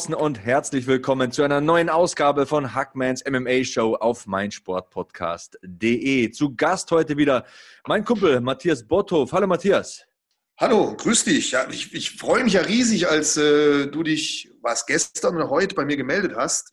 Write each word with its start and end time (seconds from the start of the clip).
draußen 0.00 0.14
und 0.14 0.42
herzlich 0.42 0.86
willkommen 0.86 1.30
zu 1.30 1.42
einer 1.42 1.60
neuen 1.60 1.90
Ausgabe 1.90 2.46
von 2.46 2.74
Hackmans 2.74 3.22
MMA 3.28 3.64
Show 3.64 3.96
auf 3.96 4.26
meinsportpodcast.de. 4.26 6.30
Zu 6.30 6.56
Gast 6.56 6.90
heute 6.90 7.18
wieder 7.18 7.44
mein 7.86 8.02
Kumpel 8.02 8.40
Matthias 8.40 8.88
Botthoff. 8.88 9.34
Hallo 9.34 9.46
Matthias. 9.46 10.06
Hallo, 10.56 10.96
grüß 10.96 11.24
dich. 11.24 11.50
Ja, 11.50 11.68
ich, 11.68 11.92
ich 11.92 12.16
freue 12.16 12.44
mich 12.44 12.54
ja 12.54 12.62
riesig, 12.62 13.10
als 13.10 13.36
äh, 13.36 13.88
du 13.88 14.02
dich, 14.02 14.50
was 14.62 14.86
gestern 14.86 15.36
oder 15.36 15.50
heute 15.50 15.74
bei 15.74 15.84
mir 15.84 15.98
gemeldet 15.98 16.32
hast. 16.34 16.70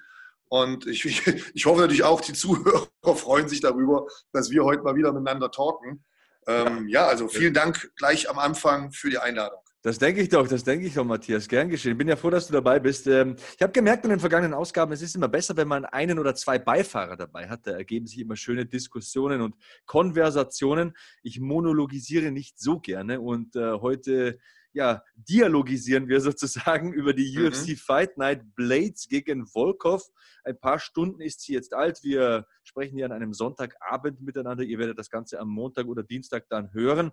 Und 0.47 0.87
ich, 0.87 1.03
ich, 1.03 1.27
ich, 1.53 1.65
hoffe 1.65 1.81
natürlich 1.81 2.05
auch, 2.05 2.21
die 2.21 2.31
Zuhörer 2.31 2.87
freuen 3.03 3.49
sich 3.49 3.59
darüber, 3.59 4.07
dass 4.31 4.51
wir 4.51 4.63
heute 4.63 4.83
mal 4.83 4.95
wieder 4.95 5.11
miteinander 5.11 5.51
talken. 5.51 6.05
Ähm, 6.47 6.87
ja. 6.87 7.01
ja, 7.01 7.07
also 7.07 7.27
vielen 7.27 7.53
Dank 7.53 7.91
gleich 7.97 8.29
am 8.29 8.39
Anfang 8.39 8.93
für 8.93 9.09
die 9.09 9.17
Einladung. 9.17 9.59
Das 9.83 9.99
denke 9.99 10.21
ich 10.21 10.29
doch, 10.29 10.47
das 10.47 10.63
denke 10.63 10.87
ich 10.87 10.95
doch, 10.95 11.05
Matthias. 11.05 11.47
Gern 11.47 11.69
geschehen. 11.69 11.91
Ich 11.91 11.97
bin 11.97 12.07
ja 12.07 12.15
froh, 12.15 12.31
dass 12.31 12.47
du 12.47 12.53
dabei 12.53 12.79
bist. 12.79 13.05
Ähm, 13.05 13.35
ich 13.55 13.61
habe 13.61 13.71
gemerkt 13.71 14.03
in 14.05 14.09
den 14.09 14.19
vergangenen 14.19 14.55
Ausgaben, 14.55 14.91
es 14.91 15.03
ist 15.03 15.15
immer 15.15 15.27
besser, 15.27 15.55
wenn 15.55 15.67
man 15.67 15.85
einen 15.85 16.17
oder 16.17 16.33
zwei 16.33 16.57
Beifahrer 16.57 17.15
dabei 17.15 17.47
hat. 17.47 17.67
Da 17.67 17.71
ergeben 17.71 18.07
sich 18.07 18.19
immer 18.19 18.35
schöne 18.35 18.65
Diskussionen 18.65 19.39
und 19.39 19.55
Konversationen. 19.85 20.97
Ich 21.21 21.39
monologisiere 21.39 22.31
nicht 22.31 22.59
so 22.59 22.79
gerne 22.79 23.21
und 23.21 23.55
äh, 23.55 23.73
heute 23.73 24.39
ja, 24.77 25.03
dialogisieren 25.15 26.07
wir 26.07 26.21
sozusagen 26.21 26.93
über 26.93 27.13
die 27.13 27.35
mhm. 27.35 27.47
UFC 27.47 27.77
Fight 27.77 28.17
Night 28.17 28.43
Blades 28.55 29.07
gegen 29.09 29.47
Volkov. 29.47 30.03
Ein 30.43 30.59
paar 30.59 30.77
Stunden 30.77 31.19
ist 31.19 31.41
sie 31.41 31.53
jetzt 31.53 31.73
alt. 31.73 32.03
Wir 32.03 32.45
sprechen 32.63 32.95
hier 32.95 33.05
an 33.05 33.11
einem 33.11 33.33
Sonntagabend 33.33 34.21
miteinander. 34.21 34.63
Ihr 34.63 34.77
werdet 34.77 34.99
das 34.99 35.09
Ganze 35.09 35.39
am 35.39 35.49
Montag 35.49 35.87
oder 35.87 36.03
Dienstag 36.03 36.45
dann 36.49 36.71
hören. 36.73 37.11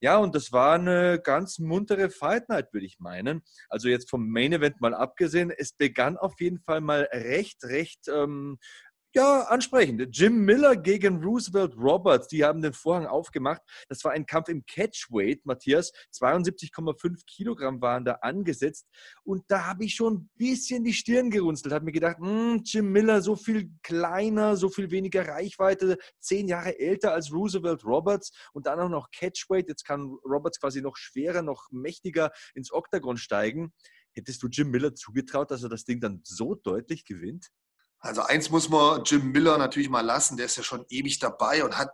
Ja, 0.00 0.16
und 0.16 0.34
das 0.34 0.52
war 0.52 0.74
eine 0.74 1.20
ganz 1.22 1.58
muntere 1.58 2.08
Fight 2.08 2.48
Night, 2.48 2.72
würde 2.72 2.86
ich 2.86 2.98
meinen. 2.98 3.42
Also 3.68 3.88
jetzt 3.88 4.08
vom 4.08 4.28
Main 4.28 4.54
Event 4.54 4.80
mal 4.80 4.94
abgesehen. 4.94 5.52
Es 5.56 5.74
begann 5.74 6.16
auf 6.16 6.40
jeden 6.40 6.60
Fall 6.60 6.80
mal 6.80 7.08
recht, 7.12 7.62
recht 7.64 8.08
ähm, 8.08 8.58
ja, 9.14 9.42
ansprechend. 9.42 10.16
Jim 10.16 10.44
Miller 10.44 10.74
gegen 10.74 11.22
Roosevelt 11.22 11.74
Roberts, 11.76 12.28
die 12.28 12.44
haben 12.44 12.62
den 12.62 12.72
Vorhang 12.72 13.06
aufgemacht. 13.06 13.60
Das 13.88 14.02
war 14.04 14.12
ein 14.12 14.24
Kampf 14.24 14.48
im 14.48 14.64
Catchweight, 14.64 15.44
Matthias. 15.44 15.92
72,5 16.14 17.26
Kilogramm 17.26 17.82
waren 17.82 18.06
da 18.06 18.12
angesetzt. 18.22 18.88
Und 19.22 19.44
da 19.48 19.66
habe 19.66 19.84
ich 19.84 19.94
schon 19.94 20.14
ein 20.14 20.30
bisschen 20.38 20.82
die 20.82 20.94
Stirn 20.94 21.30
gerunzelt, 21.30 21.74
habe 21.74 21.84
mir 21.84 21.92
gedacht, 21.92 22.18
hm, 22.18 22.62
Jim 22.64 22.90
Miller 22.90 23.20
so 23.20 23.36
viel 23.36 23.70
kleiner, 23.82 24.56
so 24.56 24.70
viel 24.70 24.90
weniger 24.90 25.28
Reichweite, 25.28 25.98
zehn 26.18 26.48
Jahre 26.48 26.78
älter 26.78 27.12
als 27.12 27.30
Roosevelt 27.30 27.84
Roberts 27.84 28.32
und 28.54 28.66
dann 28.66 28.80
auch 28.80 28.88
noch 28.88 29.10
Catchweight. 29.10 29.68
Jetzt 29.68 29.84
kann 29.84 30.16
Roberts 30.24 30.58
quasi 30.58 30.80
noch 30.80 30.96
schwerer, 30.96 31.42
noch 31.42 31.68
mächtiger 31.70 32.30
ins 32.54 32.72
Oktagon 32.72 33.18
steigen. 33.18 33.74
Hättest 34.14 34.42
du 34.42 34.48
Jim 34.48 34.70
Miller 34.70 34.94
zugetraut, 34.94 35.50
dass 35.50 35.62
er 35.62 35.68
das 35.68 35.84
Ding 35.84 36.00
dann 36.00 36.20
so 36.24 36.54
deutlich 36.54 37.04
gewinnt? 37.04 37.50
Also 38.02 38.22
eins 38.22 38.50
muss 38.50 38.68
man 38.68 39.04
Jim 39.04 39.30
Miller 39.30 39.56
natürlich 39.58 39.88
mal 39.88 40.00
lassen, 40.00 40.36
der 40.36 40.46
ist 40.46 40.56
ja 40.56 40.64
schon 40.64 40.84
ewig 40.88 41.20
dabei 41.20 41.64
und 41.64 41.78
hat 41.78 41.90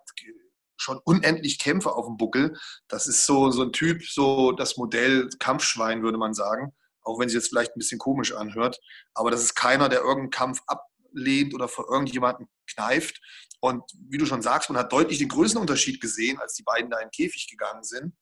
schon 0.79 0.98
unendlich 1.05 1.58
Kämpfe 1.58 1.92
auf 1.92 2.07
dem 2.07 2.17
Buckel. 2.17 2.57
Das 2.89 3.07
ist 3.07 3.27
so, 3.27 3.51
so 3.51 3.63
ein 3.63 3.73
Typ, 3.73 4.02
so 4.02 4.52
das 4.52 4.79
Modell 4.79 5.29
Kampfschwein, 5.39 6.02
würde 6.02 6.17
man 6.17 6.33
sagen. 6.33 6.74
Auch 7.02 7.18
wenn 7.18 7.27
es 7.27 7.35
jetzt 7.35 7.48
vielleicht 7.48 7.77
ein 7.77 7.79
bisschen 7.79 7.98
komisch 7.98 8.33
anhört. 8.33 8.80
Aber 9.13 9.30
das 9.30 9.42
ist 9.42 9.55
keiner, 9.55 9.89
der 9.91 10.01
irgendeinen 10.01 10.30
Kampf 10.30 10.63
ablehnt 10.67 11.55
oder 11.55 11.68
vor 11.68 11.91
irgendjemanden 11.91 12.48
kneift. 12.67 13.20
Und 13.61 13.83
wie 14.08 14.18
du 14.18 14.24
schon 14.24 14.42
sagst, 14.42 14.70
man 14.70 14.79
hat 14.79 14.92
deutlich 14.92 15.18
den 15.18 15.29
Größenunterschied 15.29 16.01
gesehen, 16.01 16.39
als 16.39 16.55
die 16.55 16.63
beiden 16.63 16.91
da 16.91 16.98
in 16.98 17.08
den 17.08 17.11
Käfig 17.11 17.48
gegangen 17.51 17.83
sind. 17.83 18.14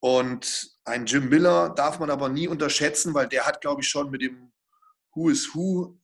Und 0.00 0.76
ein 0.84 1.06
Jim 1.06 1.28
Miller 1.28 1.70
darf 1.70 1.98
man 1.98 2.10
aber 2.10 2.28
nie 2.28 2.48
unterschätzen, 2.48 3.14
weil 3.14 3.28
der 3.28 3.46
hat, 3.46 3.60
glaube 3.60 3.82
ich, 3.82 3.88
schon 3.88 4.10
mit 4.10 4.22
dem 4.22 4.52
Who 5.14 5.28
is 5.28 5.54
Who 5.54 5.98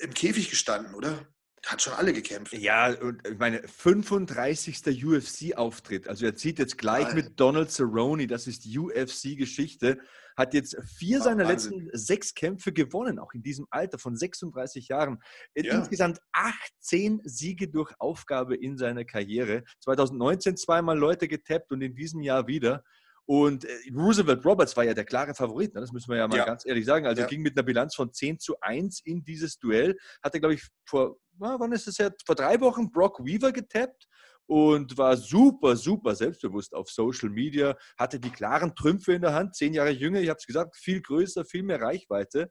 im 0.00 0.14
Käfig 0.14 0.50
gestanden, 0.50 0.94
oder? 0.94 1.26
Hat 1.66 1.82
schon 1.82 1.92
alle 1.92 2.14
gekämpft. 2.14 2.54
Ja, 2.54 2.98
und 3.00 3.26
ich 3.28 3.38
meine, 3.38 3.62
35. 3.66 5.04
UFC-Auftritt. 5.04 6.08
Also 6.08 6.24
er 6.24 6.34
zieht 6.34 6.58
jetzt 6.58 6.78
gleich 6.78 7.06
Alter. 7.06 7.16
mit 7.16 7.38
Donald 7.38 7.70
Cerrone, 7.70 8.26
das 8.26 8.46
ist 8.46 8.64
UFC-Geschichte, 8.66 9.98
hat 10.38 10.54
jetzt 10.54 10.76
vier 10.86 11.18
Ach, 11.20 11.24
seiner 11.24 11.46
Wahnsinn. 11.46 11.80
letzten 11.80 11.98
sechs 11.98 12.34
Kämpfe 12.34 12.72
gewonnen, 12.72 13.18
auch 13.18 13.34
in 13.34 13.42
diesem 13.42 13.66
Alter 13.68 13.98
von 13.98 14.16
36 14.16 14.88
Jahren. 14.88 15.18
Ja. 15.54 15.74
Insgesamt 15.74 16.18
18 16.32 17.20
Siege 17.24 17.68
durch 17.68 17.92
Aufgabe 17.98 18.56
in 18.56 18.78
seiner 18.78 19.04
Karriere. 19.04 19.64
2019 19.84 20.56
zweimal 20.56 20.98
Leute 20.98 21.28
getappt 21.28 21.72
und 21.72 21.82
in 21.82 21.94
diesem 21.94 22.22
Jahr 22.22 22.46
wieder. 22.46 22.82
Und 23.30 23.64
äh, 23.64 23.68
Roosevelt 23.94 24.44
Roberts 24.44 24.76
war 24.76 24.82
ja 24.82 24.92
der 24.92 25.04
klare 25.04 25.36
Favorit, 25.36 25.72
ne? 25.72 25.80
das 25.80 25.92
müssen 25.92 26.10
wir 26.10 26.18
ja 26.18 26.26
mal 26.26 26.36
ja. 26.36 26.44
ganz 26.44 26.66
ehrlich 26.66 26.84
sagen. 26.84 27.06
Also 27.06 27.22
ja. 27.22 27.28
ging 27.28 27.42
mit 27.42 27.56
einer 27.56 27.62
Bilanz 27.62 27.94
von 27.94 28.12
10 28.12 28.40
zu 28.40 28.58
1 28.60 29.02
in 29.04 29.22
dieses 29.22 29.56
Duell. 29.56 29.96
Hatte, 30.20 30.40
glaube 30.40 30.54
ich, 30.54 30.66
vor, 30.84 31.16
wann 31.38 31.70
ist 31.70 31.86
es 31.86 31.98
jetzt? 31.98 32.26
Vor 32.26 32.34
drei 32.34 32.60
Wochen 32.60 32.90
Brock 32.90 33.24
Weaver 33.24 33.52
getappt 33.52 34.08
und 34.46 34.98
war 34.98 35.16
super, 35.16 35.76
super 35.76 36.16
selbstbewusst 36.16 36.74
auf 36.74 36.90
Social 36.90 37.30
Media, 37.30 37.76
hatte 37.96 38.18
die 38.18 38.30
klaren 38.30 38.74
Trümpfe 38.74 39.12
in 39.12 39.22
der 39.22 39.32
Hand, 39.32 39.54
zehn 39.54 39.74
Jahre 39.74 39.90
jünger, 39.90 40.20
ich 40.20 40.28
habe 40.28 40.38
es 40.40 40.46
gesagt, 40.46 40.76
viel 40.76 41.00
größer, 41.00 41.44
viel 41.44 41.62
mehr 41.62 41.80
Reichweite. 41.80 42.50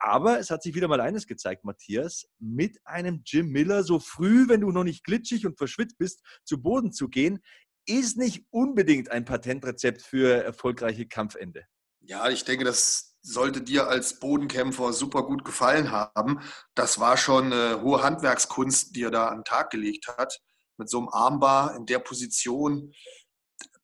Aber 0.00 0.40
es 0.40 0.50
hat 0.50 0.64
sich 0.64 0.74
wieder 0.74 0.88
mal 0.88 1.00
eines 1.00 1.28
gezeigt, 1.28 1.64
Matthias, 1.64 2.26
mit 2.40 2.78
einem 2.84 3.22
Jim 3.24 3.50
Miller 3.50 3.84
so 3.84 4.00
früh, 4.00 4.48
wenn 4.48 4.62
du 4.62 4.72
noch 4.72 4.82
nicht 4.82 5.04
glitschig 5.04 5.46
und 5.46 5.56
verschwitzt 5.56 5.98
bist, 5.98 6.20
zu 6.44 6.60
Boden 6.60 6.92
zu 6.92 7.08
gehen, 7.08 7.38
ist 7.86 8.16
nicht 8.16 8.44
unbedingt 8.50 9.10
ein 9.10 9.24
Patentrezept 9.24 10.02
für 10.02 10.42
erfolgreiche 10.44 11.06
Kampfende. 11.06 11.64
Ja, 12.00 12.28
ich 12.28 12.44
denke, 12.44 12.64
das 12.64 13.16
sollte 13.22 13.60
dir 13.60 13.88
als 13.88 14.20
Bodenkämpfer 14.20 14.92
super 14.92 15.24
gut 15.24 15.44
gefallen 15.44 15.90
haben. 15.90 16.40
Das 16.74 17.00
war 17.00 17.16
schon 17.16 17.52
eine 17.52 17.82
hohe 17.82 18.02
Handwerkskunst, 18.02 18.94
die 18.94 19.02
er 19.02 19.10
da 19.10 19.28
an 19.28 19.38
den 19.38 19.44
Tag 19.44 19.70
gelegt 19.70 20.06
hat. 20.16 20.40
Mit 20.78 20.88
so 20.88 20.98
einem 20.98 21.08
Armbar 21.08 21.74
in 21.74 21.86
der 21.86 21.98
Position. 21.98 22.92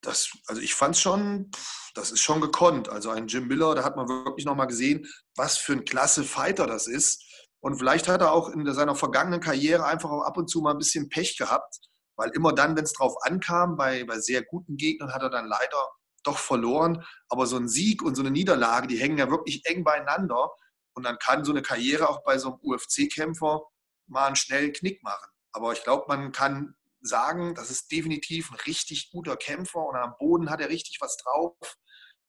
Das, 0.00 0.30
also 0.46 0.60
ich 0.60 0.74
fand 0.74 0.94
es 0.94 1.00
schon, 1.00 1.50
das 1.94 2.12
ist 2.12 2.20
schon 2.20 2.40
gekonnt. 2.40 2.88
Also 2.88 3.10
ein 3.10 3.26
Jim 3.26 3.48
Miller, 3.48 3.74
da 3.74 3.84
hat 3.84 3.96
man 3.96 4.08
wirklich 4.08 4.46
nochmal 4.46 4.66
gesehen, 4.66 5.06
was 5.36 5.56
für 5.56 5.72
ein 5.72 5.84
klasse 5.84 6.22
Fighter 6.22 6.66
das 6.66 6.86
ist. 6.86 7.24
Und 7.60 7.78
vielleicht 7.78 8.08
hat 8.08 8.20
er 8.20 8.32
auch 8.32 8.48
in 8.48 8.70
seiner 8.72 8.94
vergangenen 8.94 9.40
Karriere 9.40 9.84
einfach 9.84 10.10
auch 10.10 10.22
ab 10.22 10.36
und 10.36 10.48
zu 10.48 10.60
mal 10.60 10.72
ein 10.72 10.78
bisschen 10.78 11.08
Pech 11.08 11.36
gehabt 11.36 11.80
weil 12.16 12.30
immer 12.30 12.52
dann, 12.52 12.76
wenn 12.76 12.84
es 12.84 12.92
drauf 12.92 13.14
ankam, 13.22 13.76
bei, 13.76 14.04
bei 14.04 14.18
sehr 14.18 14.42
guten 14.42 14.76
Gegnern 14.76 15.12
hat 15.12 15.22
er 15.22 15.30
dann 15.30 15.46
leider 15.46 15.88
doch 16.24 16.38
verloren. 16.38 17.04
Aber 17.28 17.46
so 17.46 17.56
ein 17.56 17.68
Sieg 17.68 18.02
und 18.02 18.14
so 18.14 18.22
eine 18.22 18.30
Niederlage, 18.30 18.86
die 18.86 18.98
hängen 18.98 19.18
ja 19.18 19.30
wirklich 19.30 19.64
eng 19.66 19.84
beieinander. 19.84 20.50
Und 20.94 21.04
dann 21.04 21.18
kann 21.18 21.44
so 21.44 21.52
eine 21.52 21.62
Karriere 21.62 22.08
auch 22.08 22.22
bei 22.24 22.38
so 22.38 22.50
einem 22.50 22.58
UFC-Kämpfer 22.62 23.62
mal 24.06 24.26
einen 24.26 24.36
schnellen 24.36 24.72
Knick 24.72 25.02
machen. 25.02 25.30
Aber 25.52 25.72
ich 25.72 25.82
glaube, 25.82 26.04
man 26.08 26.32
kann 26.32 26.74
sagen, 27.00 27.54
das 27.54 27.70
ist 27.70 27.90
definitiv 27.90 28.50
ein 28.50 28.58
richtig 28.66 29.10
guter 29.10 29.36
Kämpfer 29.36 29.84
und 29.84 29.96
am 29.96 30.14
Boden 30.18 30.50
hat 30.50 30.60
er 30.60 30.68
richtig 30.68 30.98
was 31.00 31.16
drauf. 31.16 31.56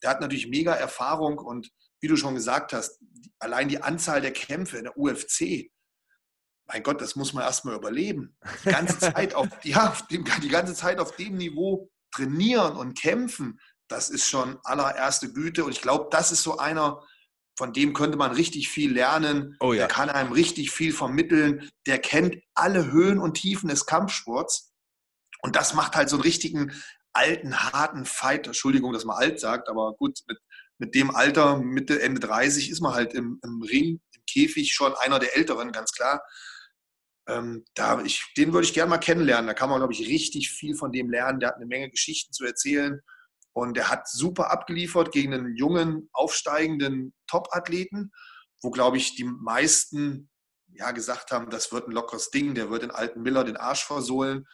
Der 0.02 0.10
hat 0.10 0.22
natürlich 0.22 0.48
mega 0.48 0.74
Erfahrung 0.74 1.38
und 1.38 1.70
wie 2.02 2.08
du 2.08 2.18
schon 2.18 2.36
gesagt 2.36 2.74
hast, 2.74 3.00
allein 3.40 3.70
die 3.70 3.82
Anzahl 3.82 4.20
der 4.20 4.34
Kämpfe 4.34 4.78
in 4.78 4.86
der 4.86 4.98
UFC, 4.98 5.72
mein 6.74 6.82
Gott, 6.82 7.02
das 7.02 7.16
muss 7.16 7.34
man 7.34 7.44
erstmal 7.44 7.76
überleben. 7.76 8.36
Die 8.66 8.70
ganze 8.70 8.98
Zeit 8.98 9.36
auf, 9.36 9.48
ja, 9.64 9.96
dem, 10.10 10.26
die 10.42 10.50
ganze 10.50 10.74
Zeit 10.74 11.00
auf 11.00 11.16
dem 11.16 11.38
Niveau 11.38 11.90
trainieren 12.12 12.76
und 12.76 13.00
kämpfen, 13.00 13.60
das 13.88 14.10
ist 14.10 14.28
schon 14.28 14.58
allererste 14.64 15.32
Güte. 15.32 15.66
Und 15.66 15.72
ich 15.72 15.82
glaube, 15.82 16.08
das 16.10 16.32
ist 16.32 16.42
so 16.42 16.58
einer, 16.58 17.00
von 17.56 17.74
dem 17.74 17.94
könnte 17.94 18.18
man 18.18 18.32
richtig 18.32 18.70
viel 18.70 18.92
lernen. 18.92 19.56
Oh 19.60 19.74
ja. 19.74 19.80
Der 19.80 19.88
kann 19.88 20.10
einem 20.10 20.32
richtig 20.32 20.72
viel 20.72 20.94
vermitteln. 20.94 21.70
Der 21.86 22.00
kennt 22.00 22.38
alle 22.56 22.92
Höhen 22.92 23.20
und 23.20 23.36
Tiefen 23.36 23.70
des 23.70 23.86
Kampfsports. 23.86 24.74
Und 25.44 25.56
das 25.56 25.76
macht 25.76 25.96
halt 25.96 26.10
so 26.10 26.16
einen 26.16 26.24
richtigen 26.24 26.74
alten, 27.14 27.56
harten 27.56 28.06
Fight. 28.06 28.48
Entschuldigung, 28.48 28.94
dass 28.94 29.06
man 29.06 29.18
alt 29.18 29.40
sagt, 29.40 29.70
aber 29.70 29.94
gut, 29.94 30.22
mit, 30.28 30.40
mit 30.80 30.96
dem 30.96 31.16
Alter, 31.16 31.60
Mitte, 31.60 32.02
Ende 32.02 32.20
30, 32.20 32.72
ist 32.72 32.82
man 32.82 32.96
halt 32.96 33.14
im, 33.14 33.40
im 33.44 33.62
Ring, 33.62 34.02
im 34.16 34.22
Käfig 34.28 34.74
schon 34.74 34.96
einer 34.96 35.20
der 35.20 35.38
Älteren, 35.38 35.72
ganz 35.72 35.92
klar. 35.92 36.24
Ähm, 37.28 37.64
da 37.74 38.02
ich, 38.02 38.34
den 38.36 38.52
würde 38.54 38.66
ich 38.66 38.74
gerne 38.74 38.90
mal 38.90 38.98
kennenlernen. 38.98 39.48
Da 39.48 39.54
kann 39.54 39.70
man, 39.70 39.80
glaube 39.80 39.94
ich, 39.94 40.08
richtig 40.08 40.52
viel 40.52 40.76
von 40.76 40.92
dem 40.92 41.10
lernen. 41.10 41.40
Der 41.40 41.50
hat 41.50 41.56
eine 41.56 41.66
Menge 41.66 41.90
Geschichten 41.90 42.34
zu 42.34 42.46
erzählen 42.46 43.02
und 43.54 43.78
der 43.78 43.90
hat 43.90 44.10
super 44.10 44.52
abgeliefert 44.52 45.12
gegen 45.12 45.34
einen 45.34 45.56
jungen, 45.56 46.10
aufsteigenden 46.12 47.14
Top-Athleten. 47.28 48.12
wo, 48.62 48.72
glaube 48.72 48.98
ich, 48.98 49.16
die 49.16 49.26
meisten 49.26 50.30
ja 50.68 50.92
gesagt 50.92 51.32
haben, 51.32 51.50
das 51.50 51.72
wird 51.72 51.88
ein 51.88 51.92
lockeres 51.92 52.32
Ding, 52.32 52.56
der 52.56 52.70
wird 52.70 52.84
den 52.84 52.92
alten 52.92 53.22
Miller 53.22 53.44
den 53.44 53.58
Arsch 53.58 53.86
versohlen. 53.86 54.48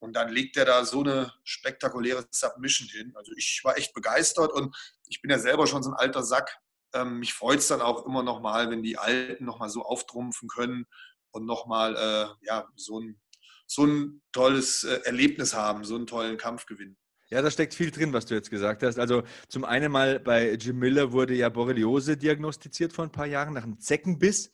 Und 0.00 0.14
dann 0.14 0.28
legt 0.28 0.56
er 0.56 0.64
da 0.64 0.84
so 0.84 1.00
eine 1.00 1.32
spektakuläre 1.42 2.24
Submission 2.30 2.88
hin. 2.88 3.12
Also 3.16 3.32
ich 3.36 3.60
war 3.64 3.76
echt 3.76 3.94
begeistert 3.94 4.52
und 4.52 4.76
ich 5.08 5.20
bin 5.20 5.30
ja 5.30 5.38
selber 5.40 5.66
schon 5.66 5.82
so 5.82 5.90
ein 5.90 5.96
alter 5.96 6.22
Sack. 6.22 6.56
Ähm, 6.94 7.18
mich 7.18 7.34
freut 7.34 7.58
es 7.58 7.66
dann 7.66 7.80
auch 7.80 8.06
immer 8.06 8.22
noch 8.22 8.40
mal, 8.40 8.70
wenn 8.70 8.82
die 8.82 8.96
Alten 8.96 9.44
noch 9.44 9.58
mal 9.58 9.68
so 9.68 9.82
auftrumpfen 9.82 10.48
können 10.48 10.86
und 11.32 11.46
noch 11.46 11.66
mal 11.66 11.96
äh, 11.96 12.46
ja, 12.46 12.66
so, 12.76 13.00
ein, 13.00 13.20
so 13.66 13.84
ein 13.84 14.22
tolles 14.32 14.84
äh, 14.84 15.00
Erlebnis 15.04 15.54
haben, 15.54 15.84
so 15.84 15.96
einen 15.96 16.06
tollen 16.06 16.36
Kampf 16.36 16.66
gewinnen. 16.66 16.96
Ja, 17.30 17.42
da 17.42 17.50
steckt 17.50 17.74
viel 17.74 17.90
drin, 17.90 18.14
was 18.14 18.24
du 18.24 18.34
jetzt 18.34 18.48
gesagt 18.48 18.82
hast. 18.82 18.98
Also 18.98 19.22
zum 19.48 19.66
einen 19.66 19.92
mal 19.92 20.18
bei 20.18 20.54
Jim 20.54 20.78
Miller 20.78 21.12
wurde 21.12 21.34
ja 21.34 21.50
Borreliose 21.50 22.16
diagnostiziert 22.16 22.94
vor 22.94 23.04
ein 23.04 23.12
paar 23.12 23.26
Jahren 23.26 23.52
nach 23.52 23.64
einem 23.64 23.78
Zeckenbiss. 23.78 24.50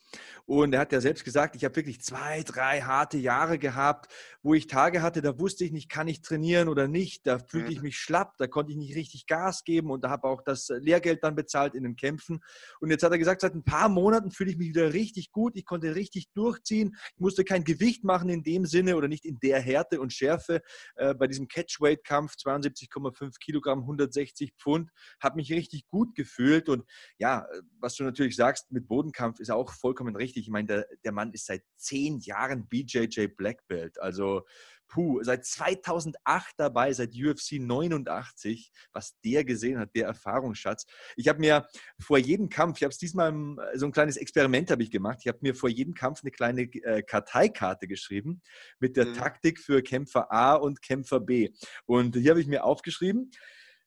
Und 0.46 0.74
er 0.74 0.80
hat 0.80 0.92
ja 0.92 1.00
selbst 1.00 1.24
gesagt, 1.24 1.56
ich 1.56 1.64
habe 1.64 1.76
wirklich 1.76 2.02
zwei, 2.02 2.42
drei 2.42 2.82
harte 2.82 3.16
Jahre 3.16 3.58
gehabt, 3.58 4.12
wo 4.42 4.52
ich 4.52 4.66
Tage 4.66 5.00
hatte, 5.00 5.22
da 5.22 5.38
wusste 5.38 5.64
ich 5.64 5.72
nicht, 5.72 5.88
kann 5.88 6.06
ich 6.06 6.20
trainieren 6.20 6.68
oder 6.68 6.86
nicht. 6.86 7.26
Da 7.26 7.38
fühlte 7.38 7.72
ich 7.72 7.78
mhm. 7.78 7.84
mich 7.84 7.96
schlapp, 7.96 8.36
da 8.36 8.46
konnte 8.46 8.72
ich 8.72 8.78
nicht 8.78 8.94
richtig 8.94 9.26
Gas 9.26 9.64
geben 9.64 9.90
und 9.90 10.04
da 10.04 10.10
habe 10.10 10.28
auch 10.28 10.42
das 10.42 10.68
Lehrgeld 10.68 11.24
dann 11.24 11.34
bezahlt 11.34 11.74
in 11.74 11.84
den 11.84 11.96
Kämpfen. 11.96 12.40
Und 12.80 12.90
jetzt 12.90 13.02
hat 13.02 13.12
er 13.12 13.18
gesagt, 13.18 13.40
seit 13.40 13.54
ein 13.54 13.64
paar 13.64 13.88
Monaten 13.88 14.30
fühle 14.30 14.50
ich 14.50 14.58
mich 14.58 14.68
wieder 14.68 14.92
richtig 14.92 15.32
gut. 15.32 15.56
Ich 15.56 15.64
konnte 15.64 15.94
richtig 15.94 16.30
durchziehen. 16.34 16.94
Ich 17.14 17.20
musste 17.20 17.44
kein 17.44 17.64
Gewicht 17.64 18.04
machen 18.04 18.28
in 18.28 18.42
dem 18.42 18.66
Sinne 18.66 18.96
oder 18.96 19.08
nicht 19.08 19.24
in 19.24 19.38
der 19.38 19.60
Härte 19.60 20.00
und 20.00 20.12
Schärfe 20.12 20.60
äh, 20.96 21.14
bei 21.14 21.26
diesem 21.26 21.48
Catchweight-Kampf 21.48 22.36
72,5 22.64 23.38
Kilogramm, 23.38 23.80
160 23.80 24.52
Pfund. 24.58 24.90
Habe 25.20 25.36
mich 25.36 25.52
richtig 25.52 25.86
gut 25.88 26.14
gefühlt 26.14 26.68
und 26.68 26.84
ja, 27.18 27.46
was 27.80 27.94
du 27.96 28.04
natürlich 28.04 28.36
sagst, 28.36 28.70
mit 28.72 28.88
Bodenkampf 28.88 29.40
ist 29.40 29.50
auch 29.50 29.72
vollkommen 29.72 30.16
richtig 30.16 30.24
richtig. 30.24 30.46
Ich 30.46 30.50
meine, 30.50 30.66
der, 30.66 30.86
der 31.04 31.12
Mann 31.12 31.32
ist 31.32 31.46
seit 31.46 31.62
zehn 31.76 32.18
Jahren 32.20 32.66
BJJ 32.68 33.28
Black 33.36 33.66
Belt. 33.68 34.00
Also, 34.00 34.42
puh, 34.88 35.22
seit 35.22 35.44
2008 35.44 36.54
dabei, 36.56 36.92
seit 36.92 37.14
UFC 37.14 37.52
89. 37.60 38.72
Was 38.92 39.18
der 39.24 39.44
gesehen 39.44 39.78
hat, 39.78 39.94
der 39.94 40.06
Erfahrungsschatz. 40.06 40.86
Ich 41.16 41.28
habe 41.28 41.40
mir 41.40 41.66
vor 42.00 42.18
jedem 42.18 42.48
Kampf, 42.48 42.78
ich 42.78 42.84
habe 42.84 42.92
es 42.92 42.98
diesmal 42.98 43.32
so 43.74 43.86
ein 43.86 43.92
kleines 43.92 44.16
Experiment 44.16 44.70
habe 44.70 44.82
ich 44.82 44.90
gemacht. 44.90 45.18
Ich 45.20 45.28
habe 45.28 45.38
mir 45.40 45.54
vor 45.54 45.68
jedem 45.68 45.94
Kampf 45.94 46.20
eine 46.22 46.30
kleine 46.30 46.62
äh, 46.62 47.02
Karteikarte 47.02 47.86
geschrieben 47.86 48.42
mit 48.78 48.96
der 48.96 49.06
mhm. 49.06 49.14
Taktik 49.14 49.60
für 49.60 49.82
Kämpfer 49.82 50.32
A 50.32 50.54
und 50.54 50.82
Kämpfer 50.82 51.20
B. 51.20 51.50
Und 51.86 52.16
hier 52.16 52.30
habe 52.30 52.40
ich 52.40 52.46
mir 52.46 52.64
aufgeschrieben, 52.64 53.30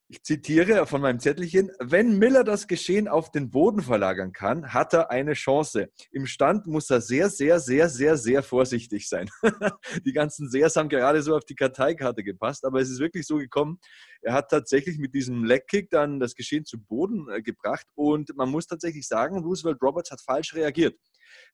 ich 0.09 0.23
zitiere 0.23 0.85
von 0.85 1.01
meinem 1.01 1.19
Zettelchen, 1.19 1.69
wenn 1.79 2.17
Miller 2.17 2.45
das 2.45 2.67
Geschehen 2.67 3.09
auf 3.09 3.29
den 3.29 3.49
Boden 3.49 3.81
verlagern 3.81 4.31
kann, 4.31 4.73
hat 4.73 4.93
er 4.93 5.11
eine 5.11 5.33
Chance. 5.33 5.89
Im 6.11 6.25
Stand 6.25 6.65
muss 6.65 6.89
er 6.89 7.01
sehr, 7.01 7.29
sehr, 7.29 7.59
sehr, 7.59 7.89
sehr, 7.89 8.15
sehr 8.15 8.41
vorsichtig 8.41 9.09
sein. 9.09 9.29
die 10.05 10.13
ganzen 10.13 10.49
Sehrs 10.49 10.77
haben 10.77 10.87
gerade 10.87 11.21
so 11.21 11.35
auf 11.35 11.43
die 11.43 11.55
Karteikarte 11.55 12.23
gepasst, 12.23 12.63
aber 12.63 12.79
es 12.79 12.89
ist 12.89 12.99
wirklich 12.99 13.27
so 13.27 13.35
gekommen. 13.35 13.79
Er 14.21 14.33
hat 14.33 14.49
tatsächlich 14.49 14.97
mit 14.97 15.13
diesem 15.13 15.43
Legkick 15.43 15.89
dann 15.89 16.21
das 16.21 16.35
Geschehen 16.35 16.63
zu 16.63 16.79
Boden 16.79 17.27
äh, 17.29 17.41
gebracht 17.41 17.85
und 17.95 18.33
man 18.37 18.49
muss 18.49 18.65
tatsächlich 18.65 19.07
sagen, 19.07 19.39
Roosevelt 19.39 19.81
Roberts 19.81 20.11
hat 20.11 20.21
falsch 20.21 20.55
reagiert. 20.55 20.97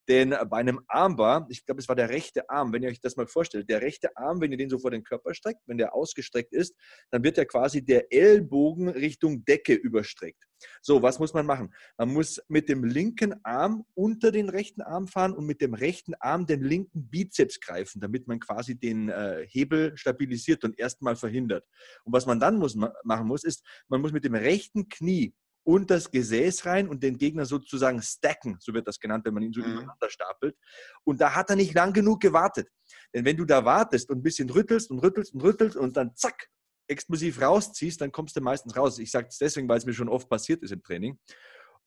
Denn 0.08 0.36
bei 0.50 0.58
einem 0.58 0.81
Armbar, 0.88 1.48
ich 1.50 1.66
glaube, 1.66 1.80
es 1.80 1.88
war 1.88 1.96
der 1.96 2.10
rechte 2.10 2.50
Arm, 2.50 2.74
wenn 2.74 2.84
ihr 2.84 2.90
euch 2.90 3.00
das 3.00 3.16
mal 3.16 3.28
vorstellt, 3.28 3.70
der 3.70 3.81
rechte 3.81 4.16
Arm, 4.18 4.42
wenn 4.42 4.52
ihr 4.52 4.58
den 4.58 4.70
so 4.70 4.80
vor 4.80 4.92
den 4.92 5.04
Körper 5.04 5.34
streckt, 5.34 5.62
wenn 5.66 5.78
der 5.78 5.96
ausgestreckt 5.96 6.52
ist, 6.52 6.75
dann 7.12 7.24
wird 7.24 7.38
ja 7.38 7.46
quasi 7.46 7.84
der 7.84 8.12
Ellbogen 8.12 8.90
Richtung 8.90 9.46
Decke 9.46 9.74
überstreckt. 9.74 10.44
So, 10.81 11.02
was 11.02 11.20
muss 11.20 11.34
man 11.34 11.46
machen? 11.46 11.74
Man 11.98 12.14
muss 12.14 12.42
mit 12.48 12.70
dem 12.70 12.84
linken 12.84 13.34
Arm 13.44 13.86
unter 13.94 14.31
den 14.31 14.50
rechten 14.50 14.81
Arm 14.81 15.08
fahren 15.08 15.34
und 15.34 15.46
mit 15.46 15.62
dem 15.62 15.74
rechten 15.74 16.14
Arm 16.16 16.46
den 16.46 16.62
linken 16.62 17.10
Bizeps 17.10 17.60
greifen, 17.60 18.02
damit 18.02 18.28
man 18.28 18.40
quasi 18.40 18.75
den 18.78 19.10
äh, 19.10 19.46
Hebel 19.48 19.96
stabilisiert 19.98 20.64
und 20.64 20.78
erstmal 20.80 21.16
verhindert. 21.16 21.66
Und 22.04 22.14
was 22.14 22.25
man 22.25 22.40
dann 22.40 22.58
muss, 22.58 22.75
machen 22.75 23.28
muss, 23.28 23.44
ist, 23.44 23.66
man 23.88 24.02
muss 24.02 24.12
mit 24.12 24.25
dem 24.25 24.36
rechten 24.36 24.90
Knie 24.90 25.34
und 25.63 25.89
das 25.89 26.12
Gesäß 26.12 26.65
rein 26.65 26.88
und 26.88 27.04
den 27.04 27.18
Gegner 27.18 27.45
sozusagen 27.45 28.01
stacken, 28.01 28.57
so 28.60 28.74
wird 28.74 28.88
das 28.88 29.00
genannt, 29.00 29.25
wenn 29.25 29.33
man 29.33 29.44
ihn 29.44 29.54
so 29.54 29.62
mhm. 29.62 29.71
übereinander 29.71 30.10
stapelt. 30.10 30.56
Und 31.04 31.21
da 31.21 31.36
hat 31.36 31.50
er 31.50 31.56
nicht 31.56 31.74
lang 31.74 31.94
genug 31.94 32.19
gewartet. 32.19 32.69
Denn 33.13 33.25
wenn 33.25 33.38
du 33.38 33.45
da 33.45 33.63
wartest 33.63 34.10
und 34.10 34.19
ein 34.19 34.24
bisschen 34.24 34.50
rüttelst 34.50 34.92
und 34.92 35.00
rüttelst 35.00 35.33
und 35.33 35.42
rüttelst 35.42 35.77
und 35.77 35.95
dann 35.95 36.15
zack, 36.15 36.50
explosiv 36.88 37.42
rausziehst, 37.42 38.01
dann 38.01 38.12
kommst 38.12 38.36
du 38.36 38.42
meistens 38.42 38.75
raus. 38.75 39.00
Ich 39.00 39.12
sage 39.12 39.27
es 39.30 39.38
deswegen, 39.38 39.68
weil 39.69 39.77
es 39.77 39.86
mir 39.86 39.94
schon 39.94 40.10
oft 40.10 40.30
passiert 40.30 40.62
ist 40.63 40.71
im 40.71 40.83
Training. 40.83 41.18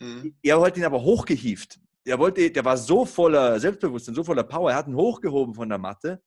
Mhm. 0.00 0.36
Er 0.42 0.60
hat 0.60 0.76
ihn 0.76 0.84
aber 0.84 1.02
hochgehieft. 1.02 1.78
Er 2.04 2.18
wollte, 2.18 2.50
der 2.50 2.64
war 2.64 2.76
so 2.76 3.04
voller 3.04 3.58
Selbstbewusstsein, 3.58 4.14
so 4.14 4.24
voller 4.24 4.44
Power. 4.44 4.70
Er 4.70 4.76
hat 4.76 4.86
ihn 4.86 4.94
hochgehoben 4.94 5.54
von 5.54 5.68
der 5.68 5.78
Matte 5.78 6.22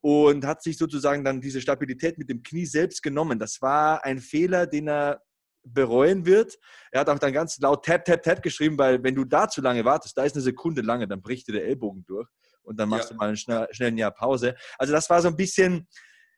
und 0.00 0.44
hat 0.44 0.62
sich 0.62 0.78
sozusagen 0.78 1.24
dann 1.24 1.40
diese 1.40 1.60
Stabilität 1.60 2.18
mit 2.18 2.30
dem 2.30 2.42
Knie 2.42 2.66
selbst 2.66 3.02
genommen. 3.02 3.38
Das 3.38 3.60
war 3.60 4.04
ein 4.04 4.20
Fehler, 4.20 4.66
den 4.66 4.88
er 4.88 5.22
bereuen 5.64 6.26
wird. 6.26 6.58
Er 6.90 7.00
hat 7.00 7.08
auch 7.08 7.18
dann 7.18 7.32
ganz 7.32 7.58
laut 7.58 7.84
Tap, 7.84 8.04
Tap, 8.04 8.22
Tap 8.22 8.42
geschrieben, 8.42 8.78
weil 8.78 9.02
wenn 9.02 9.14
du 9.14 9.24
da 9.24 9.48
zu 9.48 9.60
lange 9.60 9.84
wartest, 9.84 10.16
da 10.16 10.24
ist 10.24 10.34
eine 10.34 10.42
Sekunde 10.42 10.82
lange, 10.82 11.08
dann 11.08 11.22
bricht 11.22 11.48
dir 11.48 11.52
der 11.52 11.66
Ellbogen 11.66 12.04
durch 12.06 12.28
und 12.62 12.78
dann 12.78 12.88
machst 12.88 13.10
ja. 13.10 13.14
du 13.14 13.18
mal 13.18 13.28
einen 13.28 13.36
schnell, 13.36 13.66
schnellen 13.72 13.98
Jahr 13.98 14.10
Pause. 14.10 14.54
Also 14.78 14.92
das 14.92 15.08
war 15.10 15.20
so 15.22 15.28
ein 15.28 15.36
bisschen, 15.36 15.88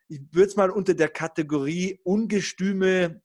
ich 0.08 0.20
würde 0.32 0.48
es 0.48 0.56
mal 0.56 0.70
unter 0.70 0.94
der 0.94 1.08
Kategorie 1.08 2.00
ungestüme 2.04 3.20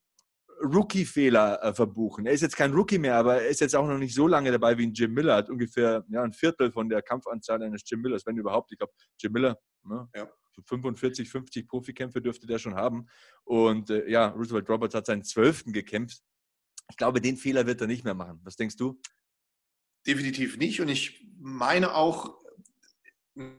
Rookie-Fehler 0.63 1.63
äh, 1.63 1.73
verbuchen. 1.73 2.25
Er 2.25 2.33
ist 2.33 2.41
jetzt 2.41 2.55
kein 2.55 2.73
Rookie 2.73 2.99
mehr, 2.99 3.15
aber 3.15 3.41
er 3.41 3.47
ist 3.47 3.61
jetzt 3.61 3.75
auch 3.75 3.87
noch 3.87 3.97
nicht 3.97 4.13
so 4.13 4.27
lange 4.27 4.51
dabei 4.51 4.77
wie 4.77 4.85
ein 4.85 4.93
Jim 4.93 5.13
Miller. 5.13 5.35
Hat 5.35 5.49
ungefähr 5.49 6.05
ja, 6.09 6.21
ein 6.21 6.33
Viertel 6.33 6.71
von 6.71 6.87
der 6.87 7.01
Kampfanzahl 7.01 7.61
eines 7.63 7.81
Jim 7.85 8.01
Millers, 8.01 8.25
wenn 8.25 8.37
überhaupt. 8.37 8.71
Ich 8.71 8.77
glaube, 8.77 8.93
Jim 9.17 9.31
Miller, 9.31 9.57
ne? 9.83 10.07
ja. 10.15 10.29
45, 10.65 11.29
50 11.29 11.67
Profikämpfe 11.67 12.21
dürfte 12.21 12.47
der 12.47 12.59
schon 12.59 12.75
haben. 12.75 13.07
Und 13.43 13.89
äh, 13.89 14.09
ja, 14.09 14.27
Roosevelt 14.27 14.69
Roberts 14.69 14.95
hat 14.95 15.05
seinen 15.05 15.23
zwölften 15.23 15.73
gekämpft. 15.73 16.21
Ich 16.89 16.97
glaube, 16.97 17.21
den 17.21 17.37
Fehler 17.37 17.65
wird 17.65 17.81
er 17.81 17.87
nicht 17.87 18.03
mehr 18.03 18.13
machen. 18.13 18.39
Was 18.43 18.55
denkst 18.55 18.75
du? 18.75 18.99
Definitiv 20.05 20.57
nicht. 20.57 20.81
Und 20.81 20.89
ich 20.89 21.25
meine 21.39 21.93
auch, 21.95 22.41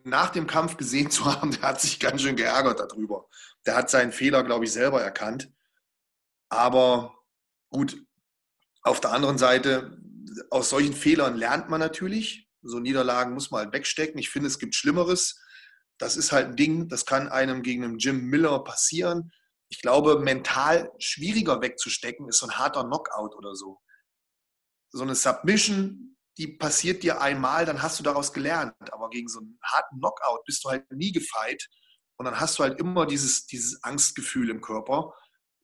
nach 0.04 0.30
dem 0.30 0.46
Kampf 0.46 0.76
gesehen 0.76 1.10
zu 1.10 1.24
haben, 1.24 1.52
der 1.52 1.62
hat 1.62 1.80
sich 1.80 1.98
ganz 1.98 2.22
schön 2.22 2.36
geärgert 2.36 2.80
darüber. 2.80 3.28
Der 3.66 3.76
hat 3.76 3.90
seinen 3.90 4.12
Fehler, 4.12 4.44
glaube 4.44 4.64
ich, 4.64 4.72
selber 4.72 5.00
erkannt. 5.02 5.50
Aber 6.48 7.14
gut, 7.70 8.04
auf 8.82 9.00
der 9.00 9.12
anderen 9.12 9.38
Seite, 9.38 9.98
aus 10.50 10.70
solchen 10.70 10.92
Fehlern 10.92 11.36
lernt 11.36 11.70
man 11.70 11.80
natürlich. 11.80 12.50
So 12.62 12.78
Niederlagen 12.78 13.34
muss 13.34 13.50
man 13.50 13.64
halt 13.64 13.72
wegstecken. 13.72 14.18
Ich 14.18 14.30
finde, 14.30 14.48
es 14.48 14.58
gibt 14.58 14.74
Schlimmeres. 14.74 15.40
Das 16.02 16.16
ist 16.16 16.32
halt 16.32 16.48
ein 16.48 16.56
Ding, 16.56 16.88
das 16.88 17.06
kann 17.06 17.28
einem 17.28 17.62
gegen 17.62 17.84
einen 17.84 17.98
Jim 17.98 18.24
Miller 18.24 18.64
passieren. 18.64 19.30
Ich 19.68 19.80
glaube, 19.80 20.18
mental 20.18 20.90
schwieriger 20.98 21.62
wegzustecken 21.62 22.28
ist 22.28 22.38
so 22.38 22.46
ein 22.46 22.58
harter 22.58 22.82
Knockout 22.82 23.36
oder 23.36 23.54
so. 23.54 23.80
So 24.90 25.04
eine 25.04 25.14
Submission, 25.14 26.16
die 26.38 26.48
passiert 26.48 27.04
dir 27.04 27.20
einmal, 27.20 27.66
dann 27.66 27.82
hast 27.82 28.00
du 28.00 28.02
daraus 28.02 28.32
gelernt. 28.32 28.74
Aber 28.90 29.10
gegen 29.10 29.28
so 29.28 29.38
einen 29.38 29.60
harten 29.62 30.00
Knockout 30.00 30.44
bist 30.44 30.64
du 30.64 30.70
halt 30.70 30.90
nie 30.90 31.12
gefeit. 31.12 31.68
Und 32.16 32.24
dann 32.24 32.40
hast 32.40 32.58
du 32.58 32.64
halt 32.64 32.80
immer 32.80 33.06
dieses, 33.06 33.46
dieses 33.46 33.84
Angstgefühl 33.84 34.50
im 34.50 34.60
Körper. 34.60 35.14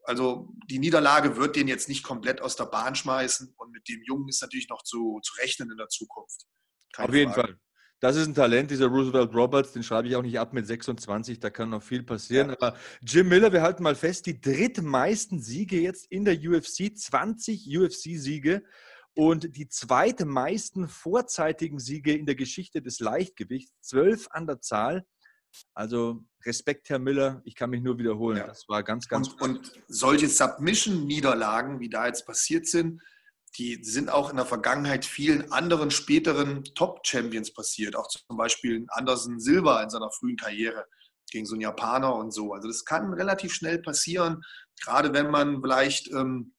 Also 0.04 0.54
die 0.71 0.78
Niederlage 0.78 1.37
wird 1.37 1.57
den 1.57 1.66
jetzt 1.66 1.88
nicht 1.88 2.04
komplett 2.04 2.40
aus 2.40 2.54
der 2.54 2.66
Bahn 2.66 2.95
schmeißen. 2.95 3.54
Und 3.57 3.73
mit 3.73 3.88
dem 3.88 4.04
Jungen 4.04 4.28
ist 4.28 4.40
natürlich 4.40 4.68
noch 4.68 4.85
zu, 4.85 5.18
zu 5.21 5.35
rechnen 5.40 5.73
in 5.73 5.78
der 5.78 5.88
Zukunft. 5.88 6.47
Keine 6.92 7.09
Auf 7.09 7.14
jeden 7.16 7.33
Frage. 7.33 7.49
Fall. 7.49 7.61
Das 8.00 8.14
ist 8.17 8.28
ein 8.28 8.35
Talent, 8.35 8.71
dieser 8.71 8.87
Roosevelt 8.87 9.35
Roberts, 9.35 9.73
den 9.73 9.83
schreibe 9.83 10.07
ich 10.07 10.14
auch 10.14 10.23
nicht 10.23 10.38
ab 10.38 10.52
mit 10.52 10.67
26, 10.67 11.40
da 11.40 11.50
kann 11.50 11.71
noch 11.71 11.83
viel 11.83 12.05
passieren. 12.05 12.50
Ja. 12.50 12.57
Aber 12.61 12.78
Jim 13.02 13.28
Miller, 13.28 13.52
wir 13.52 13.62
halten 13.62 13.83
mal 13.83 13.97
fest, 13.97 14.26
die 14.26 14.40
drittmeisten 14.40 15.43
Siege 15.43 15.81
jetzt 15.81 16.07
in 16.07 16.25
der 16.25 16.38
UFC, 16.38 16.97
20 16.97 17.76
UFC-Siege 17.76 18.62
und 19.14 19.57
die 19.57 19.69
zweitmeisten 19.69 20.87
vorzeitigen 20.87 21.81
Siege 21.81 22.12
in 22.12 22.25
der 22.25 22.37
Geschichte 22.37 22.81
des 22.81 23.00
Leichtgewichts, 23.00 23.73
zwölf 23.81 24.28
an 24.31 24.47
der 24.47 24.61
Zahl. 24.61 25.05
Also 25.75 26.25
Respekt, 26.45 26.88
Herr 26.90 27.00
Miller, 27.00 27.43
ich 27.45 27.57
kann 27.57 27.71
mich 27.71 27.83
nur 27.83 27.99
wiederholen. 27.99 28.38
Ja. 28.38 28.47
Das 28.47 28.69
war 28.69 28.85
ganz, 28.85 29.09
ganz. 29.09 29.28
Und, 29.28 29.40
und 29.40 29.73
solche 29.88 30.28
Submission-Niederlagen, 30.28 31.81
wie 31.81 31.88
da 31.88 32.07
jetzt 32.07 32.26
passiert 32.26 32.69
sind, 32.69 33.02
die 33.57 33.83
sind 33.83 34.11
auch 34.11 34.31
in 34.31 34.37
der 34.37 34.47
Vergangenheit 34.47 35.05
vielen 35.05 35.52
anderen 35.52 35.90
späteren 35.90 36.64
Top-Champions 36.64 37.52
passiert. 37.52 37.97
Auch 37.97 38.09
zum 38.09 38.37
Beispiel 38.37 38.87
Anderson 38.88 39.40
Silva 39.40 39.83
in 39.83 39.90
seiner 39.90 40.11
frühen 40.11 40.37
Karriere 40.37 40.87
gegen 41.31 41.47
so 41.47 41.55
einen 41.55 41.62
Japaner 41.62 42.14
und 42.14 42.33
so. 42.33 42.52
Also 42.52 42.69
das 42.69 42.85
kann 42.85 43.12
relativ 43.12 43.52
schnell 43.52 43.81
passieren, 43.81 44.43
gerade 44.81 45.12
wenn 45.12 45.31
man 45.31 45.61
vielleicht 45.61 46.09
ähm, 46.09 46.55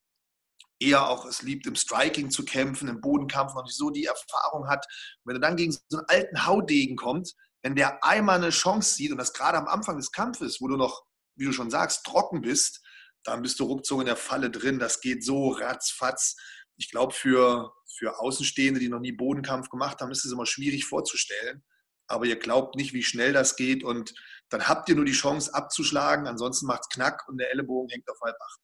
eher 0.80 1.08
auch 1.10 1.26
es 1.26 1.42
liebt, 1.42 1.68
im 1.68 1.76
Striking 1.76 2.32
zu 2.32 2.46
kämpfen, 2.46 2.88
im 2.88 3.02
Bodenkampf 3.02 3.54
noch 3.54 3.64
nicht 3.64 3.76
so 3.76 3.90
die 3.90 4.06
Erfahrung 4.06 4.68
hat. 4.70 4.86
wenn 5.26 5.36
er 5.36 5.42
dann 5.42 5.58
gegen 5.58 5.72
so 5.72 5.98
einen 5.98 6.06
alten 6.08 6.46
Haudegen 6.46 6.96
kommt, 6.96 7.34
wenn 7.62 7.76
der 7.76 8.04
einmal 8.04 8.38
eine 8.38 8.52
Chance 8.52 8.96
sieht 8.96 9.12
und 9.12 9.18
das 9.18 9.34
gerade 9.34 9.58
am 9.58 9.68
Anfang 9.68 9.98
des 9.98 10.12
Kampfes, 10.12 10.62
wo 10.62 10.68
du 10.68 10.78
noch, 10.78 11.04
wie 11.36 11.46
du 11.46 11.52
schon 11.52 11.70
sagst, 11.70 12.06
trocken 12.06 12.42
bist, 12.42 12.82
dann 13.24 13.42
bist 13.42 13.60
du 13.60 13.66
ruckzuck 13.66 14.00
in 14.00 14.06
der 14.06 14.16
Falle 14.16 14.50
drin. 14.50 14.80
Das 14.80 15.02
geht 15.02 15.26
so 15.26 15.50
ratzfatz 15.50 16.38
ich 16.80 16.90
glaube, 16.90 17.14
für, 17.14 17.74
für 17.88 18.20
Außenstehende, 18.20 18.80
die 18.80 18.90
noch 18.90 19.02
nie 19.02 19.12
Bodenkampf 19.12 19.70
gemacht 19.70 20.00
haben, 20.00 20.12
ist 20.12 20.26
es 20.26 20.32
immer 20.32 20.46
schwierig 20.46 20.86
vorzustellen. 20.86 21.64
Aber 22.08 22.26
ihr 22.26 22.38
glaubt 22.38 22.76
nicht, 22.76 22.94
wie 22.94 23.04
schnell 23.04 23.34
das 23.34 23.58
geht 23.58 23.84
und 23.84 24.14
dann 24.50 24.68
habt 24.68 24.90
ihr 24.90 24.96
nur 24.96 25.06
die 25.06 25.12
Chance 25.12 25.54
abzuschlagen. 25.54 26.26
Ansonsten 26.26 26.66
macht 26.66 26.84
es 26.84 26.90
knack 26.90 27.28
und 27.28 27.38
der 27.38 27.52
Ellenbogen 27.52 27.90
hängt 27.90 28.10
auf 28.10 28.20
halb 28.24 28.36
acht. 28.40 28.60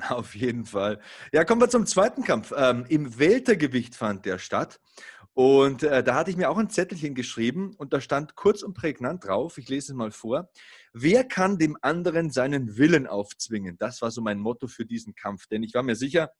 Auf 0.10 0.34
jeden 0.34 0.66
Fall. 0.66 1.00
Ja, 1.32 1.44
kommen 1.44 1.60
wir 1.60 1.70
zum 1.70 1.86
zweiten 1.86 2.24
Kampf. 2.24 2.52
Ähm, 2.56 2.84
Im 2.88 3.16
Weltergewicht 3.16 3.94
fand 3.94 4.26
der 4.26 4.40
statt. 4.40 4.80
Und 5.34 5.84
äh, 5.84 6.02
da 6.02 6.16
hatte 6.16 6.30
ich 6.30 6.36
mir 6.36 6.50
auch 6.50 6.58
ein 6.58 6.68
Zettelchen 6.68 7.14
geschrieben 7.14 7.74
und 7.76 7.92
da 7.92 8.00
stand 8.00 8.34
kurz 8.36 8.62
und 8.62 8.74
prägnant 8.74 9.24
drauf, 9.24 9.58
ich 9.58 9.68
lese 9.68 9.92
es 9.92 9.96
mal 9.96 10.12
vor, 10.12 10.48
wer 10.92 11.24
kann 11.24 11.58
dem 11.58 11.76
anderen 11.80 12.30
seinen 12.30 12.76
Willen 12.76 13.08
aufzwingen? 13.08 13.76
Das 13.78 14.00
war 14.00 14.12
so 14.12 14.20
mein 14.20 14.38
Motto 14.38 14.68
für 14.68 14.86
diesen 14.86 15.14
Kampf, 15.16 15.46
denn 15.48 15.64
ich 15.64 15.74
war 15.74 15.82
mir 15.82 15.96
sicher, 15.96 16.30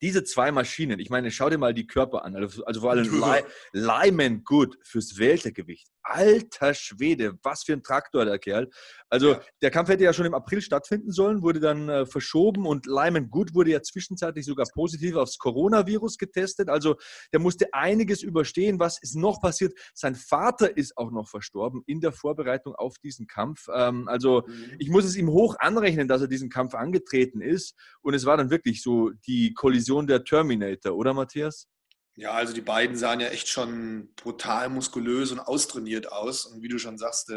diese 0.00 0.24
zwei 0.24 0.52
Maschinen, 0.52 1.00
ich 1.00 1.10
meine, 1.10 1.30
schau 1.30 1.50
dir 1.50 1.58
mal 1.58 1.74
die 1.74 1.86
Körper 1.86 2.24
an, 2.24 2.36
also, 2.36 2.64
also 2.64 2.80
vor 2.80 2.90
allem 2.90 3.08
Lyman 3.72 4.44
Good 4.44 4.78
fürs 4.82 5.18
Weltergewicht. 5.18 5.88
Alter 6.02 6.74
Schwede, 6.74 7.38
was 7.42 7.64
für 7.64 7.74
ein 7.74 7.82
Traktor 7.82 8.24
der 8.24 8.38
Kerl. 8.38 8.68
Also 9.10 9.32
ja. 9.32 9.40
der 9.62 9.70
Kampf 9.70 9.88
hätte 9.88 10.04
ja 10.04 10.12
schon 10.12 10.26
im 10.26 10.34
April 10.34 10.60
stattfinden 10.60 11.12
sollen, 11.12 11.42
wurde 11.42 11.60
dann 11.60 11.88
äh, 11.88 12.06
verschoben 12.06 12.66
und 12.66 12.86
Lyman 12.86 13.30
Good 13.30 13.54
wurde 13.54 13.70
ja 13.70 13.82
zwischenzeitlich 13.82 14.44
sogar 14.44 14.66
positiv 14.72 15.16
aufs 15.16 15.38
Coronavirus 15.38 16.18
getestet. 16.18 16.68
Also 16.68 16.96
der 17.32 17.40
musste 17.40 17.66
einiges 17.72 18.22
überstehen. 18.22 18.80
Was 18.80 19.00
ist 19.02 19.16
noch 19.16 19.40
passiert? 19.40 19.72
Sein 19.94 20.14
Vater 20.14 20.76
ist 20.76 20.96
auch 20.96 21.10
noch 21.10 21.28
verstorben 21.28 21.82
in 21.86 22.00
der 22.00 22.12
Vorbereitung 22.12 22.74
auf 22.74 22.96
diesen 22.98 23.26
Kampf. 23.26 23.66
Ähm, 23.74 24.08
also 24.08 24.44
mhm. 24.46 24.76
ich 24.78 24.90
muss 24.90 25.04
es 25.04 25.16
ihm 25.16 25.30
hoch 25.30 25.56
anrechnen, 25.58 26.08
dass 26.08 26.22
er 26.22 26.28
diesen 26.28 26.50
Kampf 26.50 26.74
angetreten 26.74 27.40
ist. 27.40 27.74
Und 28.00 28.14
es 28.14 28.24
war 28.24 28.36
dann 28.36 28.50
wirklich 28.50 28.82
so 28.82 29.10
die 29.26 29.52
Kollision 29.54 30.06
der 30.06 30.24
Terminator, 30.24 30.94
oder 30.94 31.14
Matthias? 31.14 31.68
Ja, 32.18 32.32
also 32.32 32.52
die 32.52 32.60
beiden 32.60 32.96
sahen 32.96 33.20
ja 33.20 33.28
echt 33.28 33.46
schon 33.46 34.12
brutal 34.16 34.70
muskulös 34.70 35.30
und 35.30 35.38
austrainiert 35.38 36.10
aus. 36.10 36.46
Und 36.46 36.62
wie 36.62 36.68
du 36.68 36.76
schon 36.76 36.98
sagst, 36.98 37.32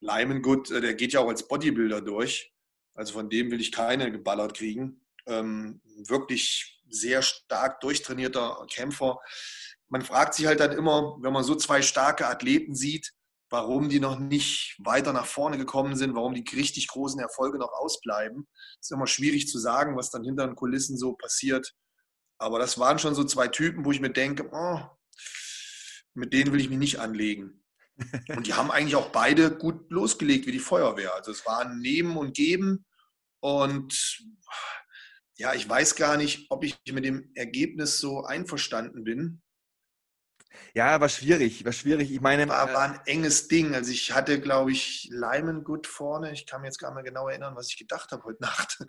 Lyman 0.00 0.42
Good, 0.42 0.72
äh, 0.72 0.80
der 0.80 0.94
geht 0.94 1.12
ja 1.12 1.20
auch 1.20 1.28
als 1.28 1.46
Bodybuilder 1.46 2.00
durch. 2.00 2.52
Also 2.94 3.12
von 3.12 3.30
dem 3.30 3.52
will 3.52 3.60
ich 3.60 3.70
keine 3.70 4.10
geballert 4.10 4.54
kriegen. 4.56 5.06
Ähm, 5.26 5.80
wirklich 6.08 6.82
sehr 6.88 7.22
stark 7.22 7.80
durchtrainierter 7.82 8.66
Kämpfer. 8.68 9.20
Man 9.88 10.02
fragt 10.02 10.34
sich 10.34 10.46
halt 10.46 10.58
dann 10.58 10.72
immer, 10.72 11.16
wenn 11.20 11.32
man 11.32 11.44
so 11.44 11.54
zwei 11.54 11.80
starke 11.80 12.26
Athleten 12.26 12.74
sieht, 12.74 13.12
warum 13.48 13.88
die 13.88 14.00
noch 14.00 14.18
nicht 14.18 14.76
weiter 14.80 15.12
nach 15.12 15.26
vorne 15.26 15.56
gekommen 15.56 15.94
sind, 15.94 16.16
warum 16.16 16.34
die 16.34 16.44
richtig 16.56 16.88
großen 16.88 17.20
Erfolge 17.20 17.58
noch 17.58 17.72
ausbleiben. 17.72 18.48
Es 18.80 18.86
ist 18.86 18.92
immer 18.92 19.06
schwierig 19.06 19.46
zu 19.46 19.60
sagen, 19.60 19.96
was 19.96 20.10
dann 20.10 20.24
hinter 20.24 20.48
den 20.48 20.56
Kulissen 20.56 20.98
so 20.98 21.12
passiert. 21.12 21.74
Aber 22.40 22.58
das 22.58 22.78
waren 22.78 22.98
schon 22.98 23.14
so 23.14 23.22
zwei 23.22 23.48
Typen, 23.48 23.84
wo 23.84 23.92
ich 23.92 24.00
mir 24.00 24.10
denke, 24.10 24.48
oh, 24.50 24.80
mit 26.14 26.32
denen 26.32 26.52
will 26.52 26.60
ich 26.60 26.70
mich 26.70 26.78
nicht 26.78 26.98
anlegen. 26.98 27.62
Und 28.34 28.46
die 28.46 28.54
haben 28.54 28.70
eigentlich 28.70 28.96
auch 28.96 29.10
beide 29.10 29.50
gut 29.50 29.90
losgelegt 29.90 30.46
wie 30.46 30.52
die 30.52 30.58
Feuerwehr. 30.58 31.14
Also 31.14 31.32
es 31.32 31.44
war 31.44 31.60
ein 31.60 31.80
Nehmen 31.80 32.16
und 32.16 32.34
Geben. 32.34 32.86
Und 33.40 34.22
ja, 35.36 35.52
ich 35.52 35.68
weiß 35.68 35.96
gar 35.96 36.16
nicht, 36.16 36.46
ob 36.48 36.64
ich 36.64 36.78
mit 36.90 37.04
dem 37.04 37.30
Ergebnis 37.34 37.98
so 37.98 38.24
einverstanden 38.24 39.04
bin. 39.04 39.42
Ja, 40.74 41.00
war 41.00 41.08
schwierig, 41.08 41.64
war 41.64 41.72
schwierig. 41.72 42.12
Ich 42.12 42.20
meine, 42.20 42.48
war, 42.48 42.70
äh, 42.70 42.74
war 42.74 42.82
ein 42.82 43.00
enges 43.06 43.48
Ding. 43.48 43.74
Also 43.74 43.90
ich 43.90 44.12
hatte, 44.12 44.40
glaube 44.40 44.72
ich, 44.72 45.08
Lyman 45.12 45.64
gut 45.64 45.86
vorne. 45.86 46.32
Ich 46.32 46.46
kann 46.46 46.60
mir 46.60 46.68
jetzt 46.68 46.78
gar 46.78 46.90
nicht 46.90 46.96
mehr 46.96 47.04
genau 47.04 47.28
erinnern, 47.28 47.54
was 47.56 47.68
ich 47.68 47.76
gedacht 47.76 48.12
habe 48.12 48.24
heute 48.24 48.42
Nacht. 48.42 48.78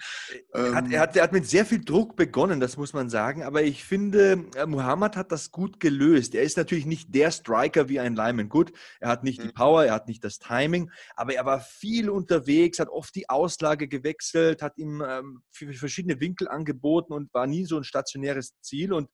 Er 0.53 0.75
hat, 0.75 0.91
er, 0.91 0.99
hat, 0.99 1.15
er 1.15 1.23
hat 1.23 1.31
mit 1.31 1.47
sehr 1.47 1.65
viel 1.65 1.83
Druck 1.83 2.15
begonnen, 2.15 2.59
das 2.59 2.77
muss 2.77 2.93
man 2.93 3.09
sagen. 3.09 3.43
Aber 3.43 3.63
ich 3.63 3.83
finde, 3.83 4.45
äh, 4.55 4.65
Muhammad 4.65 5.15
hat 5.15 5.31
das 5.31 5.51
gut 5.51 5.79
gelöst. 5.79 6.35
Er 6.35 6.43
ist 6.43 6.57
natürlich 6.57 6.85
nicht 6.85 7.13
der 7.13 7.31
Striker 7.31 7.89
wie 7.89 7.99
ein 7.99 8.15
Lyman 8.15 8.49
Good. 8.49 8.71
Er 8.99 9.09
hat 9.09 9.23
nicht 9.23 9.39
mhm. 9.39 9.47
die 9.47 9.53
Power, 9.53 9.85
er 9.85 9.93
hat 9.93 10.07
nicht 10.07 10.23
das 10.23 10.39
Timing, 10.39 10.91
aber 11.15 11.33
er 11.33 11.45
war 11.45 11.59
viel 11.59 12.09
unterwegs, 12.09 12.79
hat 12.79 12.89
oft 12.89 13.15
die 13.15 13.29
Auslage 13.29 13.87
gewechselt, 13.87 14.61
hat 14.61 14.77
ihm 14.77 15.03
ähm, 15.07 15.41
verschiedene 15.51 16.19
Winkel 16.19 16.47
angeboten 16.47 17.13
und 17.13 17.33
war 17.33 17.47
nie 17.47 17.65
so 17.65 17.77
ein 17.77 17.83
stationäres 17.83 18.59
Ziel. 18.61 18.93
Und 18.93 19.09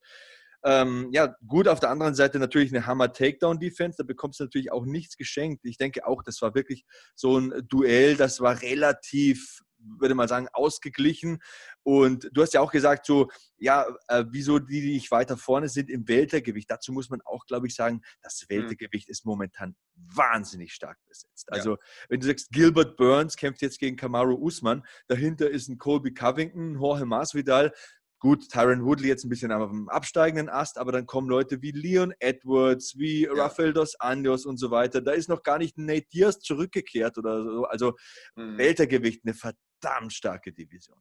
ähm, 0.67 1.07
ja, 1.13 1.33
gut, 1.47 1.69
auf 1.69 1.79
der 1.79 1.89
anderen 1.89 2.13
Seite 2.13 2.39
natürlich 2.39 2.73
eine 2.73 2.85
Hammer-Takedown-Defense, 2.85 3.97
da 3.97 4.03
bekommst 4.03 4.41
du 4.41 4.43
natürlich 4.43 4.69
auch 4.69 4.85
nichts 4.85 5.15
geschenkt. 5.15 5.63
Ich 5.63 5.77
denke 5.77 6.05
auch, 6.05 6.23
das 6.23 6.41
war 6.41 6.55
wirklich 6.55 6.83
so 7.15 7.39
ein 7.39 7.65
Duell, 7.69 8.17
das 8.17 8.41
war 8.41 8.61
relativ 8.61 9.61
würde 9.79 10.15
mal 10.15 10.27
sagen, 10.27 10.47
ausgeglichen. 10.53 11.39
Und 11.83 12.29
du 12.33 12.41
hast 12.41 12.53
ja 12.53 12.61
auch 12.61 12.71
gesagt, 12.71 13.05
so, 13.05 13.29
ja, 13.57 13.85
äh, 14.07 14.25
wieso 14.29 14.59
die, 14.59 14.81
die 14.81 14.93
nicht 14.93 15.11
weiter 15.11 15.37
vorne 15.37 15.69
sind 15.69 15.89
im 15.89 16.07
Weltergewicht. 16.07 16.69
Dazu 16.69 16.91
muss 16.91 17.09
man 17.09 17.21
auch, 17.21 17.45
glaube 17.45 17.67
ich, 17.67 17.75
sagen, 17.75 18.01
das 18.21 18.43
mhm. 18.43 18.55
Weltergewicht 18.55 19.07
mhm. 19.07 19.11
ist 19.11 19.25
momentan 19.25 19.75
wahnsinnig 19.95 20.73
stark 20.73 20.97
besetzt. 21.07 21.51
Also, 21.51 21.71
ja. 21.71 21.77
wenn 22.09 22.19
du 22.19 22.27
sagst, 22.27 22.51
Gilbert 22.51 22.97
Burns 22.97 23.35
kämpft 23.35 23.61
jetzt 23.61 23.79
gegen 23.79 23.95
Kamaru 23.95 24.35
Usman, 24.35 24.85
dahinter 25.07 25.49
ist 25.49 25.69
ein 25.69 25.77
Colby 25.77 26.13
Covington, 26.13 26.75
Jorge 26.75 27.05
Masvidal, 27.05 27.73
Gut, 28.19 28.49
Tyron 28.49 28.83
Woodley 28.83 29.09
jetzt 29.09 29.25
ein 29.25 29.29
bisschen 29.29 29.51
am 29.51 29.89
absteigenden 29.89 30.49
Ast, 30.49 30.79
aber 30.79 30.91
dann 30.91 31.05
kommen 31.05 31.29
Leute 31.29 31.61
wie 31.61 31.71
Leon 31.71 32.13
Edwards, 32.19 32.97
wie 32.97 33.25
ja. 33.25 33.33
Rafael 33.33 33.73
dos 33.73 33.95
Anjos 33.99 34.45
und 34.45 34.57
so 34.57 34.71
weiter. 34.71 35.01
Da 35.01 35.11
ist 35.11 35.29
noch 35.29 35.43
gar 35.43 35.59
nicht 35.59 35.77
Nate 35.77 36.07
Diaz 36.11 36.39
zurückgekehrt 36.39 37.17
oder 37.19 37.43
so. 37.43 37.65
Also 37.65 37.95
mhm. 38.35 38.57
Weltergewicht, 38.57 39.21
eine 39.23 39.35
verdammt 39.35 40.13
starke 40.13 40.51
Division. 40.51 40.97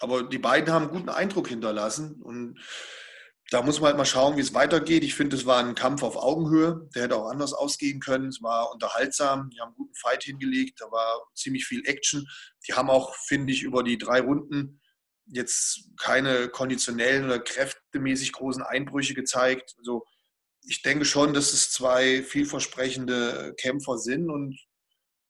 Aber 0.00 0.24
die 0.24 0.38
beiden 0.38 0.72
haben 0.74 0.88
einen 0.88 0.96
guten 0.96 1.10
Eindruck 1.10 1.46
hinterlassen 1.46 2.20
und 2.22 2.58
da 3.50 3.62
muss 3.62 3.80
man 3.80 3.88
halt 3.88 3.98
mal 3.98 4.06
schauen, 4.06 4.36
wie 4.36 4.40
es 4.40 4.54
weitergeht. 4.54 5.04
Ich 5.04 5.14
finde, 5.14 5.36
es 5.36 5.44
war 5.44 5.58
ein 5.58 5.74
Kampf 5.74 6.02
auf 6.02 6.16
Augenhöhe. 6.16 6.88
Der 6.94 7.02
hätte 7.02 7.16
auch 7.16 7.28
anders 7.28 7.52
ausgehen 7.52 8.00
können. 8.00 8.28
Es 8.28 8.40
war 8.40 8.72
unterhaltsam. 8.72 9.50
Die 9.50 9.60
haben 9.60 9.68
einen 9.68 9.76
guten 9.76 9.94
Fight 9.94 10.22
hingelegt. 10.22 10.80
Da 10.80 10.90
war 10.90 11.20
ziemlich 11.34 11.66
viel 11.66 11.82
Action. 11.84 12.26
Die 12.66 12.72
haben 12.72 12.88
auch, 12.88 13.14
finde 13.14 13.52
ich, 13.52 13.62
über 13.62 13.82
die 13.82 13.98
drei 13.98 14.20
Runden 14.20 14.80
jetzt 15.26 15.90
keine 15.98 16.48
konditionellen 16.48 17.24
oder 17.24 17.38
kräftemäßig 17.38 18.32
großen 18.32 18.62
Einbrüche 18.62 19.14
gezeigt. 19.14 19.74
Also 19.78 20.04
ich 20.64 20.82
denke 20.82 21.04
schon, 21.04 21.34
dass 21.34 21.52
es 21.52 21.70
zwei 21.70 22.22
vielversprechende 22.22 23.54
Kämpfer 23.58 23.98
sind 23.98 24.30
und 24.30 24.58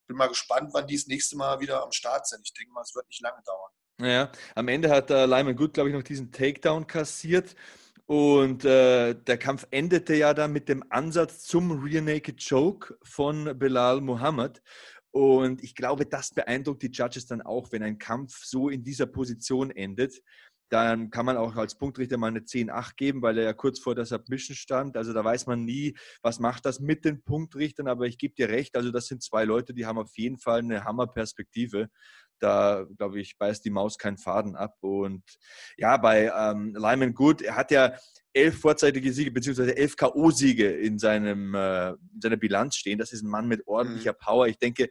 bin 0.07 0.17
mal 0.17 0.29
gespannt, 0.29 0.71
wann 0.73 0.87
die 0.87 0.97
das 0.97 1.07
nächste 1.07 1.37
Mal 1.37 1.61
wieder 1.61 1.83
am 1.83 1.93
Start 1.93 2.27
sind. 2.27 2.43
Ich 2.45 2.53
denke 2.53 2.73
mal, 2.73 2.83
es 2.83 2.95
wird 2.95 3.09
nicht 3.09 3.23
lange 3.23 3.43
dauern. 3.45 3.71
Naja, 3.99 4.33
am 4.55 4.69
Ende 4.69 4.91
hat 4.91 5.11
äh, 5.11 5.27
Lyman 5.27 5.57
Good, 5.57 5.75
glaube 5.75 5.91
ich, 5.91 5.95
noch 5.95 6.03
diesen 6.03 6.33
Takedown 6.33 6.87
kassiert. 6.87 7.55
Und 8.07 8.65
äh, 8.65 9.15
der 9.15 9.39
Kampf 9.39 9.67
endete 9.71 10.15
ja 10.15 10.35
dann 10.35 10.53
mit 10.53 10.69
dem 10.69 10.85
Ansatz 10.91 11.45
zum 11.45 11.83
Rear 11.83 12.03
Naked 12.03 12.47
Choke 12.47 12.99
von 13.03 13.59
Belal 13.59 14.01
Muhammad. 14.01 14.61
Und 15.13 15.63
ich 15.63 15.75
glaube, 15.75 16.07
das 16.07 16.31
beeindruckt 16.31 16.83
die 16.83 16.91
Judges 16.91 17.27
dann 17.27 17.43
auch, 17.43 17.71
wenn 17.71 17.83
ein 17.83 17.99
Kampf 17.99 18.45
so 18.45 18.71
in 18.71 18.83
dieser 18.83 19.07
Position 19.07 19.71
endet. 19.71 20.23
Dann 20.71 21.11
kann 21.11 21.27
man 21.27 21.37
auch 21.37 21.55
als 21.57 21.77
Punktrichter 21.77 22.17
mal 22.17 22.29
eine 22.29 22.41
10-8 22.41 22.97
geben, 22.97 23.21
weil 23.21 23.37
er 23.37 23.45
ja 23.45 23.53
kurz 23.53 23.79
vor 23.79 23.95
der 23.95 24.07
Submission 24.07 24.57
stand. 24.57 24.97
Also 24.97 25.13
da 25.13 25.23
weiß 25.23 25.47
man 25.47 25.67
nie, 25.67 25.95
was 26.23 26.41
macht 26.41 26.65
das 26.65 26.81
mit 26.81 27.05
den 27.05 27.23
Punktrichtern. 27.23 27.89
Aber 27.89 28.07
ich 28.07 28.17
gebe 28.17 28.35
dir 28.35 28.49
recht, 28.49 28.75
also 28.75 28.91
das 28.91 29.07
sind 29.07 29.23
zwei 29.23 29.45
Leute, 29.45 29.75
die 29.75 29.85
haben 29.85 29.99
auf 29.99 30.17
jeden 30.17 30.39
Fall 30.39 30.61
eine 30.61 30.85
Hammerperspektive. 30.85 31.91
Da, 32.43 32.87
glaube 32.97 33.21
ich, 33.21 33.39
beißt 33.39 33.65
die 33.65 33.71
Maus 33.71 33.99
keinen 33.99 34.19
Faden 34.19 34.57
ab. 34.57 34.77
Und 34.81 35.23
ja, 35.77 35.97
bei 35.97 36.33
ähm, 36.37 36.75
Lyman 36.75 37.15
Good, 37.15 37.43
er 37.43 37.57
hat 37.57 37.71
ja 37.71 37.95
elf 38.33 38.61
vorzeitige 38.61 39.13
Siege 39.13 39.31
beziehungsweise 39.31 39.77
elf 39.77 39.97
K.O.-Siege 39.97 40.71
in, 40.71 40.99
seinem, 40.99 41.55
äh, 41.55 41.91
in 41.91 42.21
seiner 42.21 42.37
Bilanz 42.37 42.77
stehen. 42.77 42.99
Das 42.99 43.13
ist 43.13 43.23
ein 43.23 43.31
Mann 43.31 43.47
mit 43.47 43.67
ordentlicher 43.67 44.13
mhm. 44.13 44.25
Power. 44.25 44.47
Ich 44.49 44.59
denke, 44.59 44.89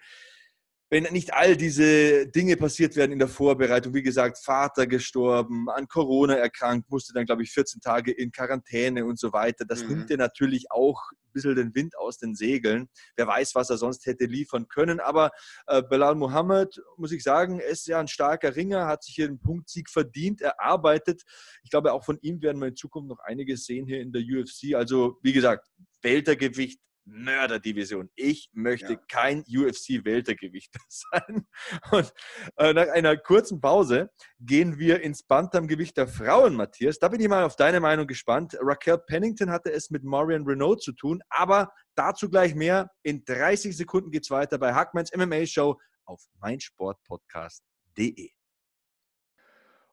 wenn 0.92 1.04
nicht 1.04 1.34
all 1.34 1.56
diese 1.56 2.28
Dinge 2.28 2.58
passiert 2.58 2.98
werden 2.98 3.14
in 3.14 3.20
der 3.20 3.30
Vorbereitung, 3.30 3.94
wie 3.94 4.04
gesagt, 4.04 4.38
Vater 4.44 4.88
gestorben, 4.88 5.70
an 5.70 5.88
Corona 5.88 6.36
erkrankt, 6.36 6.92
musste 6.92 7.14
dann, 7.14 7.26
glaube 7.26 7.44
ich, 7.44 7.52
14 7.52 7.80
Tage 7.80 8.12
in 8.12 8.34
Quarantäne 8.34 9.06
und 9.06 9.18
so 9.18 9.32
weiter, 9.32 9.64
das 9.64 9.84
mhm. 9.84 9.90
nimmt 9.90 10.10
dir 10.10 10.18
natürlich 10.18 10.70
auch 10.70 11.02
ein 11.12 11.32
bisschen 11.32 11.56
den 11.56 11.74
Wind 11.74 11.98
aus 11.98 12.18
den 12.18 12.36
Segeln. 12.36 12.90
Wer 13.16 13.26
weiß, 13.26 13.56
was 13.56 13.70
er 13.70 13.78
sonst 13.78 14.06
hätte 14.06 14.26
liefern 14.26 14.68
können. 14.68 15.00
Aber 15.00 15.32
äh, 15.68 15.82
Belal 15.82 16.16
Mohammed, 16.16 16.82
muss 16.98 17.14
ich 17.14 17.24
sagen, 17.24 17.62
ist 17.62 17.88
ja 17.88 18.02
ein 18.02 18.10
starker 18.10 18.58
Ringer, 18.58 18.88
hat 18.88 19.06
sich 19.06 19.16
hier 19.16 19.28
einen 19.28 19.40
Punktsieg 19.40 19.90
verdient, 19.90 20.42
erarbeitet. 20.42 21.24
Ich 21.64 21.70
glaube, 21.70 21.94
auch 21.94 22.04
von 22.04 22.20
ihm 22.22 22.42
werden 22.42 22.60
wir 22.60 22.68
in 22.68 22.76
Zukunft 22.76 23.08
noch 23.08 23.20
einiges 23.20 23.64
sehen 23.64 23.86
hier 23.86 24.02
in 24.02 24.12
der 24.12 24.24
UFC. 24.24 24.76
Also, 24.76 25.20
wie 25.22 25.32
gesagt, 25.32 25.70
Weltergewicht 26.02 26.82
Mörderdivision. 27.06 28.10
Ich 28.16 28.50
möchte 28.54 28.94
ja. 28.94 29.00
kein 29.10 29.44
UFC-Weltergewichter 29.48 30.80
sein. 30.88 31.48
Und 31.92 32.14
äh, 32.58 32.74
nach 32.74 32.90
einer 32.90 33.18
kurzen 33.18 33.60
Pause 33.62 34.12
gehen 34.40 34.78
wir 34.80 35.02
ins 35.02 35.24
Bantamgewicht 35.24 35.98
der 35.98 36.08
Frauen, 36.08 36.56
Matthias. 36.56 37.00
Da 37.00 37.08
bin 37.10 37.22
ich 37.22 37.28
mal 37.28 37.44
auf 37.44 37.56
deine 37.56 37.80
Meinung 37.80 38.08
gespannt. 38.08 38.58
Raquel 38.60 39.00
Pennington 39.00 39.52
hatte 39.52 39.72
es 39.72 39.90
mit 39.90 40.04
Marion 40.04 40.46
Renault 40.46 40.82
zu 40.82 40.92
tun, 40.94 41.22
aber 41.30 41.74
dazu 41.96 42.30
gleich 42.30 42.56
mehr. 42.56 42.92
In 43.04 43.24
30 43.26 43.76
Sekunden 43.76 44.12
geht 44.12 44.24
es 44.24 44.30
weiter 44.30 44.58
bei 44.58 44.74
Hackmans 44.74 45.12
MMA 45.16 45.46
Show 45.46 45.80
auf 46.06 46.22
meinsportpodcast.de. 46.40 48.32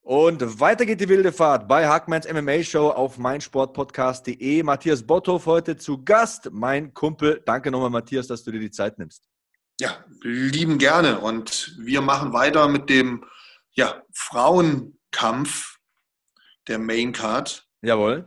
Und 0.08 0.58
weiter 0.58 0.86
geht 0.86 1.02
die 1.02 1.08
wilde 1.10 1.32
Fahrt 1.32 1.68
bei 1.68 1.86
Hackmans 1.86 2.26
MMA 2.32 2.62
Show 2.62 2.88
auf 2.88 3.18
meinsportpodcast.de. 3.18 4.62
Matthias 4.62 5.02
Botthoff 5.02 5.44
heute 5.44 5.76
zu 5.76 6.02
Gast, 6.02 6.48
mein 6.50 6.94
Kumpel. 6.94 7.42
Danke 7.44 7.70
nochmal, 7.70 7.90
Matthias, 7.90 8.26
dass 8.26 8.42
du 8.42 8.50
dir 8.50 8.58
die 8.58 8.70
Zeit 8.70 8.98
nimmst. 8.98 9.28
Ja, 9.78 10.02
lieben 10.22 10.78
gerne. 10.78 11.20
Und 11.20 11.76
wir 11.78 12.00
machen 12.00 12.32
weiter 12.32 12.68
mit 12.68 12.88
dem 12.88 13.22
ja, 13.72 14.02
Frauenkampf 14.14 15.76
der 16.68 16.78
Main 16.78 17.12
Card. 17.12 17.68
Jawohl. 17.82 18.26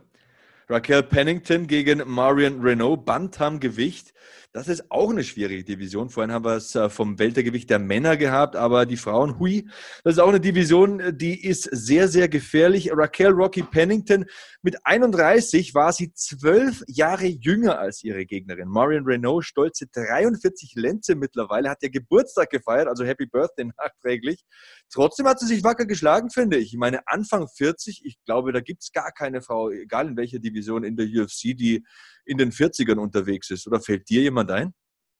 Raquel 0.68 1.02
Pennington 1.02 1.66
gegen 1.66 2.08
Marion 2.08 2.60
Renault, 2.60 3.04
Bantamgewicht. 3.04 4.14
Das 4.54 4.68
ist 4.68 4.90
auch 4.90 5.08
eine 5.08 5.24
schwierige 5.24 5.64
Division. 5.64 6.10
Vorhin 6.10 6.30
haben 6.30 6.44
wir 6.44 6.56
es 6.56 6.74
äh, 6.74 6.90
vom 6.90 7.18
Weltergewicht 7.18 7.70
der 7.70 7.78
Männer 7.78 8.18
gehabt, 8.18 8.54
aber 8.54 8.84
die 8.84 8.98
Frauen, 8.98 9.38
hui, 9.38 9.66
das 10.04 10.14
ist 10.14 10.18
auch 10.18 10.28
eine 10.28 10.40
Division, 10.40 11.00
äh, 11.00 11.14
die 11.14 11.42
ist 11.42 11.62
sehr, 11.72 12.06
sehr 12.06 12.28
gefährlich. 12.28 12.90
Raquel 12.92 13.30
Rocky 13.30 13.62
Pennington 13.62 14.26
mit 14.60 14.76
31 14.84 15.74
war 15.74 15.94
sie 15.94 16.12
zwölf 16.12 16.84
Jahre 16.86 17.24
jünger 17.24 17.78
als 17.78 18.04
ihre 18.04 18.26
Gegnerin. 18.26 18.68
Marion 18.68 19.06
Renault, 19.06 19.46
stolze 19.46 19.86
43 19.86 20.74
Lenze 20.76 21.14
mittlerweile, 21.14 21.70
hat 21.70 21.82
ja 21.82 21.88
Geburtstag 21.88 22.50
gefeiert, 22.50 22.88
also 22.88 23.06
Happy 23.06 23.24
Birthday 23.24 23.64
nachträglich. 23.78 24.44
Trotzdem 24.90 25.26
hat 25.28 25.40
sie 25.40 25.46
sich 25.46 25.64
wacker 25.64 25.86
geschlagen, 25.86 26.28
finde 26.28 26.58
ich. 26.58 26.74
Ich 26.74 26.78
meine, 26.78 27.00
Anfang 27.06 27.48
40, 27.48 28.02
ich 28.04 28.22
glaube, 28.26 28.52
da 28.52 28.60
gibt 28.60 28.82
es 28.82 28.92
gar 28.92 29.12
keine 29.12 29.40
Frau, 29.40 29.70
egal 29.70 30.08
in 30.08 30.16
welcher 30.18 30.40
Division 30.40 30.84
in 30.84 30.96
der 30.96 31.06
UFC, 31.06 31.56
die 31.56 31.82
in 32.24 32.38
den 32.38 32.52
40ern 32.52 32.98
unterwegs 32.98 33.50
ist. 33.50 33.66
Oder 33.66 33.80
fällt 33.80 34.08
dir 34.08 34.22
jemand 34.22 34.41
ein? 34.50 34.74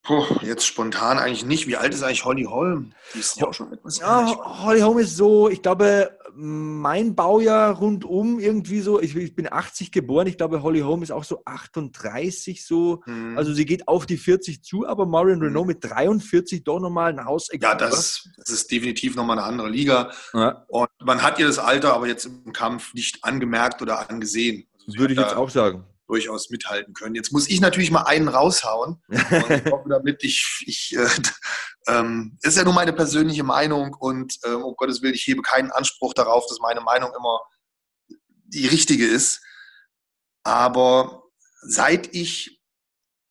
Puh, 0.04 0.24
jetzt 0.42 0.66
spontan 0.66 1.18
eigentlich 1.18 1.44
nicht. 1.44 1.68
Wie 1.68 1.76
alt 1.76 1.94
ist 1.94 2.02
eigentlich 2.02 2.24
Holly 2.24 2.44
Holm? 2.44 2.92
Die 3.14 3.20
ist 3.20 3.36
ja 3.36 3.46
auch 3.46 3.54
schon 3.54 3.72
etwas. 3.72 4.00
Ja, 4.00 4.26
Holly 4.64 4.80
Holm 4.80 4.98
ist 4.98 5.16
so, 5.16 5.48
ich 5.48 5.62
glaube, 5.62 6.18
mein 6.34 7.14
Baujahr 7.14 7.76
rundum 7.76 8.40
irgendwie 8.40 8.80
so. 8.80 9.00
Ich, 9.00 9.14
ich, 9.14 9.36
bin 9.36 9.52
80 9.52 9.92
geboren. 9.92 10.26
Ich 10.26 10.36
glaube, 10.36 10.64
Holly 10.64 10.80
Holm 10.80 11.04
ist 11.04 11.12
auch 11.12 11.22
so 11.22 11.42
38 11.44 12.66
so. 12.66 13.02
Hm. 13.04 13.38
Also 13.38 13.52
sie 13.52 13.64
geht 13.64 13.86
auf 13.86 14.04
die 14.04 14.16
40 14.16 14.64
zu, 14.64 14.88
aber 14.88 15.06
Marion 15.06 15.38
hm. 15.38 15.46
Renault 15.46 15.68
mit 15.68 15.84
43 15.84 16.64
doch 16.64 16.80
nochmal 16.80 17.12
ein 17.12 17.24
Haus. 17.24 17.48
Ja, 17.52 17.76
das, 17.76 18.28
das, 18.38 18.50
ist 18.50 18.72
definitiv 18.72 19.14
nochmal 19.14 19.38
eine 19.38 19.46
andere 19.46 19.68
Liga. 19.68 20.10
Ja. 20.34 20.64
Und 20.66 20.88
man 21.04 21.22
hat 21.22 21.38
ihr 21.38 21.46
das 21.46 21.60
Alter 21.60 21.94
aber 21.94 22.08
jetzt 22.08 22.24
im 22.24 22.52
Kampf 22.52 22.92
nicht 22.94 23.22
angemerkt 23.22 23.80
oder 23.80 24.10
angesehen. 24.10 24.66
Also 24.84 24.98
Würde 24.98 25.14
ich 25.14 25.20
jetzt 25.20 25.36
auch 25.36 25.50
sagen 25.50 25.84
durchaus 26.06 26.50
mithalten 26.50 26.94
können. 26.94 27.14
Jetzt 27.14 27.32
muss 27.32 27.48
ich 27.48 27.60
natürlich 27.60 27.90
mal 27.90 28.02
einen 28.02 28.28
raushauen. 28.28 29.02
und 29.08 29.20
ich 29.50 29.72
hoffe, 29.72 29.88
damit 29.88 30.22
ich, 30.24 30.64
ich 30.66 30.96
äh, 30.96 31.08
ähm, 31.88 32.38
ist 32.42 32.56
ja 32.56 32.64
nur 32.64 32.74
meine 32.74 32.92
persönliche 32.92 33.44
Meinung 33.44 33.94
und 33.98 34.38
ähm, 34.44 34.62
um 34.62 34.74
Gottes 34.76 35.02
Willen, 35.02 35.14
ich 35.14 35.26
hebe 35.26 35.42
keinen 35.42 35.70
Anspruch 35.70 36.14
darauf, 36.14 36.46
dass 36.48 36.60
meine 36.60 36.80
Meinung 36.80 37.12
immer 37.16 37.40
die 38.44 38.66
richtige 38.66 39.06
ist. 39.06 39.40
Aber 40.44 41.22
seit 41.62 42.14
ich 42.14 42.60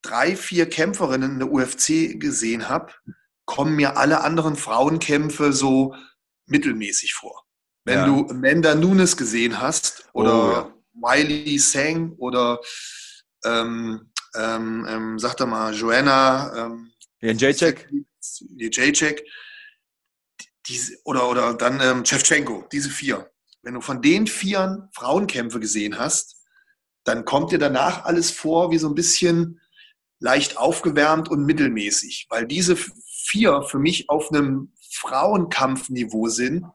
drei, 0.02 0.36
vier 0.36 0.68
Kämpferinnen 0.70 1.34
in 1.34 1.40
der 1.40 1.52
UFC 1.52 2.20
gesehen 2.20 2.70
habe, 2.70 2.94
kommen 3.46 3.76
mir 3.76 3.98
alle 3.98 4.22
anderen 4.22 4.56
Frauenkämpfe 4.56 5.54
so 5.54 5.96
mittelmäßig 6.46 7.14
vor. 7.14 7.44
Wenn 7.84 8.00
ja. 8.00 8.06
du 8.06 8.30
Amanda 8.30 8.76
Nunes 8.76 9.18
gesehen 9.18 9.60
hast 9.60 10.10
oder 10.14 10.34
oh, 10.34 10.52
ja. 10.52 10.74
Wiley 10.94 11.58
Sang 11.60 12.14
oder 12.18 12.60
ähm, 13.46 14.12
ähm, 14.36 14.86
ähm, 14.88 15.20
sag 15.20 15.36
doch 15.38 15.48
mal, 15.48 15.74
Joanna. 15.74 16.54
Ähm, 16.56 16.92
Jacek. 17.22 17.90
Jacek. 18.58 19.24
Diese, 20.68 20.98
oder, 21.04 21.30
oder 21.30 21.54
dann 21.54 21.80
ähm, 21.82 22.06
Shevchenko, 22.06 22.68
diese 22.72 22.90
vier. 22.90 23.32
Wenn 23.64 23.74
du 23.74 23.82
von 23.82 24.02
den 24.02 24.28
vier 24.28 24.90
Frauenkämpfe 24.94 25.60
gesehen 25.60 25.98
hast, 25.98 26.38
dann 27.04 27.26
kommt 27.26 27.52
dir 27.52 27.60
danach 27.60 28.06
alles 28.06 28.32
vor 28.32 28.72
wie 28.72 28.78
so 28.78 28.88
ein 28.88 28.96
bisschen 28.96 29.60
leicht 30.20 30.58
aufgewärmt 30.58 31.30
und 31.30 31.46
mittelmäßig, 31.46 32.28
weil 32.30 32.46
diese 32.46 32.76
vier 32.76 33.64
für 33.64 33.80
mich 33.80 34.10
auf 34.10 34.32
einem 34.32 34.72
Frauenkampfniveau 34.92 36.28
sind, 36.28 36.66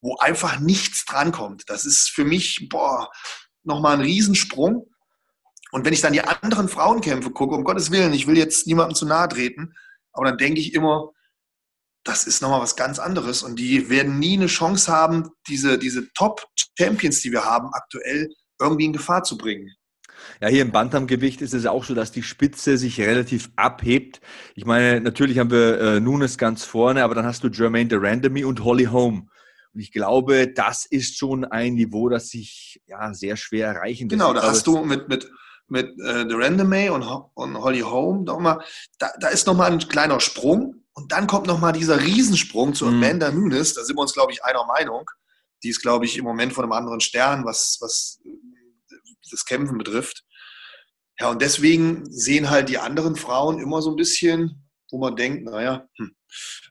wo 0.00 0.16
einfach 0.16 0.60
nichts 0.60 1.04
drankommt. 1.04 1.64
Das 1.66 1.84
ist 1.84 2.10
für 2.10 2.24
mich, 2.24 2.68
boah, 2.70 3.10
nochmal 3.64 3.94
ein 3.94 4.00
Riesensprung. 4.00 4.86
Und 5.70 5.84
wenn 5.84 5.92
ich 5.92 6.00
dann 6.00 6.12
die 6.12 6.22
anderen 6.22 6.68
Frauenkämpfe 6.68 7.30
gucke, 7.30 7.54
um 7.54 7.64
Gottes 7.64 7.90
Willen, 7.90 8.14
ich 8.14 8.26
will 8.26 8.38
jetzt 8.38 8.66
niemandem 8.66 8.94
zu 8.94 9.06
nahe 9.06 9.28
treten, 9.28 9.74
aber 10.12 10.26
dann 10.26 10.38
denke 10.38 10.60
ich 10.60 10.74
immer, 10.74 11.10
das 12.04 12.26
ist 12.26 12.40
nochmal 12.40 12.62
was 12.62 12.76
ganz 12.76 12.98
anderes. 12.98 13.42
Und 13.42 13.58
die 13.58 13.90
werden 13.90 14.18
nie 14.18 14.36
eine 14.36 14.46
Chance 14.46 14.90
haben, 14.90 15.28
diese, 15.46 15.78
diese 15.78 16.10
Top-Champions, 16.14 17.20
die 17.20 17.32
wir 17.32 17.44
haben, 17.44 17.68
aktuell 17.72 18.32
irgendwie 18.58 18.86
in 18.86 18.92
Gefahr 18.92 19.24
zu 19.24 19.36
bringen. 19.36 19.74
Ja, 20.40 20.48
hier 20.48 20.62
im 20.62 20.72
Bantamgewicht 20.72 21.40
ist 21.42 21.54
es 21.54 21.66
auch 21.66 21.84
so, 21.84 21.94
dass 21.94 22.10
die 22.10 22.22
Spitze 22.22 22.76
sich 22.76 23.00
relativ 23.00 23.50
abhebt. 23.56 24.20
Ich 24.54 24.64
meine, 24.64 25.00
natürlich 25.00 25.38
haben 25.38 25.50
wir 25.50 25.80
äh, 25.80 26.00
Nunes 26.00 26.38
ganz 26.38 26.64
vorne, 26.64 27.04
aber 27.04 27.14
dann 27.14 27.26
hast 27.26 27.44
du 27.44 27.48
Jermaine 27.48 27.88
Durandamy 27.88 28.44
und 28.44 28.64
Holly 28.64 28.84
Holm. 28.86 29.30
Und 29.78 29.82
ich 29.82 29.92
glaube, 29.92 30.52
das 30.52 30.86
ist 30.86 31.18
schon 31.18 31.44
ein 31.44 31.74
Niveau, 31.74 32.08
das 32.08 32.30
sich 32.30 32.82
ja 32.88 33.14
sehr 33.14 33.36
schwer 33.36 33.68
erreichen 33.68 34.08
Genau, 34.08 34.32
da 34.32 34.42
hast 34.42 34.66
du 34.66 34.84
mit, 34.84 35.08
mit, 35.08 35.30
mit 35.68 35.86
äh, 36.00 36.28
The 36.28 36.34
Random 36.34 36.72
und, 36.94 37.02
und 37.34 37.58
Holly 37.58 37.82
Home 37.82 38.24
noch 38.24 38.40
mal, 38.40 38.60
da, 38.98 39.12
da 39.20 39.28
ist 39.28 39.46
nochmal 39.46 39.70
ein 39.70 39.78
kleiner 39.78 40.18
Sprung 40.18 40.82
und 40.94 41.12
dann 41.12 41.28
kommt 41.28 41.46
nochmal 41.46 41.72
dieser 41.72 42.00
Riesensprung 42.00 42.74
zu 42.74 42.86
mhm. 42.86 42.94
Amanda 42.94 43.30
Nunes. 43.30 43.74
Da 43.74 43.84
sind 43.84 43.96
wir 43.96 44.02
uns, 44.02 44.14
glaube 44.14 44.32
ich, 44.32 44.42
einer 44.42 44.66
Meinung. 44.66 45.08
Die 45.62 45.68
ist, 45.68 45.80
glaube 45.80 46.06
ich, 46.06 46.18
im 46.18 46.24
Moment 46.24 46.54
von 46.54 46.64
einem 46.64 46.72
anderen 46.72 46.98
Stern, 46.98 47.44
was, 47.44 47.78
was 47.80 48.18
das 49.30 49.44
Kämpfen 49.44 49.78
betrifft. 49.78 50.24
Ja, 51.20 51.30
und 51.30 51.40
deswegen 51.40 52.02
sehen 52.10 52.50
halt 52.50 52.68
die 52.68 52.78
anderen 52.78 53.14
Frauen 53.14 53.60
immer 53.60 53.80
so 53.80 53.90
ein 53.90 53.96
bisschen, 53.96 54.68
wo 54.90 54.98
man 54.98 55.14
denkt, 55.14 55.44
naja, 55.44 55.86
hm, 55.98 56.16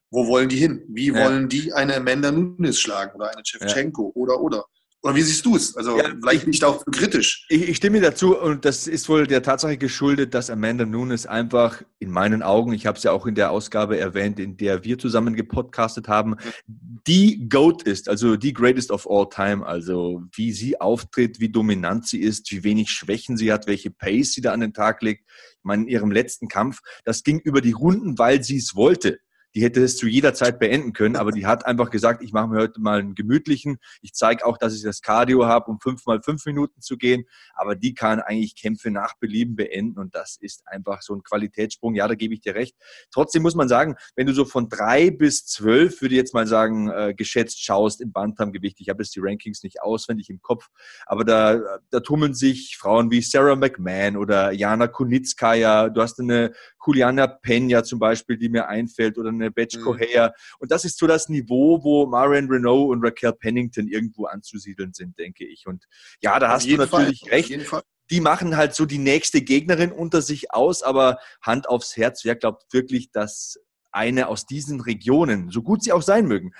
wo 0.09 0.27
wollen 0.27 0.49
die 0.49 0.57
hin? 0.57 0.83
Wie 0.87 1.07
ja. 1.07 1.25
wollen 1.25 1.49
die 1.49 1.73
eine 1.73 1.95
Amanda 1.95 2.31
Nunes 2.31 2.79
schlagen 2.79 3.15
oder 3.15 3.31
eine 3.31 3.43
Shevchenko 3.43 4.13
ja. 4.15 4.21
oder 4.21 4.41
oder? 4.41 4.65
Oder 5.03 5.15
wie 5.15 5.21
siehst 5.21 5.45
du 5.45 5.55
es? 5.55 5.77
Also 5.77 5.97
ja, 5.97 6.05
vielleicht 6.19 6.47
nicht 6.47 6.63
auch 6.63 6.83
kritisch. 6.91 7.45
Ich, 7.49 7.69
ich, 7.69 7.77
stimme 7.77 8.01
dazu 8.01 8.35
und 8.37 8.65
das 8.65 8.87
ist 8.87 9.07
wohl 9.07 9.27
der 9.27 9.43
Tatsache 9.43 9.77
geschuldet, 9.77 10.33
dass 10.33 10.49
Amanda 10.49 10.85
Nunes 10.85 11.27
einfach 11.27 11.83
in 11.99 12.09
meinen 12.09 12.41
Augen, 12.41 12.73
ich 12.73 12.87
habe 12.87 12.97
es 12.97 13.03
ja 13.03 13.11
auch 13.11 13.27
in 13.27 13.35
der 13.35 13.51
Ausgabe 13.51 13.99
erwähnt, 13.99 14.39
in 14.39 14.57
der 14.57 14.83
wir 14.83 14.97
zusammen 14.97 15.35
gepodcastet 15.35 16.07
haben, 16.07 16.35
die 16.65 17.47
GOAT 17.47 17.83
ist, 17.83 18.09
also 18.09 18.35
die 18.37 18.53
Greatest 18.53 18.91
of 18.91 19.07
All 19.09 19.29
Time. 19.29 19.65
Also 19.65 20.23
wie 20.33 20.51
sie 20.51 20.81
auftritt, 20.81 21.39
wie 21.39 21.49
dominant 21.49 22.07
sie 22.07 22.19
ist, 22.19 22.51
wie 22.51 22.63
wenig 22.63 22.89
Schwächen 22.89 23.37
sie 23.37 23.53
hat, 23.53 23.67
welche 23.67 23.91
Pace 23.91 24.33
sie 24.33 24.41
da 24.41 24.51
an 24.51 24.61
den 24.61 24.73
Tag 24.73 25.03
legt. 25.03 25.23
Ich 25.29 25.63
meine, 25.63 25.83
in 25.83 25.89
ihrem 25.89 26.11
letzten 26.11 26.47
Kampf, 26.47 26.79
das 27.05 27.23
ging 27.23 27.39
über 27.39 27.61
die 27.61 27.71
Runden, 27.71 28.17
weil 28.17 28.43
sie 28.43 28.57
es 28.57 28.75
wollte 28.75 29.19
die 29.55 29.63
hätte 29.63 29.83
es 29.83 29.97
zu 29.97 30.07
jeder 30.07 30.33
Zeit 30.33 30.60
beenden 30.60 30.93
können, 30.93 31.15
aber 31.15 31.31
die 31.31 31.45
hat 31.45 31.65
einfach 31.65 31.89
gesagt, 31.89 32.23
ich 32.23 32.33
mache 32.33 32.47
mir 32.47 32.60
heute 32.60 32.79
mal 32.79 32.99
einen 32.99 33.15
gemütlichen. 33.15 33.77
Ich 34.01 34.13
zeige 34.13 34.45
auch, 34.45 34.57
dass 34.57 34.75
ich 34.75 34.83
das 34.83 35.01
Cardio 35.01 35.45
habe, 35.45 35.71
um 35.71 35.79
fünf 35.79 36.05
mal 36.05 36.21
fünf 36.21 36.45
Minuten 36.45 36.81
zu 36.81 36.97
gehen, 36.97 37.25
aber 37.55 37.75
die 37.75 37.93
kann 37.93 38.19
eigentlich 38.19 38.55
Kämpfe 38.55 38.91
nach 38.91 39.15
Belieben 39.19 39.55
beenden 39.55 39.97
und 39.99 40.15
das 40.15 40.38
ist 40.39 40.67
einfach 40.67 41.01
so 41.01 41.15
ein 41.15 41.23
Qualitätssprung. 41.23 41.95
Ja, 41.95 42.07
da 42.07 42.15
gebe 42.15 42.33
ich 42.33 42.41
dir 42.41 42.55
recht. 42.55 42.75
Trotzdem 43.12 43.43
muss 43.43 43.55
man 43.55 43.67
sagen, 43.67 43.95
wenn 44.15 44.27
du 44.27 44.33
so 44.33 44.45
von 44.45 44.69
drei 44.69 45.10
bis 45.10 45.45
zwölf, 45.45 46.01
würde 46.01 46.15
ich 46.15 46.19
jetzt 46.19 46.33
mal 46.33 46.47
sagen, 46.47 46.89
äh, 46.89 47.13
geschätzt 47.15 47.63
schaust 47.63 48.01
im 48.01 48.12
Bantamgewicht, 48.12 48.79
ich 48.79 48.89
habe 48.89 49.03
jetzt 49.03 49.15
die 49.15 49.21
Rankings 49.21 49.63
nicht 49.63 49.81
auswendig 49.81 50.29
im 50.29 50.41
Kopf, 50.41 50.67
aber 51.05 51.23
da, 51.23 51.60
da 51.89 51.99
tummeln 51.99 52.33
sich 52.33 52.77
Frauen 52.77 53.12
wie 53.12 53.21
Sarah 53.21 53.55
McMahon 53.55 54.17
oder 54.17 54.51
Jana 54.51 54.88
Kunitskaya, 54.88 55.89
du 55.89 56.01
hast 56.01 56.19
eine 56.19 56.53
Juliana 56.88 57.28
Peña 57.28 57.84
zum 57.84 58.00
Beispiel, 58.00 58.38
die 58.38 58.50
mir 58.50 58.67
einfällt, 58.67 59.17
oder 59.17 59.30
eine 59.30 59.52
Batch 59.52 59.80
Correa. 59.82 60.28
Mhm. 60.28 60.34
Und 60.60 60.71
das 60.71 60.86
ist 60.86 60.97
so 60.97 61.06
das 61.06 61.30
Niveau, 61.30 61.84
wo 61.84 62.08
Marion 62.08 62.50
Renault 62.50 62.89
und 62.89 63.04
Raquel 63.04 63.34
Pennington 63.34 63.88
irgendwo 63.88 64.26
anzusiedeln 64.26 64.93
sind, 64.93 65.19
denke 65.19 65.45
ich. 65.45 65.67
Und 65.67 65.86
ja, 66.21 66.39
da 66.39 66.47
Auf 66.47 66.54
hast 66.54 66.69
du 66.69 66.78
natürlich 66.78 67.21
Fall. 67.21 67.30
recht 67.30 67.84
die 68.10 68.21
machen 68.21 68.56
halt 68.56 68.73
so 68.73 68.86
die 68.86 69.00
nächste 69.00 69.41
Gegnerin 69.41 69.91
unter 69.91 70.21
sich 70.21 70.54
aus, 70.54 70.82
aber 70.82 71.17
Hand 71.41 71.67
aufs 71.67 71.97
Herz, 71.97 72.23
wer 72.23 72.36
glaubt 72.36 72.63
wirklich, 72.71 73.12
dass 73.12 73.60
eine 73.91 74.28
aus 74.28 74.45
diesen 74.45 74.80
Regionen, 74.80 75.50
so 75.50 75.62
gut 75.62 75.84
sie 75.84 75.91
auch 75.91 76.02
sein 76.02 76.26
mögen, 76.26 76.54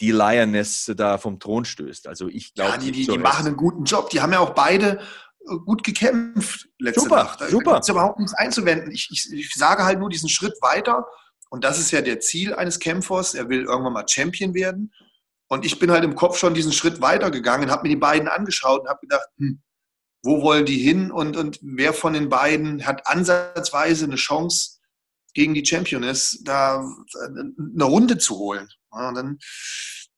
die 0.00 0.10
Lioness 0.10 0.92
da 0.96 1.18
vom 1.18 1.40
Thron 1.40 1.64
stößt. 1.64 2.06
Also 2.06 2.28
ich 2.28 2.52
glaube, 2.54 2.72
ja, 2.72 2.78
die, 2.78 2.92
die, 2.92 3.06
die 3.06 3.18
machen 3.18 3.46
einen 3.46 3.56
guten 3.56 3.84
Job. 3.84 4.10
Die 4.10 4.20
haben 4.20 4.32
ja 4.32 4.40
auch 4.40 4.54
beide 4.54 5.00
gut 5.46 5.84
gekämpft 5.84 6.68
letzte 6.78 7.02
super, 7.02 7.16
Nacht. 7.16 7.40
Da 7.40 7.48
super. 7.48 7.78
ist 7.78 7.88
überhaupt 7.88 8.18
nichts 8.18 8.34
einzuwenden. 8.34 8.90
Ich, 8.90 9.08
ich, 9.10 9.32
ich 9.32 9.54
sage 9.54 9.84
halt 9.84 9.98
nur 9.98 10.10
diesen 10.10 10.28
Schritt 10.28 10.54
weiter 10.60 11.06
und 11.50 11.64
das 11.64 11.78
ist 11.78 11.90
ja 11.90 12.00
der 12.00 12.20
Ziel 12.20 12.54
eines 12.54 12.78
Kämpfers. 12.78 13.34
Er 13.34 13.48
will 13.48 13.62
irgendwann 13.64 13.92
mal 13.92 14.08
Champion 14.08 14.54
werden. 14.54 14.92
Und 15.48 15.64
ich 15.64 15.78
bin 15.78 15.92
halt 15.92 16.04
im 16.04 16.16
Kopf 16.16 16.38
schon 16.38 16.54
diesen 16.54 16.72
Schritt 16.72 17.00
weitergegangen, 17.00 17.70
habe 17.70 17.84
mir 17.84 17.94
die 17.94 18.00
beiden 18.00 18.28
angeschaut 18.28 18.80
und 18.80 18.88
habe 18.88 19.00
gedacht, 19.00 19.28
hm, 19.38 19.62
wo 20.24 20.42
wollen 20.42 20.66
die 20.66 20.78
hin 20.78 21.12
und, 21.12 21.36
und 21.36 21.60
wer 21.62 21.92
von 21.92 22.12
den 22.12 22.28
beiden 22.28 22.84
hat 22.84 23.06
ansatzweise 23.06 24.06
eine 24.06 24.16
Chance 24.16 24.80
gegen 25.34 25.54
die 25.54 25.64
Championess, 25.64 26.40
da 26.42 26.84
eine 27.28 27.84
Runde 27.84 28.18
zu 28.18 28.36
holen. 28.36 28.68
Und 28.90 29.14
dann 29.14 29.38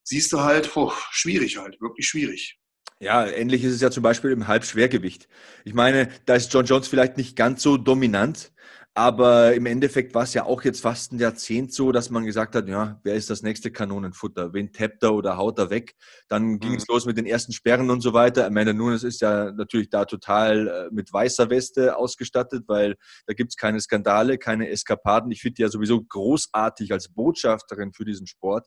siehst 0.03 0.33
du 0.33 0.41
halt, 0.41 0.75
oh, 0.77 0.93
schwierig 1.11 1.59
halt, 1.59 1.79
wirklich 1.81 2.09
schwierig. 2.09 2.58
Ja, 3.01 3.27
ähnlich 3.27 3.63
ist 3.63 3.75
es 3.75 3.81
ja 3.81 3.91
zum 3.93 4.03
Beispiel 4.03 4.33
im 4.33 4.49
Halbschwergewicht. 4.49 5.29
Ich 5.65 5.73
meine, 5.73 6.09
da 6.27 6.35
ist 6.35 6.53
John 6.53 6.65
Jones 6.65 6.89
vielleicht 6.89 7.17
nicht 7.17 7.37
ganz 7.37 7.63
so 7.63 7.77
dominant, 7.77 8.53
aber 8.99 9.55
im 9.55 9.67
Endeffekt 9.67 10.13
war 10.17 10.25
es 10.25 10.35
ja 10.35 10.45
auch 10.45 10.65
jetzt 10.65 10.81
fast 10.81 11.13
ein 11.13 11.21
Jahrzehnt 11.21 11.73
so, 11.73 11.93
dass 11.93 12.11
man 12.11 12.25
gesagt 12.27 12.57
hat, 12.57 12.67
ja, 12.67 13.01
wer 13.05 13.15
ist 13.15 13.31
das 13.31 13.43
nächste 13.43 13.71
Kanonenfutter? 13.71 14.53
Wen 14.53 14.73
tappt 14.73 15.05
er 15.05 15.15
oder 15.15 15.37
haut 15.37 15.61
er 15.61 15.71
weg? 15.71 15.95
Dann 16.27 16.59
ging 16.59 16.75
es 16.75 16.89
mhm. 16.89 16.95
los 16.95 17.07
mit 17.07 17.17
den 17.17 17.27
ersten 17.27 17.53
Sperren 17.53 17.91
und 17.91 18.01
so 18.01 18.13
weiter. 18.15 18.45
Amanda 18.45 18.73
Nunes 18.73 19.05
ist 19.05 19.21
ja 19.21 19.53
natürlich 19.53 19.91
da 19.91 20.05
total 20.05 20.67
äh, 20.67 20.89
mit 20.91 21.13
weißer 21.13 21.49
Weste 21.51 21.97
ausgestattet, 21.97 22.65
weil 22.67 22.97
da 23.29 23.35
gibt 23.35 23.53
es 23.53 23.57
keine 23.57 23.81
Skandale, 23.81 24.39
keine 24.39 24.69
Eskapaden. 24.69 25.31
Ich 25.31 25.43
finde 25.43 25.55
die 25.55 25.63
ja 25.63 25.69
sowieso 25.69 26.03
großartig 26.03 26.91
als 26.91 27.09
Botschafterin 27.09 27.93
für 27.93 28.05
diesen 28.05 28.27
Sport 28.27 28.67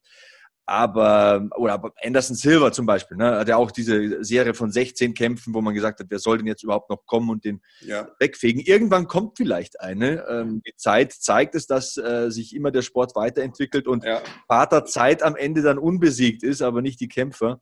aber, 0.71 1.49
oder 1.57 1.81
Anderson 2.01 2.37
Silver 2.37 2.71
zum 2.71 2.85
Beispiel, 2.85 3.17
ne, 3.17 3.39
hat 3.39 3.49
ja 3.49 3.57
auch 3.57 3.71
diese 3.71 4.23
Serie 4.23 4.53
von 4.53 4.71
16 4.71 5.13
Kämpfen, 5.13 5.53
wo 5.53 5.59
man 5.59 5.73
gesagt 5.73 5.99
hat, 5.99 6.07
wer 6.09 6.17
soll 6.17 6.37
denn 6.37 6.47
jetzt 6.47 6.63
überhaupt 6.63 6.89
noch 6.89 7.05
kommen 7.05 7.29
und 7.29 7.43
den 7.43 7.61
ja. 7.81 8.07
wegfegen. 8.19 8.61
Irgendwann 8.61 9.07
kommt 9.07 9.35
vielleicht 9.35 9.81
eine. 9.81 10.25
Ähm, 10.29 10.61
die 10.65 10.73
Zeit 10.77 11.11
zeigt 11.11 11.55
es, 11.55 11.67
dass 11.67 11.97
äh, 11.97 12.31
sich 12.31 12.55
immer 12.55 12.71
der 12.71 12.83
Sport 12.83 13.17
weiterentwickelt 13.17 13.85
und 13.85 14.05
ja. 14.05 14.21
Vater 14.47 14.85
Zeit 14.85 15.23
am 15.23 15.35
Ende 15.35 15.61
dann 15.61 15.77
unbesiegt 15.77 16.41
ist, 16.41 16.61
aber 16.61 16.81
nicht 16.81 17.01
die 17.01 17.09
Kämpfer. 17.09 17.59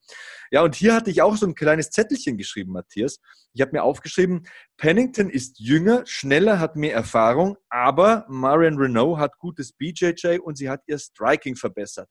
Ja, 0.52 0.62
und 0.62 0.76
hier 0.76 0.94
hatte 0.94 1.10
ich 1.10 1.24
auch 1.24 1.36
so 1.36 1.48
ein 1.48 1.56
kleines 1.56 1.90
Zettelchen 1.90 2.38
geschrieben, 2.38 2.74
Matthias. 2.74 3.20
Ich 3.54 3.62
habe 3.62 3.72
mir 3.72 3.82
aufgeschrieben, 3.82 4.46
Pennington 4.78 5.32
ist 5.32 5.60
jünger, 5.60 6.04
schneller, 6.06 6.60
hat 6.60 6.76
mehr 6.76 6.94
Erfahrung, 6.94 7.58
aber 7.70 8.26
Marion 8.30 8.78
Renault 8.78 9.18
hat 9.18 9.40
gutes 9.40 9.74
BJJ 9.74 10.38
und 10.44 10.60
sie 10.60 10.70
hat 10.70 10.84
ihr 10.86 11.00
Striking 11.00 11.56
verbessert. 11.56 12.08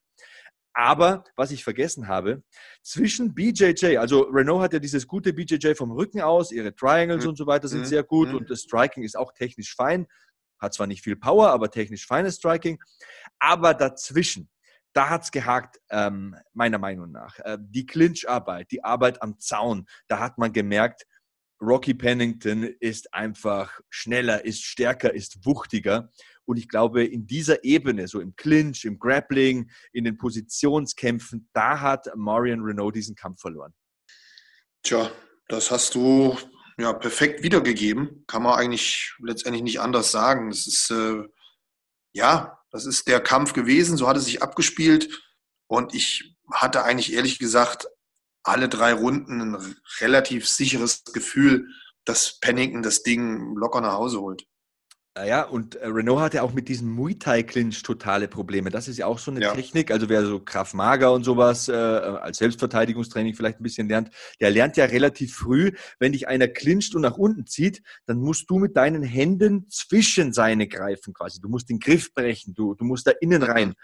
Aber 0.74 1.24
was 1.37 1.50
ich 1.50 1.64
vergessen 1.64 2.09
habe, 2.09 2.42
zwischen 2.83 3.35
BJJ, 3.35 3.96
also 3.96 4.22
Renault 4.22 4.62
hat 4.62 4.72
ja 4.72 4.78
dieses 4.78 5.07
gute 5.07 5.33
BJJ 5.33 5.74
vom 5.74 5.90
Rücken 5.90 6.20
aus, 6.20 6.52
ihre 6.52 6.74
Triangles 6.74 7.24
mhm. 7.24 7.31
und 7.31 7.37
so 7.37 7.46
weiter 7.46 7.68
sind 7.68 7.81
mhm. 7.81 7.87
sehr 7.87 8.04
gut 8.04 8.28
mhm. 8.28 8.37
und 8.37 8.50
das 8.50 8.62
Striking 8.62 9.02
ist 9.02 9.16
auch 9.16 9.33
technisch 9.33 9.74
fein. 9.74 10.07
Hat 10.61 10.74
zwar 10.74 10.87
nicht 10.87 11.02
viel 11.02 11.16
Power, 11.16 11.50
aber 11.50 11.70
technisch 11.70 12.07
feines 12.07 12.37
Striking. 12.37 12.83
Aber 13.38 13.74
dazwischen, 13.74 14.50
da 14.92 15.09
hat 15.09 15.22
es 15.22 15.31
gehakt, 15.31 15.78
ähm, 15.90 16.35
meiner 16.52 16.78
Meinung 16.78 17.12
nach. 17.12 17.38
Äh, 17.40 17.59
die 17.61 17.87
Clinch-Arbeit, 17.87 18.70
die 18.70 18.83
Arbeit 18.83 19.22
am 19.22 19.38
Zaun, 19.38 19.87
da 20.09 20.18
hat 20.18 20.38
man 20.38 20.52
gemerkt, 20.52 21.07
Rocky 21.61 21.94
Pennington 21.94 22.62
ist 22.81 23.12
einfach 23.12 23.81
schneller, 23.90 24.44
ist 24.44 24.62
stärker, 24.64 25.12
ist 25.12 25.44
wuchtiger. 25.44 26.11
Und 26.48 26.56
ich 26.56 26.68
glaube, 26.68 27.04
in 27.04 27.26
dieser 27.26 27.62
Ebene, 27.62 28.08
so 28.08 28.20
im 28.20 28.34
Clinch, 28.34 28.87
im 28.87 28.98
Grappling, 28.98 29.70
in 29.92 30.04
den 30.04 30.16
Positionskämpfen, 30.16 31.50
da 31.52 31.78
hat 31.78 32.08
Marion 32.16 32.62
Renault 32.62 32.96
diesen 32.96 33.14
Kampf 33.14 33.42
verloren. 33.42 33.74
Tja, 34.82 35.11
das 35.48 35.70
hast 35.70 35.94
du 35.94 36.38
ja 36.78 36.94
perfekt 36.94 37.42
wiedergegeben. 37.42 38.24
Kann 38.26 38.44
man 38.44 38.58
eigentlich 38.58 39.14
letztendlich 39.20 39.62
nicht 39.62 39.80
anders 39.80 40.11
sagen. 40.11 40.48
Das 40.48 40.66
ist, 40.66 40.90
äh, 40.90 41.22
ja, 42.14 42.58
das 42.70 42.87
ist 42.87 43.08
der 43.08 43.20
Kampf 43.20 43.52
gewesen, 43.52 43.98
so 43.98 44.08
hat 44.08 44.16
es 44.16 44.24
sich 44.24 44.42
abgespielt. 44.42 45.22
Und 45.66 45.94
ich 45.94 46.34
hatte 46.50 46.82
eigentlich 46.82 47.12
ehrlich 47.12 47.38
gesagt 47.38 47.88
alle 48.42 48.70
drei 48.70 48.94
Runden 48.94 49.42
ein 49.42 49.76
relativ 50.00 50.48
sicheres 50.48 51.04
Gefühl, 51.04 51.68
dass 52.06 52.40
Pennington 52.40 52.82
das 52.82 53.02
Ding 53.02 53.54
locker 53.54 53.82
nach 53.82 53.92
Hause 53.92 54.22
holt. 54.22 54.46
Ja, 55.26 55.42
und 55.42 55.76
äh, 55.76 55.87
Renault 55.87 56.20
hatte 56.20 56.42
auch 56.42 56.52
mit 56.52 56.68
diesem 56.68 56.90
Muay 56.90 57.14
Thai 57.14 57.42
Clinch 57.42 57.83
totale 57.83 58.28
Probleme. 58.28 58.70
Das 58.70 58.88
ist 58.88 58.98
ja 58.98 59.07
auch 59.07 59.18
so 59.18 59.31
eine 59.31 59.40
ja. 59.40 59.54
Technik. 59.54 59.90
Also 59.90 60.09
wer 60.09 60.24
so 60.24 60.38
Kraft 60.38 60.74
Mager 60.74 61.12
und 61.12 61.24
sowas 61.24 61.68
äh, 61.68 61.72
als 61.72 62.38
Selbstverteidigungstraining 62.38 63.35
vielleicht 63.35 63.59
ein 63.59 63.62
bisschen 63.62 63.88
lernt, 63.88 64.11
der 64.40 64.50
lernt 64.50 64.76
ja 64.76 64.85
relativ 64.85 65.35
früh, 65.35 65.72
wenn 65.98 66.12
dich 66.12 66.28
einer 66.28 66.46
clincht 66.46 66.94
und 66.94 67.02
nach 67.02 67.16
unten 67.16 67.46
zieht, 67.46 67.83
dann 68.07 68.18
musst 68.18 68.50
du 68.50 68.59
mit 68.59 68.76
deinen 68.76 69.02
Händen 69.02 69.68
zwischen 69.70 70.33
seine 70.33 70.68
greifen 70.68 71.14
quasi. 71.14 71.40
Du 71.40 71.48
musst 71.48 71.70
den 71.70 71.81
Griff 71.81 72.12
brechen, 72.12 72.54
du, 72.54 72.74
du 72.74 72.85
musst 72.85 73.07
da 73.07 73.12
innen 73.20 73.42
rein. 73.42 73.74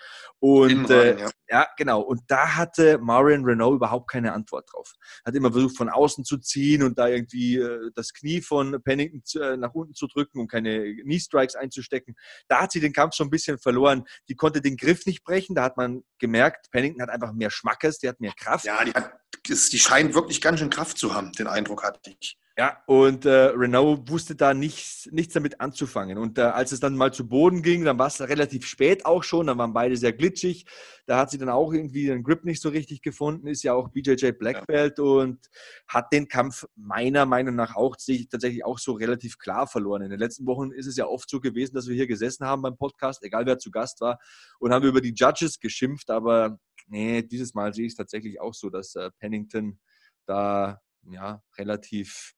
Und 0.40 0.70
innen 0.70 0.86
rein, 0.86 1.18
äh, 1.18 1.20
ja. 1.20 1.30
ja. 1.48 1.66
genau. 1.76 2.02
Und 2.02 2.22
da 2.28 2.56
hatte 2.56 2.98
Marion 2.98 3.44
Renault 3.44 3.76
überhaupt 3.76 4.10
keine 4.10 4.34
Antwort 4.34 4.68
drauf. 4.72 4.92
Hat 5.24 5.34
immer 5.34 5.50
versucht, 5.50 5.76
von 5.76 5.88
außen 5.88 6.24
zu 6.24 6.38
ziehen 6.38 6.82
und 6.82 6.98
da 6.98 7.08
irgendwie 7.08 7.56
äh, 7.56 7.90
das 7.94 8.12
Knie 8.12 8.40
von 8.40 8.82
Pennington 8.82 9.42
äh, 9.42 9.56
nach 9.56 9.74
unten 9.74 9.94
zu 9.94 10.06
drücken 10.06 10.38
und 10.38 10.48
keine 10.48 10.94
Knee 10.96 11.23
Strikes 11.24 11.54
einzustecken. 11.56 12.14
Da 12.48 12.62
hat 12.62 12.72
sie 12.72 12.80
den 12.80 12.92
Kampf 12.92 13.14
schon 13.14 13.28
ein 13.28 13.30
bisschen 13.30 13.58
verloren. 13.58 14.04
Die 14.28 14.34
konnte 14.34 14.60
den 14.60 14.76
Griff 14.76 15.06
nicht 15.06 15.24
brechen. 15.24 15.54
Da 15.54 15.62
hat 15.62 15.76
man 15.76 16.04
gemerkt, 16.18 16.70
Pennington 16.70 17.02
hat 17.02 17.10
einfach 17.10 17.32
mehr 17.32 17.50
Schmackes, 17.50 17.98
die 17.98 18.08
hat 18.08 18.20
mehr 18.20 18.32
Kraft. 18.36 18.64
Ja, 18.64 18.84
die, 18.84 18.92
hat, 18.92 19.12
die 19.46 19.78
scheint 19.78 20.14
wirklich 20.14 20.40
ganz 20.40 20.60
schön 20.60 20.70
Kraft 20.70 20.98
zu 20.98 21.14
haben, 21.14 21.32
den 21.32 21.46
Eindruck 21.46 21.82
hatte 21.82 22.00
ich. 22.20 22.38
Ja, 22.56 22.80
und 22.86 23.24
äh, 23.24 23.46
Renault 23.46 24.08
wusste 24.08 24.36
da 24.36 24.54
nichts, 24.54 25.08
nichts 25.10 25.34
damit 25.34 25.60
anzufangen. 25.60 26.18
Und 26.18 26.38
äh, 26.38 26.42
als 26.42 26.70
es 26.70 26.78
dann 26.78 26.96
mal 26.96 27.12
zu 27.12 27.26
Boden 27.28 27.62
ging, 27.62 27.84
dann 27.84 27.98
war 27.98 28.06
es 28.06 28.20
relativ 28.20 28.64
spät 28.64 29.06
auch 29.06 29.24
schon, 29.24 29.48
dann 29.48 29.58
waren 29.58 29.72
beide 29.72 29.96
sehr 29.96 30.12
glitschig. 30.12 30.64
Da 31.06 31.18
hat 31.18 31.32
sie 31.32 31.38
dann 31.38 31.48
auch 31.48 31.72
irgendwie 31.72 32.06
den 32.06 32.22
Grip 32.22 32.44
nicht 32.44 32.62
so 32.62 32.68
richtig 32.68 33.02
gefunden, 33.02 33.48
ist 33.48 33.64
ja 33.64 33.74
auch 33.74 33.88
BJJ 33.88 34.32
Black 34.38 34.68
Belt 34.68 34.98
ja. 34.98 35.04
und 35.04 35.50
hat 35.88 36.12
den 36.12 36.28
Kampf 36.28 36.64
meiner 36.76 37.26
Meinung 37.26 37.56
nach 37.56 37.74
auch 37.74 37.98
sich 37.98 38.28
tatsächlich 38.28 38.64
auch 38.64 38.78
so 38.78 38.92
relativ 38.92 39.38
klar 39.38 39.66
verloren. 39.66 40.02
In 40.02 40.10
den 40.10 40.20
letzten 40.20 40.46
Wochen 40.46 40.70
ist 40.70 40.86
es 40.86 40.96
ja 40.96 41.06
oft 41.06 41.28
so 41.28 41.40
gewesen, 41.40 41.74
dass 41.74 41.88
wir 41.88 41.96
hier 41.96 42.06
gesessen 42.06 42.46
haben 42.46 42.62
beim 42.62 42.76
Podcast, 42.76 43.24
egal 43.24 43.46
wer 43.46 43.58
zu 43.58 43.72
Gast 43.72 44.00
war, 44.00 44.20
und 44.60 44.72
haben 44.72 44.86
über 44.86 45.00
die 45.00 45.12
Judges 45.12 45.58
geschimpft, 45.58 46.08
aber 46.08 46.56
nee, 46.86 47.20
dieses 47.20 47.52
Mal 47.52 47.74
sehe 47.74 47.86
ich 47.86 47.94
es 47.94 47.96
tatsächlich 47.96 48.40
auch 48.40 48.54
so, 48.54 48.70
dass 48.70 48.94
äh, 48.94 49.10
Pennington 49.18 49.80
da 50.26 50.80
ja, 51.10 51.42
relativ 51.58 52.34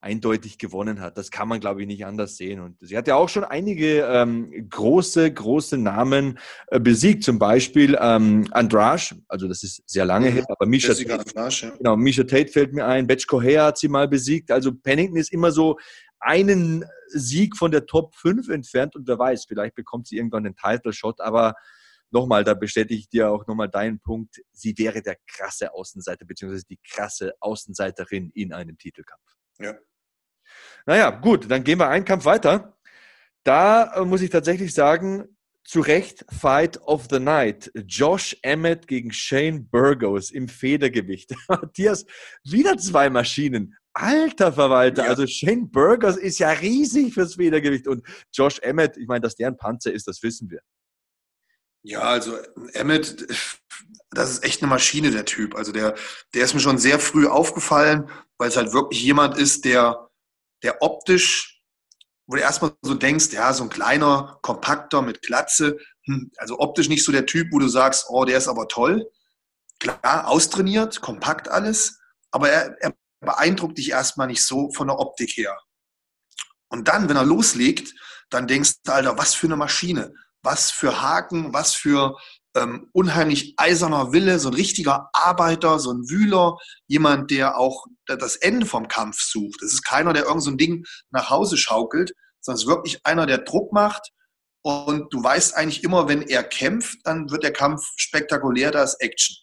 eindeutig 0.00 0.58
gewonnen 0.58 1.00
hat. 1.00 1.18
Das 1.18 1.30
kann 1.30 1.48
man, 1.48 1.58
glaube 1.58 1.80
ich, 1.80 1.86
nicht 1.86 2.06
anders 2.06 2.36
sehen. 2.36 2.60
Und 2.60 2.76
sie 2.80 2.96
hat 2.96 3.08
ja 3.08 3.16
auch 3.16 3.28
schon 3.28 3.44
einige 3.44 4.02
ähm, 4.02 4.68
große, 4.70 5.32
große 5.32 5.78
Namen 5.78 6.38
äh, 6.68 6.78
besiegt. 6.78 7.24
Zum 7.24 7.38
Beispiel 7.38 7.98
ähm, 8.00 8.46
Andrasch, 8.52 9.14
also 9.26 9.48
das 9.48 9.62
ist 9.62 9.82
sehr 9.86 10.04
lange 10.04 10.28
her, 10.28 10.44
aber 10.48 10.66
Misha 10.66 10.94
Tate, 10.94 11.18
Andrasch, 11.18 11.64
ja. 11.64 11.70
genau, 11.70 11.96
Misha 11.96 12.22
Tate 12.22 12.48
fällt 12.48 12.72
mir 12.72 12.86
ein, 12.86 13.06
Betch 13.06 13.26
Correa 13.26 13.66
hat 13.66 13.78
sie 13.78 13.88
mal 13.88 14.06
besiegt. 14.06 14.50
Also 14.50 14.72
Pennington 14.72 15.16
ist 15.16 15.32
immer 15.32 15.50
so 15.50 15.78
einen 16.20 16.84
Sieg 17.08 17.56
von 17.56 17.70
der 17.70 17.86
Top 17.86 18.14
5 18.14 18.48
entfernt 18.48 18.96
und 18.96 19.08
wer 19.08 19.18
weiß, 19.18 19.46
vielleicht 19.46 19.74
bekommt 19.74 20.06
sie 20.06 20.16
irgendwann 20.16 20.44
den 20.44 20.56
Title 20.56 20.92
Shot, 20.92 21.20
aber 21.20 21.54
nochmal, 22.10 22.44
da 22.44 22.54
bestätige 22.54 22.98
ich 22.98 23.08
dir 23.08 23.30
auch 23.30 23.46
nochmal 23.46 23.68
deinen 23.68 24.00
Punkt, 24.00 24.40
sie 24.52 24.76
wäre 24.78 25.02
der 25.02 25.16
krasse 25.26 25.72
Außenseiter, 25.72 26.24
beziehungsweise 26.24 26.64
die 26.68 26.78
krasse 26.88 27.34
Außenseiterin 27.40 28.30
in 28.34 28.52
einem 28.52 28.78
Titelkampf. 28.78 29.22
Ja. 29.58 29.74
Naja, 30.86 31.10
gut, 31.10 31.50
dann 31.50 31.64
gehen 31.64 31.78
wir 31.78 31.88
einen 31.88 32.04
Kampf 32.04 32.24
weiter. 32.24 32.76
Da 33.42 33.94
äh, 33.94 34.04
muss 34.04 34.22
ich 34.22 34.30
tatsächlich 34.30 34.74
sagen, 34.74 35.36
zu 35.64 35.80
Recht 35.80 36.24
Fight 36.30 36.80
of 36.82 37.08
the 37.10 37.18
Night. 37.18 37.70
Josh 37.74 38.36
Emmett 38.42 38.86
gegen 38.86 39.12
Shane 39.12 39.68
Burgos 39.68 40.30
im 40.30 40.48
Federgewicht. 40.48 41.34
Matthias, 41.48 42.06
wieder 42.44 42.78
zwei 42.78 43.10
Maschinen. 43.10 43.76
Alter 43.92 44.52
Verwalter, 44.52 45.04
ja. 45.04 45.08
also 45.08 45.26
Shane 45.26 45.70
Burgos 45.70 46.16
ist 46.16 46.38
ja 46.38 46.50
riesig 46.50 47.14
fürs 47.14 47.36
Federgewicht 47.36 47.88
und 47.88 48.06
Josh 48.32 48.58
Emmett, 48.60 48.96
ich 48.98 49.08
meine, 49.08 49.22
dass 49.22 49.36
der 49.36 49.48
ein 49.48 49.56
Panzer 49.56 49.90
ist, 49.90 50.06
das 50.06 50.22
wissen 50.22 50.50
wir. 50.50 50.60
Ja, 51.88 52.00
also 52.00 52.36
Emmett, 52.72 53.28
das 54.10 54.30
ist 54.30 54.42
echt 54.42 54.60
eine 54.60 54.68
Maschine, 54.68 55.12
der 55.12 55.24
Typ. 55.24 55.54
Also 55.54 55.70
der, 55.70 55.94
der 56.34 56.42
ist 56.42 56.52
mir 56.52 56.58
schon 56.58 56.78
sehr 56.78 56.98
früh 56.98 57.28
aufgefallen, 57.28 58.10
weil 58.38 58.48
es 58.48 58.56
halt 58.56 58.72
wirklich 58.72 59.00
jemand 59.04 59.38
ist, 59.38 59.64
der, 59.64 60.10
der 60.64 60.82
optisch, 60.82 61.62
wo 62.26 62.34
du 62.34 62.42
erstmal 62.42 62.72
so 62.82 62.94
denkst, 62.94 63.28
ja, 63.30 63.52
so 63.52 63.62
ein 63.62 63.68
kleiner, 63.70 64.40
kompakter 64.42 65.00
mit 65.00 65.22
Glatze, 65.22 65.78
hm, 66.06 66.32
also 66.38 66.58
optisch 66.58 66.88
nicht 66.88 67.04
so 67.04 67.12
der 67.12 67.24
Typ, 67.24 67.52
wo 67.52 67.60
du 67.60 67.68
sagst, 67.68 68.06
oh, 68.08 68.24
der 68.24 68.38
ist 68.38 68.48
aber 68.48 68.66
toll. 68.66 69.08
Klar, 69.78 70.26
austrainiert, 70.26 71.00
kompakt 71.02 71.46
alles, 71.48 72.00
aber 72.32 72.48
er, 72.50 72.76
er 72.80 72.94
beeindruckt 73.20 73.78
dich 73.78 73.90
erstmal 73.90 74.26
nicht 74.26 74.44
so 74.44 74.72
von 74.72 74.88
der 74.88 74.98
Optik 74.98 75.36
her. 75.36 75.56
Und 76.66 76.88
dann, 76.88 77.08
wenn 77.08 77.16
er 77.16 77.24
loslegt, 77.24 77.94
dann 78.28 78.48
denkst 78.48 78.82
du, 78.82 78.92
Alter, 78.92 79.16
was 79.18 79.36
für 79.36 79.46
eine 79.46 79.54
Maschine 79.54 80.12
was 80.46 80.70
für 80.70 81.02
Haken, 81.02 81.52
was 81.52 81.74
für 81.74 82.16
ähm, 82.56 82.88
unheimlich 82.92 83.54
eiserner 83.58 84.12
Wille, 84.12 84.38
so 84.38 84.48
ein 84.48 84.54
richtiger 84.54 85.10
Arbeiter, 85.12 85.78
so 85.78 85.92
ein 85.92 86.08
Wühler, 86.08 86.56
jemand, 86.86 87.30
der 87.30 87.58
auch 87.58 87.84
das 88.06 88.36
Ende 88.36 88.64
vom 88.64 88.88
Kampf 88.88 89.20
sucht. 89.20 89.60
Es 89.62 89.74
ist 89.74 89.82
keiner, 89.82 90.14
der 90.14 90.24
irgend 90.24 90.42
so 90.42 90.50
ein 90.50 90.56
Ding 90.56 90.86
nach 91.10 91.28
Hause 91.28 91.58
schaukelt, 91.58 92.12
sondern 92.40 92.56
es 92.56 92.62
ist 92.62 92.68
wirklich 92.68 93.00
einer, 93.04 93.26
der 93.26 93.38
Druck 93.38 93.72
macht. 93.72 94.10
Und 94.62 95.12
du 95.12 95.22
weißt 95.22 95.54
eigentlich 95.54 95.84
immer, 95.84 96.08
wenn 96.08 96.22
er 96.22 96.42
kämpft, 96.42 96.98
dann 97.04 97.30
wird 97.30 97.42
der 97.42 97.52
Kampf 97.52 97.82
spektakulär, 97.96 98.70
da 98.70 98.82
ist 98.82 99.00
Action. 99.00 99.36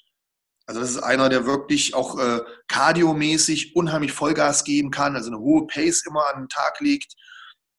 Also 0.65 0.79
das 0.79 0.91
ist 0.91 1.03
einer, 1.03 1.29
der 1.29 1.45
wirklich 1.45 1.93
auch 1.93 2.17
äh, 2.17 2.41
kardiomäßig 2.67 3.75
unheimlich 3.75 4.13
Vollgas 4.13 4.63
geben 4.63 4.91
kann, 4.91 5.15
also 5.15 5.27
eine 5.29 5.39
hohe 5.39 5.67
Pace 5.67 6.05
immer 6.07 6.25
an 6.33 6.43
den 6.43 6.49
Tag 6.49 6.79
legt 6.79 7.13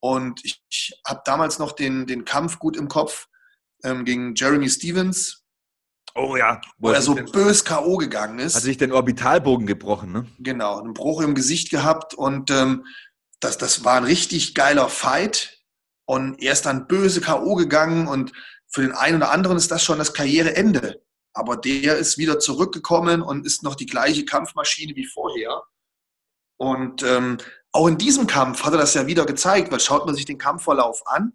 und 0.04 0.44
ich, 0.44 0.62
ich 0.68 1.00
habe 1.06 1.22
damals 1.24 1.58
noch 1.58 1.72
den, 1.72 2.06
den 2.06 2.26
Kampf 2.26 2.58
gut 2.58 2.76
im 2.76 2.88
Kopf 2.88 3.26
ähm, 3.82 4.04
gegen 4.04 4.34
Jeremy 4.34 4.68
Stevens. 4.68 5.46
Oh 6.14 6.36
ja. 6.36 6.60
Wo, 6.76 6.90
er 6.90 7.00
so 7.00 7.14
bös 7.14 7.64
K.O. 7.64 7.96
gegangen 7.96 8.38
ist. 8.38 8.54
Hat 8.54 8.64
sich 8.64 8.76
den 8.76 8.92
Orbitalbogen 8.92 9.66
gebrochen, 9.66 10.12
ne? 10.12 10.26
Genau, 10.40 10.78
einen 10.78 10.92
Bruch 10.92 11.22
im 11.22 11.34
Gesicht 11.34 11.70
gehabt 11.70 12.12
und 12.12 12.50
ähm, 12.50 12.84
das, 13.40 13.56
das 13.56 13.86
war 13.86 13.96
ein 13.96 14.04
richtig 14.04 14.54
geiler 14.54 14.90
Fight. 14.90 15.62
Und 16.04 16.38
er 16.42 16.52
ist 16.52 16.66
dann 16.66 16.86
böse 16.86 17.22
K.O. 17.22 17.54
gegangen 17.54 18.06
und 18.06 18.32
für 18.68 18.82
den 18.82 18.92
einen 18.92 19.16
oder 19.16 19.30
anderen 19.30 19.56
ist 19.56 19.70
das 19.70 19.82
schon 19.82 19.96
das 19.96 20.12
Karriereende. 20.12 21.02
Aber 21.32 21.56
der 21.56 21.96
ist 21.96 22.18
wieder 22.18 22.38
zurückgekommen 22.38 23.22
und 23.22 23.46
ist 23.46 23.62
noch 23.62 23.74
die 23.74 23.86
gleiche 23.86 24.26
Kampfmaschine 24.26 24.94
wie 24.96 25.06
vorher. 25.06 25.62
Und 26.58 27.02
ähm, 27.02 27.38
auch 27.74 27.88
in 27.88 27.98
diesem 27.98 28.28
Kampf 28.28 28.62
hat 28.64 28.72
er 28.72 28.78
das 28.78 28.94
ja 28.94 29.08
wieder 29.08 29.26
gezeigt, 29.26 29.72
weil 29.72 29.80
schaut 29.80 30.06
man 30.06 30.14
sich 30.14 30.24
den 30.24 30.38
Kampfverlauf 30.38 31.02
an. 31.06 31.32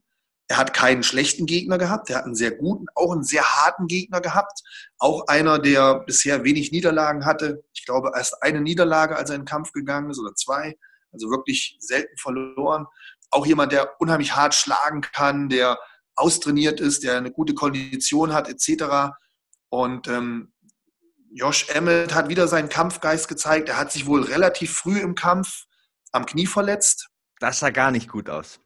Er 0.47 0.56
hat 0.56 0.73
keinen 0.73 1.04
schlechten 1.04 1.45
Gegner 1.45 1.78
gehabt, 1.78 2.10
er 2.10 2.15
hat 2.15 2.25
einen 2.25 2.34
sehr 2.34 2.52
guten, 2.52 2.86
auch 2.95 3.12
einen 3.12 3.25
sehr 3.25 3.43
harten 3.43 3.88
Gegner 3.88 4.21
gehabt. 4.21 4.62
Auch 4.99 5.28
einer, 5.28 5.60
der 5.60 5.99
bisher 5.99 6.45
wenig 6.45 6.71
Niederlagen 6.71 7.25
hatte. 7.25 7.65
Ich 7.73 7.86
glaube, 7.86 8.13
erst 8.15 8.41
eine 8.41 8.62
Niederlage, 8.62 9.17
als 9.17 9.30
er 9.30 9.36
in 9.36 9.41
den 9.41 9.47
Kampf 9.47 9.73
gegangen 9.73 10.10
ist, 10.10 10.19
oder 10.19 10.34
zwei. 10.34 10.78
Also 11.12 11.30
wirklich 11.30 11.75
selten 11.82 12.15
verloren. 12.17 12.86
Auch 13.32 13.45
jemand, 13.45 13.73
der 13.73 13.99
unheimlich 13.99 14.34
hart 14.34 14.56
schlagen 14.56 15.02
kann, 15.02 15.49
der 15.49 15.78
austrainiert 16.15 16.80
ist, 16.80 17.04
der 17.04 17.17
eine 17.17 17.32
gute 17.32 17.54
Kondition 17.54 18.32
hat, 18.32 18.47
etc. 18.47 19.12
Und 19.67 20.08
ähm, 20.08 20.54
Josh 21.34 21.67
Emmett 21.69 22.15
hat 22.15 22.30
wieder 22.30 22.47
seinen 22.47 22.69
Kampfgeist 22.69 23.28
gezeigt. 23.28 23.67
Er 23.67 23.78
hat 23.78 23.91
sich 23.91 24.06
wohl 24.06 24.23
relativ 24.23 24.73
früh 24.73 24.99
im 24.99 25.15
Kampf 25.15 25.65
am 26.12 26.26
Knie 26.26 26.48
verletzt. 26.48 27.10
Das 27.39 27.60
sah 27.60 27.69
gar 27.69 27.91
nicht 27.91 28.10
gut 28.10 28.30
aus. 28.30 28.60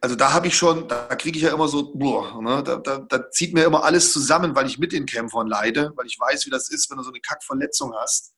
Also 0.00 0.16
da 0.16 0.32
habe 0.32 0.46
ich 0.46 0.56
schon, 0.56 0.88
da 0.88 1.14
kriege 1.14 1.36
ich 1.36 1.44
ja 1.44 1.52
immer 1.52 1.68
so, 1.68 1.92
boah, 1.94 2.40
ne, 2.40 2.62
da, 2.62 2.76
da, 2.76 2.98
da, 2.98 3.30
zieht 3.30 3.52
mir 3.52 3.64
immer 3.64 3.84
alles 3.84 4.12
zusammen, 4.12 4.54
weil 4.54 4.66
ich 4.66 4.78
mit 4.78 4.92
den 4.92 5.04
Kämpfern 5.04 5.46
leide, 5.46 5.92
weil 5.94 6.06
ich 6.06 6.18
weiß, 6.18 6.46
wie 6.46 6.50
das 6.50 6.70
ist, 6.70 6.90
wenn 6.90 6.96
du 6.96 7.02
so 7.02 7.10
eine 7.10 7.20
Kackverletzung 7.20 7.94
hast. 7.94 8.32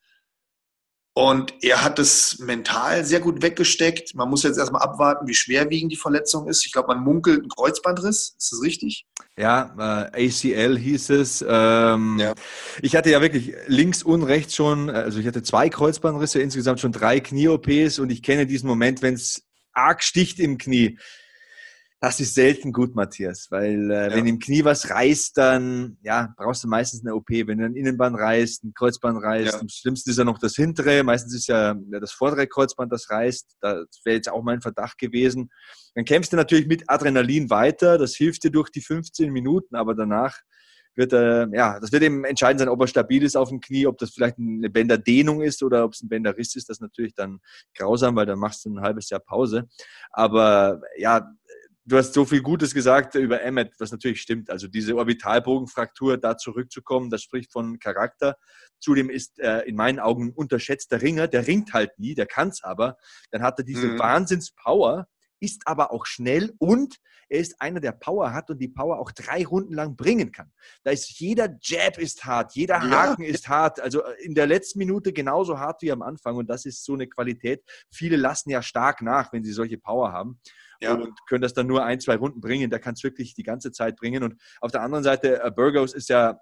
Und 1.15 1.53
er 1.63 1.85
hat 1.85 1.99
es 1.99 2.39
mental 2.39 3.05
sehr 3.05 3.21
gut 3.21 3.43
weggesteckt. 3.43 4.15
Man 4.15 4.31
muss 4.31 4.45
jetzt 4.45 4.57
erstmal 4.57 4.81
abwarten, 4.81 5.27
wie 5.29 5.35
schwerwiegend 5.35 5.93
die 5.93 5.97
Verletzung 5.97 6.49
ist. 6.49 6.65
Ich 6.65 6.73
glaube, 6.73 6.89
man 6.89 7.05
munkelt 7.05 7.41
einen 7.41 7.51
Kreuzbandriss. 7.51 8.35
Ist 8.39 8.53
das 8.53 8.63
richtig? 8.63 9.07
Ja, 9.37 10.11
äh, 10.15 10.29
ACL 10.29 10.79
hieß 10.79 11.11
es. 11.11 11.45
Ähm, 11.47 12.19
ja. 12.19 12.35
Ich 12.81 12.97
hatte 12.97 13.11
ja 13.11 13.21
wirklich 13.21 13.55
links 13.67 14.03
und 14.03 14.23
rechts 14.23 14.55
schon, 14.55 14.89
also 14.89 15.19
ich 15.19 15.27
hatte 15.27 15.43
zwei 15.43 15.69
Kreuzbandrisse, 15.69 16.41
insgesamt 16.41 16.81
schon 16.81 16.93
drei 16.93 17.21
Knie-OPs 17.21 17.99
und 17.99 18.11
ich 18.11 18.23
kenne 18.23 18.47
diesen 18.47 18.67
Moment, 18.67 19.03
wenn 19.03 19.15
es 19.15 19.43
arg 19.75 20.03
sticht 20.03 20.39
im 20.41 20.57
Knie 20.57 20.99
das 22.03 22.19
ist 22.19 22.35
selten 22.35 22.73
gut, 22.73 22.97
Matthias, 22.97 23.47
weil 23.51 23.89
äh, 23.89 24.11
ja. 24.11 24.17
wenn 24.17 24.27
im 24.27 24.41
Knie 24.41 24.65
was 24.65 24.91
reißt, 24.91 25.39
dann 25.39 25.99
ja, 26.03 26.35
brauchst 26.37 26.65
du 26.65 26.69
meistens 26.69 27.03
eine 27.03 27.15
OP. 27.15 27.29
Wenn 27.31 27.59
du 27.59 27.65
ein 27.65 27.77
Innenband 27.77 28.19
reißt, 28.19 28.65
ein 28.65 28.75
Kreuzband 28.75 29.23
reißt, 29.23 29.55
ja. 29.55 29.61
am 29.61 29.69
schlimmsten 29.69 30.11
ist 30.11 30.19
ja 30.19 30.25
noch 30.25 30.39
das 30.39 30.57
hintere, 30.57 31.05
meistens 31.05 31.33
ist 31.33 31.47
ja, 31.47 31.77
das 31.93 32.11
vordere 32.11 32.49
Kreuzband, 32.49 32.93
das 32.93 33.09
reißt. 33.09 33.57
Das 33.61 33.87
wäre 34.03 34.17
jetzt 34.17 34.29
auch 34.29 34.43
mein 34.43 34.61
Verdacht 34.61 34.99
gewesen. 34.99 35.51
Dann 35.95 36.05
kämpfst 36.05 36.33
du 36.33 36.37
natürlich 36.37 36.67
mit 36.67 36.91
Adrenalin 36.91 37.51
weiter, 37.51 37.99
das 37.99 38.17
hilft 38.17 38.43
dir 38.43 38.51
durch 38.51 38.71
die 38.71 38.81
15 38.81 39.33
Minuten, 39.33 39.77
aber 39.77 39.95
danach 39.95 40.41
wird 40.97 41.13
er, 41.13 41.45
äh, 41.45 41.57
ja, 41.57 41.79
das 41.79 41.93
wird 41.93 42.03
eben 42.03 42.25
entscheidend 42.25 42.59
sein, 42.59 42.69
ob 42.69 42.81
er 42.81 42.89
stabil 42.89 43.23
ist 43.23 43.37
auf 43.37 43.49
dem 43.49 43.61
Knie, 43.61 43.87
ob 43.87 43.99
das 43.99 44.11
vielleicht 44.11 44.39
eine 44.39 44.71
Bänderdehnung 44.71 45.41
ist 45.41 45.63
oder 45.63 45.85
ob 45.85 45.93
es 45.93 46.03
ein 46.03 46.09
Bänderriss 46.09 46.57
ist. 46.57 46.69
Das 46.69 46.79
ist 46.79 46.83
natürlich 46.83 47.15
dann 47.15 47.39
grausam, 47.77 48.17
weil 48.17 48.27
dann 48.27 48.41
machst 48.41 48.65
du 48.65 48.71
ein 48.71 48.81
halbes 48.81 49.09
Jahr 49.09 49.21
Pause. 49.21 49.69
Aber 50.11 50.81
ja, 50.99 51.31
du 51.85 51.97
hast 51.97 52.15
so 52.15 52.25
viel 52.25 52.43
Gutes 52.43 52.75
gesagt 52.75 53.15
über 53.15 53.43
Emmet, 53.43 53.75
was 53.79 53.93
natürlich 53.93 54.21
stimmt. 54.21 54.51
Also 54.51 54.69
diese 54.69 54.97
Orbitalbogenfraktur, 54.97 56.17
da 56.17 56.37
zurückzukommen, 56.37 57.11
das 57.11 57.23
spricht 57.23 57.53
von 57.53 57.79
Charakter. 57.79 58.37
Zudem 58.81 59.11
ist 59.11 59.39
er 59.39 59.67
in 59.67 59.77
meinen 59.77 59.99
Augen 59.99 60.29
ein 60.29 60.33
unterschätzter 60.33 61.03
Ringer. 61.03 61.29
Der 61.29 61.47
ringt 61.47 61.73
halt 61.73 61.99
nie, 61.99 62.15
der 62.15 62.27
kann 62.27 62.49
es 62.49 62.63
aber. 62.63 62.97
Dann 63.31 63.43
hat 63.43 63.59
er 63.59 63.65
diese 63.65 63.89
mhm. 63.89 63.99
Wahnsinnspower, 63.99 65.07
ist 65.43 65.67
aber 65.67 65.93
auch 65.93 66.07
schnell 66.07 66.55
und 66.59 66.99
er 67.29 67.41
ist 67.41 67.61
einer, 67.61 67.81
der 67.81 67.93
Power 67.93 68.33
hat 68.33 68.51
und 68.51 68.59
die 68.59 68.69
Power 68.69 68.99
auch 68.99 69.11
drei 69.11 69.45
Runden 69.45 69.75
lang 69.75 69.97
bringen 69.97 70.33
kann. 70.33 70.53
Da 70.85 70.91
ist 70.91 71.19
jeder 71.19 71.57
Jab 71.63 71.99
ist 71.99 72.25
hart, 72.25 72.55
jeder 72.55 72.81
Haken 72.81 73.23
ja. 73.23 73.31
ist 73.31 73.49
hart. 73.49 73.81
Also 73.81 74.05
äh, 74.05 74.23
in 74.23 74.35
der 74.35 74.47
letzten 74.47 74.79
Minute 74.79 75.13
genauso 75.13 75.59
hart 75.59 75.83
wie 75.83 75.91
am 75.91 76.03
Anfang 76.03 76.37
und 76.37 76.49
das 76.49 76.67
ist 76.67 76.85
so 76.85 76.95
eine 76.95 77.09
Qualität. 77.09 77.63
Viele 77.91 78.17
lassen 78.17 78.51
ja 78.51 78.63
stark 78.63 79.03
nach, 79.03 79.33
wenn 79.33 79.45
sie 79.45 79.53
solche 79.53 79.79
Power 79.79 80.13
haben 80.13 80.41
ja. 80.81 80.95
und 80.95 81.19
können 81.27 81.43
das 81.43 81.55
dann 81.55 81.67
nur 81.67 81.85
ein, 81.85 82.01
zwei 82.01 82.17
Runden 82.17 82.41
bringen. 82.41 82.71
Der 82.71 82.81
kann 82.81 82.95
es 82.95 83.03
wirklich 83.03 83.35
die 83.35 83.43
ganze 83.43 83.73
Zeit 83.73 83.97
bringen. 83.97 84.23
Und 84.23 84.41
auf 84.61 84.71
der 84.71 84.83
anderen 84.83 85.05
Seite, 85.05 85.43
uh, 85.45 85.51
Burgos 85.51 85.95
ist 85.95 86.09
ja 86.09 86.39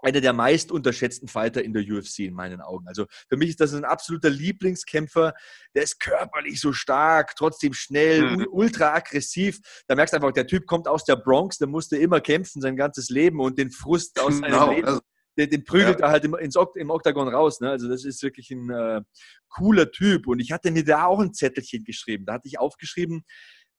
einer 0.00 0.20
der 0.20 0.32
meist 0.32 0.70
unterschätzten 0.70 1.28
Fighter 1.28 1.62
in 1.62 1.72
der 1.72 1.82
UFC 1.82 2.20
in 2.20 2.34
meinen 2.34 2.60
Augen. 2.60 2.86
Also 2.88 3.06
für 3.28 3.36
mich 3.36 3.50
ist 3.50 3.60
das 3.60 3.74
ein 3.74 3.84
absoluter 3.84 4.30
Lieblingskämpfer. 4.30 5.34
Der 5.74 5.82
ist 5.82 6.00
körperlich 6.00 6.60
so 6.60 6.72
stark, 6.72 7.34
trotzdem 7.36 7.72
schnell, 7.72 8.36
mhm. 8.36 8.46
ultra 8.50 8.94
aggressiv. 8.94 9.60
Da 9.86 9.94
merkst 9.94 10.12
du 10.12 10.16
einfach, 10.16 10.32
der 10.32 10.46
Typ 10.46 10.66
kommt 10.66 10.86
aus 10.86 11.04
der 11.04 11.16
Bronx, 11.16 11.58
der 11.58 11.68
musste 11.68 11.96
immer 11.96 12.20
kämpfen 12.20 12.62
sein 12.62 12.76
ganzes 12.76 13.08
Leben 13.08 13.40
und 13.40 13.58
den 13.58 13.70
Frust 13.70 14.20
aus 14.20 14.38
seinem 14.38 14.50
genau. 14.50 14.70
Leben. 14.70 14.86
Also, 14.86 15.00
den, 15.38 15.50
den 15.50 15.64
prügelt 15.64 16.00
ja. 16.00 16.06
er 16.06 16.12
halt 16.12 16.24
im, 16.24 16.34
ins 16.34 16.56
Okt, 16.56 16.76
im 16.76 16.90
Oktagon 16.90 17.28
raus. 17.28 17.60
Ne? 17.60 17.70
Also 17.70 17.88
das 17.88 18.04
ist 18.04 18.22
wirklich 18.22 18.50
ein 18.50 18.70
äh, 18.70 19.02
cooler 19.48 19.90
Typ. 19.90 20.26
Und 20.26 20.40
ich 20.40 20.50
hatte 20.50 20.70
mir 20.70 20.84
da 20.84 21.06
auch 21.06 21.20
ein 21.20 21.32
Zettelchen 21.32 21.84
geschrieben. 21.84 22.26
Da 22.26 22.34
hatte 22.34 22.48
ich 22.48 22.58
aufgeschrieben, 22.58 23.24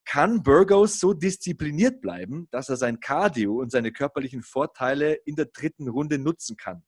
kann 0.10 0.42
Burgos 0.42 1.00
so 1.00 1.14
diszipliniert 1.14 2.02
bleiben, 2.02 2.48
dass 2.50 2.68
er 2.68 2.78
sein 2.78 3.00
Cardio 3.00 3.60
und 3.60 3.72
seine 3.72 3.92
körperlichen 3.92 4.42
Vorteile 4.42 5.14
in 5.14 5.36
der 5.36 5.46
dritten 5.46 5.88
Runde 5.88 6.18
nutzen 6.18 6.58
kann? 6.58 6.84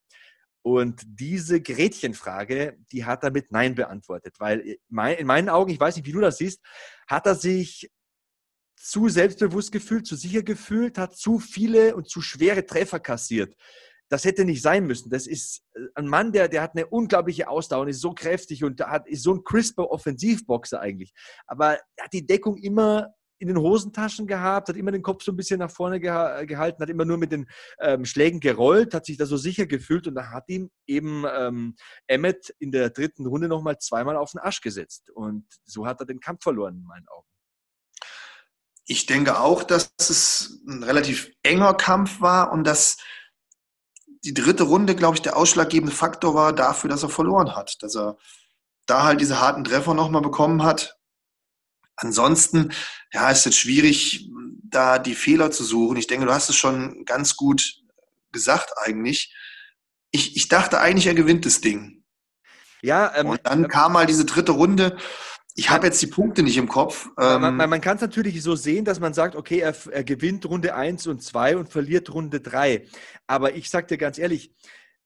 Und 0.63 1.03
diese 1.05 1.61
Gretchenfrage, 1.61 2.79
die 2.91 3.05
hat 3.05 3.23
er 3.23 3.29
mit 3.29 3.51
Nein 3.51 3.75
beantwortet, 3.75 4.39
weil 4.39 4.59
in 4.61 5.27
meinen 5.27 5.49
Augen, 5.49 5.69
ich 5.69 5.79
weiß 5.79 5.97
nicht, 5.97 6.07
wie 6.07 6.13
du 6.13 6.19
das 6.19 6.37
siehst, 6.37 6.61
hat 7.05 7.27
er 7.27 7.35
sich 7.35 7.91
zu 8.75 9.07
selbstbewusst 9.07 9.71
gefühlt, 9.71 10.07
zu 10.07 10.15
sicher 10.15 10.41
gefühlt, 10.41 10.97
hat 10.97 11.15
zu 11.15 11.37
viele 11.37 11.95
und 11.95 12.09
zu 12.09 12.23
schwere 12.23 12.65
Treffer 12.65 12.99
kassiert 12.99 13.55
das 14.11 14.25
hätte 14.25 14.43
nicht 14.43 14.61
sein 14.61 14.85
müssen. 14.85 15.09
Das 15.09 15.25
ist 15.25 15.63
äh, 15.73 15.79
ein 15.95 16.07
Mann, 16.07 16.33
der, 16.33 16.49
der 16.49 16.61
hat 16.61 16.75
eine 16.75 16.85
unglaubliche 16.85 17.47
Ausdauer 17.47 17.83
und 17.83 17.87
ist 17.87 18.01
so 18.01 18.13
kräftig 18.13 18.63
und 18.63 18.81
hat, 18.81 19.07
ist 19.07 19.23
so 19.23 19.33
ein 19.33 19.43
crisper 19.43 19.89
Offensivboxer 19.89 20.81
eigentlich. 20.81 21.13
Aber 21.47 21.79
er 21.95 22.03
hat 22.03 22.13
die 22.13 22.25
Deckung 22.25 22.57
immer 22.57 23.13
in 23.39 23.47
den 23.47 23.57
Hosentaschen 23.57 24.27
gehabt, 24.27 24.67
hat 24.67 24.75
immer 24.75 24.91
den 24.91 25.01
Kopf 25.01 25.23
so 25.23 25.31
ein 25.31 25.37
bisschen 25.37 25.59
nach 25.59 25.71
vorne 25.71 25.99
geha 25.99 26.43
gehalten, 26.43 26.81
hat 26.81 26.89
immer 26.89 27.05
nur 27.05 27.17
mit 27.17 27.31
den 27.31 27.49
ähm, 27.79 28.05
Schlägen 28.05 28.39
gerollt, 28.39 28.93
hat 28.93 29.05
sich 29.05 29.17
da 29.17 29.25
so 29.25 29.37
sicher 29.37 29.65
gefühlt 29.65 30.05
und 30.07 30.13
da 30.13 30.29
hat 30.29 30.43
ihm 30.47 30.69
eben 30.85 31.23
ähm, 31.33 31.75
Emmett 32.05 32.53
in 32.59 32.71
der 32.71 32.91
dritten 32.91 33.25
Runde 33.25 33.47
nochmal 33.47 33.79
zweimal 33.79 34.17
auf 34.17 34.31
den 34.31 34.41
Arsch 34.41 34.61
gesetzt. 34.61 35.09
Und 35.15 35.45
so 35.65 35.87
hat 35.87 36.01
er 36.01 36.05
den 36.05 36.19
Kampf 36.19 36.43
verloren 36.43 36.75
in 36.75 36.83
meinen 36.83 37.07
Augen. 37.07 37.27
Ich 38.85 39.05
denke 39.05 39.39
auch, 39.39 39.63
dass 39.63 39.93
es 39.97 40.61
ein 40.67 40.83
relativ 40.83 41.31
enger 41.43 41.73
Kampf 41.75 42.19
war 42.19 42.51
und 42.51 42.65
dass 42.65 42.97
die 44.23 44.33
dritte 44.33 44.63
Runde, 44.63 44.95
glaube 44.95 45.15
ich, 45.15 45.21
der 45.21 45.35
ausschlaggebende 45.35 45.95
Faktor 45.95 46.35
war 46.35 46.53
dafür, 46.53 46.89
dass 46.89 47.03
er 47.03 47.09
verloren 47.09 47.55
hat. 47.55 47.81
Dass 47.81 47.95
er 47.95 48.17
da 48.85 49.03
halt 49.03 49.21
diese 49.21 49.39
harten 49.39 49.63
Treffer 49.63 49.93
nochmal 49.93 50.21
bekommen 50.21 50.63
hat. 50.63 50.97
Ansonsten, 51.95 52.71
ja, 53.13 53.29
ist 53.29 53.45
es 53.45 53.57
schwierig, 53.57 54.29
da 54.63 54.99
die 54.99 55.15
Fehler 55.15 55.51
zu 55.51 55.63
suchen. 55.63 55.97
Ich 55.97 56.07
denke, 56.07 56.25
du 56.25 56.33
hast 56.33 56.49
es 56.49 56.55
schon 56.55 57.05
ganz 57.05 57.35
gut 57.35 57.81
gesagt 58.31 58.73
eigentlich. 58.77 59.35
Ich, 60.11 60.35
ich 60.35 60.47
dachte 60.47 60.79
eigentlich, 60.79 61.07
er 61.07 61.13
gewinnt 61.13 61.45
das 61.45 61.61
Ding. 61.61 62.03
Ja, 62.81 63.15
ähm, 63.15 63.27
und 63.27 63.41
dann 63.43 63.67
kam 63.67 63.93
mal 63.93 64.05
diese 64.05 64.25
dritte 64.25 64.53
Runde 64.53 64.97
ich 65.61 65.69
habe 65.69 65.85
jetzt 65.85 66.01
die 66.01 66.07
Punkte 66.07 66.41
nicht 66.41 66.57
im 66.57 66.67
Kopf. 66.67 67.07
Ähm 67.19 67.39
man, 67.39 67.55
man, 67.55 67.69
man 67.69 67.81
kann 67.81 67.97
es 67.97 68.01
natürlich 68.01 68.41
so 68.41 68.55
sehen, 68.55 68.83
dass 68.83 68.99
man 68.99 69.13
sagt, 69.13 69.35
okay, 69.35 69.59
er, 69.59 69.75
er, 69.91 70.03
gewinnt 70.03 70.43
Runde 70.47 70.73
1 70.73 71.05
und 71.05 71.21
2 71.21 71.55
und 71.57 71.69
verliert 71.69 72.11
Runde 72.11 72.41
3. 72.41 72.87
Aber 73.27 73.53
ich 73.53 73.69
sage 73.69 73.85
dir 73.85 73.97
ganz 73.99 74.17
ehrlich, 74.17 74.55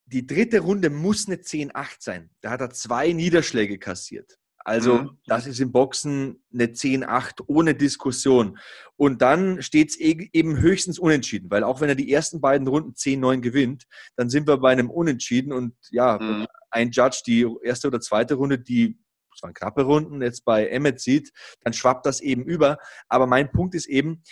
die 0.06 0.26
dritte 0.26 0.62
Runde 0.62 0.90
muss 0.90 1.28
eine 1.28 1.36
10-8 1.36 1.96
sein. 2.00 2.30
Da 2.40 2.52
hat 2.52 2.62
er 2.62 2.70
zwei 2.70 3.12
Niederschläge 3.12 3.80
kassiert. 3.80 4.38
Also 4.60 4.94
mhm. 5.00 5.18
das 5.26 5.46
ist 5.46 5.60
im 5.60 5.74
Boxen 5.74 6.42
eine 6.54 6.68
10-8 6.68 7.44
ohne 7.48 7.76
Diskussion. 7.76 8.58
Und 8.96 9.22
dann 9.22 9.62
steht 9.62 9.90
es 9.90 9.98
eben 9.98 10.58
höchstens 10.58 11.00
unentschieden, 11.00 11.52
weil 11.52 11.66
auch 11.66 11.82
wenn 11.82 11.90
er 11.90 11.96
die 11.96 12.14
ersten 12.14 12.40
beiden 12.40 12.66
Runden 12.66 12.94
10-9 12.94 13.42
gewinnt, 13.42 13.88
dann 14.16 14.30
sind 14.30 14.48
wir 14.48 14.56
bei 14.56 14.72
einem 14.72 14.90
Unentschieden 14.90 15.52
und 15.52 15.74
ja, 15.92 16.18
mhm. 16.18 16.48
ein 16.72 16.92
Judge 16.92 17.24
die 17.28 17.46
erste 17.62 17.90
oder 17.90 18.00
zweite 18.00 18.36
Runde, 18.36 18.58
die 18.58 18.98
es 19.36 19.44
waren 19.44 19.54
knappe 19.54 19.84
Runden, 19.84 20.22
jetzt 20.22 20.46
bei 20.46 20.68
Emmet 20.68 21.00
sieht, 21.00 21.32
dann 21.62 21.74
schwappt 21.74 22.06
das 22.06 22.22
eben 22.22 22.44
über. 22.44 22.78
Aber 23.08 23.28
mein 23.28 23.52
Punkt 23.52 23.76
ist 23.76 23.88
eben, 23.88 24.24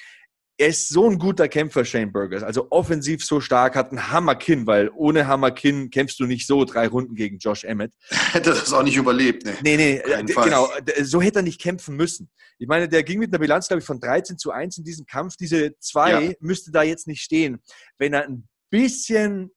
er 0.58 0.68
ist 0.68 0.90
so 0.90 1.10
ein 1.10 1.18
guter 1.18 1.48
Kämpfer, 1.48 1.84
Shane 1.84 2.12
Burgers. 2.12 2.44
Also 2.44 2.68
offensiv 2.70 3.26
so 3.26 3.42
stark, 3.42 3.76
hat 3.76 3.90
einen 3.90 4.12
Hammerkinn, 4.12 4.68
weil 4.68 4.90
ohne 4.96 5.28
Hammerkinn 5.28 5.90
kämpfst 5.90 6.20
du 6.20 6.26
nicht 6.26 6.46
so 6.46 6.64
drei 6.64 6.88
Runden 6.88 7.16
gegen 7.16 7.40
Josh 7.40 7.64
Emmett. 7.64 7.92
Hätte 8.32 8.52
das 8.52 8.72
auch 8.72 8.84
nicht 8.84 8.96
überlebt, 8.96 9.46
ne? 9.46 9.56
Nee, 9.64 9.78
nee, 9.78 10.02
genau. 10.26 10.70
So 11.02 11.22
hätte 11.22 11.40
er 11.40 11.44
nicht 11.44 11.60
kämpfen 11.60 11.96
müssen. 11.96 12.30
Ich 12.60 12.68
meine, 12.68 12.88
der 12.88 13.04
ging 13.04 13.20
mit 13.20 13.32
einer 13.32 13.40
Bilanz, 13.40 13.68
glaube 13.68 13.80
ich, 13.80 13.86
von 13.86 14.00
13 14.00 14.38
zu 14.38 14.52
1 14.52 14.78
in 14.78 14.84
diesem 14.84 15.06
Kampf. 15.06 15.38
Diese 15.38 15.78
zwei 15.80 16.24
ja. 16.24 16.34
müsste 16.40 16.72
da 16.72 16.84
jetzt 16.84 17.08
nicht 17.08 17.24
stehen. 17.24 17.62
Wenn 17.98 18.14
er 18.14 18.26
ein 18.26 18.48
bisschen 18.70 19.52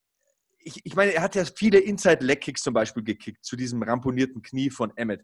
ich, 0.67 0.81
ich 0.85 0.95
meine, 0.95 1.13
er 1.13 1.21
hat 1.21 1.35
ja 1.35 1.45
viele 1.45 1.79
Inside-Leg-Kicks 1.79 2.61
zum 2.61 2.73
Beispiel 2.73 3.03
gekickt 3.03 3.43
zu 3.45 3.55
diesem 3.55 3.81
ramponierten 3.81 4.41
Knie 4.41 4.69
von 4.69 4.91
Emmett. 4.97 5.23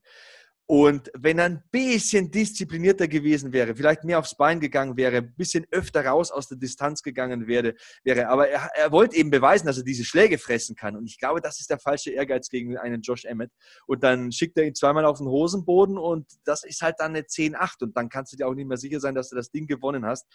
Und 0.65 1.12
wenn 1.13 1.39
er 1.39 1.45
ein 1.45 1.63
bisschen 1.71 2.32
disziplinierter 2.32 3.10
gewesen 3.10 3.51
wäre, 3.51 3.75
vielleicht 3.75 4.06
mehr 4.06 4.17
aufs 4.17 4.38
Bein 4.38 4.62
gegangen 4.62 4.95
wäre, 4.95 5.17
ein 5.17 5.36
bisschen 5.36 5.65
öfter 5.71 6.06
raus 6.06 6.32
aus 6.32 6.47
der 6.47 6.58
Distanz 6.58 7.03
gegangen 7.03 7.47
wäre, 7.47 7.75
wäre 8.06 8.29
aber 8.29 8.47
er, 8.47 8.69
er 8.73 8.91
wollte 8.93 9.17
eben 9.17 9.29
beweisen, 9.29 9.67
dass 9.67 9.77
er 9.77 9.84
diese 9.84 10.06
Schläge 10.06 10.38
fressen 10.38 10.77
kann. 10.77 10.95
Und 10.95 11.06
ich 11.06 11.19
glaube, 11.19 11.41
das 11.41 11.60
ist 11.60 11.69
der 11.69 11.79
falsche 11.79 12.12
Ehrgeiz 12.12 12.47
gegen 12.47 12.77
einen 12.77 13.01
Josh 13.01 13.25
Emmett. 13.25 13.51
Und 13.88 14.03
dann 14.03 14.32
schickt 14.32 14.58
er 14.58 14.63
ihn 14.63 14.73
zweimal 14.73 15.03
auf 15.03 15.17
den 15.17 15.27
Hosenboden 15.27 15.97
und 15.97 16.27
das 16.45 16.63
ist 16.63 16.82
halt 16.82 16.95
dann 16.99 17.12
eine 17.12 17.25
10-8. 17.25 17.84
Und 17.84 17.97
dann 17.97 18.08
kannst 18.08 18.32
du 18.32 18.38
dir 18.38 18.47
auch 18.47 18.56
nicht 18.56 18.67
mehr 18.67 18.77
sicher 18.77 19.01
sein, 19.01 19.15
dass 19.15 19.29
du 19.29 19.36
das 19.36 19.51
Ding 19.51 19.67
gewonnen 19.67 20.06
hast. 20.06 20.25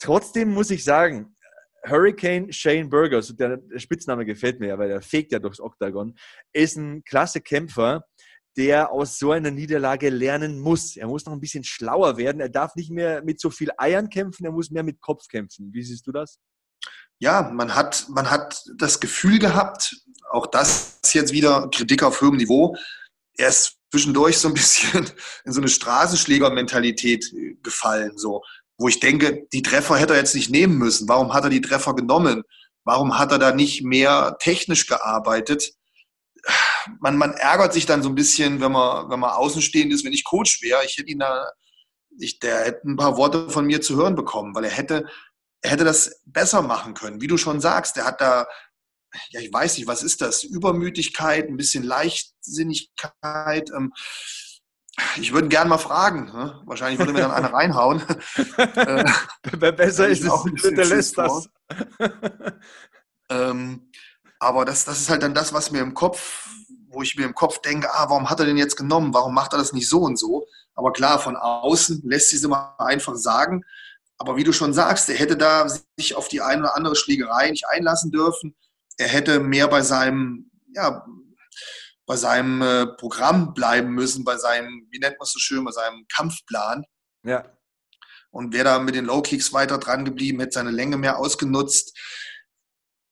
Trotzdem 0.00 0.50
muss 0.50 0.70
ich 0.70 0.82
sagen, 0.82 1.36
Hurricane 1.86 2.52
Shane 2.52 2.88
Burgers, 2.88 3.34
der 3.36 3.60
Spitzname 3.76 4.24
gefällt 4.24 4.60
mir 4.60 4.68
ja, 4.68 4.78
weil 4.78 4.90
er 4.90 5.02
fegt 5.02 5.32
ja 5.32 5.38
durchs 5.38 5.60
Oktagon, 5.60 6.16
ist 6.52 6.76
ein 6.76 7.04
klasse 7.04 7.40
Kämpfer 7.40 8.04
der 8.58 8.90
aus 8.90 9.20
so 9.20 9.30
einer 9.30 9.52
Niederlage 9.52 10.10
lernen 10.10 10.58
muss. 10.58 10.96
Er 10.96 11.06
muss 11.06 11.24
noch 11.24 11.32
ein 11.32 11.40
bisschen 11.40 11.62
schlauer 11.62 12.16
werden. 12.16 12.40
Er 12.40 12.48
darf 12.48 12.74
nicht 12.74 12.90
mehr 12.90 13.22
mit 13.22 13.40
so 13.40 13.50
viel 13.50 13.70
Eiern 13.78 14.10
kämpfen, 14.10 14.44
er 14.44 14.50
muss 14.50 14.70
mehr 14.70 14.82
mit 14.82 15.00
Kopf 15.00 15.28
kämpfen. 15.28 15.72
Wie 15.72 15.84
siehst 15.84 16.04
du 16.08 16.12
das? 16.12 16.40
Ja, 17.20 17.50
man 17.54 17.76
hat, 17.76 18.06
man 18.08 18.28
hat 18.28 18.64
das 18.76 18.98
Gefühl 18.98 19.38
gehabt, 19.38 19.96
auch 20.30 20.46
das 20.46 20.98
ist 21.04 21.14
jetzt 21.14 21.32
wieder 21.32 21.68
Kritik 21.72 22.02
auf 22.02 22.20
hohem 22.20 22.36
Niveau, 22.36 22.76
er 23.36 23.48
ist 23.48 23.78
zwischendurch 23.92 24.38
so 24.38 24.48
ein 24.48 24.54
bisschen 24.54 25.08
in 25.44 25.52
so 25.52 25.60
eine 25.60 25.68
Straßenschläger-Mentalität 25.68 27.32
gefallen, 27.62 28.18
so, 28.18 28.42
wo 28.78 28.88
ich 28.88 29.00
denke, 29.00 29.46
die 29.52 29.62
Treffer 29.62 29.96
hätte 29.96 30.14
er 30.14 30.20
jetzt 30.20 30.34
nicht 30.34 30.50
nehmen 30.50 30.78
müssen. 30.78 31.08
Warum 31.08 31.34
hat 31.34 31.44
er 31.44 31.50
die 31.50 31.60
Treffer 31.60 31.94
genommen? 31.94 32.44
Warum 32.84 33.18
hat 33.18 33.32
er 33.32 33.38
da 33.38 33.52
nicht 33.52 33.82
mehr 33.82 34.36
technisch 34.40 34.86
gearbeitet? 34.86 35.72
man, 37.00 37.16
man 37.16 37.32
ärgert 37.32 37.72
sich 37.72 37.86
dann 37.86 38.02
so 38.02 38.08
ein 38.08 38.14
bisschen, 38.14 38.60
wenn 38.60 38.72
man, 38.72 39.10
wenn 39.10 39.20
man 39.20 39.30
außenstehend 39.30 39.92
ist, 39.92 40.04
wenn 40.04 40.12
ich 40.12 40.24
Coach 40.24 40.62
wäre. 40.62 40.84
Ich 40.84 40.96
hätte 40.96 41.10
ihn 41.10 41.18
da, 41.18 41.50
ich, 42.18 42.38
der 42.38 42.64
hätte 42.64 42.88
ein 42.88 42.96
paar 42.96 43.16
Worte 43.16 43.50
von 43.50 43.66
mir 43.66 43.80
zu 43.80 43.96
hören 43.96 44.14
bekommen, 44.14 44.54
weil 44.54 44.64
er 44.64 44.70
hätte, 44.70 45.06
er 45.62 45.70
hätte 45.70 45.84
das 45.84 46.22
besser 46.24 46.62
machen 46.62 46.94
können. 46.94 47.20
Wie 47.20 47.26
du 47.26 47.36
schon 47.36 47.60
sagst, 47.60 47.96
er 47.96 48.04
hat 48.04 48.20
da, 48.20 48.46
ja, 49.30 49.40
ich 49.40 49.52
weiß 49.52 49.78
nicht, 49.78 49.86
was 49.86 50.02
ist 50.02 50.20
das? 50.20 50.44
Übermütigkeit, 50.44 51.48
ein 51.48 51.56
bisschen 51.56 51.84
Leichtsinnigkeit. 51.84 53.70
Ähm, 53.76 53.92
ich 55.16 55.32
würde 55.32 55.48
gerne 55.48 55.70
mal 55.70 55.78
fragen. 55.78 56.26
Ne? 56.26 56.60
Wahrscheinlich 56.64 56.98
würde 56.98 57.12
mir 57.12 57.20
dann 57.20 57.30
einer 57.30 57.52
reinhauen. 57.52 58.02
äh, 58.56 59.04
Besser 59.72 60.08
ist 60.08 60.24
es, 60.24 60.72
der 60.74 60.86
lässt 60.86 61.18
das. 61.18 61.48
ähm, 63.30 63.90
aber 64.38 64.64
das, 64.64 64.84
das 64.84 65.00
ist 65.00 65.10
halt 65.10 65.22
dann 65.22 65.34
das, 65.34 65.52
was 65.52 65.70
mir 65.70 65.80
im 65.80 65.94
Kopf, 65.94 66.48
wo 66.88 67.02
ich 67.02 67.16
mir 67.16 67.24
im 67.24 67.34
Kopf 67.34 67.60
denke, 67.60 67.92
ah, 67.92 68.08
warum 68.08 68.30
hat 68.30 68.40
er 68.40 68.46
den 68.46 68.56
jetzt 68.56 68.76
genommen? 68.76 69.14
Warum 69.14 69.34
macht 69.34 69.52
er 69.52 69.58
das 69.58 69.72
nicht 69.72 69.88
so 69.88 70.00
und 70.00 70.18
so? 70.18 70.46
Aber 70.74 70.92
klar, 70.92 71.18
von 71.18 71.36
außen 71.36 72.02
lässt 72.04 72.30
sich 72.30 72.38
es 72.38 72.44
immer 72.44 72.74
einfach 72.78 73.16
sagen. 73.16 73.64
Aber 74.16 74.36
wie 74.36 74.44
du 74.44 74.52
schon 74.52 74.72
sagst, 74.72 75.08
er 75.08 75.16
hätte 75.16 75.36
da 75.36 75.68
sich 75.96 76.16
auf 76.16 76.28
die 76.28 76.40
eine 76.40 76.62
oder 76.62 76.76
andere 76.76 76.96
Schlägerei 76.96 77.50
nicht 77.50 77.68
einlassen 77.68 78.10
dürfen. 78.10 78.56
Er 78.96 79.08
hätte 79.08 79.40
mehr 79.40 79.68
bei 79.68 79.82
seinem, 79.82 80.50
ja, 80.74 81.04
bei 82.08 82.16
seinem 82.16 82.60
äh, 82.62 82.86
Programm 82.86 83.54
bleiben 83.54 83.92
müssen, 83.92 84.24
bei 84.24 84.36
seinem, 84.36 84.88
wie 84.90 84.98
nennt 84.98 85.16
man 85.18 85.24
es 85.24 85.32
so 85.32 85.38
schön, 85.38 85.64
bei 85.64 85.70
seinem 85.70 86.06
Kampfplan. 86.12 86.84
Ja. 87.22 87.44
Und 88.30 88.52
wäre 88.52 88.64
da 88.64 88.78
mit 88.80 88.96
den 88.96 89.04
Low 89.04 89.22
Kicks 89.22 89.52
weiter 89.52 89.78
dran 89.78 90.04
geblieben, 90.04 90.40
hätte 90.40 90.54
seine 90.54 90.72
Länge 90.72 90.96
mehr 90.96 91.18
ausgenutzt 91.18 91.96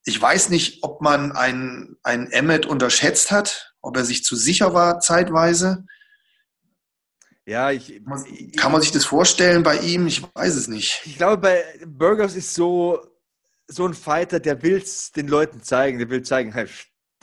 ich 0.06 0.22
weiß 0.22 0.50
nicht, 0.50 0.84
ob 0.84 1.02
man 1.02 1.32
einen, 1.32 1.96
einen 2.04 2.30
Emmet 2.30 2.64
unterschätzt 2.64 3.32
hat, 3.32 3.74
ob 3.82 3.96
er 3.96 4.04
sich 4.04 4.22
zu 4.22 4.36
sicher 4.36 4.72
war 4.72 5.00
zeitweise. 5.00 5.84
Ja, 7.44 7.72
ich, 7.72 8.00
Kann 8.56 8.72
man 8.72 8.80
sich 8.80 8.92
das 8.92 9.04
vorstellen 9.04 9.64
bei 9.64 9.78
ihm? 9.78 10.06
Ich 10.06 10.22
weiß 10.34 10.54
es 10.54 10.68
nicht. 10.68 11.02
Ich 11.06 11.16
glaube, 11.16 11.38
bei 11.38 11.64
Burgers 11.84 12.36
ist 12.36 12.54
so, 12.54 13.04
so 13.66 13.84
ein 13.84 13.94
Fighter, 13.94 14.38
der 14.38 14.62
will 14.62 14.76
es 14.76 15.10
den 15.10 15.26
Leuten 15.26 15.62
zeigen. 15.62 15.98
Der 15.98 16.08
will 16.08 16.22
zeigen, 16.22 16.52
hey, 16.52 16.68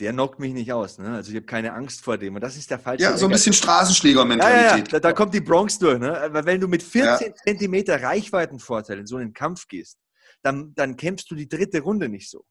der 0.04 0.14
knockt 0.14 0.40
mich 0.40 0.54
nicht 0.54 0.72
aus. 0.72 1.00
Ne? 1.00 1.16
Also 1.16 1.32
ich 1.32 1.36
habe 1.38 1.46
keine 1.46 1.74
Angst 1.74 2.04
vor 2.04 2.18
dem. 2.18 2.36
Und 2.36 2.42
das 2.42 2.58
ist 2.58 2.70
der 2.70 2.80
falsche. 2.80 3.04
Ja, 3.04 3.18
so 3.18 3.26
ein 3.26 3.32
bisschen 3.32 3.54
Straßenschläger-Mentalität. 3.54 4.72
Ja, 4.72 4.78
ja, 4.78 4.84
da, 4.84 5.00
da, 5.00 5.14
kommt 5.14 5.34
die 5.34 5.42
Bronx 5.42 5.80
durch. 5.80 6.00
Ne? 6.00 6.30
Weil 6.32 6.46
wenn 6.46 6.62
du 6.62 6.68
mit 6.68 6.84
14 6.84 7.28
ja. 7.28 7.36
Zentimeter 7.36 8.02
Reichweitenvorteil 8.02 9.00
in 9.00 9.08
so 9.08 9.18
einen 9.18 9.34
Kampf 9.34 9.68
gehst, 9.68 9.98
dann, 10.42 10.74
dann 10.76 10.98
kämpfst 10.98 11.32
du 11.32 11.36
die 11.36 11.48
dritte 11.48 11.82
Runde 11.82 12.10
nicht 12.10 12.30
so 12.30 12.46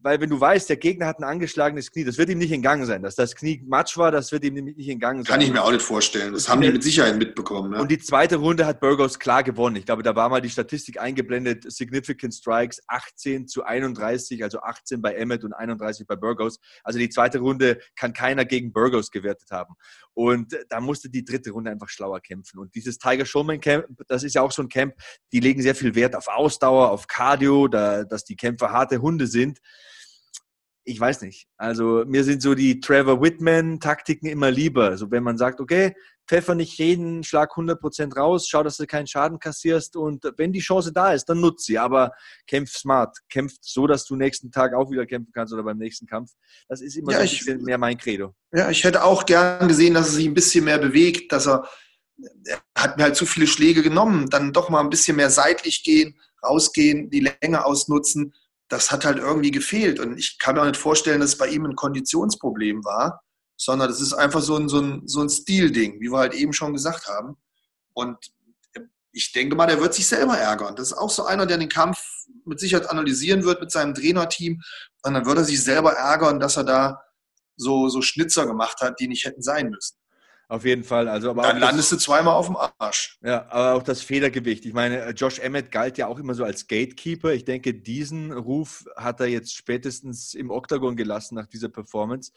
weil 0.00 0.20
wenn 0.20 0.30
du 0.30 0.40
weißt, 0.40 0.68
der 0.68 0.76
Gegner 0.76 1.06
hat 1.06 1.18
ein 1.18 1.24
angeschlagenes 1.24 1.90
Knie, 1.90 2.04
das 2.04 2.18
wird 2.18 2.28
ihm 2.30 2.38
nicht 2.38 2.52
in 2.52 2.62
Gang 2.62 2.86
sein. 2.86 3.02
Dass 3.02 3.16
das 3.16 3.34
Knie 3.34 3.62
matsch 3.66 3.96
war, 3.96 4.12
das 4.12 4.30
wird 4.30 4.44
ihm 4.44 4.54
nicht 4.54 4.88
in 4.88 5.00
Gang 5.00 5.18
sein. 5.18 5.32
Kann 5.32 5.40
ich 5.40 5.52
mir 5.52 5.62
auch 5.62 5.72
nicht 5.72 5.82
vorstellen. 5.82 6.32
Das 6.32 6.48
haben 6.48 6.60
die 6.60 6.70
mit 6.70 6.84
Sicherheit 6.84 7.18
mitbekommen. 7.18 7.72
Ja. 7.72 7.80
Und 7.80 7.90
die 7.90 7.98
zweite 7.98 8.36
Runde 8.36 8.64
hat 8.64 8.80
Burgos 8.80 9.18
klar 9.18 9.42
gewonnen. 9.42 9.76
Ich 9.76 9.86
glaube, 9.86 10.04
da 10.04 10.14
war 10.14 10.28
mal 10.28 10.40
die 10.40 10.50
Statistik 10.50 11.00
eingeblendet. 11.00 11.70
Significant 11.70 12.32
Strikes 12.32 12.80
18 12.86 13.48
zu 13.48 13.64
31, 13.64 14.44
also 14.44 14.60
18 14.60 15.02
bei 15.02 15.14
Emmett 15.14 15.42
und 15.42 15.52
31 15.52 16.06
bei 16.06 16.14
Burgos. 16.14 16.60
Also 16.84 16.98
die 17.00 17.08
zweite 17.08 17.40
Runde 17.40 17.80
kann 17.96 18.12
keiner 18.12 18.44
gegen 18.44 18.72
Burgos 18.72 19.10
gewertet 19.10 19.50
haben. 19.50 19.74
Und 20.14 20.56
da 20.68 20.80
musste 20.80 21.10
die 21.10 21.24
dritte 21.24 21.50
Runde 21.50 21.70
einfach 21.70 21.88
schlauer 21.88 22.20
kämpfen. 22.20 22.58
Und 22.58 22.74
dieses 22.74 22.98
Tiger 22.98 23.26
Showman 23.26 23.60
Camp, 23.60 23.86
das 24.06 24.22
ist 24.22 24.34
ja 24.34 24.42
auch 24.42 24.52
so 24.52 24.62
ein 24.62 24.68
Camp, 24.68 24.94
die 25.32 25.40
legen 25.40 25.60
sehr 25.60 25.74
viel 25.74 25.94
Wert 25.94 26.14
auf 26.14 26.28
Ausdauer, 26.28 26.90
auf 26.90 27.08
Cardio, 27.08 27.66
da, 27.68 28.04
dass 28.04 28.24
die 28.24 28.36
Kämpfer 28.36 28.70
harte 28.70 29.00
Hunde 29.00 29.26
sind 29.26 29.58
ich 30.88 30.98
weiß 30.98 31.20
nicht. 31.22 31.46
Also 31.58 32.04
mir 32.06 32.24
sind 32.24 32.40
so 32.40 32.54
die 32.54 32.80
Trevor 32.80 33.20
Whitman-Taktiken 33.20 34.26
immer 34.26 34.50
lieber. 34.50 34.84
Also 34.84 35.10
wenn 35.10 35.22
man 35.22 35.36
sagt, 35.36 35.60
okay, 35.60 35.94
pfeffer 36.26 36.54
nicht 36.54 36.78
jeden 36.78 37.22
Schlag 37.24 37.52
100% 37.52 38.16
raus, 38.16 38.46
schau, 38.48 38.62
dass 38.62 38.78
du 38.78 38.86
keinen 38.86 39.06
Schaden 39.06 39.38
kassierst 39.38 39.96
und 39.96 40.24
wenn 40.38 40.52
die 40.52 40.60
Chance 40.60 40.92
da 40.92 41.12
ist, 41.12 41.26
dann 41.26 41.40
nutze 41.40 41.66
sie. 41.66 41.78
Aber 41.78 42.12
kämpf 42.46 42.72
smart. 42.72 43.18
Kämpf 43.28 43.54
so, 43.60 43.86
dass 43.86 44.06
du 44.06 44.16
nächsten 44.16 44.50
Tag 44.50 44.72
auch 44.74 44.90
wieder 44.90 45.04
kämpfen 45.04 45.30
kannst 45.32 45.52
oder 45.52 45.62
beim 45.62 45.76
nächsten 45.76 46.06
Kampf. 46.06 46.32
Das 46.68 46.80
ist 46.80 46.96
immer 46.96 47.12
ja, 47.12 47.18
so 47.18 47.24
ein 47.24 47.28
bisschen 47.28 47.62
mehr 47.62 47.78
mein 47.78 47.98
Credo. 47.98 48.34
Ja, 48.52 48.70
ich 48.70 48.82
hätte 48.82 49.04
auch 49.04 49.26
gern 49.26 49.68
gesehen, 49.68 49.92
dass 49.92 50.08
er 50.08 50.14
sich 50.14 50.26
ein 50.26 50.34
bisschen 50.34 50.64
mehr 50.64 50.78
bewegt, 50.78 51.32
dass 51.32 51.46
er, 51.46 51.68
er 52.44 52.62
hat 52.74 52.96
mir 52.96 53.04
halt 53.04 53.16
zu 53.16 53.26
viele 53.26 53.46
Schläge 53.46 53.82
genommen, 53.82 54.30
dann 54.30 54.54
doch 54.54 54.70
mal 54.70 54.80
ein 54.80 54.90
bisschen 54.90 55.16
mehr 55.16 55.30
seitlich 55.30 55.84
gehen, 55.84 56.18
rausgehen, 56.42 57.10
die 57.10 57.28
Länge 57.42 57.64
ausnutzen 57.64 58.32
das 58.68 58.90
hat 58.90 59.04
halt 59.04 59.18
irgendwie 59.18 59.50
gefehlt. 59.50 59.98
Und 59.98 60.18
ich 60.18 60.38
kann 60.38 60.54
mir 60.54 60.62
auch 60.62 60.66
nicht 60.66 60.76
vorstellen, 60.76 61.20
dass 61.20 61.30
es 61.30 61.38
bei 61.38 61.48
ihm 61.48 61.64
ein 61.64 61.76
Konditionsproblem 61.76 62.84
war, 62.84 63.22
sondern 63.56 63.88
das 63.88 64.00
ist 64.00 64.12
einfach 64.12 64.40
so 64.40 64.56
ein, 64.56 64.68
so 64.68 64.80
ein, 64.80 65.02
so 65.06 65.20
ein 65.20 65.28
Stilding, 65.28 66.00
wie 66.00 66.10
wir 66.10 66.18
halt 66.18 66.34
eben 66.34 66.52
schon 66.52 66.72
gesagt 66.72 67.08
haben. 67.08 67.36
Und 67.94 68.16
ich 69.12 69.32
denke 69.32 69.56
mal, 69.56 69.66
der 69.66 69.80
wird 69.80 69.94
sich 69.94 70.06
selber 70.06 70.38
ärgern. 70.38 70.76
Das 70.76 70.88
ist 70.88 70.98
auch 70.98 71.10
so 71.10 71.24
einer, 71.24 71.46
der 71.46 71.58
den 71.58 71.68
Kampf 71.68 71.98
mit 72.44 72.60
Sicherheit 72.60 72.88
analysieren 72.88 73.44
wird 73.44 73.60
mit 73.60 73.72
seinem 73.72 73.94
Trainerteam. 73.94 74.60
Und 75.02 75.14
dann 75.14 75.26
wird 75.26 75.38
er 75.38 75.44
sich 75.44 75.62
selber 75.62 75.92
ärgern, 75.92 76.38
dass 76.38 76.56
er 76.56 76.64
da 76.64 77.02
so, 77.56 77.88
so 77.88 78.02
Schnitzer 78.02 78.46
gemacht 78.46 78.80
hat, 78.80 79.00
die 79.00 79.08
nicht 79.08 79.24
hätten 79.24 79.42
sein 79.42 79.70
müssen. 79.70 79.97
Auf 80.50 80.64
jeden 80.64 80.82
Fall. 80.82 81.08
Also, 81.08 81.28
aber 81.28 81.42
Dann 81.42 81.58
landest 81.58 81.92
das, 81.92 81.98
du 81.98 82.04
zweimal 82.06 82.32
auf 82.32 82.46
dem 82.46 82.56
Arsch. 82.56 83.18
Ja, 83.22 83.46
aber 83.50 83.74
auch 83.74 83.82
das 83.82 84.00
Federgewicht. 84.00 84.64
Ich 84.64 84.72
meine, 84.72 85.10
Josh 85.10 85.40
Emmett 85.40 85.70
galt 85.70 85.98
ja 85.98 86.06
auch 86.06 86.18
immer 86.18 86.32
so 86.32 86.42
als 86.42 86.66
Gatekeeper. 86.66 87.34
Ich 87.34 87.44
denke, 87.44 87.74
diesen 87.74 88.32
Ruf 88.32 88.86
hat 88.96 89.20
er 89.20 89.26
jetzt 89.26 89.54
spätestens 89.54 90.32
im 90.32 90.50
Oktagon 90.50 90.96
gelassen 90.96 91.34
nach 91.34 91.46
dieser 91.46 91.68
Performance. 91.68 92.32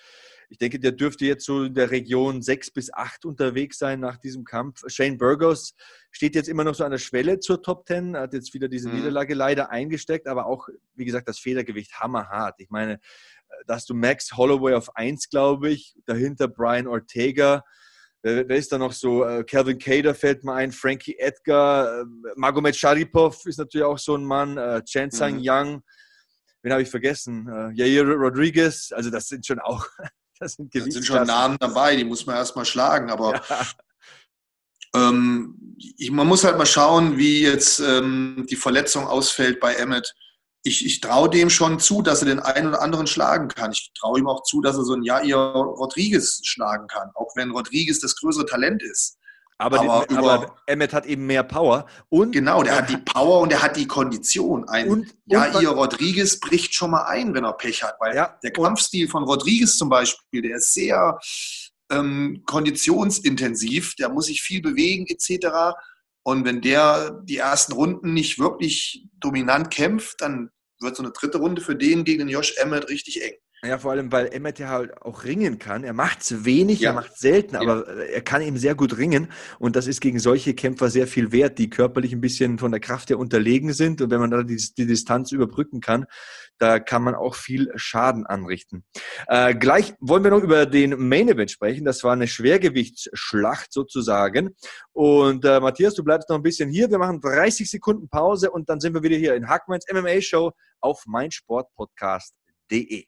Ich 0.49 0.57
denke, 0.57 0.77
der 0.77 0.91
dürfte 0.91 1.25
jetzt 1.25 1.45
so 1.45 1.63
in 1.63 1.73
der 1.73 1.91
Region 1.91 2.41
6 2.41 2.71
bis 2.71 2.93
8 2.93 3.23
unterwegs 3.23 3.77
sein 3.77 4.01
nach 4.01 4.17
diesem 4.17 4.43
Kampf. 4.43 4.81
Shane 4.87 5.17
Burgos 5.17 5.73
steht 6.11 6.35
jetzt 6.35 6.49
immer 6.49 6.65
noch 6.65 6.75
so 6.75 6.83
an 6.83 6.91
der 6.91 6.97
Schwelle 6.97 7.39
zur 7.39 7.63
Top 7.63 7.87
10, 7.87 8.17
hat 8.17 8.33
jetzt 8.33 8.53
wieder 8.53 8.67
diese 8.67 8.89
mhm. 8.89 8.95
Niederlage 8.95 9.35
leider 9.35 9.69
eingesteckt, 9.69 10.27
aber 10.27 10.47
auch, 10.47 10.67
wie 10.95 11.05
gesagt, 11.05 11.29
das 11.29 11.39
Federgewicht 11.39 12.01
hammerhart. 12.01 12.55
Ich 12.57 12.69
meine, 12.69 12.99
da 13.65 13.75
hast 13.75 13.89
du 13.89 13.93
Max 13.93 14.35
Holloway 14.35 14.73
auf 14.73 14.97
1, 14.97 15.29
glaube 15.29 15.69
ich, 15.69 15.95
dahinter 16.05 16.49
Brian 16.49 16.87
Ortega. 16.87 17.63
Wer, 18.23 18.47
wer, 18.47 18.57
ist 18.57 18.71
da 18.71 18.77
noch 18.77 18.93
so? 18.93 19.25
Äh, 19.25 19.43
Calvin 19.43 19.79
Cader 19.79 20.13
fällt 20.13 20.43
mir 20.43 20.53
ein, 20.53 20.71
Frankie 20.71 21.17
Edgar, 21.17 22.01
äh, 22.01 22.05
Magomed 22.35 22.75
Sharipov 22.75 23.45
ist 23.45 23.57
natürlich 23.57 23.85
auch 23.85 23.97
so 23.97 24.15
ein 24.15 24.23
Mann, 24.23 24.57
äh, 24.57 24.83
Chen 24.83 25.09
Sang 25.09 25.37
mhm. 25.37 25.43
Yang, 25.43 25.83
wen 26.61 26.71
habe 26.71 26.83
ich 26.83 26.89
vergessen? 26.89 27.47
Äh, 27.47 27.71
Jair 27.73 28.05
Rodriguez, 28.05 28.91
also 28.91 29.09
das 29.09 29.27
sind 29.27 29.45
schon 29.45 29.59
auch, 29.59 29.87
das 30.39 30.53
sind 30.53 30.73
Das 30.75 30.83
sind 30.85 31.05
schon 31.05 31.25
Namen 31.25 31.57
dabei, 31.59 31.95
die 31.95 32.03
muss 32.03 32.25
man 32.25 32.35
erstmal 32.35 32.65
schlagen, 32.65 33.09
aber 33.09 33.41
ja. 33.49 33.67
ähm, 35.09 35.75
ich, 35.97 36.11
man 36.11 36.27
muss 36.27 36.43
halt 36.43 36.57
mal 36.59 36.65
schauen, 36.67 37.17
wie 37.17 37.41
jetzt 37.41 37.79
ähm, 37.79 38.45
die 38.49 38.55
Verletzung 38.55 39.07
ausfällt 39.07 39.59
bei 39.59 39.73
Emmett 39.73 40.13
ich, 40.63 40.85
ich 40.85 41.01
traue 41.01 41.29
dem 41.29 41.49
schon 41.49 41.79
zu, 41.79 42.01
dass 42.01 42.21
er 42.21 42.27
den 42.27 42.39
einen 42.39 42.67
oder 42.69 42.81
anderen 42.81 43.07
schlagen 43.07 43.47
kann. 43.47 43.71
Ich 43.71 43.91
traue 43.99 44.19
ihm 44.19 44.27
auch 44.27 44.43
zu, 44.43 44.61
dass 44.61 44.77
er 44.77 44.83
so 44.83 44.93
ein 44.93 45.03
Jair 45.03 45.35
Rodriguez 45.37 46.41
schlagen 46.43 46.87
kann, 46.87 47.09
auch 47.15 47.31
wenn 47.35 47.51
Rodriguez 47.51 47.99
das 47.99 48.15
größere 48.15 48.45
Talent 48.45 48.83
ist. 48.83 49.17
Aber, 49.57 49.79
Aber 49.79 50.05
die, 50.07 50.13
über- 50.15 50.31
aber 50.33 50.55
Emmett 50.65 50.91
hat 50.91 51.05
eben 51.05 51.27
mehr 51.27 51.43
Power. 51.43 51.85
Und 52.09 52.31
Genau, 52.31 52.63
der 52.63 52.73
er 52.73 52.77
hat 52.79 52.89
die 52.89 52.97
Power 52.97 53.41
und 53.41 53.51
der 53.51 53.61
hat 53.61 53.75
die 53.77 53.85
Kondition. 53.87 54.67
Ein 54.67 54.89
Und- 54.89 55.15
ja, 55.25 55.51
und 55.55 55.65
Rodriguez 55.67 56.39
bricht 56.39 56.73
schon 56.73 56.89
mal 56.91 57.03
ein, 57.05 57.33
wenn 57.35 57.43
er 57.43 57.53
Pech 57.53 57.83
hat, 57.83 57.95
weil 57.99 58.15
Ja, 58.15 58.39
der 58.43 58.51
Kampfstil 58.51 59.07
von 59.07 59.23
Rodriguez 59.23 59.77
zum 59.77 59.89
Beispiel, 59.89 60.41
der 60.41 60.57
ist 60.57 60.73
sehr 60.73 61.19
ähm, 61.91 62.41
konditionsintensiv, 62.47 63.95
der 63.95 64.09
muss 64.09 64.25
sich 64.27 64.41
viel 64.41 64.61
bewegen 64.61 65.05
etc. 65.07 65.75
Und 66.23 66.45
wenn 66.45 66.61
der 66.61 67.21
die 67.23 67.37
ersten 67.37 67.73
Runden 67.73 68.13
nicht 68.13 68.37
wirklich 68.37 69.05
dominant 69.19 69.71
kämpft, 69.71 70.21
dann 70.21 70.51
wird 70.79 70.95
so 70.95 71.03
eine 71.03 71.11
dritte 71.11 71.39
Runde 71.39 71.61
für 71.61 71.75
den 71.75 72.03
gegen 72.03 72.19
den 72.19 72.29
Josh 72.29 72.55
Emmett 72.57 72.89
richtig 72.89 73.23
eng. 73.23 73.33
Ja, 73.63 73.77
vor 73.77 73.91
allem, 73.91 74.11
weil 74.11 74.33
Emmett 74.33 74.57
ja 74.57 74.69
halt 74.69 74.99
auch 75.03 75.23
ringen 75.23 75.59
kann. 75.59 75.83
Er 75.83 75.93
macht 75.93 76.21
es 76.21 76.45
wenig, 76.45 76.79
Ja. 76.79 76.89
er 76.89 76.93
macht 76.95 77.15
selten, 77.15 77.53
Ja. 77.53 77.61
aber 77.61 77.87
er 78.07 78.21
kann 78.23 78.41
eben 78.41 78.57
sehr 78.57 78.73
gut 78.73 78.97
ringen. 78.97 79.31
Und 79.59 79.75
das 79.75 79.85
ist 79.85 80.01
gegen 80.01 80.17
solche 80.17 80.55
Kämpfer 80.55 80.89
sehr 80.89 81.05
viel 81.05 81.31
wert, 81.31 81.59
die 81.59 81.69
körperlich 81.69 82.11
ein 82.11 82.21
bisschen 82.21 82.57
von 82.57 82.71
der 82.71 82.79
Kraft 82.79 83.11
her 83.11 83.19
unterlegen 83.19 83.71
sind. 83.73 84.01
Und 84.01 84.09
wenn 84.09 84.19
man 84.19 84.31
da 84.31 84.41
die, 84.41 84.55
die 84.75 84.87
Distanz 84.87 85.31
überbrücken 85.31 85.79
kann, 85.79 86.05
da 86.57 86.79
kann 86.79 87.03
man 87.03 87.13
auch 87.13 87.35
viel 87.35 87.71
Schaden 87.75 88.25
anrichten. 88.25 88.83
Äh, 89.27 89.53
gleich 89.53 89.93
wollen 89.99 90.23
wir 90.23 90.31
noch 90.31 90.41
über 90.41 90.65
den 90.65 91.07
Main 91.07 91.29
Event 91.29 91.51
sprechen. 91.51 91.85
Das 91.85 92.03
war 92.03 92.13
eine 92.13 92.27
Schwergewichtsschlacht 92.27 93.71
sozusagen. 93.71 94.55
Und 94.91 95.45
äh, 95.45 95.59
Matthias, 95.59 95.93
du 95.93 96.03
bleibst 96.03 96.29
noch 96.29 96.37
ein 96.37 96.41
bisschen 96.43 96.71
hier. 96.71 96.89
Wir 96.89 96.97
machen 96.97 97.21
30 97.21 97.69
Sekunden 97.69 98.09
Pause 98.09 98.49
und 98.49 98.69
dann 98.69 98.79
sind 98.79 98.95
wir 98.95 99.03
wieder 99.03 99.17
hier 99.17 99.35
in 99.35 99.47
Hackmans 99.47 99.85
MMA 99.93 100.19
Show 100.21 100.51
auf 100.79 101.03
meinsportpodcast.de. 101.05 103.05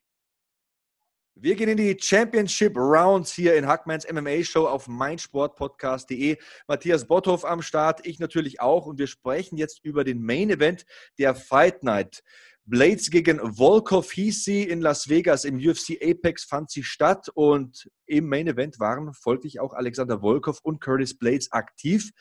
Wir 1.36 1.56
gehen 1.56 1.68
in 1.68 1.78
die 1.78 1.98
Championship 2.00 2.78
Rounds 2.78 3.34
hier 3.34 3.56
in 3.56 3.66
Hackmans 3.66 4.06
MMA 4.10 4.44
Show 4.44 4.68
auf 4.68 4.88
meinsportpodcast.de. 4.88 6.38
Matthias 6.68 7.08
Botthoff 7.08 7.44
am 7.44 7.64
Start, 7.64 8.06
ich 8.06 8.20
natürlich 8.20 8.62
auch. 8.62 8.86
Und 8.86 9.00
wir 9.00 9.08
sprechen 9.08 9.58
jetzt 9.58 9.84
über 9.84 10.04
den 10.04 10.22
Main 10.22 10.52
Event 10.52 10.86
der 11.18 11.34
Fight 11.34 11.82
Night. 11.82 12.24
Blades 12.66 13.09
gegen 13.09 13.39
Volkov 13.57 14.11
hieß 14.14 14.45
sie 14.45 14.64
in 14.64 14.80
Las 14.80 15.09
Vegas 15.09 15.43
im 15.43 15.57
UFC 15.57 15.97
Apex 16.01 16.45
fand 16.45 16.72
sie 16.72 16.84
statt 16.84 17.28
und 17.34 17.89
im 18.05 18.30
Main 18.30 18.47
Event 18.47 18.80
waren 18.80 19.14
folglich 19.14 19.59
auch 19.59 19.74
Alexander 19.74 20.22
Volkov 20.22 20.59
und 20.64 20.80
Curtis 20.80 21.18
Blades 21.18 21.51
aktiv. 21.51 22.11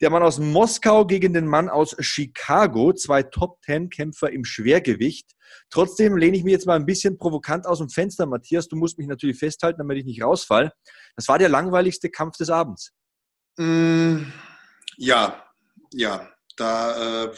Der 0.00 0.10
Mann 0.10 0.24
aus 0.24 0.40
Moskau 0.40 1.06
gegen 1.06 1.32
den 1.32 1.46
Mann 1.46 1.68
aus 1.68 1.94
Chicago, 2.00 2.92
zwei 2.94 3.22
Top 3.22 3.62
Ten 3.62 3.88
Kämpfer 3.88 4.32
im 4.32 4.44
Schwergewicht. 4.44 5.36
Trotzdem 5.70 6.16
lehne 6.16 6.36
ich 6.36 6.42
mich 6.42 6.52
jetzt 6.52 6.66
mal 6.66 6.74
ein 6.74 6.86
bisschen 6.86 7.16
provokant 7.16 7.64
aus 7.66 7.78
dem 7.78 7.88
Fenster, 7.88 8.26
Matthias. 8.26 8.66
Du 8.66 8.74
musst 8.74 8.98
mich 8.98 9.06
natürlich 9.06 9.38
festhalten, 9.38 9.78
damit 9.78 9.98
ich 9.98 10.04
nicht 10.04 10.22
rausfall. 10.22 10.72
Das 11.14 11.28
war 11.28 11.38
der 11.38 11.48
langweiligste 11.48 12.10
Kampf 12.10 12.36
des 12.36 12.50
Abends. 12.50 12.92
Mm, 13.56 14.24
ja, 14.96 15.44
ja, 15.92 16.28
da 16.56 17.24
äh, 17.24 17.34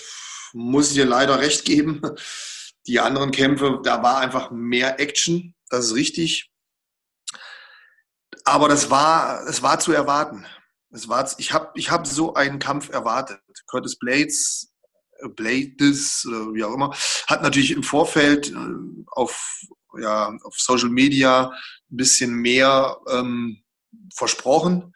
muss 0.52 0.88
ich 0.88 0.94
dir 0.94 1.06
leider 1.06 1.40
recht 1.40 1.64
geben. 1.64 2.00
Die 2.86 3.00
anderen 3.00 3.32
Kämpfe, 3.32 3.80
da 3.82 4.02
war 4.02 4.18
einfach 4.18 4.50
mehr 4.50 4.98
Action, 4.98 5.54
das 5.68 5.86
ist 5.86 5.94
richtig. 5.94 6.50
Aber 8.44 8.68
das 8.68 8.90
war, 8.90 9.46
es 9.46 9.62
war 9.62 9.78
zu 9.78 9.92
erwarten. 9.92 10.46
Es 10.90 11.08
war, 11.08 11.30
ich 11.36 11.52
habe 11.52 11.70
ich 11.74 11.90
hab 11.90 12.06
so 12.06 12.32
einen 12.34 12.58
Kampf 12.58 12.88
erwartet. 12.88 13.40
Curtis 13.66 13.98
Blades, 13.98 14.72
äh, 15.20 15.28
Blades, 15.28 16.24
oder 16.26 16.54
wie 16.54 16.64
auch 16.64 16.72
immer, 16.72 16.94
hat 17.26 17.42
natürlich 17.42 17.72
im 17.72 17.82
Vorfeld 17.82 18.50
äh, 18.50 18.56
auf, 19.08 19.60
ja, 20.00 20.34
auf 20.44 20.54
Social 20.56 20.88
Media 20.88 21.50
ein 21.90 21.96
bisschen 21.96 22.32
mehr 22.34 22.96
ähm, 23.10 23.62
versprochen. 24.14 24.94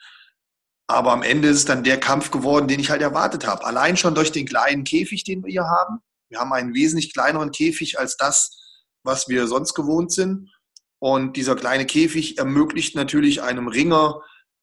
Aber 0.86 1.12
am 1.12 1.22
Ende 1.22 1.48
ist 1.48 1.58
es 1.58 1.64
dann 1.64 1.84
der 1.84 1.98
Kampf 2.00 2.30
geworden, 2.30 2.68
den 2.68 2.80
ich 2.80 2.90
halt 2.90 3.02
erwartet 3.02 3.46
habe. 3.46 3.64
Allein 3.64 3.96
schon 3.96 4.14
durch 4.14 4.32
den 4.32 4.46
kleinen 4.46 4.84
Käfig, 4.84 5.24
den 5.24 5.44
wir 5.44 5.50
hier 5.50 5.64
haben. 5.64 6.00
Wir 6.28 6.40
haben 6.40 6.52
einen 6.52 6.74
wesentlich 6.74 7.12
kleineren 7.12 7.50
Käfig 7.50 7.98
als 7.98 8.16
das, 8.16 8.58
was 9.02 9.28
wir 9.28 9.46
sonst 9.46 9.74
gewohnt 9.74 10.12
sind. 10.12 10.50
Und 10.98 11.36
dieser 11.36 11.56
kleine 11.56 11.86
Käfig 11.86 12.38
ermöglicht 12.38 12.94
natürlich 12.94 13.42
einem 13.42 13.68
Ringer, 13.68 14.20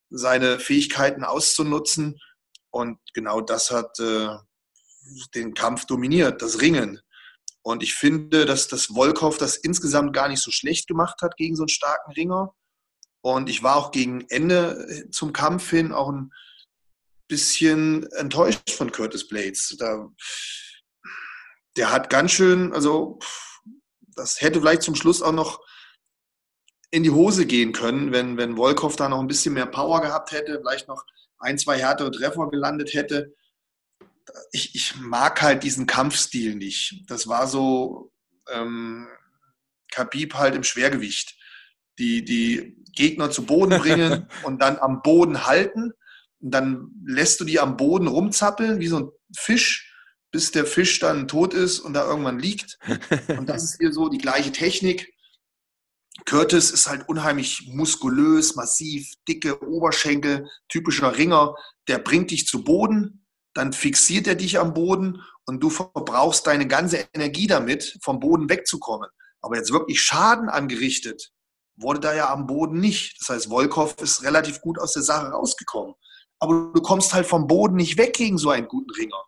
seine 0.09 0.59
Fähigkeiten 0.59 1.24
auszunutzen. 1.24 2.20
Und 2.72 2.99
genau 3.13 3.41
das 3.41 3.72
hat 3.72 3.99
äh, 3.99 4.30
den 5.36 5.53
Kampf 5.53 5.86
dominiert, 5.86 6.41
das 6.41 6.61
Ringen. 6.61 7.01
Und 7.61 7.84
ich 7.84 7.93
finde, 7.93 8.45
dass 8.45 8.67
das 8.67 8.86
Volkov 8.86 9.38
das 9.38 9.57
insgesamt 9.57 10.13
gar 10.13 10.30
nicht 10.30 10.41
so 10.41 10.51
schlecht 10.51 10.88
gemacht 10.88 11.22
hat 11.22 11.36
gegen 11.36 11.55
so 11.55 11.63
einen 11.63 11.70
starken 11.70 12.11
Ringer. 12.13 12.53
Und 13.22 13.49
ich 13.49 13.63
war 13.63 13.76
auch 13.76 13.91
gegen 13.91 14.26
Ende 14.30 15.07
zum 15.11 15.34
Kampf 15.34 15.70
hin 15.70 15.91
auch 15.91 16.09
ein 16.09 16.32
bisschen 17.28 18.09
enttäuscht 18.13 18.72
von 18.72 18.91
Curtis 18.91 19.28
Blades. 19.28 19.76
Da, 19.78 20.09
der 21.78 21.91
hat 21.91 22.09
ganz 22.09 22.32
schön, 22.32 22.74
also 22.74 23.20
das 24.15 24.41
hätte 24.41 24.59
vielleicht 24.59 24.82
zum 24.82 24.95
Schluss 24.95 25.22
auch 25.22 25.32
noch 25.32 25.61
in 26.91 27.03
die 27.03 27.11
Hose 27.11 27.45
gehen 27.45 27.72
können, 27.72 28.11
wenn, 28.11 28.38
wenn 28.38 28.57
Volkov 28.57 28.95
da 28.95 29.09
noch 29.09 29.20
ein 29.20 29.28
bisschen 29.28 29.53
mehr 29.53 29.67
Power 29.67 30.01
gehabt 30.01 30.32
hätte, 30.32 30.59
vielleicht 30.59 30.88
noch 30.88 31.05
ein, 31.38 31.57
zwei 31.57 31.78
härtere 31.78 32.11
Treffer 32.11 32.49
gelandet 32.49 32.93
hätte. 32.93 33.36
Ich, 34.51 34.76
ich 34.76 34.95
mag 34.97 35.41
halt 35.41 35.63
diesen 35.63 35.86
Kampfstil 35.86 36.55
nicht. 36.55 37.03
Das 37.07 37.28
war 37.28 37.47
so 37.47 38.11
ähm, 38.49 39.07
Khabib 39.91 40.34
halt 40.36 40.55
im 40.55 40.63
Schwergewicht. 40.63 41.38
Die, 41.99 42.23
die 42.23 42.83
Gegner 42.93 43.29
zu 43.29 43.45
Boden 43.45 43.79
bringen 43.79 44.27
und 44.43 44.61
dann 44.61 44.77
am 44.77 45.01
Boden 45.01 45.45
halten. 45.45 45.91
Und 46.41 46.51
dann 46.51 46.91
lässt 47.05 47.39
du 47.39 47.45
die 47.45 47.59
am 47.59 47.77
Boden 47.77 48.07
rumzappeln, 48.07 48.79
wie 48.79 48.87
so 48.87 48.99
ein 48.99 49.09
Fisch, 49.35 49.93
bis 50.31 50.51
der 50.51 50.65
Fisch 50.65 50.99
dann 50.99 51.27
tot 51.27 51.53
ist 51.53 51.79
und 51.79 51.93
da 51.93 52.05
irgendwann 52.05 52.39
liegt. 52.39 52.77
Und 53.37 53.49
das 53.49 53.63
ist 53.63 53.77
hier 53.79 53.91
so 53.91 54.09
die 54.09 54.17
gleiche 54.17 54.51
Technik. 54.51 55.13
Curtis 56.25 56.71
ist 56.71 56.87
halt 56.87 57.07
unheimlich 57.07 57.69
muskulös, 57.73 58.55
massiv, 58.55 59.11
dicke 59.27 59.65
Oberschenkel, 59.67 60.47
typischer 60.67 61.17
Ringer. 61.17 61.55
Der 61.87 61.99
bringt 61.99 62.31
dich 62.31 62.45
zu 62.47 62.63
Boden, 62.63 63.25
dann 63.53 63.73
fixiert 63.73 64.27
er 64.27 64.35
dich 64.35 64.59
am 64.59 64.73
Boden 64.73 65.21
und 65.45 65.61
du 65.61 65.69
verbrauchst 65.69 66.45
deine 66.45 66.67
ganze 66.67 67.07
Energie 67.13 67.47
damit, 67.47 67.97
vom 68.03 68.19
Boden 68.19 68.49
wegzukommen. 68.49 69.09
Aber 69.41 69.55
jetzt 69.55 69.71
wirklich 69.71 70.01
Schaden 70.01 70.49
angerichtet, 70.49 71.31
wurde 71.80 71.99
da 71.99 72.13
ja 72.13 72.32
am 72.32 72.45
Boden 72.45 72.80
nicht. 72.80 73.19
Das 73.19 73.30
heißt, 73.30 73.49
Volkov 73.49 73.95
ist 74.01 74.23
relativ 74.23 74.61
gut 74.61 74.80
aus 74.80 74.93
der 74.93 75.03
Sache 75.03 75.27
rausgekommen. 75.27 75.95
Aber 76.39 76.71
du 76.73 76.82
kommst 76.82 77.13
halt 77.13 77.25
vom 77.25 77.47
Boden 77.47 77.75
nicht 77.75 77.97
weg 77.97 78.13
gegen 78.13 78.38
so 78.38 78.49
einen 78.49 78.67
guten 78.67 78.91
Ringer. 78.91 79.23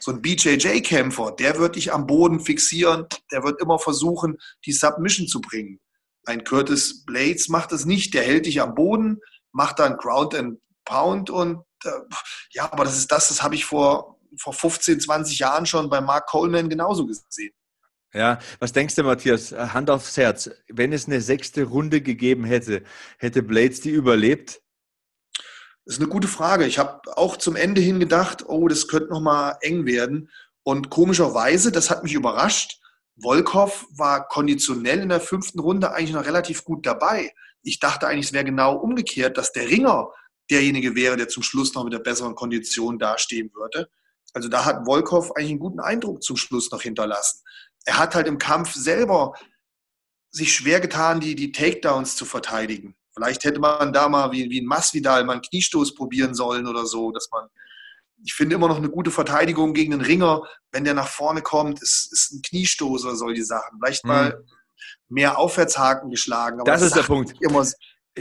So 0.00 0.12
ein 0.12 0.22
BJJ-Kämpfer, 0.22 1.32
der 1.32 1.58
wird 1.58 1.76
dich 1.76 1.92
am 1.92 2.06
Boden 2.06 2.40
fixieren, 2.40 3.06
der 3.32 3.42
wird 3.42 3.60
immer 3.60 3.78
versuchen, 3.78 4.38
die 4.64 4.72
Submission 4.72 5.26
zu 5.26 5.40
bringen. 5.40 5.80
Ein 6.24 6.44
Curtis 6.44 7.04
Blades 7.04 7.48
macht 7.48 7.72
das 7.72 7.84
nicht, 7.84 8.14
der 8.14 8.22
hält 8.22 8.46
dich 8.46 8.60
am 8.60 8.74
Boden, 8.74 9.20
macht 9.52 9.80
dann 9.80 9.96
Ground 9.96 10.34
and 10.34 10.60
Pound 10.84 11.30
und 11.30 11.64
äh, 11.84 11.90
ja, 12.52 12.72
aber 12.72 12.84
das 12.84 12.96
ist 12.96 13.10
das, 13.10 13.28
das 13.28 13.42
habe 13.42 13.54
ich 13.54 13.64
vor, 13.64 14.18
vor 14.38 14.52
15, 14.52 15.00
20 15.00 15.38
Jahren 15.38 15.66
schon 15.66 15.90
bei 15.90 16.00
Mark 16.00 16.28
Coleman 16.28 16.68
genauso 16.68 17.06
gesehen. 17.06 17.52
Ja, 18.14 18.38
was 18.58 18.72
denkst 18.72 18.94
du, 18.94 19.02
Matthias? 19.02 19.52
Hand 19.52 19.90
aufs 19.90 20.16
Herz. 20.16 20.50
Wenn 20.68 20.92
es 20.92 21.06
eine 21.06 21.20
sechste 21.20 21.64
Runde 21.64 22.00
gegeben 22.00 22.44
hätte, 22.44 22.82
hätte 23.18 23.42
Blades 23.42 23.80
die 23.80 23.90
überlebt? 23.90 24.62
Das 25.84 25.96
ist 25.96 26.00
eine 26.00 26.10
gute 26.10 26.28
Frage. 26.28 26.66
Ich 26.66 26.78
habe 26.78 27.00
auch 27.16 27.36
zum 27.36 27.56
Ende 27.56 27.80
hin 27.80 28.00
gedacht, 28.00 28.44
oh, 28.46 28.68
das 28.68 28.88
könnte 28.88 29.10
noch 29.10 29.20
mal 29.20 29.56
eng 29.60 29.84
werden. 29.86 30.30
Und 30.62 30.90
komischerweise, 30.90 31.72
das 31.72 31.90
hat 31.90 32.02
mich 32.02 32.14
überrascht, 32.14 32.78
Volkov 33.20 33.86
war 33.90 34.28
konditionell 34.28 35.00
in 35.00 35.08
der 35.08 35.20
fünften 35.20 35.58
Runde 35.58 35.92
eigentlich 35.92 36.12
noch 36.12 36.24
relativ 36.24 36.64
gut 36.64 36.86
dabei. 36.86 37.32
Ich 37.62 37.80
dachte 37.80 38.06
eigentlich, 38.06 38.26
es 38.26 38.32
wäre 38.32 38.44
genau 38.44 38.76
umgekehrt, 38.76 39.36
dass 39.36 39.52
der 39.52 39.68
Ringer 39.68 40.10
derjenige 40.50 40.94
wäre, 40.94 41.16
der 41.16 41.28
zum 41.28 41.42
Schluss 41.42 41.74
noch 41.74 41.84
mit 41.84 41.92
der 41.92 41.98
besseren 41.98 42.34
Kondition 42.34 42.98
dastehen 42.98 43.50
würde. 43.54 43.88
Also 44.34 44.48
da 44.48 44.64
hat 44.64 44.84
Volkov 44.86 45.32
eigentlich 45.32 45.50
einen 45.50 45.58
guten 45.58 45.80
Eindruck 45.80 46.22
zum 46.22 46.36
Schluss 46.36 46.70
noch 46.70 46.82
hinterlassen. 46.82 47.42
Er 47.88 47.98
hat 47.98 48.14
halt 48.14 48.26
im 48.26 48.36
Kampf 48.36 48.74
selber 48.74 49.32
sich 50.30 50.52
schwer 50.52 50.78
getan, 50.78 51.20
die, 51.20 51.34
die 51.34 51.52
Takedowns 51.52 52.16
zu 52.16 52.26
verteidigen. 52.26 52.94
Vielleicht 53.14 53.44
hätte 53.44 53.60
man 53.60 53.94
da 53.94 54.10
mal 54.10 54.30
wie, 54.30 54.50
wie 54.50 54.60
ein 54.60 54.66
Masvidal 54.66 55.24
mal 55.24 55.32
einen 55.32 55.42
Kniestoß 55.42 55.94
probieren 55.94 56.34
sollen 56.34 56.66
oder 56.66 56.84
so, 56.84 57.12
dass 57.12 57.30
man, 57.32 57.48
ich 58.22 58.34
finde 58.34 58.56
immer 58.56 58.68
noch 58.68 58.76
eine 58.76 58.90
gute 58.90 59.10
Verteidigung 59.10 59.72
gegen 59.72 59.92
den 59.92 60.02
Ringer, 60.02 60.42
wenn 60.70 60.84
der 60.84 60.92
nach 60.92 61.08
vorne 61.08 61.40
kommt, 61.40 61.80
ist, 61.80 62.12
ist 62.12 62.30
ein 62.32 62.42
Kniestoß 62.42 63.06
oder 63.06 63.16
solche 63.16 63.44
Sachen. 63.46 63.78
Vielleicht 63.80 64.04
mal 64.04 64.44
mehr 65.08 65.38
Aufwärtshaken 65.38 66.10
geschlagen. 66.10 66.60
Das 66.66 66.82
ist 66.82 66.94
der 66.94 67.04
Punkt. 67.04 67.34
Immer, 67.40 67.66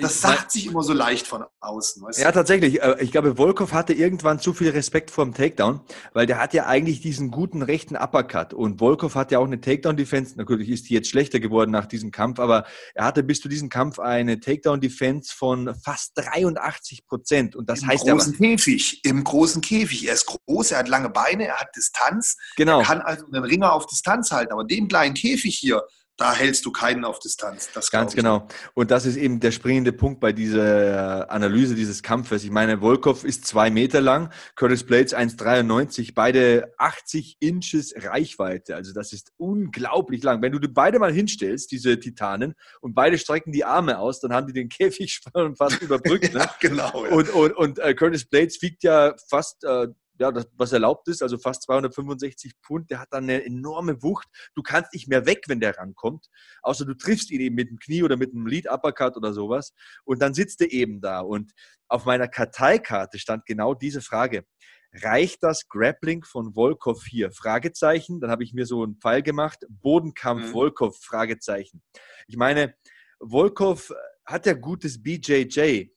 das 0.01 0.21
sagt 0.21 0.51
sich 0.51 0.67
immer 0.67 0.83
so 0.83 0.93
leicht 0.93 1.27
von 1.27 1.45
außen. 1.59 2.03
Weißt 2.03 2.19
du? 2.19 2.21
Ja, 2.23 2.31
tatsächlich. 2.31 2.81
Äh, 2.81 2.97
ich 2.99 3.11
glaube, 3.11 3.37
Volkov 3.37 3.73
hatte 3.73 3.93
irgendwann 3.93 4.39
zu 4.39 4.53
viel 4.53 4.69
Respekt 4.69 5.11
vor 5.11 5.25
dem 5.25 5.33
Takedown, 5.33 5.81
weil 6.13 6.25
der 6.25 6.39
hat 6.39 6.53
ja 6.53 6.65
eigentlich 6.65 7.01
diesen 7.01 7.31
guten 7.31 7.61
rechten 7.61 7.95
Uppercut. 7.95 8.53
Und 8.53 8.79
Volkov 8.79 9.15
hat 9.15 9.31
ja 9.31 9.39
auch 9.39 9.45
eine 9.45 9.59
Takedown-Defense. 9.61 10.37
Natürlich 10.37 10.69
ist 10.69 10.89
die 10.89 10.93
jetzt 10.93 11.09
schlechter 11.09 11.39
geworden 11.39 11.71
nach 11.71 11.85
diesem 11.85 12.11
Kampf, 12.11 12.39
aber 12.39 12.65
er 12.93 13.05
hatte 13.05 13.23
bis 13.23 13.41
zu 13.41 13.49
diesem 13.49 13.69
Kampf 13.69 13.99
eine 13.99 14.39
Takedown-Defense 14.39 15.33
von 15.35 15.75
fast 15.83 16.13
83 16.15 17.05
Prozent. 17.05 17.55
Und 17.55 17.69
das 17.69 17.81
Im 17.81 17.87
heißt 17.87 18.07
Im 18.07 18.17
großen 18.17 18.35
aber, 18.35 18.45
Käfig. 18.45 19.01
Im 19.03 19.23
großen 19.23 19.61
Käfig. 19.61 20.07
Er 20.07 20.13
ist 20.13 20.25
groß, 20.25 20.71
er 20.71 20.79
hat 20.79 20.87
lange 20.87 21.09
Beine, 21.09 21.47
er 21.47 21.57
hat 21.57 21.75
Distanz. 21.75 22.35
Genau. 22.55 22.79
Er 22.79 22.85
kann 22.85 23.01
also 23.01 23.25
einen 23.25 23.43
Ringer 23.43 23.73
auf 23.73 23.85
Distanz 23.85 24.31
halten. 24.31 24.53
Aber 24.53 24.63
den 24.63 24.87
kleinen 24.87 25.13
Käfig 25.13 25.57
hier, 25.57 25.83
da 26.17 26.33
hältst 26.33 26.65
du 26.65 26.71
keinen 26.71 27.05
auf 27.05 27.19
Distanz. 27.19 27.69
Das 27.73 27.91
Ganz 27.91 28.15
genau. 28.15 28.47
Und 28.73 28.89
das 28.89 29.05
ist 29.05 29.17
eben 29.17 29.39
der 29.39 29.51
springende 29.51 29.93
Punkt 29.93 30.19
bei 30.19 30.33
dieser 30.33 31.29
Analyse 31.31 31.75
dieses 31.75 32.01
Kampfes. 32.01 32.43
Ich 32.43 32.49
meine, 32.49 32.79
Volkov 32.79 33.23
ist 33.23 33.45
zwei 33.45 33.69
Meter 33.69 34.01
lang, 34.01 34.31
Curtis 34.55 34.83
Blades 34.83 35.15
1,93, 35.15 36.13
beide 36.15 36.73
80 36.77 37.37
Inches 37.39 37.93
Reichweite. 37.95 38.75
Also 38.75 38.93
das 38.93 39.13
ist 39.13 39.31
unglaublich 39.37 40.23
lang. 40.23 40.41
Wenn 40.41 40.51
du 40.51 40.59
die 40.59 40.67
beide 40.67 40.97
mal 40.97 41.13
hinstellst, 41.13 41.71
diese 41.71 41.99
Titanen, 41.99 42.55
und 42.81 42.95
beide 42.95 43.17
strecken 43.17 43.51
die 43.51 43.63
Arme 43.63 43.99
aus, 43.99 44.19
dann 44.19 44.33
haben 44.33 44.47
die 44.47 44.53
den 44.53 44.69
Käfig 44.77 45.21
fast 45.55 45.81
überbrückt. 45.81 46.27
Ne? 46.37 46.39
ja, 46.39 46.55
genau. 46.59 47.05
Ja. 47.05 47.11
Und, 47.11 47.29
und, 47.29 47.51
und 47.53 47.79
uh, 47.79 47.93
Curtis 47.95 48.25
Blades 48.25 48.61
wiegt 48.61 48.83
ja 48.83 49.15
fast 49.29 49.63
uh, 49.63 49.87
ja, 50.19 50.31
das, 50.31 50.47
was 50.55 50.71
erlaubt 50.71 51.07
ist, 51.07 51.21
also 51.21 51.37
fast 51.37 51.63
265 51.63 52.53
Pfund, 52.63 52.89
der 52.89 52.99
hat 52.99 53.09
dann 53.11 53.25
eine 53.25 53.45
enorme 53.45 54.01
Wucht. 54.01 54.27
Du 54.55 54.61
kannst 54.61 54.93
nicht 54.93 55.07
mehr 55.07 55.25
weg, 55.25 55.43
wenn 55.47 55.59
der 55.59 55.77
rankommt, 55.77 56.27
außer 56.61 56.85
du 56.85 56.93
triffst 56.95 57.31
ihn 57.31 57.41
eben 57.41 57.55
mit 57.55 57.69
dem 57.69 57.79
Knie 57.79 58.03
oder 58.03 58.17
mit 58.17 58.33
einem 58.33 58.47
Lead 58.47 58.69
Uppercut 58.69 59.15
oder 59.17 59.33
sowas. 59.33 59.73
Und 60.03 60.21
dann 60.21 60.33
sitzt 60.33 60.61
er 60.61 60.71
eben 60.71 61.01
da. 61.01 61.19
Und 61.19 61.51
auf 61.87 62.05
meiner 62.05 62.27
Karteikarte 62.27 63.19
stand 63.19 63.45
genau 63.45 63.73
diese 63.73 64.01
Frage. 64.01 64.45
Reicht 64.93 65.43
das 65.43 65.67
Grappling 65.67 66.23
von 66.23 66.55
Volkov 66.55 67.05
hier? 67.05 67.31
Fragezeichen. 67.31 68.19
Dann 68.19 68.31
habe 68.31 68.43
ich 68.43 68.53
mir 68.53 68.65
so 68.65 68.83
einen 68.83 68.95
Pfeil 68.95 69.21
gemacht. 69.21 69.65
Bodenkampf 69.69 70.47
mhm. 70.47 70.51
Volkov? 70.51 70.97
Fragezeichen. 71.01 71.83
Ich 72.27 72.37
meine, 72.37 72.73
Volkov 73.19 73.93
hat 74.25 74.45
ja 74.45 74.53
gutes 74.53 75.01
BJJ. 75.01 75.89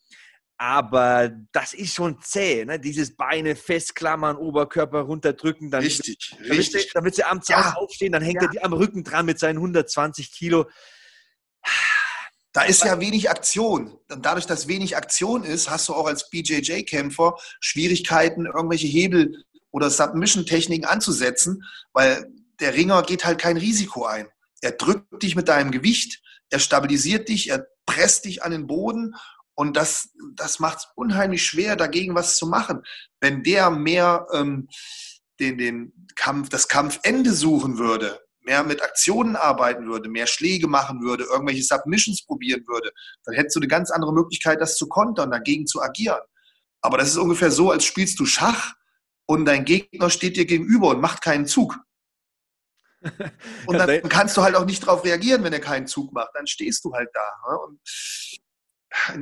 Aber 0.63 1.31
das 1.53 1.73
ist 1.73 1.95
schon 1.95 2.21
zäh, 2.21 2.67
ne? 2.67 2.79
dieses 2.79 3.17
Beine 3.17 3.57
festklammern, 3.57 4.37
Oberkörper 4.37 5.01
runterdrücken. 5.01 5.71
Dann, 5.71 5.83
richtig, 5.83 6.35
damit, 6.37 6.51
richtig. 6.51 6.83
Sie, 6.83 6.89
damit 6.93 7.15
sie 7.15 7.25
am 7.25 7.41
Zaun 7.41 7.63
ja. 7.63 7.75
aufstehen, 7.77 8.13
dann 8.13 8.23
hängt 8.23 8.43
ja. 8.43 8.49
er 8.49 8.51
die 8.51 8.63
am 8.63 8.75
Rücken 8.75 9.03
dran 9.03 9.25
mit 9.25 9.39
seinen 9.39 9.57
120 9.57 10.31
Kilo. 10.31 10.69
Da 12.53 12.65
ist 12.65 12.85
ja 12.85 13.01
wenig 13.01 13.31
Aktion. 13.31 13.97
Und 14.11 14.27
dadurch, 14.27 14.45
dass 14.45 14.69
wenig 14.69 14.99
Aktion 14.99 15.45
ist, 15.45 15.71
hast 15.71 15.89
du 15.89 15.95
auch 15.95 16.07
als 16.07 16.29
BJJ-Kämpfer 16.29 17.37
Schwierigkeiten, 17.61 18.45
irgendwelche 18.45 18.87
Hebel 18.87 19.43
oder 19.71 19.89
Submission-Techniken 19.89 20.85
anzusetzen, 20.85 21.65
weil 21.95 22.31
der 22.61 22.75
Ringer 22.75 23.03
geht 23.03 23.25
halt 23.25 23.41
kein 23.41 23.57
Risiko 23.57 24.05
ein. 24.05 24.29
Er 24.61 24.73
drückt 24.73 25.23
dich 25.23 25.37
mit 25.37 25.49
deinem 25.49 25.71
Gewicht, 25.71 26.21
er 26.51 26.59
stabilisiert 26.59 27.31
dich, 27.31 27.49
er 27.49 27.67
presst 27.87 28.27
dich 28.27 28.43
an 28.43 28.51
den 28.51 28.67
Boden 28.67 29.15
und 29.55 29.77
das, 29.77 30.11
das 30.35 30.59
macht 30.59 30.79
es 30.79 30.89
unheimlich 30.95 31.45
schwer, 31.45 31.77
dagegen 31.77 32.15
was 32.15 32.37
zu 32.37 32.47
machen. 32.47 32.83
Wenn 33.21 33.43
der 33.43 33.71
mehr 33.71 34.27
ähm, 34.33 34.69
den, 35.39 35.59
den 35.59 36.07
Kampf, 36.17 36.49
das 36.49 36.69
Kampfende 36.69 37.33
suchen 37.33 37.79
würde, 37.79 38.21
mehr 38.43 38.63
mit 38.65 38.83
Aktionen 38.83 39.37
arbeiten 39.37 39.87
würde, 39.87 40.09
mehr 40.09 40.27
Schläge 40.27 40.67
machen 40.67 41.03
würde, 41.03 41.25
irgendwelche 41.25 41.63
Submissions 41.63 42.25
probieren 42.25 42.65
würde, 42.67 42.91
dann 43.25 43.35
hättest 43.35 43.57
du 43.57 43.61
eine 43.61 43.69
ganz 43.69 43.91
andere 43.91 44.13
Möglichkeit, 44.13 44.61
das 44.61 44.77
zu 44.77 44.89
kontern, 44.89 45.31
dagegen 45.31 45.67
zu 45.67 45.83
agieren. 45.83 46.21
Aber 46.81 46.99
das 46.99 47.09
ist 47.09 47.17
ungefähr 47.17 47.51
so, 47.51 47.71
als 47.71 47.85
spielst 47.85 48.19
du 48.19 48.27
Schach 48.27 48.75
und 49.27 49.45
dein 49.45 49.65
Gegner 49.65 50.11
steht 50.11 50.37
dir 50.37 50.47
gegenüber 50.47 50.89
und 50.89 51.01
macht 51.01 51.23
keinen 51.23 51.47
Zug. 51.47 51.79
Und 53.67 53.79
dann 53.79 54.03
kannst 54.11 54.37
du 54.37 54.43
halt 54.43 54.55
auch 54.55 54.67
nicht 54.67 54.83
darauf 54.83 55.03
reagieren, 55.07 55.43
wenn 55.43 55.55
er 55.55 55.61
keinen 55.61 55.87
Zug 55.87 56.13
macht. 56.13 56.33
Dann 56.35 56.47
stehst 56.47 56.85
du 56.85 56.93
halt 56.93 57.09
da. 57.15 57.33
Ne? 57.49 57.59
Und 57.59 57.81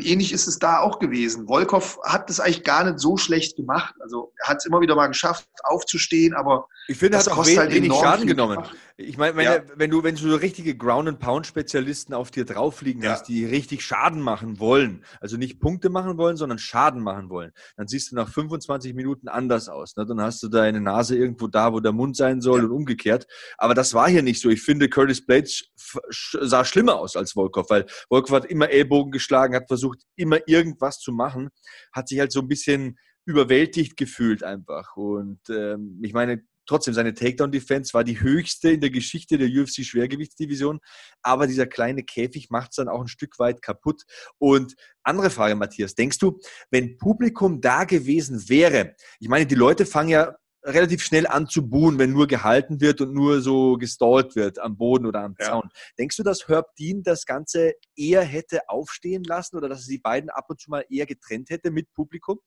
ähnlich 0.00 0.32
ist 0.32 0.46
es 0.46 0.58
da 0.58 0.80
auch 0.80 0.98
gewesen. 0.98 1.48
Wolkow 1.48 1.98
hat 2.04 2.28
das 2.30 2.40
eigentlich 2.40 2.64
gar 2.64 2.84
nicht 2.84 2.98
so 2.98 3.16
schlecht 3.16 3.56
gemacht. 3.56 3.94
Also 4.00 4.32
er 4.42 4.48
hat 4.48 4.58
es 4.58 4.66
immer 4.66 4.80
wieder 4.80 4.94
mal 4.94 5.08
geschafft, 5.08 5.48
aufzustehen, 5.64 6.34
aber 6.34 6.66
ich 6.90 6.96
finde, 6.96 7.18
er 7.18 7.20
hat 7.20 7.28
auch 7.28 7.44
wenig, 7.44 7.58
halt 7.58 7.74
wenig 7.74 7.92
Schaden 7.92 8.26
genommen. 8.26 8.56
Gemacht. 8.56 8.76
Ich 9.00 9.16
meine, 9.16 9.44
ja. 9.44 9.62
wenn 9.76 9.90
du, 9.90 10.02
wenn 10.02 10.16
du 10.16 10.22
so 10.22 10.34
richtige 10.34 10.74
Ground-and-Pound-Spezialisten 10.74 12.14
auf 12.14 12.32
dir 12.32 12.44
drauf 12.44 12.82
liegen 12.82 13.02
ja. 13.02 13.12
hast, 13.12 13.28
die 13.28 13.44
richtig 13.44 13.84
Schaden 13.84 14.20
machen 14.20 14.58
wollen, 14.58 15.04
also 15.20 15.36
nicht 15.36 15.60
Punkte 15.60 15.88
machen 15.88 16.16
wollen, 16.16 16.36
sondern 16.36 16.58
Schaden 16.58 17.02
machen 17.02 17.28
wollen, 17.28 17.52
dann 17.76 17.86
siehst 17.86 18.10
du 18.10 18.16
nach 18.16 18.28
25 18.28 18.94
Minuten 18.94 19.28
anders 19.28 19.68
aus. 19.68 19.94
Ne? 19.96 20.04
Dann 20.04 20.20
hast 20.20 20.42
du 20.42 20.48
deine 20.48 20.80
Nase 20.80 21.16
irgendwo 21.16 21.46
da, 21.46 21.72
wo 21.72 21.78
der 21.78 21.92
Mund 21.92 22.16
sein 22.16 22.40
soll 22.40 22.60
ja. 22.60 22.64
und 22.64 22.72
umgekehrt. 22.72 23.26
Aber 23.56 23.74
das 23.74 23.94
war 23.94 24.08
hier 24.08 24.22
nicht 24.22 24.40
so. 24.40 24.48
Ich 24.48 24.62
finde, 24.62 24.88
Curtis 24.88 25.24
Blades 25.24 25.66
sah 25.76 26.64
schlimmer 26.64 26.96
aus 26.96 27.14
als 27.14 27.32
Volkov, 27.32 27.70
weil 27.70 27.86
Volkov 28.08 28.34
hat 28.34 28.46
immer 28.46 28.70
Ellbogen 28.70 29.12
geschlagen, 29.12 29.54
hat 29.60 29.68
versucht, 29.68 30.02
immer 30.16 30.38
irgendwas 30.46 30.98
zu 30.98 31.12
machen, 31.12 31.50
hat 31.92 32.08
sich 32.08 32.18
halt 32.18 32.32
so 32.32 32.40
ein 32.40 32.48
bisschen 32.48 32.98
überwältigt 33.24 33.96
gefühlt 33.96 34.42
einfach. 34.42 34.96
Und 34.96 35.40
ähm, 35.50 36.00
ich 36.02 36.12
meine, 36.12 36.42
Trotzdem, 36.68 36.92
seine 36.92 37.14
Takedown-Defense 37.14 37.94
war 37.94 38.04
die 38.04 38.20
höchste 38.20 38.70
in 38.70 38.82
der 38.82 38.90
Geschichte 38.90 39.38
der 39.38 39.48
UFC-Schwergewichtsdivision. 39.48 40.80
Aber 41.22 41.46
dieser 41.46 41.66
kleine 41.66 42.04
Käfig 42.04 42.50
macht 42.50 42.72
es 42.72 42.76
dann 42.76 42.88
auch 42.88 43.00
ein 43.00 43.08
Stück 43.08 43.38
weit 43.38 43.62
kaputt. 43.62 44.02
Und 44.36 44.74
andere 45.02 45.30
Frage, 45.30 45.56
Matthias, 45.56 45.94
denkst 45.94 46.18
du, 46.18 46.38
wenn 46.70 46.98
Publikum 46.98 47.62
da 47.62 47.84
gewesen 47.84 48.50
wäre, 48.50 48.94
ich 49.18 49.28
meine, 49.28 49.46
die 49.46 49.54
Leute 49.54 49.86
fangen 49.86 50.10
ja 50.10 50.36
relativ 50.62 51.02
schnell 51.02 51.26
an 51.26 51.46
zu 51.46 51.68
buhen, 51.68 51.98
wenn 51.98 52.12
nur 52.12 52.26
gehalten 52.26 52.80
wird 52.80 53.00
und 53.00 53.12
nur 53.12 53.40
so 53.40 53.76
gestallt 53.76 54.36
wird 54.36 54.58
am 54.58 54.76
Boden 54.76 55.06
oder 55.06 55.20
am 55.20 55.36
Zaun. 55.36 55.70
Ja. 55.72 55.80
Denkst 55.98 56.16
du, 56.16 56.22
dass 56.22 56.48
Herb 56.48 56.74
Dean 56.76 57.02
das 57.02 57.26
Ganze 57.26 57.74
eher 57.96 58.22
hätte 58.22 58.68
aufstehen 58.68 59.24
lassen 59.24 59.56
oder 59.56 59.68
dass 59.68 59.82
er 59.82 59.88
die 59.88 59.98
beiden 59.98 60.30
ab 60.30 60.46
und 60.48 60.60
zu 60.60 60.70
mal 60.70 60.84
eher 60.90 61.06
getrennt 61.06 61.50
hätte 61.50 61.70
mit 61.70 61.92
Publikum? 61.92 62.40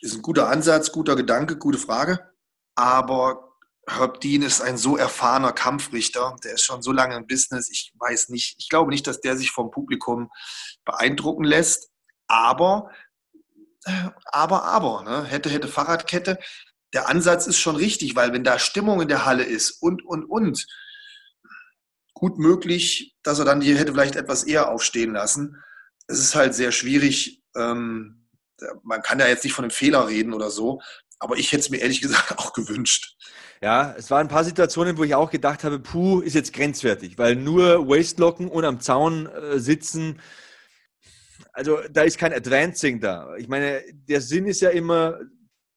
Ist 0.00 0.16
ein 0.16 0.22
guter 0.22 0.48
Ansatz, 0.48 0.92
guter 0.92 1.16
Gedanke, 1.16 1.56
gute 1.56 1.78
Frage. 1.78 2.20
Aber 2.74 3.50
Herb 3.86 4.20
Dean 4.20 4.42
ist 4.42 4.60
ein 4.60 4.76
so 4.76 4.96
erfahrener 4.96 5.52
Kampfrichter, 5.52 6.36
der 6.44 6.54
ist 6.54 6.62
schon 6.62 6.82
so 6.82 6.92
lange 6.92 7.16
im 7.16 7.26
Business. 7.26 7.68
Ich 7.70 7.92
weiß 7.98 8.28
nicht, 8.28 8.56
ich 8.58 8.68
glaube 8.68 8.90
nicht, 8.90 9.06
dass 9.06 9.20
der 9.20 9.36
sich 9.36 9.50
vom 9.50 9.70
Publikum 9.70 10.30
beeindrucken 10.84 11.44
lässt. 11.44 11.90
Aber, 12.28 12.90
aber, 14.26 14.64
aber, 14.64 15.02
ne? 15.02 15.24
hätte, 15.24 15.50
hätte 15.50 15.68
Fahrradkette. 15.68 16.38
Der 16.92 17.08
Ansatz 17.08 17.46
ist 17.46 17.58
schon 17.58 17.76
richtig, 17.76 18.16
weil 18.16 18.32
wenn 18.32 18.44
da 18.44 18.58
Stimmung 18.58 19.00
in 19.00 19.08
der 19.08 19.24
Halle 19.24 19.44
ist 19.44 19.70
und, 19.82 20.04
und, 20.04 20.24
und, 20.24 20.66
gut 22.14 22.38
möglich, 22.38 23.16
dass 23.22 23.38
er 23.38 23.44
dann 23.44 23.60
die 23.60 23.76
hätte 23.76 23.92
vielleicht 23.92 24.16
etwas 24.16 24.44
eher 24.44 24.70
aufstehen 24.70 25.12
lassen. 25.12 25.56
Es 26.06 26.18
ist 26.18 26.34
halt 26.34 26.54
sehr 26.54 26.70
schwierig. 26.70 27.42
Ähm, 27.56 28.28
man 28.82 29.00
kann 29.02 29.18
ja 29.18 29.26
jetzt 29.26 29.42
nicht 29.42 29.54
von 29.54 29.64
einem 29.64 29.70
Fehler 29.70 30.06
reden 30.06 30.34
oder 30.34 30.50
so, 30.50 30.82
aber 31.18 31.36
ich 31.36 31.50
hätte 31.52 31.60
es 31.60 31.70
mir 31.70 31.78
ehrlich 31.78 32.02
gesagt 32.02 32.32
auch 32.38 32.52
gewünscht. 32.52 33.16
Ja, 33.62 33.94
es 33.96 34.10
waren 34.10 34.26
ein 34.26 34.30
paar 34.30 34.44
Situationen, 34.44 34.96
wo 34.96 35.04
ich 35.04 35.14
auch 35.14 35.30
gedacht 35.30 35.64
habe, 35.64 35.78
puh, 35.78 36.20
ist 36.20 36.34
jetzt 36.34 36.52
grenzwertig, 36.52 37.18
weil 37.18 37.36
nur 37.36 37.88
Waistlocken 37.88 38.48
und 38.48 38.64
am 38.64 38.80
Zaun 38.80 39.26
äh, 39.26 39.58
sitzen, 39.58 40.18
also 41.52 41.78
da 41.90 42.02
ist 42.02 42.16
kein 42.16 42.32
Advancing 42.32 43.00
da. 43.00 43.34
Ich 43.36 43.48
meine, 43.48 43.82
der 43.92 44.20
Sinn 44.20 44.46
ist 44.46 44.60
ja 44.60 44.70
immer, 44.70 45.18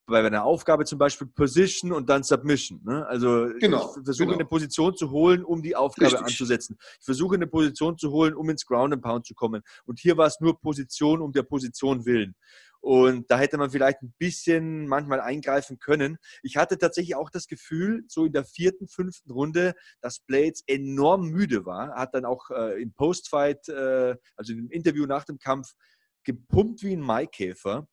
bei 0.05 0.25
einer 0.25 0.43
Aufgabe 0.43 0.85
zum 0.85 0.99
Beispiel 0.99 1.27
Position 1.27 1.93
und 1.93 2.09
dann 2.09 2.23
Submission. 2.23 2.81
Ne? 2.83 3.05
Also 3.07 3.49
genau, 3.59 3.93
ich 3.97 4.03
versuche 4.03 4.27
genau. 4.27 4.39
eine 4.39 4.45
Position 4.45 4.95
zu 4.95 5.11
holen, 5.11 5.43
um 5.43 5.61
die 5.61 5.75
Aufgabe 5.75 6.11
Richtig. 6.11 6.27
anzusetzen. 6.27 6.77
Ich 6.99 7.05
versuche 7.05 7.35
eine 7.35 7.47
Position 7.47 7.97
zu 7.97 8.11
holen, 8.11 8.35
um 8.35 8.49
ins 8.49 8.65
Ground 8.65 8.93
and 8.93 9.01
Pound 9.01 9.25
zu 9.25 9.33
kommen. 9.33 9.61
Und 9.85 9.99
hier 9.99 10.17
war 10.17 10.27
es 10.27 10.39
nur 10.41 10.59
Position 10.59 11.21
um 11.21 11.31
der 11.31 11.43
Position 11.43 12.05
willen. 12.05 12.35
Und 12.81 13.31
da 13.31 13.39
hätte 13.39 13.57
man 13.57 13.71
vielleicht 13.71 14.01
ein 14.01 14.13
bisschen 14.17 14.87
manchmal 14.87 15.21
eingreifen 15.21 15.79
können. 15.79 16.17
Ich 16.41 16.57
hatte 16.57 16.77
tatsächlich 16.77 17.15
auch 17.15 17.29
das 17.29 17.47
Gefühl, 17.47 18.03
so 18.09 18.25
in 18.25 18.33
der 18.33 18.43
vierten, 18.43 18.89
fünften 18.89 19.31
Runde, 19.31 19.73
dass 20.01 20.19
Blades 20.19 20.63
enorm 20.67 21.29
müde 21.29 21.65
war. 21.65 21.95
Hat 21.95 22.13
dann 22.13 22.25
auch 22.25 22.49
äh, 22.51 22.81
im 22.81 22.91
Postfight, 22.91 23.69
äh, 23.69 24.17
also 24.35 24.51
im 24.51 24.69
Interview 24.69 25.05
nach 25.05 25.23
dem 25.23 25.39
Kampf, 25.39 25.71
gepumpt 26.25 26.83
wie 26.83 26.91
ein 26.91 26.99
Maikäfer. 26.99 27.87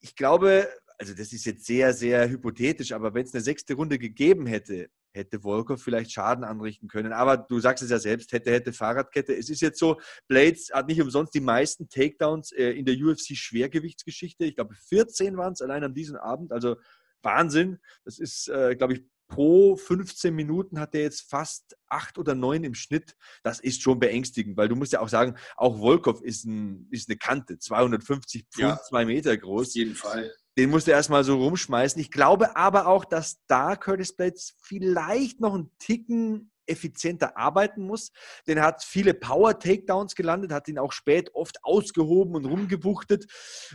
Ich 0.00 0.16
glaube, 0.16 0.70
also 0.98 1.14
das 1.14 1.32
ist 1.32 1.46
jetzt 1.46 1.64
sehr, 1.64 1.94
sehr 1.94 2.28
hypothetisch, 2.28 2.92
aber 2.92 3.14
wenn 3.14 3.24
es 3.24 3.32
eine 3.32 3.42
sechste 3.42 3.74
Runde 3.74 3.98
gegeben 3.98 4.46
hätte, 4.46 4.90
hätte 5.12 5.40
Volkov 5.40 5.80
vielleicht 5.80 6.12
Schaden 6.12 6.44
anrichten 6.44 6.88
können. 6.88 7.12
Aber 7.12 7.36
du 7.36 7.60
sagst 7.60 7.82
es 7.84 7.90
ja 7.90 7.98
selbst, 7.98 8.32
hätte, 8.32 8.50
hätte 8.50 8.72
Fahrradkette. 8.72 9.34
Es 9.34 9.48
ist 9.48 9.60
jetzt 9.60 9.78
so, 9.78 10.00
Blades 10.26 10.70
hat 10.72 10.88
nicht 10.88 11.00
umsonst 11.00 11.34
die 11.34 11.40
meisten 11.40 11.88
Takedowns 11.88 12.52
äh, 12.52 12.70
in 12.70 12.84
der 12.84 12.96
UFC-Schwergewichtsgeschichte. 12.96 14.44
Ich 14.44 14.56
glaube, 14.56 14.74
14 14.74 15.36
waren 15.36 15.52
es 15.52 15.62
allein 15.62 15.84
an 15.84 15.94
diesem 15.94 16.16
Abend. 16.16 16.52
Also 16.52 16.76
Wahnsinn. 17.22 17.78
Das 18.04 18.18
ist, 18.18 18.48
äh, 18.48 18.74
glaube 18.76 18.94
ich, 18.94 19.04
pro 19.28 19.76
15 19.76 20.34
Minuten 20.34 20.80
hat 20.80 20.94
er 20.94 21.02
jetzt 21.02 21.28
fast 21.28 21.76
acht 21.88 22.18
oder 22.18 22.34
neun 22.34 22.64
im 22.64 22.74
Schnitt. 22.74 23.14
Das 23.42 23.60
ist 23.60 23.82
schon 23.82 24.00
beängstigend, 24.00 24.56
weil 24.56 24.68
du 24.68 24.76
musst 24.76 24.92
ja 24.92 25.00
auch 25.00 25.08
sagen, 25.08 25.36
auch 25.56 25.78
Volkov 25.78 26.22
ist, 26.22 26.44
ein, 26.44 26.88
ist 26.90 27.08
eine 27.08 27.18
Kante, 27.18 27.58
250 27.58 28.46
Pfund, 28.50 28.62
ja, 28.62 28.80
zwei 28.88 29.04
Meter 29.04 29.36
groß. 29.36 29.68
Auf 29.68 29.74
jeden 29.74 29.94
Fall. 29.94 30.32
Den 30.58 30.70
musst 30.70 30.88
du 30.88 30.90
erstmal 30.90 31.22
so 31.22 31.36
rumschmeißen. 31.36 32.00
Ich 32.00 32.10
glaube 32.10 32.56
aber 32.56 32.88
auch, 32.88 33.04
dass 33.04 33.38
da 33.46 33.76
Curtis 33.76 34.12
Blades 34.12 34.56
vielleicht 34.60 35.40
noch 35.40 35.54
einen 35.54 35.70
Ticken 35.78 36.50
effizienter 36.68 37.36
arbeiten 37.36 37.82
muss. 37.82 38.12
Denn 38.46 38.58
er 38.58 38.64
hat 38.64 38.84
viele 38.84 39.14
Power-Takedowns 39.14 40.14
gelandet, 40.14 40.52
hat 40.52 40.68
ihn 40.68 40.78
auch 40.78 40.92
spät 40.92 41.30
oft 41.34 41.64
ausgehoben 41.64 42.34
und 42.34 42.44
rumgebuchtet. 42.44 43.26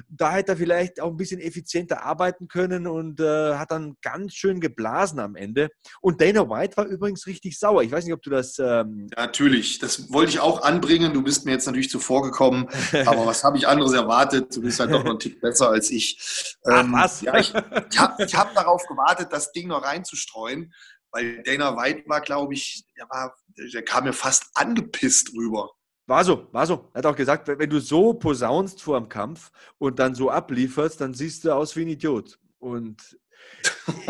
Da 0.10 0.32
hätte 0.32 0.54
er 0.54 0.58
vielleicht 0.58 1.02
auch 1.02 1.10
ein 1.10 1.18
bisschen 1.18 1.39
effizienter 1.39 2.04
arbeiten 2.04 2.48
können 2.48 2.88
und 2.88 3.20
äh, 3.20 3.56
hat 3.56 3.72
dann 3.72 3.98
ganz 4.02 4.34
schön 4.34 4.60
geblasen 4.60 5.20
am 5.20 5.36
Ende. 5.36 5.70
Und 6.02 6.22
Dana 6.22 6.50
White 6.50 6.78
war 6.78 6.86
übrigens 6.86 7.28
richtig 7.28 7.60
sauer. 7.60 7.84
Ich 7.84 7.91
weiß 7.91 8.06
nicht, 8.06 8.14
ob 8.14 8.22
du 8.22 8.30
das. 8.30 8.60
Ähm 8.60 9.08
natürlich, 9.16 9.80
das 9.80 10.12
wollte 10.12 10.32
ich 10.32 10.39
auch 10.39 10.62
anbringen. 10.62 11.14
Du 11.14 11.24
bist 11.24 11.46
mir 11.46 11.52
jetzt 11.52 11.66
natürlich 11.66 11.89
zuvor 11.89 12.24
gekommen. 12.24 12.68
Aber 13.06 13.26
was 13.26 13.44
habe 13.44 13.58
ich 13.58 13.68
anderes 13.68 13.94
erwartet? 13.94 14.56
Du 14.56 14.62
bist 14.62 14.80
halt 14.80 14.91
doch 14.91 15.04
noch 15.04 15.12
ein 15.12 15.20
Tick 15.20 15.41
besser 15.41 15.70
als 15.70 15.89
ich. 15.91 16.56
Ähm, 16.66 16.94
Ach, 16.96 17.04
was? 17.04 17.22
Ja, 17.22 17.38
ich, 17.38 17.54
ich 17.89 18.00
habe 18.00 18.26
hab 18.26 18.54
darauf 18.54 18.86
gewartet, 18.88 19.28
das 19.32 19.52
Ding 19.52 19.68
noch 19.68 19.84
reinzustreuen 19.84 20.74
weil 21.14 21.41
Dana 21.43 21.78
White 21.78 22.03
war, 22.07 22.22
glaube 22.22 22.53
ich, 22.53 22.84
der, 22.97 23.07
war, 23.09 23.36
der 23.55 23.86
kam 23.86 24.03
mir 24.03 24.14
fast 24.14 24.49
angepisst 24.55 25.32
rüber. 25.34 25.70
War 26.05 26.26
so, 26.26 26.47
war 26.51 26.68
so. 26.68 26.89
Er 26.93 26.97
hat 26.97 27.05
auch 27.05 27.16
gesagt, 27.16 27.47
wenn 27.47 27.70
du 27.70 27.80
so 27.80 28.14
posaunst 28.14 28.82
vor 28.82 28.99
dem 28.99 29.07
Kampf 29.07 29.51
und 29.78 29.99
dann 29.99 30.16
so 30.16 30.30
ablieferst, 30.30 30.99
dann 30.99 31.14
siehst 31.14 31.45
du 31.45 31.51
aus 31.51 31.78
wie 31.78 31.84
ein 31.84 31.89
Idiot. 31.89 32.39
Und 32.59 33.18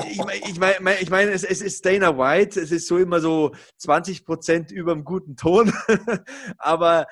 ich 0.10 0.18
meine, 0.18 0.50
ich 0.50 0.60
mein, 0.60 0.98
ich 1.02 1.10
mein, 1.10 1.30
es, 1.30 1.44
es, 1.44 1.62
ist 1.62 1.86
Dana 1.86 2.18
White, 2.18 2.60
es 2.60 2.72
ist 2.72 2.88
so 2.88 2.98
immer 2.98 3.20
so 3.20 3.54
20 3.78 4.26
Prozent 4.26 4.72
über 4.72 4.94
dem 4.94 5.04
guten 5.04 5.36
Ton, 5.36 5.72
aber 6.58 7.06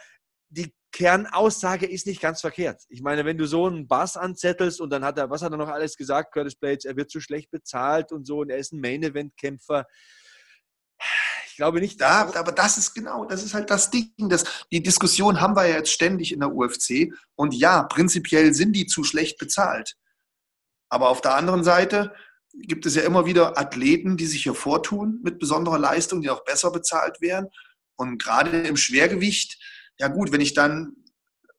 Kernaussage 0.91 1.85
ist 1.85 2.05
nicht 2.05 2.21
ganz 2.21 2.41
verkehrt. 2.41 2.83
Ich 2.89 3.01
meine, 3.01 3.23
wenn 3.25 3.37
du 3.37 3.45
so 3.45 3.65
einen 3.65 3.87
Bass 3.87 4.17
anzettelst 4.17 4.81
und 4.81 4.89
dann 4.89 5.05
hat 5.05 5.17
er, 5.17 5.29
was 5.29 5.41
hat 5.41 5.51
er 5.51 5.57
noch 5.57 5.69
alles 5.69 5.95
gesagt, 5.95 6.33
Curtis 6.33 6.55
Blades, 6.55 6.85
er 6.85 6.97
wird 6.97 7.09
zu 7.09 7.21
schlecht 7.21 7.49
bezahlt 7.49 8.11
und 8.11 8.25
so 8.25 8.39
und 8.39 8.49
er 8.49 8.57
ist 8.57 8.73
ein 8.73 8.81
Main-Event-Kämpfer. 8.81 9.87
Ich 11.47 11.55
glaube 11.55 11.79
nicht. 11.79 11.99
Da, 11.99 12.31
aber 12.33 12.51
das 12.51 12.77
ist 12.77 12.93
genau, 12.93 13.25
das 13.25 13.43
ist 13.43 13.53
halt 13.53 13.69
das 13.69 13.89
Ding. 13.89 14.11
Das, 14.17 14.65
die 14.71 14.83
Diskussion 14.83 15.41
haben 15.41 15.55
wir 15.55 15.67
ja 15.67 15.77
jetzt 15.77 15.91
ständig 15.91 16.31
in 16.31 16.41
der 16.41 16.53
UFC. 16.53 17.13
Und 17.35 17.53
ja, 17.53 17.83
prinzipiell 17.83 18.53
sind 18.53 18.73
die 18.73 18.85
zu 18.85 19.03
schlecht 19.03 19.37
bezahlt. 19.37 19.95
Aber 20.89 21.09
auf 21.09 21.21
der 21.21 21.35
anderen 21.35 21.63
Seite 21.63 22.13
gibt 22.53 22.85
es 22.85 22.95
ja 22.95 23.03
immer 23.03 23.25
wieder 23.25 23.57
Athleten, 23.57 24.17
die 24.17 24.25
sich 24.25 24.43
hier 24.43 24.55
vortun 24.55 25.19
mit 25.23 25.39
besonderer 25.39 25.79
Leistung, 25.79 26.21
die 26.21 26.29
auch 26.29 26.43
besser 26.43 26.71
bezahlt 26.71 27.21
werden. 27.21 27.47
Und 27.95 28.21
gerade 28.21 28.61
im 28.63 28.77
Schwergewicht 28.77 29.57
ja 29.99 30.07
gut, 30.07 30.31
wenn 30.31 30.41
ich 30.41 30.53
dann 30.53 30.95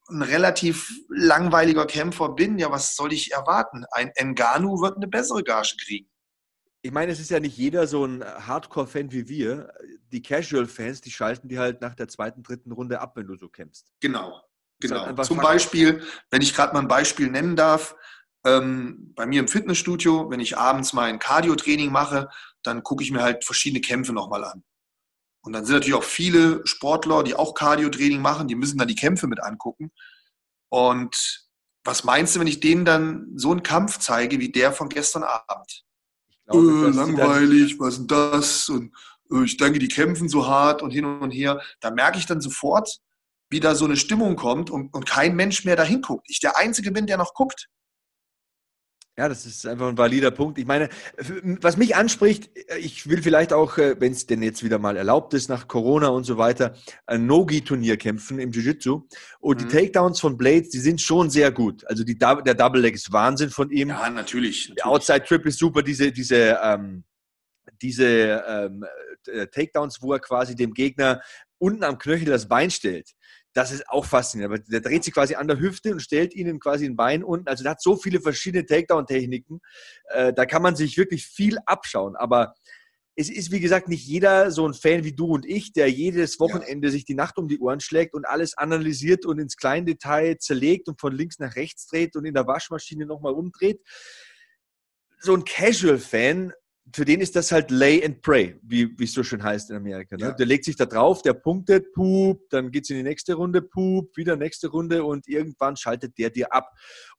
ein 0.08 0.22
relativ 0.22 0.90
langweiliger 1.08 1.86
Kämpfer 1.86 2.30
bin, 2.30 2.58
ja, 2.58 2.70
was 2.70 2.96
soll 2.96 3.12
ich 3.12 3.32
erwarten? 3.32 3.84
Ein 3.92 4.10
Enganu 4.14 4.80
wird 4.80 4.96
eine 4.96 5.08
bessere 5.08 5.42
Gage 5.42 5.76
kriegen. 5.84 6.08
Ich 6.82 6.90
meine, 6.90 7.12
es 7.12 7.20
ist 7.20 7.30
ja 7.30 7.38
nicht 7.38 7.56
jeder 7.56 7.86
so 7.86 8.04
ein 8.04 8.24
Hardcore-Fan 8.24 9.12
wie 9.12 9.28
wir. 9.28 9.72
Die 10.10 10.20
Casual-Fans, 10.20 11.00
die 11.00 11.12
schalten 11.12 11.48
die 11.48 11.58
halt 11.58 11.80
nach 11.80 11.94
der 11.94 12.08
zweiten, 12.08 12.42
dritten 12.42 12.72
Runde 12.72 13.00
ab, 13.00 13.12
wenn 13.16 13.28
du 13.28 13.36
so 13.36 13.48
kämpfst. 13.48 13.92
Genau, 14.00 14.42
genau. 14.80 15.06
Halt 15.06 15.24
Zum 15.24 15.38
Beispiel, 15.38 16.02
wenn 16.30 16.42
ich 16.42 16.54
gerade 16.54 16.72
mal 16.74 16.80
ein 16.80 16.88
Beispiel 16.88 17.30
nennen 17.30 17.54
darf, 17.54 17.94
ähm, 18.44 19.12
bei 19.14 19.26
mir 19.26 19.38
im 19.38 19.48
Fitnessstudio, 19.48 20.28
wenn 20.30 20.40
ich 20.40 20.58
abends 20.58 20.92
mein 20.92 21.20
Cardio-Training 21.20 21.92
mache, 21.92 22.28
dann 22.64 22.82
gucke 22.82 23.04
ich 23.04 23.12
mir 23.12 23.22
halt 23.22 23.44
verschiedene 23.44 23.80
Kämpfe 23.80 24.12
nochmal 24.12 24.44
an. 24.44 24.64
Und 25.42 25.52
dann 25.52 25.64
sind 25.64 25.74
natürlich 25.74 25.94
auch 25.94 26.04
viele 26.04 26.64
Sportler, 26.64 27.24
die 27.24 27.34
auch 27.34 27.54
Cardio-Training 27.54 28.20
machen, 28.20 28.48
die 28.48 28.54
müssen 28.54 28.78
dann 28.78 28.88
die 28.88 28.94
Kämpfe 28.94 29.26
mit 29.26 29.42
angucken. 29.42 29.90
Und 30.68 31.48
was 31.84 32.04
meinst 32.04 32.34
du, 32.34 32.40
wenn 32.40 32.46
ich 32.46 32.60
denen 32.60 32.84
dann 32.84 33.32
so 33.34 33.50
einen 33.50 33.62
Kampf 33.62 33.98
zeige 33.98 34.38
wie 34.38 34.52
der 34.52 34.72
von 34.72 34.88
gestern 34.88 35.24
Abend? 35.24 35.84
Glaube, 36.46 36.88
äh, 36.88 36.96
langweilig, 36.96 37.78
was 37.80 37.94
ist 37.94 37.98
denn 37.98 38.06
das? 38.06 38.68
Und 38.68 38.94
äh, 39.32 39.44
ich 39.44 39.56
denke, 39.56 39.78
die 39.78 39.88
kämpfen 39.88 40.28
so 40.28 40.46
hart 40.46 40.82
und 40.82 40.92
hin 40.92 41.04
und 41.04 41.30
her. 41.30 41.60
Da 41.80 41.90
merke 41.90 42.18
ich 42.18 42.26
dann 42.26 42.40
sofort, 42.40 43.00
wie 43.50 43.60
da 43.60 43.74
so 43.74 43.84
eine 43.84 43.96
Stimmung 43.96 44.36
kommt 44.36 44.70
und, 44.70 44.94
und 44.94 45.06
kein 45.06 45.34
Mensch 45.34 45.64
mehr 45.64 45.76
dahin 45.76 46.02
guckt. 46.02 46.26
Ich 46.28 46.40
der 46.40 46.56
Einzige 46.56 46.92
bin, 46.92 47.06
der 47.06 47.16
noch 47.16 47.34
guckt. 47.34 47.68
Ja, 49.18 49.28
das 49.28 49.44
ist 49.44 49.66
einfach 49.66 49.88
ein 49.88 49.98
valider 49.98 50.30
Punkt. 50.30 50.58
Ich 50.58 50.64
meine, 50.64 50.88
was 51.60 51.76
mich 51.76 51.94
anspricht, 51.94 52.50
ich 52.78 53.10
will 53.10 53.22
vielleicht 53.22 53.52
auch, 53.52 53.76
äh, 53.76 54.00
wenn 54.00 54.12
es 54.12 54.26
denn 54.26 54.42
jetzt 54.42 54.64
wieder 54.64 54.78
mal 54.78 54.96
erlaubt 54.96 55.34
ist, 55.34 55.50
nach 55.50 55.68
Corona 55.68 56.08
und 56.08 56.24
so 56.24 56.38
weiter, 56.38 56.74
ein 57.04 57.26
No-Gi-Turnier 57.26 57.98
kämpfen 57.98 58.38
im 58.38 58.52
Jiu-Jitsu. 58.52 59.06
Und 59.40 59.60
mhm. 59.60 59.68
die 59.68 59.76
Takedowns 59.76 60.18
von 60.18 60.38
Blades, 60.38 60.70
die 60.70 60.78
sind 60.78 61.02
schon 61.02 61.28
sehr 61.28 61.52
gut. 61.52 61.86
Also 61.88 62.04
die, 62.04 62.16
der 62.16 62.54
Double 62.54 62.80
Leg 62.80 62.94
ist 62.94 63.12
Wahnsinn 63.12 63.50
von 63.50 63.70
ihm. 63.70 63.90
Ja, 63.90 64.08
natürlich. 64.08 64.68
natürlich. 64.68 64.74
Der 64.76 64.86
Outside 64.86 65.24
Trip 65.24 65.44
ist 65.44 65.58
super. 65.58 65.82
Diese, 65.82 66.10
diese, 66.10 66.58
ähm, 66.62 67.04
diese 67.82 68.42
ähm, 68.48 68.82
äh, 69.26 69.46
Takedowns, 69.46 70.00
wo 70.00 70.14
er 70.14 70.20
quasi 70.20 70.56
dem 70.56 70.72
Gegner 70.72 71.20
unten 71.58 71.84
am 71.84 71.98
Knöchel 71.98 72.26
das 72.26 72.48
Bein 72.48 72.70
stellt 72.70 73.10
das 73.52 73.72
ist 73.72 73.88
auch 73.88 74.04
faszinierend. 74.04 74.54
Aber 74.54 74.64
der 74.70 74.80
dreht 74.80 75.04
sich 75.04 75.12
quasi 75.12 75.34
an 75.34 75.48
der 75.48 75.58
Hüfte 75.58 75.92
und 75.92 76.00
stellt 76.00 76.34
ihnen 76.34 76.60
quasi 76.60 76.86
ein 76.86 76.96
Bein 76.96 77.22
unten. 77.22 77.48
Also 77.48 77.62
der 77.62 77.72
hat 77.72 77.82
so 77.82 77.96
viele 77.96 78.20
verschiedene 78.20 78.64
Takedown-Techniken. 78.66 79.60
Äh, 80.10 80.32
da 80.32 80.46
kann 80.46 80.62
man 80.62 80.76
sich 80.76 80.96
wirklich 80.96 81.26
viel 81.26 81.58
abschauen. 81.66 82.16
Aber 82.16 82.54
es 83.14 83.28
ist, 83.28 83.52
wie 83.52 83.60
gesagt, 83.60 83.88
nicht 83.88 84.06
jeder 84.06 84.50
so 84.50 84.66
ein 84.66 84.72
Fan 84.72 85.04
wie 85.04 85.14
du 85.14 85.26
und 85.26 85.44
ich, 85.44 85.72
der 85.72 85.90
jedes 85.90 86.40
Wochenende 86.40 86.88
ja. 86.88 86.92
sich 86.92 87.04
die 87.04 87.14
Nacht 87.14 87.36
um 87.36 87.46
die 87.46 87.58
Ohren 87.58 87.80
schlägt 87.80 88.14
und 88.14 88.24
alles 88.24 88.56
analysiert 88.56 89.26
und 89.26 89.38
ins 89.38 89.56
Kleindetail 89.56 90.38
zerlegt 90.38 90.88
und 90.88 90.98
von 90.98 91.12
links 91.14 91.38
nach 91.38 91.54
rechts 91.56 91.86
dreht 91.86 92.16
und 92.16 92.24
in 92.24 92.34
der 92.34 92.46
Waschmaschine 92.46 93.04
nochmal 93.04 93.34
umdreht. 93.34 93.82
So 95.20 95.34
ein 95.36 95.44
Casual-Fan 95.44 96.52
für 96.94 97.04
den 97.04 97.20
ist 97.20 97.36
das 97.36 97.52
halt 97.52 97.70
Lay 97.70 98.04
and 98.04 98.22
Pray, 98.22 98.58
wie 98.62 98.94
es 99.00 99.12
so 99.12 99.22
schön 99.22 99.42
heißt 99.42 99.70
in 99.70 99.76
Amerika. 99.76 100.16
Ne? 100.16 100.26
Ja. 100.26 100.32
Der 100.32 100.46
legt 100.46 100.64
sich 100.64 100.76
da 100.76 100.86
drauf, 100.86 101.22
der 101.22 101.32
punktet, 101.32 101.92
pup, 101.92 102.40
dann 102.50 102.70
geht 102.70 102.84
es 102.84 102.90
in 102.90 102.96
die 102.96 103.02
nächste 103.02 103.34
Runde, 103.34 103.62
pup, 103.62 104.16
wieder 104.16 104.36
nächste 104.36 104.68
Runde 104.68 105.04
und 105.04 105.26
irgendwann 105.28 105.76
schaltet 105.76 106.18
der 106.18 106.30
dir 106.30 106.52
ab. 106.52 106.70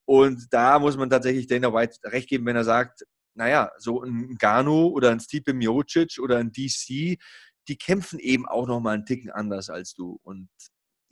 Und 0.06 0.48
da 0.52 0.80
muss 0.80 0.98
man 0.98 1.10
tatsächlich 1.10 1.48
Dana 1.48 1.74
White 1.74 1.98
recht 2.06 2.30
geben, 2.30 2.46
wenn 2.46 2.56
er 2.56 2.64
sagt, 2.64 3.04
naja, 3.36 3.72
so 3.78 4.04
ein 4.04 4.36
Gano 4.36 4.88
oder 4.88 5.12
ein 5.12 5.20
Stipe 5.20 5.54
Miocic 5.54 6.20
oder 6.22 6.38
ein 6.38 6.52
DC, 6.52 7.18
die 7.68 7.78
kämpfen 7.78 8.20
eben 8.20 8.48
auch 8.48 8.68
nochmal 8.68 8.96
einen 8.96 9.06
Ticken 9.06 9.32
anders 9.32 9.70
als 9.70 9.94
du. 9.94 10.20
Und 10.24 10.50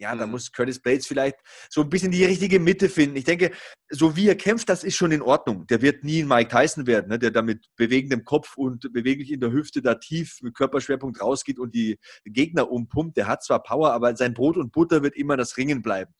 ja, 0.02 0.16
da 0.16 0.26
mhm. 0.26 0.32
muss 0.32 0.52
Curtis 0.52 0.82
Blades 0.82 1.06
vielleicht 1.06 1.38
so 1.70 1.82
ein 1.82 1.90
bisschen 1.90 2.12
die 2.12 2.26
richtige 2.26 2.60
Mitte 2.60 2.90
finden. 2.90 3.16
Ich 3.16 3.24
denke, 3.24 3.52
so 3.90 4.16
wie 4.16 4.28
er 4.28 4.36
kämpft, 4.36 4.68
das 4.68 4.84
ist 4.84 4.96
schon 4.96 5.12
in 5.12 5.22
Ordnung. 5.22 5.68
Der 5.68 5.82
wird 5.82 6.04
nie 6.04 6.24
ein 6.24 6.28
Mike 6.28 6.50
Tyson 6.50 6.88
werden, 6.88 7.10
ne? 7.10 7.20
der 7.20 7.30
da 7.30 7.44
mit 7.44 7.68
bewegendem 7.76 8.26
Kopf 8.26 8.58
und 8.58 8.92
beweglich 8.92 9.32
in 9.32 9.40
der 9.40 9.52
Hüfte 9.52 9.82
da 9.82 9.96
tief 9.96 10.40
mit 10.42 10.56
Körperschwerpunkt 10.56 11.22
rausgeht 11.22 11.60
und 11.60 11.76
die 11.76 12.00
Gegner 12.26 12.72
umpumpt. 12.72 13.16
Der 13.16 13.28
hat 13.28 13.44
zwar 13.44 13.62
Power, 13.62 13.94
aber 13.94 14.16
sein 14.16 14.34
Brot 14.34 14.58
und 14.58 14.72
Butter 14.72 15.04
wird 15.04 15.16
immer 15.16 15.38
das 15.38 15.56
Ringen 15.58 15.84
bleiben. 15.84 16.12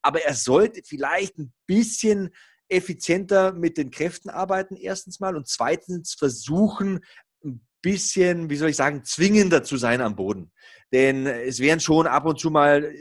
Aber 0.00 0.22
er 0.22 0.34
sollte 0.34 0.82
vielleicht 0.84 1.36
ein 1.38 1.52
bisschen 1.66 2.30
effizienter 2.68 3.52
mit 3.52 3.76
den 3.76 3.90
Kräften 3.90 4.30
arbeiten, 4.30 4.76
erstens 4.76 5.18
mal, 5.18 5.36
und 5.36 5.48
zweitens 5.48 6.14
versuchen, 6.14 7.00
ein 7.44 7.66
bisschen, 7.82 8.48
wie 8.48 8.56
soll 8.56 8.70
ich 8.70 8.76
sagen, 8.76 9.04
zwingender 9.04 9.62
zu 9.64 9.76
sein 9.76 10.00
am 10.00 10.16
Boden. 10.16 10.52
Denn 10.92 11.26
es 11.26 11.58
wären 11.58 11.80
schon 11.80 12.06
ab 12.06 12.24
und 12.24 12.38
zu 12.38 12.50
mal 12.50 12.94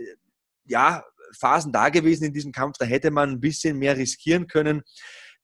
ja, 0.66 1.04
Phasen 1.38 1.72
da 1.72 1.90
gewesen 1.90 2.26
in 2.26 2.34
diesem 2.34 2.52
Kampf, 2.52 2.78
da 2.78 2.86
hätte 2.86 3.12
man 3.12 3.32
ein 3.32 3.40
bisschen 3.40 3.78
mehr 3.78 3.98
riskieren 3.98 4.48
können. 4.48 4.84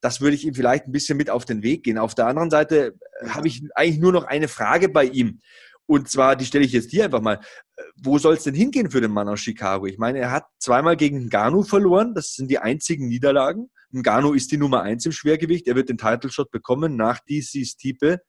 Das 0.01 0.21
würde 0.21 0.35
ich 0.35 0.45
ihm 0.45 0.53
vielleicht 0.53 0.85
ein 0.85 0.91
bisschen 0.91 1.17
mit 1.17 1.29
auf 1.29 1.45
den 1.45 1.61
Weg 1.61 1.83
gehen. 1.83 1.97
Auf 1.97 2.15
der 2.15 2.27
anderen 2.27 2.49
Seite 2.49 2.95
äh, 3.21 3.29
habe 3.29 3.47
ich 3.47 3.63
eigentlich 3.75 3.99
nur 3.99 4.11
noch 4.11 4.23
eine 4.23 4.47
Frage 4.47 4.89
bei 4.89 5.05
ihm. 5.05 5.41
Und 5.85 6.07
zwar, 6.07 6.35
die 6.35 6.45
stelle 6.45 6.63
ich 6.63 6.71
jetzt 6.71 6.91
dir 6.91 7.05
einfach 7.05 7.21
mal. 7.21 7.39
Äh, 7.75 7.83
wo 8.01 8.17
soll 8.17 8.35
es 8.35 8.43
denn 8.43 8.53
hingehen 8.53 8.91
für 8.91 9.01
den 9.01 9.11
Mann 9.11 9.27
aus 9.27 9.41
Chicago? 9.41 9.87
Ich 9.87 9.97
meine, 9.97 10.19
er 10.19 10.31
hat 10.31 10.45
zweimal 10.59 10.95
gegen 10.95 11.25
Ngannou 11.25 11.63
verloren. 11.63 12.13
Das 12.13 12.33
sind 12.33 12.49
die 12.49 12.59
einzigen 12.59 13.07
Niederlagen. 13.07 13.69
Ngannou 13.91 14.33
ist 14.33 14.51
die 14.51 14.57
Nummer 14.57 14.83
eins 14.83 15.05
im 15.05 15.11
Schwergewicht. 15.11 15.67
Er 15.67 15.75
wird 15.75 15.89
den 15.89 15.97
Title 15.97 16.31
Shot 16.31 16.51
bekommen 16.51 16.95
nach 16.95 17.19
DC 17.19 17.65
Stipe. 17.65 18.21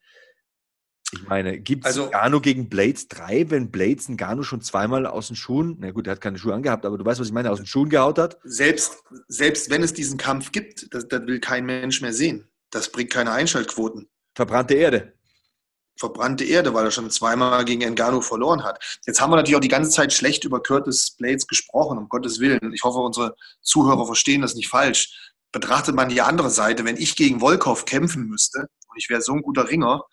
Ich 1.12 1.26
meine, 1.26 1.58
gibt 1.58 1.84
es 1.84 1.98
also, 1.98 2.10
Gano 2.10 2.40
gegen 2.40 2.68
Blades 2.68 3.08
3, 3.08 3.50
wenn 3.50 3.70
Blades 3.70 4.08
einen 4.08 4.16
Gano 4.16 4.42
schon 4.42 4.60
zweimal 4.60 5.06
aus 5.06 5.26
den 5.26 5.36
Schuhen, 5.36 5.76
na 5.80 5.90
gut, 5.90 6.06
er 6.06 6.12
hat 6.12 6.20
keine 6.20 6.38
Schuhe 6.38 6.54
angehabt, 6.54 6.86
aber 6.86 6.98
du 6.98 7.04
weißt, 7.04 7.20
was 7.20 7.28
ich 7.28 7.32
meine, 7.32 7.50
aus 7.50 7.58
den 7.58 7.66
Schuhen 7.66 7.88
gehaut 7.88 8.18
hat? 8.18 8.38
Selbst, 8.44 9.02
selbst 9.28 9.70
wenn 9.70 9.82
es 9.82 9.92
diesen 9.92 10.18
Kampf 10.18 10.52
gibt, 10.52 10.92
das, 10.94 11.08
das 11.08 11.26
will 11.26 11.40
kein 11.40 11.66
Mensch 11.66 12.00
mehr 12.00 12.12
sehen. 12.12 12.48
Das 12.70 12.90
bringt 12.92 13.10
keine 13.10 13.32
Einschaltquoten. 13.32 14.08
Verbrannte 14.34 14.74
Erde. 14.74 15.14
Verbrannte 15.98 16.44
Erde, 16.44 16.72
weil 16.72 16.86
er 16.86 16.90
schon 16.90 17.10
zweimal 17.10 17.64
gegen 17.64 17.82
Engano 17.82 18.20
verloren 18.20 18.62
hat. 18.62 19.00
Jetzt 19.06 19.20
haben 19.20 19.30
wir 19.30 19.36
natürlich 19.36 19.56
auch 19.56 19.60
die 19.60 19.68
ganze 19.68 19.90
Zeit 19.90 20.12
schlecht 20.12 20.44
über 20.44 20.62
Curtis 20.62 21.10
Blades 21.10 21.46
gesprochen, 21.46 21.98
um 21.98 22.08
Gottes 22.08 22.40
Willen. 22.40 22.72
Ich 22.72 22.84
hoffe, 22.84 23.00
unsere 23.00 23.34
Zuhörer 23.60 24.06
verstehen 24.06 24.42
das 24.42 24.54
nicht 24.54 24.68
falsch. 24.68 25.32
Betrachtet 25.52 25.96
man 25.96 26.08
die 26.08 26.22
andere 26.22 26.48
Seite, 26.48 26.84
wenn 26.84 26.96
ich 26.96 27.16
gegen 27.16 27.40
Volkov 27.40 27.84
kämpfen 27.84 28.28
müsste 28.28 28.68
und 28.88 28.96
ich 28.96 29.10
wäre 29.10 29.20
so 29.20 29.32
ein 29.32 29.42
guter 29.42 29.68
Ringer, 29.68 30.04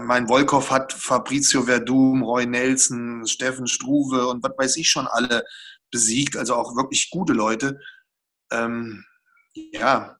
mein 0.00 0.28
Volkov 0.28 0.70
hat 0.70 0.92
Fabrizio 0.92 1.62
Verdum, 1.62 2.22
Roy 2.22 2.46
Nelson, 2.46 3.26
Steffen 3.26 3.66
Struve 3.66 4.26
und 4.28 4.42
was 4.42 4.52
weiß 4.56 4.76
ich 4.76 4.88
schon 4.88 5.06
alle 5.06 5.44
besiegt, 5.90 6.36
also 6.36 6.54
auch 6.54 6.76
wirklich 6.76 7.10
gute 7.10 7.34
Leute. 7.34 7.78
Ähm, 8.50 9.04
ja, 9.54 10.16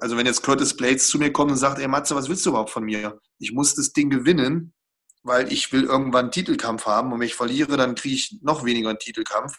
also 0.00 0.16
wenn 0.16 0.26
jetzt 0.26 0.42
Curtis 0.42 0.76
Blades 0.76 1.08
zu 1.08 1.18
mir 1.18 1.32
kommt 1.32 1.52
und 1.52 1.56
sagt, 1.56 1.78
ey 1.78 1.88
Matze, 1.88 2.16
was 2.16 2.28
willst 2.28 2.44
du 2.44 2.50
überhaupt 2.50 2.70
von 2.70 2.84
mir? 2.84 3.20
Ich 3.38 3.52
muss 3.52 3.74
das 3.74 3.92
Ding 3.92 4.10
gewinnen, 4.10 4.74
weil 5.22 5.52
ich 5.52 5.72
will 5.72 5.84
irgendwann 5.84 6.26
einen 6.26 6.32
Titelkampf 6.32 6.86
haben 6.86 7.12
und 7.12 7.20
wenn 7.20 7.26
ich 7.26 7.34
verliere, 7.34 7.76
dann 7.76 7.94
kriege 7.94 8.14
ich 8.14 8.38
noch 8.42 8.64
weniger 8.64 8.90
einen 8.90 8.98
Titelkampf. 8.98 9.56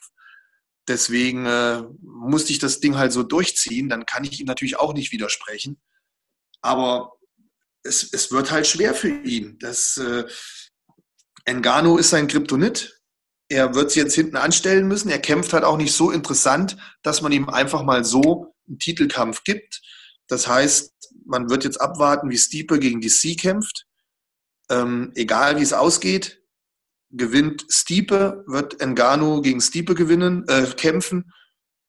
Deswegen 0.88 1.45
äh, 1.47 1.84
musste 2.01 2.51
ich 2.51 2.59
das 2.59 2.80
Ding 2.80 2.95
halt 2.97 3.11
so 3.11 3.24
durchziehen. 3.24 3.89
Dann 3.89 4.05
kann 4.05 4.24
ich 4.24 4.39
ihm 4.39 4.45
natürlich 4.45 4.78
auch 4.78 4.93
nicht 4.93 5.11
widersprechen. 5.11 5.82
Aber 6.61 7.13
es, 7.86 8.09
es 8.11 8.31
wird 8.31 8.51
halt 8.51 8.67
schwer 8.67 8.93
für 8.93 9.09
ihn. 9.09 9.57
Das, 9.59 9.97
äh, 9.97 10.25
Engano 11.45 11.97
ist 11.97 12.09
sein 12.09 12.27
Kryptonit. 12.27 12.99
Er 13.47 13.75
wird 13.75 13.91
sich 13.91 14.01
jetzt 14.01 14.15
hinten 14.15 14.38
anstellen 14.38 14.88
müssen. 14.88 15.09
Er 15.09 15.19
kämpft 15.19 15.53
halt 15.53 15.63
auch 15.63 15.77
nicht 15.77 15.93
so 15.93 16.09
interessant, 16.11 16.75
dass 17.03 17.21
man 17.21 17.31
ihm 17.31 17.47
einfach 17.47 17.83
mal 17.83 18.03
so 18.03 18.55
einen 18.67 18.79
Titelkampf 18.79 19.43
gibt. 19.43 19.81
Das 20.27 20.47
heißt, 20.47 20.91
man 21.25 21.49
wird 21.49 21.63
jetzt 21.63 21.79
abwarten, 21.79 22.31
wie 22.31 22.38
Stiepe 22.38 22.79
gegen 22.79 22.99
DC 22.99 23.38
kämpft. 23.39 23.86
Ähm, 24.69 25.11
egal 25.13 25.57
wie 25.57 25.61
es 25.61 25.73
ausgeht, 25.73 26.41
gewinnt 27.11 27.65
Stiepe, 27.69 28.43
wird 28.47 28.81
Engano 28.81 29.41
gegen 29.41 29.61
Stiepe 29.61 29.93
gewinnen, 29.93 30.47
äh, 30.47 30.65
kämpfen 30.75 31.31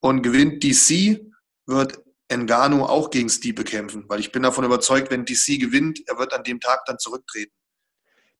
und 0.01 0.21
gewinnt 0.21 0.63
DC, 0.63 1.21
wird 1.65 1.99
Engano 2.29 2.87
auch 2.87 3.11
gegen 3.11 3.29
Stiepe 3.29 3.65
kämpfen, 3.65 4.05
weil 4.09 4.21
ich 4.21 4.33
bin 4.33 4.43
davon 4.43 4.65
überzeugt, 4.65 5.11
wenn 5.11 5.25
DC 5.25 5.61
gewinnt, 5.61 6.01
er 6.07 6.19
wird 6.19 6.33
an 6.33 6.43
dem 6.43 6.61
Tag 6.61 6.85
dann 6.87 6.99
zurücktreten. 6.99 7.53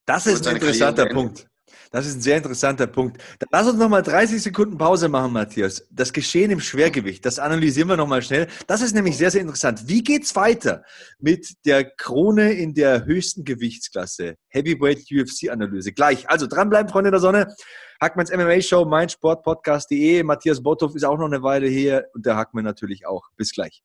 Das 0.07 0.27
ist 0.27 0.47
ein 0.47 0.57
interessanter 0.57 1.07
Punkt. 1.07 1.47
Das 1.91 2.07
ist 2.07 2.17
ein 2.17 2.21
sehr 2.21 2.37
interessanter 2.37 2.87
Punkt. 2.87 3.23
Dann 3.39 3.49
lass 3.53 3.67
uns 3.67 3.79
nochmal 3.79 4.03
30 4.03 4.43
Sekunden 4.43 4.77
Pause 4.77 5.09
machen, 5.09 5.33
Matthias. 5.33 5.87
Das 5.91 6.13
Geschehen 6.13 6.51
im 6.51 6.61
Schwergewicht, 6.61 7.25
das 7.25 7.39
analysieren 7.39 7.89
wir 7.89 7.97
nochmal 7.97 8.23
schnell. 8.23 8.49
Das 8.67 8.83
ist 8.83 8.95
nämlich 8.95 9.17
sehr, 9.17 9.31
sehr 9.31 9.41
interessant. 9.41 9.87
Wie 9.87 10.03
geht's 10.03 10.35
weiter 10.37 10.83
mit 11.19 11.55
der 11.65 11.85
Krone 11.85 12.53
in 12.53 12.75
der 12.75 13.05
höchsten 13.05 13.45
Gewichtsklasse? 13.45 14.37
Heavyweight 14.49 15.07
UFC-Analyse. 15.11 15.93
Gleich. 15.93 16.29
Also 16.29 16.47
dranbleiben, 16.47 16.91
Freunde 16.91 17.11
der 17.11 17.21
Sonne. 17.21 17.55
Hackmanns 18.01 18.31
MMA-Show, 18.31 18.85
meinsportpodcast.de. 18.85 20.23
Matthias 20.23 20.63
Botthoff 20.63 20.95
ist 20.95 21.05
auch 21.05 21.19
noch 21.19 21.27
eine 21.27 21.43
Weile 21.43 21.69
hier 21.69 22.07
und 22.15 22.27
der 22.27 22.37
Hackmann 22.37 22.65
natürlich 22.65 23.07
auch. 23.07 23.29
Bis 23.37 23.53
gleich. 23.53 23.83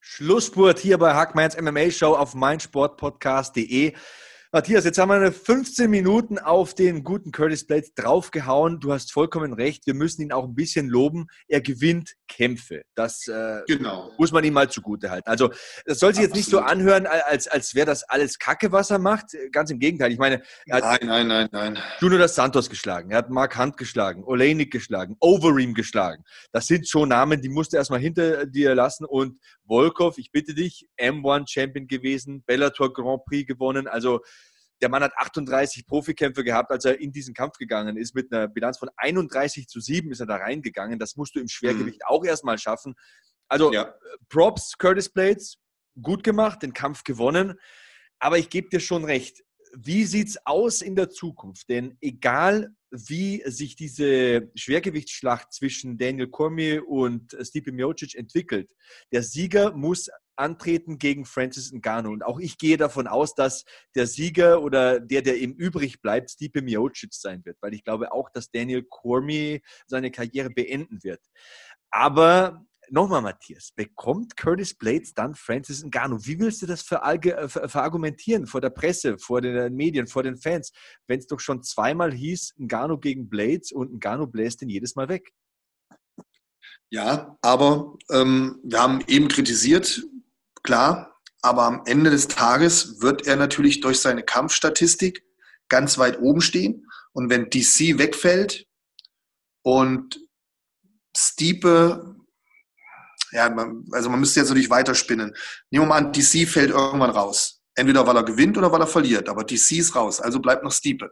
Schlussspurt 0.00 0.78
hier 0.78 0.98
bei 0.98 1.14
Hackmanns 1.14 1.60
MMA-Show 1.60 2.14
auf 2.14 2.34
meinsportpodcast.de. 2.34 3.94
Matthias, 4.50 4.86
jetzt 4.86 4.96
haben 4.96 5.10
wir 5.10 5.30
15 5.30 5.90
Minuten 5.90 6.38
auf 6.38 6.74
den 6.74 7.04
guten 7.04 7.32
Curtis 7.32 7.66
Blades 7.66 7.92
draufgehauen. 7.92 8.80
Du 8.80 8.94
hast 8.94 9.12
vollkommen 9.12 9.52
recht. 9.52 9.86
Wir 9.86 9.92
müssen 9.92 10.22
ihn 10.22 10.32
auch 10.32 10.44
ein 10.44 10.54
bisschen 10.54 10.88
loben. 10.88 11.26
Er 11.48 11.60
gewinnt 11.60 12.14
Kämpfe. 12.28 12.80
Das 12.94 13.28
äh, 13.28 13.60
genau. 13.66 14.10
muss 14.16 14.32
man 14.32 14.44
ihm 14.44 14.54
mal 14.54 14.70
zugute 14.70 15.10
halten. 15.10 15.28
Also, 15.28 15.50
das 15.84 15.98
soll 15.98 16.14
sich 16.14 16.22
jetzt 16.22 16.34
nicht 16.34 16.48
so 16.48 16.60
anhören, 16.60 17.06
als, 17.06 17.46
als 17.46 17.74
wäre 17.74 17.84
das 17.84 18.04
alles 18.04 18.38
Kacke, 18.38 18.72
was 18.72 18.90
er 18.90 18.98
macht. 18.98 19.36
Ganz 19.52 19.70
im 19.70 19.80
Gegenteil. 19.80 20.12
Ich 20.12 20.18
meine, 20.18 20.40
er 20.64 20.76
hat 20.76 21.02
nein, 21.02 21.26
nein, 21.26 21.48
nein, 21.52 21.74
nein. 21.74 21.78
Junior 22.00 22.18
das 22.18 22.34
Santos 22.34 22.70
geschlagen. 22.70 23.10
Er 23.10 23.18
hat 23.18 23.28
Mark 23.28 23.58
Hunt 23.58 23.76
geschlagen, 23.76 24.24
Oleinik 24.24 24.72
geschlagen, 24.72 25.16
Overeem 25.20 25.74
geschlagen. 25.74 26.24
Das 26.52 26.66
sind 26.66 26.88
schon 26.88 27.10
Namen, 27.10 27.42
die 27.42 27.50
musst 27.50 27.74
du 27.74 27.76
erstmal 27.76 28.00
hinter 28.00 28.46
dir 28.46 28.74
lassen. 28.74 29.04
Und 29.04 29.38
Volkov, 29.66 30.16
ich 30.16 30.32
bitte 30.32 30.54
dich, 30.54 30.88
M1 30.98 31.50
Champion 31.50 31.86
gewesen, 31.86 32.42
Bellator 32.46 32.94
Grand 32.94 33.26
Prix 33.26 33.46
gewonnen. 33.46 33.86
Also, 33.86 34.20
der 34.80 34.88
Mann 34.88 35.02
hat 35.02 35.12
38 35.16 35.86
Profikämpfe 35.86 36.44
gehabt, 36.44 36.70
als 36.70 36.84
er 36.84 37.00
in 37.00 37.12
diesen 37.12 37.34
Kampf 37.34 37.58
gegangen 37.58 37.96
ist. 37.96 38.14
Mit 38.14 38.32
einer 38.32 38.48
Bilanz 38.48 38.78
von 38.78 38.90
31 38.96 39.68
zu 39.68 39.80
7 39.80 40.10
ist 40.12 40.20
er 40.20 40.26
da 40.26 40.36
reingegangen. 40.36 40.98
Das 40.98 41.16
musst 41.16 41.34
du 41.34 41.40
im 41.40 41.48
Schwergewicht 41.48 42.00
mhm. 42.00 42.06
auch 42.06 42.24
erstmal 42.24 42.58
schaffen. 42.58 42.94
Also 43.48 43.72
ja. 43.72 43.94
Props, 44.28 44.76
Curtis 44.78 45.08
Blades, 45.08 45.58
gut 46.00 46.22
gemacht, 46.22 46.62
den 46.62 46.72
Kampf 46.72 47.02
gewonnen. 47.04 47.58
Aber 48.18 48.38
ich 48.38 48.50
gebe 48.50 48.68
dir 48.68 48.80
schon 48.80 49.04
recht. 49.04 49.42
Wie 49.76 50.04
sieht 50.04 50.28
es 50.28 50.46
aus 50.46 50.80
in 50.80 50.96
der 50.96 51.10
Zukunft? 51.10 51.68
Denn 51.68 51.96
egal, 52.00 52.70
wie 52.90 53.42
sich 53.46 53.76
diese 53.76 54.50
Schwergewichtsschlacht 54.54 55.52
zwischen 55.52 55.98
Daniel 55.98 56.28
Cormier 56.28 56.88
und 56.88 57.36
Stipe 57.42 57.72
Miocic 57.72 58.14
entwickelt, 58.14 58.72
der 59.12 59.22
Sieger 59.22 59.72
muss 59.72 60.08
antreten 60.38 60.98
gegen 60.98 61.24
Francis 61.24 61.72
Ngannou. 61.72 62.12
Und 62.12 62.24
auch 62.24 62.38
ich 62.38 62.58
gehe 62.58 62.76
davon 62.76 63.06
aus, 63.06 63.34
dass 63.34 63.64
der 63.94 64.06
Sieger 64.06 64.62
oder 64.62 65.00
der, 65.00 65.22
der 65.22 65.38
eben 65.38 65.54
übrig 65.54 66.00
bleibt, 66.00 66.30
Stipe 66.30 66.62
Miocic 66.62 67.12
sein 67.14 67.44
wird, 67.44 67.58
weil 67.60 67.74
ich 67.74 67.84
glaube 67.84 68.12
auch, 68.12 68.30
dass 68.30 68.50
Daniel 68.50 68.84
Cormier 68.88 69.60
seine 69.86 70.10
Karriere 70.10 70.50
beenden 70.50 71.02
wird. 71.02 71.20
Aber 71.90 72.64
nochmal, 72.90 73.22
Matthias, 73.22 73.72
bekommt 73.74 74.36
Curtis 74.36 74.74
Blades 74.74 75.14
dann 75.14 75.34
Francis 75.34 75.84
Ngannou? 75.84 76.18
Wie 76.22 76.38
willst 76.38 76.62
du 76.62 76.66
das 76.66 76.80
äh, 76.90 77.48
verargumentieren 77.48 78.46
vor 78.46 78.60
der 78.60 78.70
Presse, 78.70 79.18
vor 79.18 79.40
den 79.40 79.74
Medien, 79.74 80.06
vor 80.06 80.22
den 80.22 80.36
Fans, 80.36 80.72
wenn 81.06 81.18
es 81.18 81.26
doch 81.26 81.40
schon 81.40 81.62
zweimal 81.62 82.12
hieß, 82.12 82.54
Ngannou 82.58 82.98
gegen 82.98 83.28
Blades 83.28 83.72
und 83.72 83.92
Ngannou 84.02 84.26
bläst 84.26 84.62
ihn 84.62 84.70
jedes 84.70 84.96
Mal 84.96 85.08
weg? 85.08 85.32
Ja, 86.90 87.36
aber 87.42 87.96
ähm, 88.10 88.60
wir 88.64 88.80
haben 88.80 89.04
eben 89.08 89.28
kritisiert, 89.28 90.02
klar, 90.62 91.18
aber 91.42 91.62
am 91.64 91.82
Ende 91.86 92.10
des 92.10 92.28
Tages 92.28 93.00
wird 93.00 93.26
er 93.26 93.36
natürlich 93.36 93.80
durch 93.80 94.00
seine 94.00 94.22
Kampfstatistik 94.22 95.22
ganz 95.68 95.98
weit 95.98 96.20
oben 96.20 96.40
stehen. 96.40 96.86
Und 97.12 97.30
wenn 97.30 97.50
DC 97.50 97.98
wegfällt 97.98 98.66
und 99.62 100.18
Stiepe, 101.16 102.16
ja, 103.32 103.50
man, 103.50 103.84
also 103.92 104.10
man 104.10 104.20
müsste 104.20 104.40
jetzt 104.40 104.48
natürlich 104.48 104.70
weiterspinnen. 104.70 105.34
Nehmen 105.70 105.84
wir 105.84 105.88
mal 105.88 105.96
an, 105.96 106.12
DC 106.12 106.48
fällt 106.48 106.70
irgendwann 106.70 107.10
raus. 107.10 107.60
Entweder 107.74 108.06
weil 108.06 108.16
er 108.16 108.24
gewinnt 108.24 108.58
oder 108.58 108.72
weil 108.72 108.80
er 108.80 108.86
verliert. 108.86 109.28
Aber 109.28 109.44
DC 109.44 109.72
ist 109.72 109.94
raus, 109.94 110.20
also 110.20 110.40
bleibt 110.40 110.64
noch 110.64 110.72
Stiepe. 110.72 111.10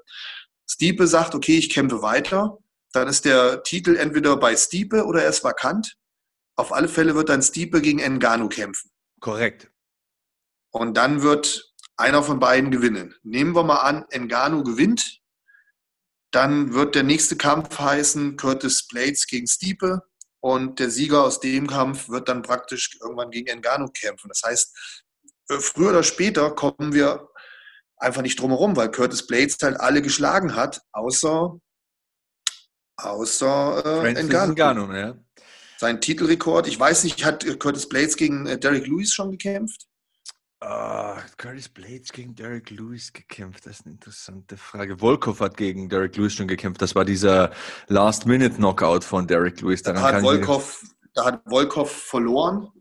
Stiepe 0.68 1.07
sagt, 1.07 1.34
okay, 1.34 1.57
ich 1.57 1.70
kämpfe 1.70 2.03
weiter. 2.03 2.59
Dann 2.92 3.09
ist 3.09 3.24
der 3.24 3.62
Titel 3.62 3.97
entweder 3.97 4.36
bei 4.36 4.57
Stiepe 4.57 5.05
oder 5.05 5.22
er 5.22 5.30
ist 5.30 5.44
vakant. 5.44 5.97
Auf 6.57 6.72
alle 6.72 6.88
Fälle 6.88 7.14
wird 7.14 7.28
dann 7.28 7.42
Stiepe 7.42 7.80
gegen 7.80 7.99
Engano 7.99 8.49
kämpfen. 8.49 8.90
Korrekt. 9.20 9.70
Und 10.70 10.96
dann 10.96 11.22
wird 11.22 11.72
einer 11.96 12.22
von 12.22 12.38
beiden 12.38 12.70
gewinnen. 12.70 13.14
Nehmen 13.22 13.54
wir 13.54 13.64
mal 13.64 13.80
an, 13.80 14.04
Engano 14.10 14.62
gewinnt. 14.62 15.20
Dann 16.30 16.74
wird 16.74 16.94
der 16.94 17.02
nächste 17.02 17.36
Kampf 17.36 17.78
heißen 17.78 18.36
Curtis 18.36 18.86
Blades 18.86 19.26
gegen 19.26 19.46
Stiepe. 19.46 20.02
Und 20.40 20.78
der 20.78 20.90
Sieger 20.90 21.24
aus 21.24 21.40
dem 21.40 21.66
Kampf 21.66 22.08
wird 22.08 22.28
dann 22.28 22.42
praktisch 22.42 22.98
irgendwann 23.00 23.30
gegen 23.30 23.48
Engano 23.48 23.88
kämpfen. 23.88 24.28
Das 24.28 24.42
heißt, 24.44 25.02
äh, 25.48 25.58
früher 25.58 25.90
oder 25.90 26.02
später 26.02 26.50
kommen 26.54 26.92
wir 26.92 27.28
einfach 27.96 28.22
nicht 28.22 28.38
drum 28.38 28.50
herum, 28.50 28.76
weil 28.76 28.90
Curtis 28.90 29.26
Blades 29.26 29.56
halt 29.62 29.80
alle 29.80 30.02
geschlagen 30.02 30.54
hat, 30.54 30.82
außer, 30.92 31.58
außer 32.98 34.04
äh, 34.04 34.14
Engano. 34.14 34.52
Engano 34.52 34.92
ja 34.94 35.16
sein 35.78 36.00
Titelrekord. 36.00 36.66
Ich 36.68 36.78
weiß 36.78 37.04
nicht, 37.04 37.24
hat 37.24 37.44
Curtis 37.58 37.88
Blades 37.88 38.16
gegen 38.16 38.46
äh, 38.46 38.58
Derek 38.58 38.86
Lewis 38.86 39.12
schon 39.12 39.30
gekämpft? 39.32 39.86
Uh, 40.64 41.20
Curtis 41.36 41.68
Blades 41.68 42.10
gegen 42.10 42.34
Derek 42.34 42.70
Lewis 42.70 43.12
gekämpft, 43.12 43.66
das 43.66 43.80
ist 43.80 43.86
eine 43.86 43.94
interessante 43.96 44.56
Frage. 44.56 44.98
Volkov 45.00 45.40
hat 45.40 45.58
gegen 45.58 45.90
Derek 45.90 46.16
Lewis 46.16 46.32
schon 46.32 46.48
gekämpft. 46.48 46.80
Das 46.80 46.94
war 46.94 47.04
dieser 47.04 47.52
Last-Minute-Knockout 47.88 49.04
von 49.04 49.26
Derek 49.26 49.60
Lewis. 49.60 49.82
Daran 49.82 50.02
da, 50.02 50.12
hat 50.14 50.22
Volkov, 50.22 50.82
da 51.12 51.26
hat 51.26 51.42
Volkov 51.46 51.92
verloren, 51.92 52.72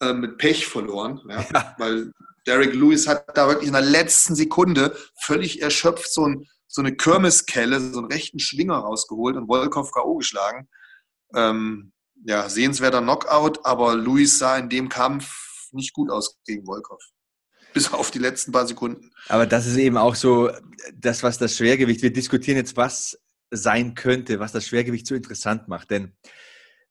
äh, 0.00 0.12
mit 0.12 0.38
Pech 0.38 0.66
verloren, 0.66 1.20
ja, 1.28 1.46
ja. 1.54 1.74
weil 1.78 2.12
Derek 2.46 2.74
Lewis 2.74 3.06
hat 3.06 3.24
da 3.36 3.46
wirklich 3.46 3.68
in 3.68 3.74
der 3.74 3.82
letzten 3.82 4.34
Sekunde 4.34 4.96
völlig 5.22 5.62
erschöpft 5.62 6.12
so, 6.12 6.26
ein, 6.26 6.48
so 6.66 6.82
eine 6.82 6.96
Kirmeskelle, 6.96 7.80
so 7.80 8.00
einen 8.00 8.10
rechten 8.10 8.40
Schwinger 8.40 8.78
rausgeholt 8.78 9.36
und 9.36 9.46
Volkov 9.46 9.92
K.O. 9.92 10.16
geschlagen. 10.16 10.68
Ähm, 11.36 11.92
ja, 12.24 12.48
sehenswerter 12.48 13.00
Knockout, 13.00 13.64
aber 13.64 13.94
Luis 13.94 14.38
sah 14.38 14.58
in 14.58 14.68
dem 14.68 14.88
Kampf 14.88 15.68
nicht 15.72 15.92
gut 15.92 16.10
aus 16.10 16.38
gegen 16.44 16.66
Volkov. 16.66 17.02
Bis 17.74 17.92
auf 17.92 18.10
die 18.10 18.18
letzten 18.18 18.52
paar 18.52 18.66
Sekunden. 18.66 19.12
Aber 19.28 19.46
das 19.46 19.66
ist 19.66 19.76
eben 19.76 19.96
auch 19.96 20.14
so 20.14 20.50
das, 20.94 21.22
was 21.22 21.38
das 21.38 21.56
Schwergewicht, 21.56 22.02
wir 22.02 22.12
diskutieren 22.12 22.56
jetzt, 22.56 22.76
was 22.76 23.18
sein 23.50 23.94
könnte, 23.94 24.40
was 24.40 24.52
das 24.52 24.66
Schwergewicht 24.66 25.06
so 25.06 25.14
interessant 25.14 25.68
macht. 25.68 25.90
Denn 25.90 26.16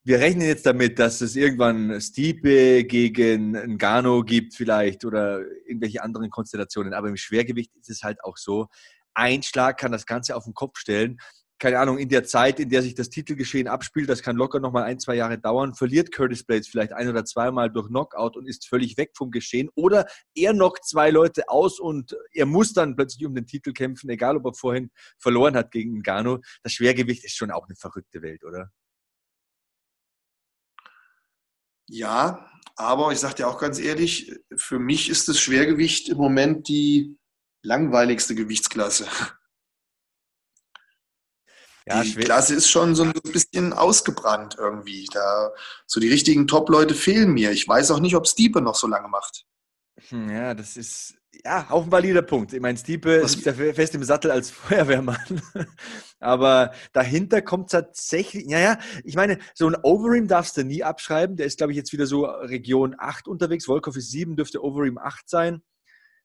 wir 0.02 0.18
rechnen 0.18 0.46
jetzt 0.46 0.64
damit, 0.64 0.98
dass 0.98 1.20
es 1.20 1.36
irgendwann 1.36 2.00
Stipe 2.00 2.84
gegen 2.84 3.52
Ngannou 3.76 4.22
gibt 4.22 4.54
vielleicht 4.54 5.04
oder 5.04 5.40
irgendwelche 5.66 6.02
anderen 6.02 6.30
Konstellationen. 6.30 6.94
Aber 6.94 7.08
im 7.08 7.16
Schwergewicht 7.16 7.74
ist 7.76 7.90
es 7.90 8.02
halt 8.02 8.22
auch 8.24 8.38
so, 8.38 8.68
ein 9.12 9.42
Schlag 9.42 9.78
kann 9.78 9.92
das 9.92 10.06
Ganze 10.06 10.36
auf 10.36 10.44
den 10.44 10.54
Kopf 10.54 10.78
stellen. 10.78 11.18
Keine 11.60 11.78
Ahnung, 11.78 11.98
in 11.98 12.08
der 12.08 12.24
Zeit, 12.24 12.58
in 12.58 12.70
der 12.70 12.82
sich 12.82 12.94
das 12.94 13.10
Titelgeschehen 13.10 13.68
abspielt, 13.68 14.08
das 14.08 14.22
kann 14.22 14.34
locker 14.34 14.60
nochmal 14.60 14.84
ein, 14.84 14.98
zwei 14.98 15.14
Jahre 15.14 15.38
dauern, 15.38 15.74
verliert 15.74 16.10
Curtis 16.10 16.42
Blades 16.42 16.68
vielleicht 16.68 16.92
ein 16.92 17.06
oder 17.06 17.24
zweimal 17.26 17.70
durch 17.70 17.88
Knockout 17.88 18.36
und 18.36 18.48
ist 18.48 18.66
völlig 18.66 18.96
weg 18.96 19.12
vom 19.14 19.30
Geschehen. 19.30 19.68
Oder 19.74 20.06
er 20.34 20.52
knockt 20.54 20.86
zwei 20.86 21.10
Leute 21.10 21.48
aus 21.48 21.78
und 21.78 22.16
er 22.32 22.46
muss 22.46 22.72
dann 22.72 22.96
plötzlich 22.96 23.26
um 23.26 23.34
den 23.34 23.46
Titel 23.46 23.72
kämpfen, 23.72 24.08
egal 24.08 24.38
ob 24.38 24.46
er 24.46 24.54
vorhin 24.54 24.90
verloren 25.18 25.54
hat 25.54 25.70
gegen 25.70 25.98
Ngannou. 25.98 26.38
Das 26.62 26.72
Schwergewicht 26.72 27.24
ist 27.24 27.36
schon 27.36 27.50
auch 27.50 27.66
eine 27.66 27.76
verrückte 27.76 28.22
Welt, 28.22 28.42
oder? 28.42 28.70
Ja, 31.90 32.50
aber 32.76 33.12
ich 33.12 33.18
sage 33.18 33.34
dir 33.34 33.48
auch 33.48 33.60
ganz 33.60 33.78
ehrlich, 33.78 34.32
für 34.56 34.78
mich 34.78 35.10
ist 35.10 35.28
das 35.28 35.38
Schwergewicht 35.38 36.08
im 36.08 36.16
Moment 36.16 36.68
die 36.68 37.18
langweiligste 37.62 38.34
Gewichtsklasse. 38.34 39.06
Ja, 41.86 42.02
die 42.02 42.10
schwer. 42.10 42.24
Klasse 42.24 42.54
ist 42.54 42.70
schon 42.70 42.94
so 42.94 43.04
ein 43.04 43.12
bisschen 43.32 43.72
ausgebrannt 43.72 44.56
irgendwie. 44.58 45.06
Da, 45.12 45.50
so 45.86 46.00
die 46.00 46.08
richtigen 46.08 46.46
Top-Leute 46.46 46.94
fehlen 46.94 47.32
mir. 47.32 47.50
Ich 47.50 47.66
weiß 47.66 47.90
auch 47.90 48.00
nicht, 48.00 48.16
ob 48.16 48.26
Stiepe 48.26 48.60
noch 48.60 48.74
so 48.74 48.86
lange 48.86 49.08
macht. 49.08 49.46
Hm, 50.08 50.30
ja, 50.30 50.54
das 50.54 50.76
ist 50.76 51.14
ja 51.44 51.66
auch 51.70 51.84
ein 51.84 51.92
valider 51.92 52.22
Punkt. 52.22 52.52
Ich 52.52 52.60
meine, 52.60 52.76
Stiepe 52.76 53.12
ist 53.12 53.44
ja 53.44 53.52
fest 53.52 53.94
im 53.94 54.04
Sattel 54.04 54.30
als 54.30 54.50
Feuerwehrmann. 54.50 55.42
Aber 56.18 56.72
dahinter 56.92 57.40
kommt 57.40 57.70
tatsächlich, 57.70 58.46
naja, 58.46 58.78
ich 59.04 59.14
meine, 59.14 59.38
so 59.54 59.66
ein 59.66 59.76
Overeem 59.82 60.28
darfst 60.28 60.56
du 60.56 60.64
nie 60.64 60.84
abschreiben. 60.84 61.36
Der 61.36 61.46
ist, 61.46 61.58
glaube 61.58 61.72
ich, 61.72 61.76
jetzt 61.76 61.92
wieder 61.92 62.06
so 62.06 62.24
Region 62.24 62.94
8 62.98 63.26
unterwegs. 63.28 63.66
Volkov 63.66 63.96
ist 63.96 64.10
7, 64.10 64.36
dürfte 64.36 64.62
Overeem 64.62 64.98
8 64.98 65.28
sein 65.28 65.62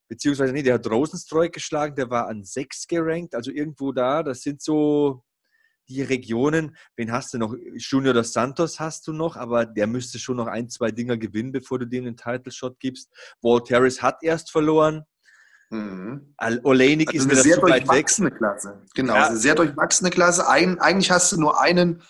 beziehungsweise 0.08 0.52
nee, 0.52 0.62
der 0.62 0.74
hat 0.74 0.88
Rosenstreuk 0.88 1.52
geschlagen, 1.52 1.96
der 1.96 2.10
war 2.10 2.28
an 2.28 2.44
6 2.44 2.86
gerankt, 2.86 3.34
also 3.34 3.50
irgendwo 3.50 3.92
da. 3.92 4.22
Das 4.22 4.42
sind 4.42 4.62
so 4.62 5.24
die 5.88 6.02
Regionen, 6.02 6.76
wen 6.96 7.12
hast 7.12 7.32
du 7.34 7.38
noch? 7.38 7.54
Junior 7.76 8.14
dos 8.14 8.32
Santos 8.32 8.80
hast 8.80 9.06
du 9.06 9.12
noch, 9.12 9.36
aber 9.36 9.66
der 9.66 9.86
müsste 9.86 10.18
schon 10.18 10.36
noch 10.36 10.46
ein, 10.46 10.68
zwei 10.68 10.90
Dinger 10.90 11.16
gewinnen, 11.16 11.52
bevor 11.52 11.78
du 11.78 11.86
dem 11.86 12.04
den 12.04 12.16
Title 12.16 12.52
Shot 12.52 12.78
gibst. 12.80 13.10
Walt 13.42 13.70
Harris 13.70 14.02
hat 14.02 14.22
erst 14.22 14.50
verloren. 14.50 15.04
Mhm. 15.70 16.34
Oleinik 16.62 17.08
also 17.08 17.18
ist 17.18 17.30
eine 17.30 17.40
sehr 17.40 17.58
durchwachsene 17.58 18.30
Klasse. 18.30 18.84
Genau, 18.94 19.14
ja. 19.14 19.34
sehr 19.34 19.54
durchwachsene 19.54 20.10
Klasse. 20.10 20.48
Ein, 20.48 20.78
eigentlich 20.78 21.10
hast 21.10 21.32
du 21.32 21.40
nur 21.40 21.60
einen, 21.60 22.02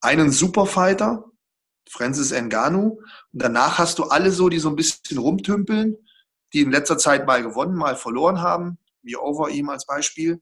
einen 0.00 0.30
Superfighter, 0.30 1.24
Francis 1.88 2.32
Ngannou. 2.32 3.00
Und 3.32 3.42
danach 3.42 3.78
hast 3.78 3.98
du 3.98 4.04
alle 4.04 4.30
so, 4.30 4.48
die 4.48 4.58
so 4.58 4.68
ein 4.68 4.76
bisschen 4.76 5.18
rumtümpeln, 5.18 5.96
die 6.52 6.60
in 6.60 6.70
letzter 6.70 6.98
Zeit 6.98 7.26
mal 7.26 7.42
gewonnen, 7.42 7.74
mal 7.74 7.96
verloren 7.96 8.40
haben, 8.40 8.78
wie 9.02 9.16
Over 9.16 9.50
ihm 9.50 9.68
als 9.68 9.86
Beispiel. 9.86 10.40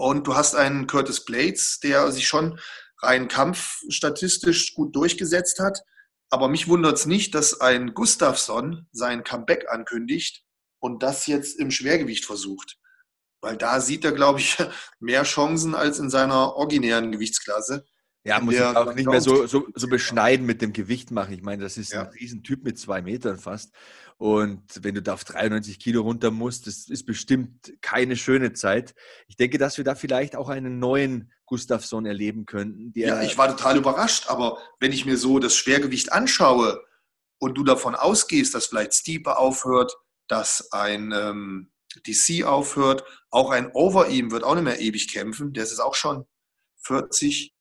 Und 0.00 0.26
du 0.26 0.34
hast 0.34 0.54
einen 0.54 0.86
Curtis 0.86 1.26
Blades, 1.26 1.78
der 1.78 2.10
sich 2.10 2.26
schon 2.26 2.58
rein 3.02 3.28
kampfstatistisch 3.28 4.72
gut 4.72 4.96
durchgesetzt 4.96 5.60
hat. 5.60 5.82
Aber 6.30 6.48
mich 6.48 6.68
wundert 6.68 6.96
es 6.96 7.04
nicht, 7.04 7.34
dass 7.34 7.60
ein 7.60 7.92
Gustafsson 7.92 8.86
sein 8.92 9.24
Comeback 9.24 9.68
ankündigt 9.68 10.42
und 10.78 11.02
das 11.02 11.26
jetzt 11.26 11.60
im 11.60 11.70
Schwergewicht 11.70 12.24
versucht. 12.24 12.78
Weil 13.42 13.58
da 13.58 13.82
sieht 13.82 14.06
er, 14.06 14.12
glaube 14.12 14.40
ich, 14.40 14.56
mehr 15.00 15.24
Chancen 15.24 15.74
als 15.74 15.98
in 15.98 16.08
seiner 16.08 16.56
originären 16.56 17.12
Gewichtsklasse. 17.12 17.84
Ja, 18.24 18.40
muss 18.40 18.54
ich 18.54 18.62
auch 18.62 18.94
nicht 18.94 19.06
mehr 19.06 19.20
so, 19.20 19.46
so, 19.46 19.66
so 19.74 19.86
beschneiden 19.86 20.46
mit 20.46 20.62
dem 20.62 20.72
Gewicht 20.72 21.10
machen. 21.10 21.34
Ich 21.34 21.42
meine, 21.42 21.62
das 21.62 21.76
ist 21.76 21.92
ja. 21.92 22.04
ein 22.04 22.08
Riesentyp 22.08 22.64
mit 22.64 22.78
zwei 22.78 23.02
Metern 23.02 23.36
fast. 23.36 23.74
Und 24.20 24.84
wenn 24.84 24.94
du 24.94 25.00
da 25.00 25.14
auf 25.14 25.24
93 25.24 25.78
Kilo 25.78 26.02
runter 26.02 26.30
musst, 26.30 26.66
das 26.66 26.90
ist 26.90 27.06
bestimmt 27.06 27.72
keine 27.80 28.16
schöne 28.16 28.52
Zeit. 28.52 28.94
Ich 29.28 29.36
denke, 29.36 29.56
dass 29.56 29.78
wir 29.78 29.84
da 29.84 29.94
vielleicht 29.94 30.36
auch 30.36 30.50
einen 30.50 30.78
neuen 30.78 31.32
Gustafsson 31.46 32.04
erleben 32.04 32.44
könnten. 32.44 32.92
ja, 32.94 33.22
ich 33.22 33.38
war 33.38 33.48
total 33.48 33.78
überrascht, 33.78 34.28
aber 34.28 34.58
wenn 34.78 34.92
ich 34.92 35.06
mir 35.06 35.16
so 35.16 35.38
das 35.38 35.56
Schwergewicht 35.56 36.12
anschaue 36.12 36.84
und 37.38 37.56
du 37.56 37.64
davon 37.64 37.94
ausgehst, 37.94 38.54
dass 38.54 38.66
vielleicht 38.66 38.92
Stiepe 38.92 39.38
aufhört, 39.38 39.96
dass 40.28 40.70
ein 40.70 41.12
ähm, 41.16 41.72
DC 42.06 42.44
aufhört, 42.44 43.02
auch 43.30 43.48
ein 43.48 43.72
Over 43.72 44.08
ihm 44.08 44.32
wird 44.32 44.44
auch 44.44 44.54
nicht 44.54 44.64
mehr 44.64 44.80
ewig 44.80 45.10
kämpfen, 45.10 45.54
der 45.54 45.62
ist 45.62 45.70
jetzt 45.70 45.80
auch 45.80 45.94
schon 45.94 46.26
40. 46.82 47.54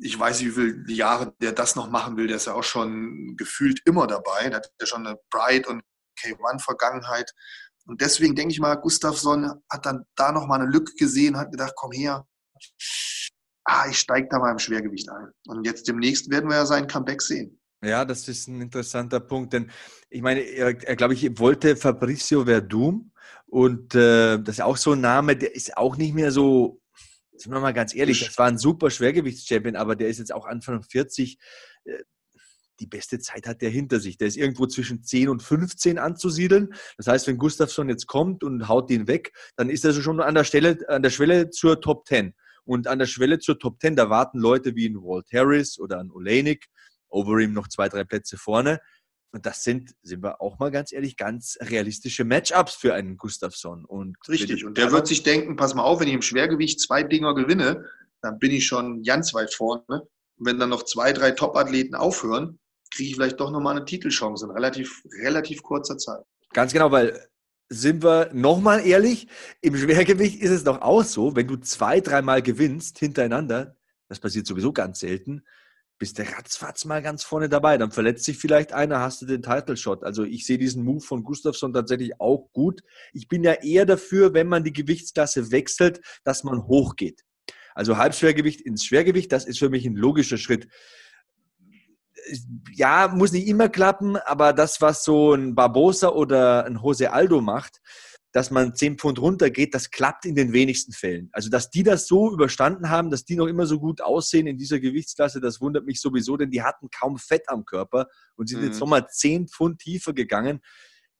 Ich 0.00 0.16
weiß 0.16 0.38
nicht, 0.38 0.56
wie 0.56 0.72
viele 0.72 0.92
Jahre 0.92 1.34
der 1.40 1.50
das 1.50 1.74
noch 1.74 1.90
machen 1.90 2.16
will. 2.16 2.28
Der 2.28 2.36
ist 2.36 2.46
ja 2.46 2.54
auch 2.54 2.62
schon 2.62 3.36
gefühlt 3.36 3.82
immer 3.84 4.06
dabei. 4.06 4.48
Der 4.48 4.58
hat 4.58 4.70
ja 4.80 4.86
schon 4.86 5.04
eine 5.04 5.18
Pride 5.28 5.68
und 5.68 5.82
K1-Vergangenheit. 6.18 7.32
Und 7.86 8.00
deswegen 8.00 8.34
denke 8.34 8.52
ich 8.52 8.60
mal, 8.60 8.74
Gustafsson 8.74 9.50
hat 9.70 9.86
dann 9.86 10.04
da 10.14 10.32
nochmal 10.32 10.60
eine 10.60 10.70
Lücke 10.70 10.92
gesehen, 10.94 11.38
hat 11.38 11.50
gedacht, 11.50 11.72
komm 11.74 11.92
her, 11.92 12.26
ah, 13.64 13.86
ich 13.88 13.98
steige 13.98 14.28
da 14.30 14.38
mal 14.38 14.52
im 14.52 14.58
Schwergewicht 14.58 15.08
ein. 15.10 15.30
Und 15.46 15.64
jetzt 15.64 15.88
demnächst 15.88 16.30
werden 16.30 16.50
wir 16.50 16.56
ja 16.56 16.66
sein 16.66 16.86
Comeback 16.86 17.22
sehen. 17.22 17.58
Ja, 17.82 18.04
das 18.04 18.26
ist 18.26 18.48
ein 18.48 18.60
interessanter 18.60 19.20
Punkt, 19.20 19.52
denn 19.52 19.70
ich 20.10 20.20
meine, 20.20 20.40
er, 20.40 20.68
er 20.82 20.96
glaube 20.96 21.14
ich, 21.14 21.38
wollte 21.38 21.76
Fabricio 21.76 22.44
Verdum 22.44 23.12
und 23.46 23.94
äh, 23.94 24.38
das 24.38 24.56
ist 24.56 24.62
auch 24.62 24.76
so 24.76 24.92
ein 24.92 25.00
Name, 25.00 25.36
der 25.36 25.54
ist 25.54 25.76
auch 25.76 25.96
nicht 25.96 26.12
mehr 26.12 26.32
so, 26.32 26.80
sind 27.36 27.52
wir 27.52 27.60
mal 27.60 27.72
ganz 27.72 27.94
ehrlich, 27.94 28.26
das 28.26 28.36
war 28.36 28.46
ein 28.46 28.58
super 28.58 28.90
Schwergewichtschampion, 28.90 29.76
aber 29.76 29.94
der 29.94 30.08
ist 30.08 30.18
jetzt 30.18 30.34
auch 30.34 30.46
Anfang 30.46 30.82
40. 30.82 31.38
Äh, 31.84 32.02
die 32.80 32.86
beste 32.86 33.18
Zeit 33.18 33.46
hat 33.46 33.62
der 33.62 33.70
hinter 33.70 34.00
sich. 34.00 34.18
Der 34.18 34.28
ist 34.28 34.36
irgendwo 34.36 34.66
zwischen 34.66 35.02
10 35.02 35.28
und 35.28 35.42
15 35.42 35.98
anzusiedeln. 35.98 36.74
Das 36.96 37.06
heißt, 37.06 37.26
wenn 37.26 37.38
Gustafsson 37.38 37.88
jetzt 37.88 38.06
kommt 38.06 38.44
und 38.44 38.68
haut 38.68 38.90
den 38.90 39.08
weg, 39.08 39.32
dann 39.56 39.70
ist 39.70 39.84
er 39.84 39.92
schon 39.92 40.20
an 40.20 40.34
der 40.34 40.44
Stelle, 40.44 40.78
an 40.88 41.02
der 41.02 41.10
Schwelle 41.10 41.50
zur 41.50 41.80
Top 41.80 42.06
10. 42.06 42.34
Und 42.64 42.86
an 42.86 42.98
der 42.98 43.06
Schwelle 43.06 43.38
zur 43.38 43.58
Top 43.58 43.80
10, 43.80 43.96
da 43.96 44.10
warten 44.10 44.38
Leute 44.38 44.74
wie 44.76 44.88
ein 44.88 44.96
Walt 44.96 45.26
Harris 45.32 45.78
oder 45.78 45.98
ein 46.00 46.10
Oleinik, 46.10 46.66
over 47.08 47.38
ihm 47.38 47.54
noch 47.54 47.68
zwei, 47.68 47.88
drei 47.88 48.04
Plätze 48.04 48.36
vorne. 48.36 48.80
Und 49.30 49.44
das 49.46 49.62
sind, 49.62 49.94
sind 50.02 50.22
wir 50.22 50.40
auch 50.40 50.58
mal 50.58 50.70
ganz 50.70 50.92
ehrlich, 50.92 51.16
ganz 51.16 51.58
realistische 51.60 52.24
Matchups 52.24 52.74
für 52.74 52.94
einen 52.94 53.16
Gustafsson. 53.16 53.84
Und 53.84 54.16
Richtig. 54.28 54.64
Und 54.64 54.78
der 54.78 54.90
wird 54.92 55.06
sich 55.06 55.22
denken, 55.22 55.56
pass 55.56 55.74
mal 55.74 55.82
auf, 55.82 56.00
wenn 56.00 56.08
ich 56.08 56.14
im 56.14 56.22
Schwergewicht 56.22 56.80
zwei 56.80 57.02
Dinger 57.02 57.34
gewinne, 57.34 57.84
dann 58.22 58.38
bin 58.38 58.50
ich 58.50 58.66
schon 58.66 59.02
ganz 59.02 59.34
weit 59.34 59.52
vorne. 59.52 59.84
Und 59.88 60.46
wenn 60.46 60.58
dann 60.58 60.70
noch 60.70 60.84
zwei, 60.84 61.12
drei 61.12 61.32
Top-Athleten 61.32 61.94
aufhören, 61.94 62.58
kriege 62.90 63.10
ich 63.10 63.14
vielleicht 63.16 63.40
doch 63.40 63.50
nochmal 63.50 63.76
eine 63.76 63.84
Titelchance 63.84 64.44
in 64.44 64.50
relativ, 64.50 65.02
relativ 65.22 65.62
kurzer 65.62 65.98
Zeit. 65.98 66.24
Ganz 66.52 66.72
genau, 66.72 66.90
weil 66.90 67.28
sind 67.68 68.02
wir 68.02 68.30
nochmal 68.32 68.86
ehrlich, 68.86 69.28
im 69.60 69.76
Schwergewicht 69.76 70.40
ist 70.40 70.50
es 70.50 70.64
doch 70.64 70.80
auch 70.80 71.04
so, 71.04 71.36
wenn 71.36 71.46
du 71.46 71.56
zwei, 71.56 72.00
dreimal 72.00 72.40
gewinnst 72.40 72.98
hintereinander, 72.98 73.76
das 74.08 74.20
passiert 74.20 74.46
sowieso 74.46 74.72
ganz 74.72 75.00
selten, 75.00 75.44
bist 75.98 76.18
du 76.18 76.22
ratzfatz 76.22 76.84
mal 76.84 77.02
ganz 77.02 77.24
vorne 77.24 77.48
dabei. 77.48 77.76
Dann 77.76 77.90
verletzt 77.90 78.24
sich 78.24 78.38
vielleicht 78.38 78.72
einer, 78.72 79.00
hast 79.00 79.20
du 79.20 79.26
den 79.26 79.42
Title 79.42 79.76
Shot. 79.76 80.04
Also 80.04 80.24
ich 80.24 80.46
sehe 80.46 80.58
diesen 80.58 80.84
Move 80.84 81.00
von 81.00 81.24
Gustafsson 81.24 81.72
tatsächlich 81.72 82.20
auch 82.20 82.50
gut. 82.52 82.82
Ich 83.12 83.28
bin 83.28 83.42
ja 83.42 83.54
eher 83.54 83.84
dafür, 83.84 84.32
wenn 84.32 84.46
man 84.46 84.64
die 84.64 84.72
Gewichtsklasse 84.72 85.50
wechselt, 85.50 86.00
dass 86.24 86.44
man 86.44 86.66
hochgeht. 86.66 87.24
Also 87.74 87.96
Halbschwergewicht 87.96 88.60
ins 88.60 88.84
Schwergewicht, 88.84 89.30
das 89.32 89.44
ist 89.44 89.58
für 89.58 89.70
mich 89.70 89.84
ein 89.86 89.96
logischer 89.96 90.38
Schritt 90.38 90.68
ja, 92.74 93.08
muss 93.08 93.32
nicht 93.32 93.46
immer 93.46 93.68
klappen, 93.68 94.16
aber 94.16 94.52
das, 94.52 94.80
was 94.80 95.04
so 95.04 95.34
ein 95.34 95.54
Barbosa 95.54 96.08
oder 96.08 96.64
ein 96.64 96.76
Jose 96.82 97.12
Aldo 97.12 97.40
macht, 97.40 97.80
dass 98.32 98.50
man 98.50 98.74
10 98.74 98.98
Pfund 98.98 99.18
runtergeht, 99.18 99.74
das 99.74 99.90
klappt 99.90 100.26
in 100.26 100.34
den 100.34 100.52
wenigsten 100.52 100.92
Fällen. 100.92 101.30
Also, 101.32 101.48
dass 101.48 101.70
die 101.70 101.82
das 101.82 102.06
so 102.06 102.32
überstanden 102.32 102.90
haben, 102.90 103.10
dass 103.10 103.24
die 103.24 103.36
noch 103.36 103.46
immer 103.46 103.66
so 103.66 103.80
gut 103.80 104.00
aussehen 104.02 104.46
in 104.46 104.58
dieser 104.58 104.80
Gewichtsklasse, 104.80 105.40
das 105.40 105.60
wundert 105.60 105.86
mich 105.86 106.00
sowieso, 106.00 106.36
denn 106.36 106.50
die 106.50 106.62
hatten 106.62 106.88
kaum 106.90 107.18
Fett 107.18 107.48
am 107.48 107.64
Körper 107.64 108.06
und 108.36 108.48
sind 108.48 108.60
mhm. 108.60 108.66
jetzt 108.66 108.80
nochmal 108.80 109.06
10 109.08 109.48
Pfund 109.48 109.80
tiefer 109.80 110.12
gegangen. 110.12 110.60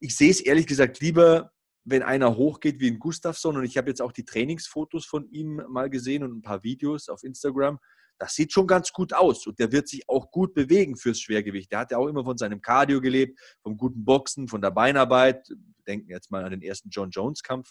Ich 0.00 0.16
sehe 0.16 0.30
es 0.30 0.40
ehrlich 0.40 0.66
gesagt 0.66 1.00
lieber, 1.00 1.50
wenn 1.84 2.02
einer 2.02 2.36
hochgeht 2.36 2.80
wie 2.80 2.90
ein 2.90 2.98
Gustafsson 2.98 3.56
und 3.56 3.64
ich 3.64 3.78
habe 3.78 3.88
jetzt 3.88 4.02
auch 4.02 4.12
die 4.12 4.24
Trainingsfotos 4.24 5.06
von 5.06 5.28
ihm 5.30 5.62
mal 5.68 5.88
gesehen 5.88 6.22
und 6.22 6.36
ein 6.36 6.42
paar 6.42 6.62
Videos 6.62 7.08
auf 7.08 7.24
Instagram 7.24 7.78
das 8.18 8.34
sieht 8.34 8.52
schon 8.52 8.66
ganz 8.66 8.92
gut 8.92 9.12
aus 9.12 9.46
und 9.46 9.58
der 9.58 9.70
wird 9.70 9.88
sich 9.88 10.08
auch 10.08 10.30
gut 10.30 10.52
bewegen 10.54 10.96
fürs 10.96 11.20
Schwergewicht. 11.20 11.70
Der 11.70 11.80
hat 11.80 11.92
ja 11.92 11.98
auch 11.98 12.08
immer 12.08 12.24
von 12.24 12.36
seinem 12.36 12.60
Cardio 12.60 13.00
gelebt, 13.00 13.38
vom 13.62 13.76
guten 13.76 14.04
Boxen, 14.04 14.48
von 14.48 14.60
der 14.60 14.72
Beinarbeit. 14.72 15.48
Wir 15.48 15.84
denken 15.86 16.10
jetzt 16.10 16.30
mal 16.30 16.44
an 16.44 16.50
den 16.50 16.62
ersten 16.62 16.90
John 16.90 17.10
Jones 17.10 17.42
Kampf. 17.42 17.70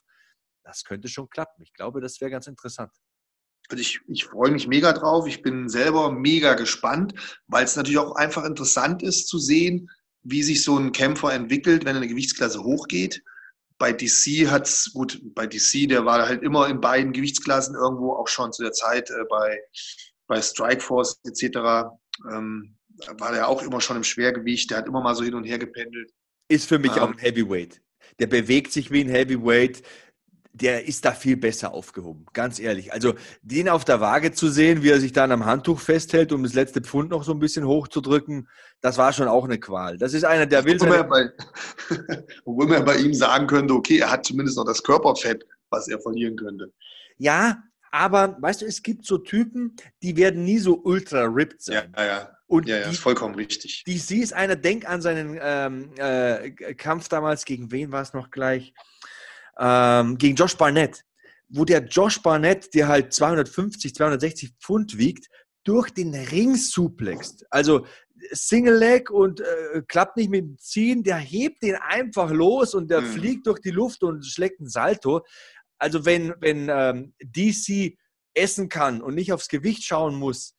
Das 0.64 0.84
könnte 0.84 1.10
schon 1.10 1.30
klappen. 1.30 1.62
Ich 1.64 1.74
glaube, 1.74 2.02
das 2.02 2.20
wäre 2.22 2.32
ganz 2.32 2.48
interessant. 2.48 2.92
Also 3.70 3.82
ich, 3.82 4.00
ich 4.08 4.26
freue 4.26 4.52
mich 4.52 4.68
mega 4.68 4.94
drauf. 4.94 5.28
Ich 5.28 5.42
bin 5.42 5.68
selber 5.68 6.12
mega 6.12 6.54
gespannt, 6.54 7.14
weil 7.48 7.66
es 7.66 7.76
natürlich 7.76 7.98
auch 8.00 8.16
einfach 8.16 8.46
interessant 8.46 9.04
ist 9.04 9.28
zu 9.28 9.40
sehen, 9.40 9.90
wie 10.24 10.44
sich 10.44 10.64
so 10.64 10.78
ein 10.78 10.94
Kämpfer 10.94 11.34
entwickelt, 11.34 11.86
wenn 11.86 11.98
eine 11.98 12.08
Gewichtsklasse 12.08 12.64
hochgeht. 12.64 13.22
Bei 13.78 13.92
DC 13.92 14.50
hat 14.50 14.68
es, 14.68 14.92
gut, 14.94 15.22
bei 15.36 15.46
DC, 15.46 15.88
der 15.88 16.06
war 16.06 16.28
halt 16.28 16.42
immer 16.42 16.68
in 16.68 16.82
beiden 16.82 17.14
Gewichtsklassen 17.14 17.76
irgendwo, 17.76 18.14
auch 18.14 18.28
schon 18.28 18.52
zu 18.52 18.64
der 18.64 18.72
Zeit 18.72 19.10
äh, 19.10 19.24
bei 19.30 19.60
bei 20.28 20.42
Strikeforce 20.42 21.22
etc. 21.26 21.90
Ähm, 22.32 22.78
war 23.18 23.32
der 23.32 23.48
auch 23.48 23.62
immer 23.64 23.82
schon 23.82 23.98
im 23.98 24.04
Schwergewicht. 24.04 24.72
Der 24.72 24.80
hat 24.80 24.88
immer 24.88 25.02
mal 25.02 25.16
so 25.16 25.24
hin 25.24 25.36
und 25.36 25.44
her 25.44 25.58
gependelt. 25.58 26.12
Ist 26.48 26.68
für 26.68 26.80
mich 26.80 26.96
ähm, 26.96 27.04
auch 27.04 27.10
ein 27.10 27.18
Heavyweight. 27.18 27.82
Der 28.20 28.28
bewegt 28.28 28.72
sich 28.72 28.92
wie 28.92 29.02
ein 29.02 29.10
Heavyweight. 29.10 29.84
der 30.54 30.88
ist 30.88 31.06
da 31.06 31.12
viel 31.12 31.38
besser 31.38 31.72
aufgehoben, 31.72 32.26
ganz 32.34 32.60
ehrlich. 32.60 32.92
Also 32.92 33.14
den 33.44 33.70
auf 33.70 33.86
der 33.86 34.02
Waage 34.02 34.32
zu 34.32 34.50
sehen, 34.50 34.82
wie 34.82 34.90
er 34.90 35.00
sich 35.00 35.12
dann 35.12 35.32
am 35.32 35.46
Handtuch 35.46 35.80
festhält, 35.80 36.32
um 36.32 36.42
das 36.42 36.56
letzte 36.56 36.82
Pfund 36.82 37.12
noch 37.12 37.24
so 37.24 37.32
ein 37.32 37.40
bisschen 37.40 37.68
hochzudrücken, 37.68 38.50
das 38.82 38.98
war 38.98 39.14
schon 39.14 39.28
auch 39.28 39.44
eine 39.44 39.60
Qual. 39.60 39.98
Das 39.98 40.14
ist 40.14 40.24
einer, 40.24 40.48
der 40.48 40.66
will. 40.66 40.78
Obwohl 40.82 40.98
man, 40.98 41.10
bei, 41.10 41.32
obwohl 42.46 42.68
man 42.68 42.86
bei 42.86 42.98
ihm 42.98 43.14
sagen 43.14 43.46
könnte, 43.46 43.74
okay, 43.76 44.00
er 44.00 44.10
hat 44.10 44.26
zumindest 44.26 44.58
noch 44.58 44.66
das 44.66 44.82
Körperfett, 44.82 45.46
was 45.70 45.88
er 45.88 46.00
verlieren 46.00 46.36
könnte. 46.36 46.74
Ja, 47.18 47.62
aber 47.98 48.38
weißt 48.40 48.62
du, 48.62 48.66
es 48.68 48.84
gibt 48.84 49.06
so 49.06 49.18
Typen, 49.18 49.76
die 50.04 50.16
werden 50.16 50.44
nie 50.44 50.60
so 50.60 50.80
ultra 50.84 51.24
ripped 51.24 51.64
sein. 51.64 51.92
Ja, 51.98 52.06
ja. 52.06 52.32
Und 52.46 52.68
ja, 52.68 52.78
ja, 52.78 52.88
die, 52.88 52.94
ist 52.94 53.00
vollkommen 53.00 53.34
richtig. 53.34 53.84
die 53.88 53.98
sie 53.98 54.20
ist 54.20 54.34
einer, 54.34 54.56
denk 54.56 54.88
an 54.88 55.02
seinen 55.02 55.38
ähm, 55.42 55.92
äh, 55.98 56.52
Kampf 56.76 57.10
damals, 57.10 57.44
gegen 57.44 57.72
wen 57.72 57.92
war 57.92 58.04
es 58.04 58.14
noch 58.14 58.30
gleich? 58.30 58.74
Ähm, 59.60 60.18
gegen 60.20 60.36
Josh 60.36 60.56
Barnett, 60.56 61.04
wo 61.50 61.66
der 61.66 61.86
Josh 61.86 62.22
Barnett, 62.22 62.72
der 62.76 62.88
halt 62.88 63.14
250, 63.14 63.96
260 63.96 64.52
Pfund 64.62 64.98
wiegt, 65.00 65.28
durch 65.64 65.90
den 65.90 66.14
Ring 66.14 66.56
suplext. 66.56 67.46
Also 67.50 67.86
Single 68.32 68.78
Leg 68.78 69.10
und 69.12 69.42
äh, 69.42 69.82
klappt 69.88 70.18
nicht 70.18 70.30
mit 70.30 70.42
dem 70.42 70.58
Ziehen, 70.60 71.04
der 71.04 71.18
hebt 71.18 71.62
den 71.64 71.76
einfach 71.76 72.32
los 72.32 72.74
und 72.74 72.90
der 72.90 73.02
Mhm. 73.02 73.06
fliegt 73.06 73.48
durch 73.48 73.60
die 73.60 73.72
Luft 73.72 74.04
und 74.04 74.26
schlägt 74.26 74.60
einen 74.60 74.70
Salto. 74.70 75.26
Also 75.80 76.06
wenn, 76.06 76.34
wenn 76.40 76.70
ähm, 76.70 77.14
DC 77.20 77.98
essen 78.34 78.70
kann 78.70 79.02
und 79.02 79.16
nicht 79.16 79.34
aufs 79.34 79.48
Gewicht 79.48 79.84
schauen 79.84 80.16
muss, 80.16 80.56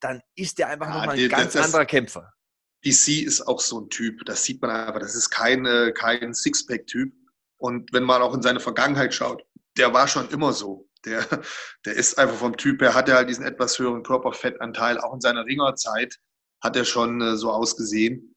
dann 0.00 0.22
ist 0.34 0.58
der 0.58 0.68
einfach 0.68 0.88
Ja, 0.88 0.98
nochmal 0.98 1.18
ein 1.18 1.28
ganz 1.28 1.52
das- 1.52 1.66
anderer 1.66 1.84
Kämpfer. 1.86 2.32
DC 2.84 3.22
ist 3.26 3.42
auch 3.42 3.60
so 3.60 3.80
ein 3.82 3.90
Typ, 3.90 4.24
das 4.24 4.42
sieht 4.44 4.62
man 4.62 4.70
einfach, 4.70 5.00
das 5.00 5.14
ist 5.14 5.28
kein, 5.28 5.66
äh, 5.66 5.92
kein 5.92 6.32
Sixpack-Typ. 6.32 7.12
Und 7.58 7.92
wenn 7.92 8.04
man 8.04 8.22
auch 8.22 8.32
in 8.34 8.40
seine 8.40 8.60
Vergangenheit 8.60 9.12
schaut, 9.12 9.42
der 9.76 9.92
war 9.92 10.08
schon 10.08 10.30
immer 10.30 10.54
so. 10.54 10.88
Der, 11.04 11.20
der 11.84 11.92
ist 11.94 12.18
einfach 12.18 12.36
vom 12.36 12.56
Typ 12.56 12.80
her, 12.80 12.94
hat 12.94 13.08
er 13.10 13.16
halt 13.16 13.28
diesen 13.28 13.44
etwas 13.44 13.78
höheren 13.78 14.02
Körperfettanteil. 14.02 14.98
Auch 14.98 15.12
in 15.12 15.20
seiner 15.20 15.44
Ringerzeit 15.44 16.16
hat 16.62 16.74
er 16.74 16.86
schon 16.86 17.20
äh, 17.20 17.36
so 17.36 17.50
ausgesehen. 17.52 18.34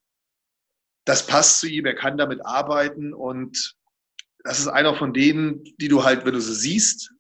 Das 1.06 1.26
passt 1.26 1.60
zu 1.62 1.68
ihm, 1.68 1.86
er 1.86 1.96
kann 1.96 2.18
damit 2.18 2.46
arbeiten 2.46 3.14
und 3.14 3.76
das 4.44 4.60
ist 4.60 4.68
einer 4.68 4.96
von 4.96 5.14
denen, 5.14 5.64
die 5.78 5.88
du 5.88 6.04
halt, 6.04 6.26
wenn 6.26 6.34
du 6.34 6.42
sie 6.42 6.54
siehst, 6.54 7.14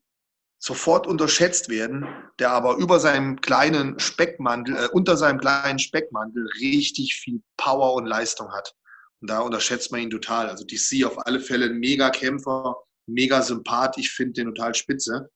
sofort 0.60 1.08
unterschätzt 1.08 1.68
werden, 1.70 2.08
der 2.40 2.52
aber 2.52 2.78
über 2.78 3.00
seinem 3.00 3.42
kleinen 3.42 4.00
Speckmantel, 4.00 4.76
äh, 4.76 4.88
unter 4.94 5.18
seinem 5.18 5.40
kleinen 5.40 5.80
Speckmantel 5.80 6.48
richtig 6.60 7.16
viel 7.16 7.42
Power 7.58 7.96
und 7.96 8.06
Leistung 8.06 8.52
hat. 8.54 8.74
Und 9.20 9.30
da 9.30 9.40
unterschätzt 9.40 9.92
man 9.92 10.02
ihn 10.02 10.10
total. 10.10 10.50
Also 10.50 10.66
DC 10.66 11.06
auf 11.06 11.26
alle 11.26 11.40
Fälle 11.40 11.66
ein 11.66 11.80
Mega-Kämpfer, 11.80 12.76
mega 13.08 13.42
Sympath. 13.42 13.98
Ich 13.98 14.12
finde 14.12 14.34
den 14.34 14.56
total 14.56 14.74
spitze. 14.74 15.30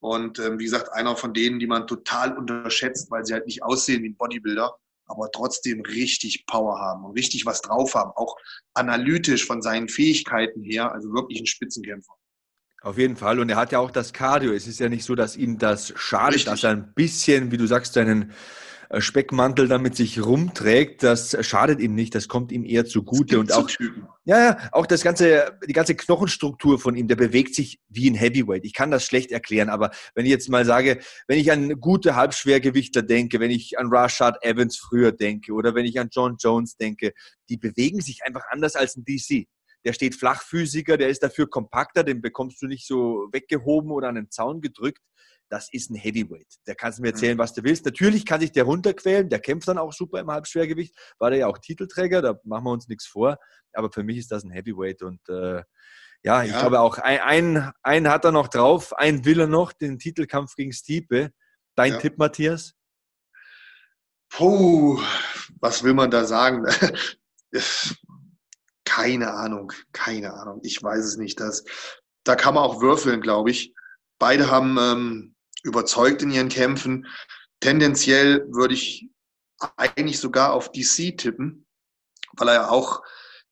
Und 0.00 0.38
ähm, 0.38 0.58
wie 0.58 0.64
gesagt, 0.64 0.92
einer 0.92 1.16
von 1.16 1.34
denen, 1.34 1.58
die 1.58 1.66
man 1.66 1.86
total 1.88 2.36
unterschätzt, 2.36 3.10
weil 3.10 3.24
sie 3.24 3.32
halt 3.32 3.46
nicht 3.46 3.62
aussehen 3.62 4.02
wie 4.04 4.10
ein 4.10 4.16
Bodybuilder, 4.16 4.76
aber 5.08 5.30
trotzdem 5.32 5.80
richtig 5.80 6.46
Power 6.46 6.78
haben 6.78 7.04
und 7.04 7.12
richtig 7.12 7.46
was 7.46 7.62
drauf 7.62 7.94
haben. 7.94 8.12
Auch 8.14 8.36
analytisch 8.74 9.46
von 9.46 9.62
seinen 9.62 9.88
Fähigkeiten 9.88 10.62
her, 10.62 10.92
also 10.92 11.12
wirklich 11.12 11.40
ein 11.40 11.46
Spitzenkämpfer. 11.46 12.14
Auf 12.82 12.96
jeden 12.96 13.16
Fall. 13.16 13.40
Und 13.40 13.48
er 13.48 13.56
hat 13.56 13.72
ja 13.72 13.80
auch 13.80 13.90
das 13.90 14.12
Cardio. 14.12 14.52
Es 14.52 14.68
ist 14.68 14.78
ja 14.78 14.88
nicht 14.88 15.04
so, 15.04 15.14
dass 15.16 15.36
ihm 15.36 15.58
das 15.58 15.92
schadet, 15.96 16.36
Richtig. 16.36 16.52
dass 16.52 16.64
er 16.64 16.70
ein 16.70 16.92
bisschen, 16.94 17.50
wie 17.50 17.56
du 17.56 17.66
sagst, 17.66 17.94
seinen 17.94 18.32
Speckmantel 18.98 19.68
damit 19.68 19.96
sich 19.96 20.24
rumträgt. 20.24 21.02
Das 21.02 21.36
schadet 21.46 21.80
ihm 21.80 21.94
nicht. 21.94 22.14
Das 22.14 22.28
kommt 22.28 22.52
ihm 22.52 22.64
eher 22.64 22.86
zugute. 22.86 23.38
Und 23.38 23.52
auch, 23.52 23.68
ja, 24.24 24.38
ja, 24.38 24.68
auch 24.72 24.86
das 24.86 25.02
ganze, 25.02 25.58
die 25.68 25.72
ganze 25.72 25.94
Knochenstruktur 25.94 26.78
von 26.78 26.96
ihm, 26.96 27.06
der 27.06 27.16
bewegt 27.16 27.54
sich 27.54 27.80
wie 27.88 28.10
ein 28.10 28.14
Heavyweight. 28.14 28.64
Ich 28.64 28.72
kann 28.72 28.90
das 28.90 29.04
schlecht 29.04 29.30
erklären, 29.30 29.68
aber 29.68 29.90
wenn 30.14 30.24
ich 30.24 30.30
jetzt 30.30 30.48
mal 30.48 30.64
sage, 30.64 31.00
wenn 31.26 31.38
ich 31.38 31.52
an 31.52 31.80
gute 31.80 32.16
Halbschwergewichter 32.16 33.02
denke, 33.02 33.40
wenn 33.40 33.50
ich 33.50 33.78
an 33.78 33.88
Rashad 33.90 34.42
Evans 34.42 34.76
früher 34.78 35.12
denke 35.12 35.52
oder 35.52 35.74
wenn 35.74 35.84
ich 35.84 36.00
an 36.00 36.08
John 36.10 36.36
Jones 36.38 36.76
denke, 36.76 37.12
die 37.50 37.58
bewegen 37.58 38.00
sich 38.00 38.24
einfach 38.24 38.44
anders 38.50 38.74
als 38.74 38.96
ein 38.96 39.04
DC. 39.04 39.46
Der 39.84 39.92
steht 39.92 40.16
flachfüßiger, 40.16 40.96
der 40.96 41.08
ist 41.08 41.22
dafür 41.22 41.48
kompakter, 41.48 42.04
den 42.04 42.20
bekommst 42.20 42.60
du 42.62 42.66
nicht 42.66 42.86
so 42.86 43.28
weggehoben 43.32 43.90
oder 43.90 44.08
an 44.08 44.16
den 44.16 44.30
Zaun 44.30 44.60
gedrückt. 44.60 45.02
Das 45.48 45.68
ist 45.72 45.90
ein 45.90 45.94
Heavyweight. 45.96 46.46
Der 46.66 46.74
kannst 46.74 46.98
du 46.98 47.02
mir 47.02 47.08
erzählen, 47.08 47.38
was 47.38 47.54
du 47.54 47.62
willst. 47.64 47.84
Natürlich 47.84 48.26
kann 48.26 48.40
sich 48.40 48.52
der 48.52 48.64
runterquälen, 48.64 49.28
der 49.28 49.40
kämpft 49.40 49.68
dann 49.68 49.78
auch 49.78 49.92
super 49.92 50.20
im 50.20 50.30
Halbschwergewicht. 50.30 50.94
War 51.18 51.30
der 51.30 51.40
ja 51.40 51.46
auch 51.46 51.58
Titelträger, 51.58 52.20
da 52.22 52.38
machen 52.44 52.64
wir 52.64 52.72
uns 52.72 52.88
nichts 52.88 53.06
vor. 53.06 53.38
Aber 53.72 53.90
für 53.90 54.02
mich 54.02 54.18
ist 54.18 54.30
das 54.30 54.44
ein 54.44 54.50
Heavyweight 54.50 55.02
und 55.02 55.20
äh, 55.28 55.62
ja, 56.22 56.42
ich 56.42 56.50
Ja. 56.50 56.60
glaube 56.60 56.80
auch, 56.80 56.98
ein, 56.98 57.20
ein, 57.20 57.72
einen 57.82 58.08
hat 58.08 58.24
er 58.24 58.32
noch 58.32 58.48
drauf, 58.48 58.92
einen 58.96 59.24
will 59.24 59.40
er 59.40 59.46
noch, 59.46 59.72
den 59.72 59.98
Titelkampf 59.98 60.54
gegen 60.56 60.72
Stipe. 60.72 61.30
Dein 61.76 61.92
Ja. 61.92 61.98
Tipp, 61.98 62.18
Matthias? 62.18 62.74
Puh, 64.30 65.00
was 65.60 65.82
will 65.82 65.94
man 65.94 66.10
da 66.10 66.24
sagen? 66.24 66.64
Keine 68.84 69.32
Ahnung, 69.32 69.72
keine 69.92 70.32
Ahnung. 70.34 70.60
Ich 70.64 70.82
weiß 70.82 71.04
es 71.04 71.16
nicht. 71.18 71.38
Das, 71.40 71.64
da 72.24 72.34
kann 72.36 72.54
man 72.54 72.64
auch 72.64 72.80
würfeln, 72.80 73.20
glaube 73.20 73.50
ich. 73.50 73.74
Beide 74.18 74.50
haben 74.50 74.76
ähm, 74.80 75.36
überzeugt 75.68 76.22
in 76.22 76.30
ihren 76.30 76.48
Kämpfen. 76.48 77.06
Tendenziell 77.60 78.46
würde 78.50 78.74
ich 78.74 79.08
eigentlich 79.76 80.18
sogar 80.18 80.52
auf 80.52 80.72
DC 80.72 81.16
tippen, 81.16 81.66
weil 82.36 82.48
er 82.48 82.54
ja 82.54 82.68
auch 82.70 83.02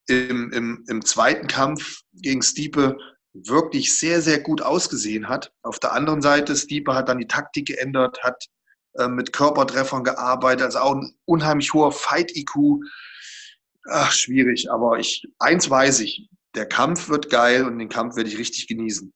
im, 0.09 0.53
im, 0.53 0.85
im 0.89 1.05
zweiten 1.05 1.47
Kampf 1.47 2.03
gegen 2.13 2.43
Stiepe 2.43 2.97
wirklich 3.33 3.99
sehr, 3.99 4.23
sehr 4.23 4.41
gut 4.41 4.63
ausgesehen 4.63 5.29
hat. 5.29 5.53
Auf 5.63 5.79
der 5.79 5.93
anderen 5.93 6.23
Seite, 6.23 6.57
Stiepe 6.57 6.95
hat 6.95 7.09
dann 7.09 7.19
die 7.19 7.27
Taktik 7.27 7.67
geändert, 7.67 8.23
hat 8.23 8.45
äh, 8.95 9.09
mit 9.09 9.33
Körpertreffern 9.33 10.05
gearbeitet, 10.05 10.65
also 10.65 10.79
auch 10.79 10.95
ein 10.95 11.15
unheimlich 11.27 11.75
hoher 11.75 11.93
Fight-IQ. 11.93 12.81
Ach, 13.91 14.13
schwierig, 14.13 14.71
aber 14.71 14.99
ich, 14.99 15.25
eins 15.39 15.69
weiß 15.69 16.01
ich, 16.01 16.29
der 16.55 16.67
Kampf 16.67 17.09
wird 17.09 17.31
geil 17.31 17.65
und 17.67 17.79
den 17.79 17.89
Kampf 17.89 18.17
werde 18.17 18.31
ich 18.31 18.39
richtig 18.39 18.67
genießen. 18.69 19.13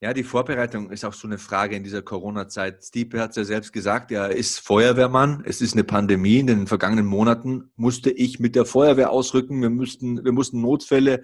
Ja, 0.00 0.14
die 0.14 0.22
Vorbereitung 0.22 0.90
ist 0.90 1.04
auch 1.04 1.12
so 1.12 1.26
eine 1.26 1.38
Frage 1.38 1.74
in 1.74 1.82
dieser 1.82 2.02
Corona-Zeit. 2.02 2.84
Stipe 2.84 3.20
hat 3.20 3.30
es 3.30 3.36
ja 3.36 3.44
selbst 3.44 3.72
gesagt, 3.72 4.12
er 4.12 4.30
ist 4.30 4.60
Feuerwehrmann. 4.60 5.42
Es 5.44 5.60
ist 5.60 5.72
eine 5.72 5.82
Pandemie. 5.82 6.38
In 6.38 6.46
den 6.46 6.66
vergangenen 6.68 7.06
Monaten 7.06 7.72
musste 7.74 8.10
ich 8.10 8.38
mit 8.38 8.54
der 8.54 8.64
Feuerwehr 8.64 9.10
ausrücken. 9.10 9.60
Wir 9.60 9.70
mussten, 9.70 10.24
wir 10.24 10.30
mussten 10.30 10.60
Notfälle 10.60 11.22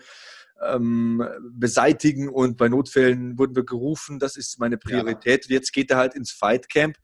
ähm, 0.60 1.24
beseitigen 1.52 2.28
und 2.28 2.56
bei 2.56 2.68
Notfällen 2.68 3.38
wurden 3.38 3.54
wir 3.54 3.64
gerufen. 3.64 4.18
Das 4.18 4.34
ist 4.36 4.58
meine 4.58 4.76
Priorität. 4.76 5.46
Jetzt 5.48 5.72
geht 5.72 5.92
er 5.92 5.96
halt 5.98 6.14
ins 6.16 6.32
Fight 6.32 6.68
Camp. 6.68 6.96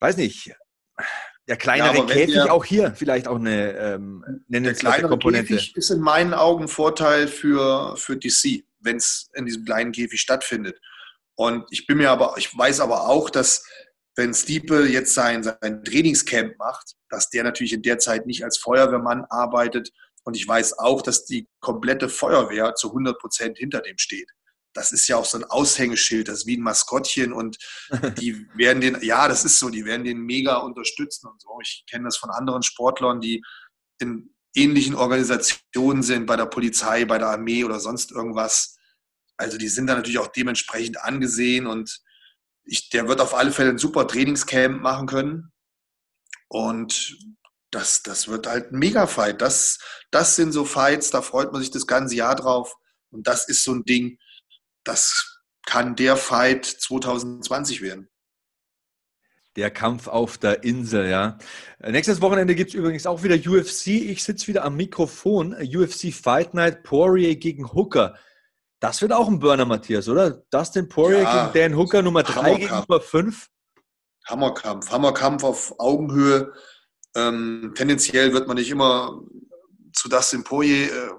Weiß 0.00 0.16
nicht. 0.16 0.52
Der 1.46 1.56
kleinere 1.56 1.96
Ja, 1.98 2.04
Käfig 2.06 2.34
der- 2.34 2.52
auch 2.52 2.64
hier 2.64 2.92
vielleicht 2.96 3.28
auch 3.28 3.36
eine 3.36 3.72
ähm, 3.78 4.24
Der 4.26 4.60
nennenswerte 4.60 4.78
kleinere 4.96 5.10
Komponente. 5.10 5.54
Käfig 5.54 5.76
ist 5.76 5.90
in 5.90 6.00
meinen 6.00 6.34
Augen 6.34 6.66
Vorteil 6.66 7.28
für, 7.28 7.96
für 7.96 8.16
DC, 8.16 8.64
wenn 8.82 8.96
es 8.96 9.30
in 9.34 9.46
diesem 9.46 9.64
kleinen 9.64 9.92
Käfig 9.92 10.20
stattfindet. 10.20 10.78
Und 11.34 11.64
ich 11.70 11.86
bin 11.86 11.98
mir 11.98 12.10
aber, 12.10 12.34
ich 12.36 12.56
weiß 12.56 12.80
aber 12.80 13.08
auch, 13.08 13.30
dass 13.30 13.64
wenn 14.16 14.34
Stiepe 14.34 14.86
jetzt 14.86 15.14
sein, 15.14 15.42
sein 15.42 15.82
Trainingscamp 15.84 16.58
macht, 16.58 16.94
dass 17.08 17.30
der 17.30 17.44
natürlich 17.44 17.72
in 17.72 17.82
der 17.82 17.98
Zeit 17.98 18.26
nicht 18.26 18.44
als 18.44 18.58
Feuerwehrmann 18.58 19.24
arbeitet. 19.30 19.90
Und 20.24 20.36
ich 20.36 20.46
weiß 20.46 20.78
auch, 20.78 21.02
dass 21.02 21.24
die 21.24 21.48
komplette 21.60 22.08
Feuerwehr 22.08 22.74
zu 22.74 22.88
100 22.88 23.18
Prozent 23.18 23.58
hinter 23.58 23.80
dem 23.80 23.98
steht. 23.98 24.30
Das 24.74 24.92
ist 24.92 25.06
ja 25.08 25.16
auch 25.16 25.24
so 25.24 25.38
ein 25.38 25.44
Aushängeschild, 25.44 26.28
das 26.28 26.40
ist 26.40 26.46
wie 26.46 26.56
ein 26.56 26.62
Maskottchen 26.62 27.32
und 27.32 27.58
die 28.18 28.46
werden 28.54 28.80
den, 28.80 28.98
ja, 29.02 29.28
das 29.28 29.44
ist 29.44 29.58
so, 29.58 29.68
die 29.68 29.84
werden 29.84 30.04
den 30.04 30.18
mega 30.18 30.56
unterstützen 30.56 31.28
und 31.28 31.40
so. 31.40 31.58
Ich 31.60 31.84
kenne 31.90 32.04
das 32.04 32.16
von 32.16 32.30
anderen 32.30 32.62
Sportlern, 32.62 33.20
die 33.20 33.42
in 33.98 34.31
ähnlichen 34.54 34.94
Organisationen 34.94 36.02
sind, 36.02 36.26
bei 36.26 36.36
der 36.36 36.46
Polizei, 36.46 37.04
bei 37.04 37.18
der 37.18 37.28
Armee 37.28 37.64
oder 37.64 37.80
sonst 37.80 38.12
irgendwas. 38.12 38.76
Also 39.36 39.58
die 39.58 39.68
sind 39.68 39.86
da 39.86 39.94
natürlich 39.94 40.18
auch 40.18 40.28
dementsprechend 40.28 41.00
angesehen 41.00 41.66
und 41.66 42.02
ich, 42.64 42.90
der 42.90 43.08
wird 43.08 43.20
auf 43.20 43.34
alle 43.34 43.52
Fälle 43.52 43.70
ein 43.70 43.78
super 43.78 44.06
Trainingscamp 44.06 44.80
machen 44.80 45.06
können. 45.06 45.52
Und 46.48 47.18
das, 47.70 48.02
das 48.02 48.28
wird 48.28 48.46
halt 48.46 48.72
ein 48.72 48.78
Mega-Fight. 48.78 49.40
Das, 49.40 49.78
das 50.10 50.36
sind 50.36 50.52
so 50.52 50.64
Fights, 50.64 51.10
da 51.10 51.22
freut 51.22 51.52
man 51.52 51.62
sich 51.62 51.70
das 51.70 51.86
ganze 51.86 52.14
Jahr 52.14 52.36
drauf. 52.36 52.74
Und 53.10 53.26
das 53.26 53.48
ist 53.48 53.64
so 53.64 53.72
ein 53.72 53.84
Ding, 53.84 54.18
das 54.84 55.40
kann 55.66 55.96
der 55.96 56.16
Fight 56.16 56.66
2020 56.66 57.82
werden. 57.82 58.11
Der 59.56 59.70
Kampf 59.70 60.08
auf 60.08 60.38
der 60.38 60.64
Insel, 60.64 61.10
ja. 61.10 61.36
Nächstes 61.80 62.20
Wochenende 62.22 62.54
gibt 62.54 62.70
es 62.70 62.74
übrigens 62.74 63.06
auch 63.06 63.22
wieder 63.22 63.34
UFC. 63.36 63.88
Ich 63.88 64.24
sitze 64.24 64.46
wieder 64.46 64.64
am 64.64 64.76
Mikrofon. 64.76 65.52
UFC 65.54 66.12
Fight 66.12 66.54
Night 66.54 66.82
Poirier 66.84 67.36
gegen 67.36 67.70
Hooker. 67.72 68.14
Das 68.80 69.02
wird 69.02 69.12
auch 69.12 69.28
ein 69.28 69.38
Burner, 69.38 69.66
Matthias, 69.66 70.08
oder? 70.08 70.42
Dustin 70.50 70.88
Poirier 70.88 71.22
Ja. 71.22 71.50
gegen 71.52 71.72
Dan 71.72 71.78
Hooker 71.78 72.00
Nummer 72.02 72.22
3 72.22 72.54
gegen. 72.54 72.70
Nummer 72.74 73.00
5. 73.00 73.48
Hammerkampf. 74.26 74.90
Hammerkampf 74.90 75.44
auf 75.44 75.74
Augenhöhe. 75.78 76.52
Ähm, 77.14 77.72
tendenziell 77.76 78.32
wird 78.32 78.48
man 78.48 78.56
nicht 78.56 78.70
immer 78.70 79.20
zu 79.92 80.08
Dustin 80.08 80.44
Poirier 80.44 80.86
äh, 80.86 81.10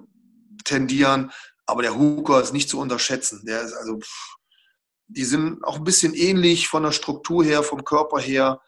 tendieren, 0.66 1.32
Aber 1.66 1.84
der 1.84 1.98
Hooker 1.98 2.42
ist 2.42 2.52
nicht 2.52 2.68
zu 2.68 2.80
unterschätzen. 2.80 3.44
Der 3.46 3.62
ist 3.62 3.74
also, 3.74 4.00
die 5.08 5.26
sind 5.26 5.64
auch 5.64 5.78
ein 5.78 5.84
bisschen 5.84 6.14
ähnlich 6.14 6.68
von 6.68 6.84
der 6.84 6.92
Struktur 6.92 7.44
her, 7.44 7.64
vom 7.64 7.84
Körper 7.84 8.20
her, 8.20 8.62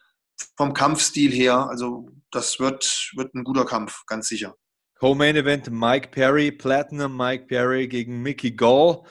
vom 0.57 0.73
Kampfstil 0.73 1.31
her. 1.31 1.67
Also 1.69 2.09
das 2.31 2.59
wird, 2.59 3.11
wird 3.15 3.33
ein 3.33 3.43
guter 3.43 3.65
Kampf, 3.65 4.03
ganz 4.07 4.27
sicher. 4.27 4.55
Co-Main 4.99 5.35
Event 5.35 5.69
Mike 5.71 6.09
Perry, 6.11 6.51
Platinum 6.51 7.15
Mike 7.15 7.45
Perry 7.47 7.87
gegen 7.87 8.21
Mickey 8.21 8.51
Gall, 8.51 9.03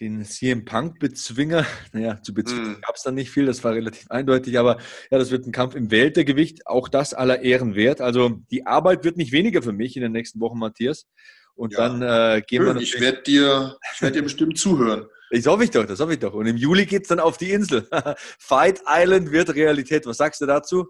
den 0.00 0.24
CM 0.24 0.64
Punk 0.64 0.98
Bezwinger. 0.98 1.64
Naja, 1.92 2.20
zu 2.22 2.34
bezwingen 2.34 2.72
mm. 2.72 2.80
gab 2.80 2.96
es 2.96 3.02
dann 3.02 3.14
nicht 3.14 3.30
viel, 3.30 3.46
das 3.46 3.62
war 3.62 3.72
relativ 3.72 4.10
eindeutig, 4.10 4.58
aber 4.58 4.78
ja, 5.10 5.18
das 5.18 5.30
wird 5.30 5.46
ein 5.46 5.52
Kampf 5.52 5.74
im 5.74 5.90
Weltergewicht, 5.90 6.66
auch 6.66 6.88
das 6.88 7.14
aller 7.14 7.42
Ehren 7.42 7.74
wert. 7.74 8.00
Also 8.00 8.40
die 8.50 8.66
Arbeit 8.66 9.04
wird 9.04 9.16
nicht 9.16 9.32
weniger 9.32 9.62
für 9.62 9.72
mich 9.72 9.96
in 9.96 10.02
den 10.02 10.12
nächsten 10.12 10.40
Wochen, 10.40 10.58
Matthias. 10.58 11.06
Und 11.54 11.72
ja, 11.72 11.88
dann 11.88 12.02
äh, 12.02 12.42
gehen 12.42 12.62
schön. 12.62 12.74
wir. 12.74 12.82
Ich 12.82 13.00
werde 13.00 13.22
dir, 13.22 13.76
werd 14.00 14.14
dir 14.14 14.22
bestimmt 14.22 14.58
zuhören. 14.58 15.06
Ich 15.30 15.46
hoffe 15.46 15.64
ich 15.64 15.70
doch, 15.70 15.84
das 15.84 16.00
hoffe 16.00 16.14
ich 16.14 16.18
doch. 16.18 16.32
Und 16.34 16.46
im 16.46 16.56
Juli 16.56 16.86
geht 16.86 17.02
es 17.02 17.08
dann 17.08 17.20
auf 17.20 17.36
die 17.36 17.52
Insel. 17.52 17.88
Fight 18.38 18.80
Island 18.86 19.30
wird 19.30 19.54
Realität. 19.54 20.06
Was 20.06 20.16
sagst 20.16 20.40
du 20.40 20.46
dazu? 20.46 20.88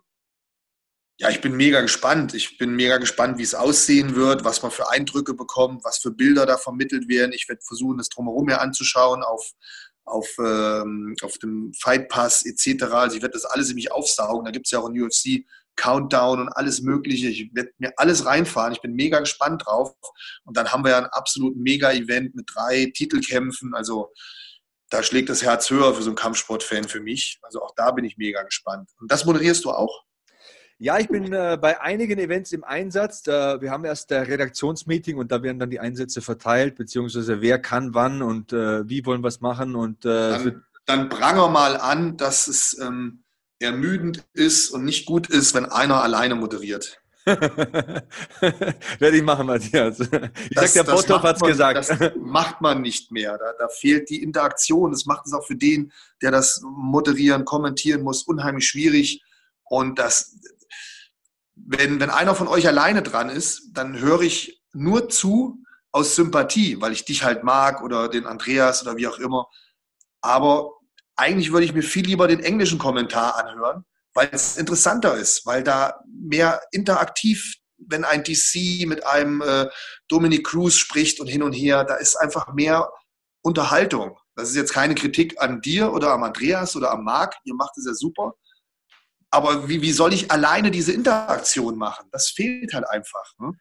Ja, 1.21 1.31
ich 1.31 1.41
bin 1.41 1.57
mega 1.57 1.81
gespannt. 1.81 2.35
Ich 2.35 2.59
bin 2.59 2.77
mega 2.77 2.99
gespannt, 2.99 3.39
wie 3.39 3.43
es 3.43 3.55
aussehen 3.55 4.15
wird, 4.15 4.45
was 4.45 4.63
man 4.63 4.71
für 4.71 4.89
Eindrücke 4.89 5.35
bekommt, 5.35 5.85
was 5.85 5.99
für 5.99 6.13
Bilder 6.13 6.47
da 6.47 6.57
vermittelt 6.57 7.09
werden. 7.09 7.33
Ich 7.33 7.49
werde 7.49 7.61
versuchen, 7.67 7.99
das 7.99 8.09
drumherum 8.09 8.45
mehr 8.45 8.61
anzuschauen 8.61 9.25
auf, 9.25 9.51
auf, 10.05 10.29
ähm, 10.39 11.17
auf 11.23 11.37
dem 11.39 11.73
Fight 11.75 12.09
Pass 12.09 12.47
etc. 12.47 12.85
Also 12.85 13.17
ich 13.17 13.23
werde 13.23 13.33
das 13.33 13.45
alles 13.45 13.69
in 13.71 13.75
mich 13.75 13.91
aufsaugen. 13.91 14.45
Da 14.45 14.53
gibt 14.53 14.67
es 14.67 14.71
ja 14.71 14.79
auch 14.79 14.89
ein 14.89 15.01
UFC 15.01 15.45
Countdown 15.79 16.41
und 16.41 16.49
alles 16.49 16.83
Mögliche. 16.83 17.29
Ich 17.29 17.51
werde 17.55 17.71
mir 17.79 17.93
alles 17.97 18.27
reinfahren. 18.27 18.73
Ich 18.73 18.83
bin 18.83 18.93
mega 18.93 19.21
gespannt 19.21 19.63
drauf. 19.65 19.95
Und 20.45 20.57
dann 20.57 20.71
haben 20.71 20.85
wir 20.85 20.91
ja 20.91 20.99
ein 20.99 21.07
absolut 21.07 21.57
mega 21.57 21.93
Event 21.93 22.35
mit 22.35 22.51
drei 22.55 22.93
Titelkämpfen. 22.95 23.75
Also 23.75 24.13
da 24.91 25.03
schlägt 25.03 25.29
das 25.29 25.43
Herz 25.43 25.71
höher 25.71 25.95
für 25.95 26.03
so 26.03 26.11
einen 26.11 26.17
Kampfsportfan 26.17 26.85
für 26.85 27.01
mich. 27.01 27.39
Also 27.43 27.63
auch 27.63 27.73
da 27.77 27.93
bin 27.93 28.05
ich 28.05 28.19
mega 28.19 28.43
gespannt. 28.43 28.91
Und 29.01 29.11
das 29.11 29.25
moderierst 29.25 29.65
du 29.65 29.71
auch? 29.71 30.05
Ja, 30.81 30.99
ich 30.99 31.09
bin 31.09 31.33
äh, 31.33 31.59
bei 31.61 31.81
einigen 31.81 32.19
Events 32.19 32.53
im 32.53 32.63
Einsatz. 32.63 33.23
Da, 33.23 33.61
wir 33.61 33.71
haben 33.71 33.85
erst 33.85 34.11
der 34.11 34.29
Redaktionsmeeting 34.29 35.17
und 35.17 35.33
da 35.33 35.43
werden 35.43 35.59
dann 35.59 35.71
die 35.71 35.81
Einsätze 35.81 36.23
verteilt, 36.23 36.77
beziehungsweise 36.77 37.41
wer 37.41 37.59
kann 37.61 37.95
wann 37.95 38.23
und 38.23 38.53
äh, 38.53 38.89
wie 38.89 39.05
wollen 39.05 39.23
wir 39.23 39.29
es 39.29 39.41
machen. 39.41 39.75
Und, 39.75 40.05
äh, 40.05 40.09
dann, 40.09 40.65
dann 40.87 41.09
pranger 41.09 41.49
mal 41.49 41.77
an, 41.77 42.17
dass 42.17 42.47
es 42.47 42.79
ähm, 42.81 43.25
ermüdend 43.61 44.25
ist 44.33 44.71
und 44.71 44.85
nicht 44.85 45.07
gut 45.07 45.29
ist, 45.29 45.55
wenn 45.55 45.67
einer 45.67 46.03
alleine 46.03 46.35
moderiert. 46.35 47.01
Werde 47.29 49.17
ich 49.17 49.23
machen, 49.23 49.47
Matthias. 49.47 50.01
Ich 50.01 50.09
das, 50.55 50.73
sag, 50.73 50.87
der 50.87 50.93
Bottorf 50.93 51.23
hat 51.23 51.37
es 51.37 51.43
gesagt. 51.43 51.77
Das 51.77 52.13
macht 52.17 52.61
man 52.61 52.81
nicht 52.81 53.13
mehr. 53.13 53.37
Da, 53.37 53.53
da, 53.59 53.69
fehlt 53.69 54.09
die 54.09 54.23
Interaktion. 54.23 54.93
Das 54.93 55.05
macht 55.05 55.27
es 55.27 55.35
auch 55.35 55.47
für 55.47 55.57
den, 55.57 55.93
der 56.23 56.31
das 56.31 56.63
moderieren, 56.63 57.45
kommentieren 57.45 58.03
muss, 58.03 58.23
unheimlich 58.23 58.67
schwierig. 58.67 59.23
Und 59.65 59.99
das, 59.99 60.39
wenn, 61.55 62.01
wenn 62.01 62.11
einer 62.11 62.35
von 62.35 62.49
euch 62.49 62.67
alleine 62.67 63.03
dran 63.03 63.29
ist, 63.29 63.71
dann 63.73 63.99
höre 63.99 64.23
ich 64.23 64.63
nur 64.73 65.11
zu 65.11 65.63
aus 65.93 66.15
Sympathie, 66.15 66.81
weil 66.81 66.93
ich 66.93 67.05
dich 67.05 67.25
halt 67.25 67.45
mag 67.45 67.83
oder 67.83 68.09
den 68.09 68.27
Andreas 68.27 68.83
oder 68.83 68.97
wie 68.97 69.07
auch 69.07 69.19
immer. 69.19 69.49
Aber 70.21 70.78
eigentlich 71.19 71.53
würde 71.53 71.67
ich 71.67 71.75
mir 71.75 71.83
viel 71.83 72.07
lieber 72.07 72.29
den 72.29 72.41
englischen 72.41 72.79
Kommentar 72.79 73.37
anhören, 73.37 73.85
weil 74.15 74.29
es 74.33 74.57
interessanter 74.57 75.17
ist, 75.17 75.45
weil 75.47 75.63
da 75.63 76.01
mehr 76.07 76.63
interaktiv, 76.71 77.57
wenn 77.77 78.05
ein 78.05 78.23
DC 78.23 78.87
mit 78.87 79.05
einem 79.07 79.43
äh, 79.43 79.69
Dominic 80.09 80.47
Cruz 80.47 80.75
spricht 80.75 81.21
und 81.21 81.27
hin 81.27 81.43
und 81.43 81.53
her, 81.53 81.85
da 81.85 81.97
ist 81.97 82.17
einfach 82.17 82.53
mehr 82.55 82.91
Unterhaltung. 83.43 84.19
Das 84.37 84.51
ist 84.51 84.57
jetzt 84.57 84.73
keine 84.73 84.95
Kritik 84.95 85.41
an 85.41 85.61
dir 85.61 85.93
oder 85.93 86.13
am 86.13 86.23
Andreas 86.23 86.77
oder 86.77 86.93
am 86.93 87.05
Marc, 87.05 87.37
ihr 87.45 87.55
macht 87.55 87.77
es 87.77 87.87
ja 87.87 87.95
super. 87.95 88.35
Aber 89.31 89.69
wie, 89.69 89.83
wie 89.83 89.93
soll 89.93 90.13
ich 90.13 90.31
alleine 90.31 90.71
diese 90.71 90.93
Interaktion 90.93 91.77
machen? 91.77 92.09
Das 92.13 92.31
fehlt 92.31 92.73
halt 92.73 92.89
einfach. 92.89 93.35
Ne? 93.39 93.53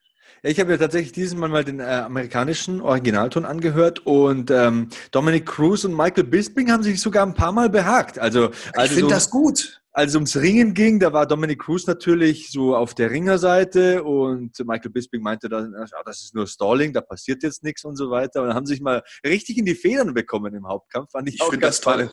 Ich 0.44 0.60
habe 0.60 0.72
ja 0.72 0.78
tatsächlich 0.78 1.12
dieses 1.12 1.36
Mal 1.36 1.50
mal 1.50 1.64
den 1.64 1.80
äh, 1.80 1.84
amerikanischen 1.84 2.82
Originalton 2.82 3.46
angehört 3.46 4.06
und 4.06 4.52
ähm, 4.52 4.90
Dominic 5.12 5.46
Cruz 5.46 5.84
und 5.84 5.96
Michael 5.96 6.26
Bisping 6.26 6.72
haben 6.72 6.84
sich 6.84 7.02
sogar 7.02 7.26
ein 7.26 7.34
paar 7.34 7.52
Mal 7.52 7.70
behagt. 7.70 8.20
Also, 8.20 8.52
also 8.74 8.86
ich 8.86 8.92
finde 8.92 9.14
das 9.14 9.30
gut. 9.30 9.82
Als 9.92 10.12
es 10.12 10.16
ums 10.16 10.36
Ringen 10.36 10.76
ging, 10.76 11.00
da 11.00 11.12
war 11.12 11.26
Dominic 11.26 11.60
Cruz 11.60 11.88
natürlich 11.88 12.52
so 12.52 12.76
auf 12.76 12.94
der 12.94 13.10
Ringerseite 13.10 14.04
und 14.04 14.52
Michael 14.60 14.92
Bisping 14.92 15.24
meinte 15.24 15.50
dann, 15.50 15.74
ja, 15.74 16.04
das 16.06 16.22
ist 16.22 16.36
nur 16.36 16.46
Stalling, 16.46 16.94
da 16.94 17.02
passiert 17.02 17.42
jetzt 17.42 17.64
nichts 17.64 17.84
und 17.84 17.96
so 17.96 18.12
weiter. 18.12 18.42
Und 18.42 18.50
dann 18.50 18.56
haben 18.56 18.68
sich 18.68 18.80
mal 18.80 19.02
richtig 19.26 19.58
in 19.58 19.66
die 19.66 19.74
Federn 19.74 20.14
bekommen 20.14 20.54
im 20.54 20.68
Hauptkampf. 20.68 21.10
Fand 21.12 21.28
ich, 21.30 21.42
ich 21.42 21.60
ganz 21.60 21.82
das. 21.82 21.82
Toll. 21.82 22.12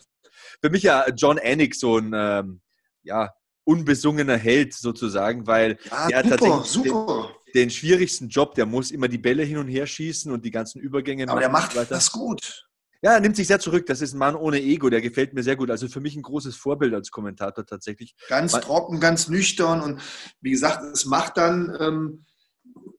Für 0.63 0.71
mich 0.71 0.83
ja 0.83 1.05
John 1.15 1.39
Anik 1.39 1.75
so 1.75 1.99
ein 1.99 2.13
ähm, 2.15 2.63
ja, 3.03 3.35
unbesungener 3.65 4.37
Held 4.37 4.73
sozusagen, 4.73 5.47
weil 5.47 5.79
ja, 5.91 6.09
er 6.09 6.25
super, 6.25 6.37
tatsächlich 6.37 6.67
super. 6.67 7.29
Den, 7.29 7.44
den, 7.55 7.71
schwierigsten 7.71 8.29
Job, 8.29 8.55
der 8.55 8.67
muss 8.67 8.91
immer 8.91 9.09
die 9.09 9.19
Bälle 9.19 9.45
hin 9.45 9.59
und 9.59 9.69
her 9.69 9.87
schießen 9.87 10.31
und 10.33 10.45
die 10.45 10.51
ganzen 10.51 10.81
Übergänge 10.81 11.25
Aber 11.25 11.35
machen. 11.35 11.55
Aber 11.55 11.63
der 11.71 11.81
macht 11.81 11.91
das 11.91 12.11
gut. 12.11 12.67
Ja, 13.05 13.13
er 13.13 13.21
nimmt 13.21 13.37
sich 13.37 13.47
sehr 13.47 13.61
zurück. 13.61 13.85
Das 13.85 14.01
ist 14.01 14.15
ein 14.15 14.19
Mann 14.19 14.35
ohne 14.35 14.63
Ego, 14.63 14.89
der 14.89 15.03
gefällt 15.03 15.35
mir 15.35 15.43
sehr 15.43 15.57
gut. 15.57 15.71
Also 15.71 15.89
für 15.89 16.01
mich 16.01 16.17
ein 16.17 16.23
großes 16.23 16.57
Vorbild 16.57 16.95
als 16.95 17.11
Kommentator 17.11 17.67
tatsächlich. 17.67 18.15
Ganz 18.29 18.53
Man 18.53 18.63
trocken, 18.63 18.99
ganz 18.99 19.29
nüchtern 19.29 19.83
und 19.83 20.01
wie 20.41 20.53
gesagt, 20.53 20.83
es 20.85 21.05
macht 21.05 21.37
dann, 21.37 21.77
ähm, 21.79 22.25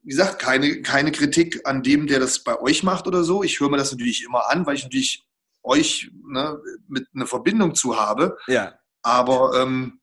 wie 0.04 0.10
gesagt, 0.10 0.38
keine, 0.38 0.80
keine 0.82 1.10
Kritik 1.10 1.66
an 1.66 1.82
dem, 1.82 2.06
der 2.06 2.20
das 2.20 2.44
bei 2.44 2.56
euch 2.60 2.84
macht 2.84 3.08
oder 3.08 3.24
so. 3.24 3.42
Ich 3.42 3.58
höre 3.58 3.68
mir 3.68 3.78
das 3.78 3.90
natürlich 3.90 4.24
immer 4.24 4.48
an, 4.48 4.64
weil 4.64 4.76
ich 4.76 4.84
natürlich 4.84 5.26
euch 5.64 6.12
ne, 6.24 6.56
mit 6.86 7.08
einer 7.12 7.26
Verbindung 7.26 7.74
zu 7.74 7.96
habe. 7.96 8.36
Ja. 8.46 8.78
Aber 9.02 9.60
ähm, 9.60 10.00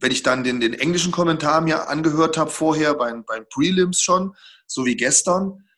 wenn 0.00 0.12
ich 0.12 0.22
dann 0.22 0.44
den, 0.44 0.60
den 0.60 0.74
englischen 0.74 1.12
Kommentar 1.12 1.60
mir 1.60 1.88
angehört 1.88 2.36
habe 2.36 2.50
vorher, 2.50 2.94
beim, 2.94 3.24
beim 3.24 3.46
Prelims 3.48 4.00
schon, 4.00 4.34
so 4.66 4.84
wie 4.84 4.96
gestern, 4.96 5.68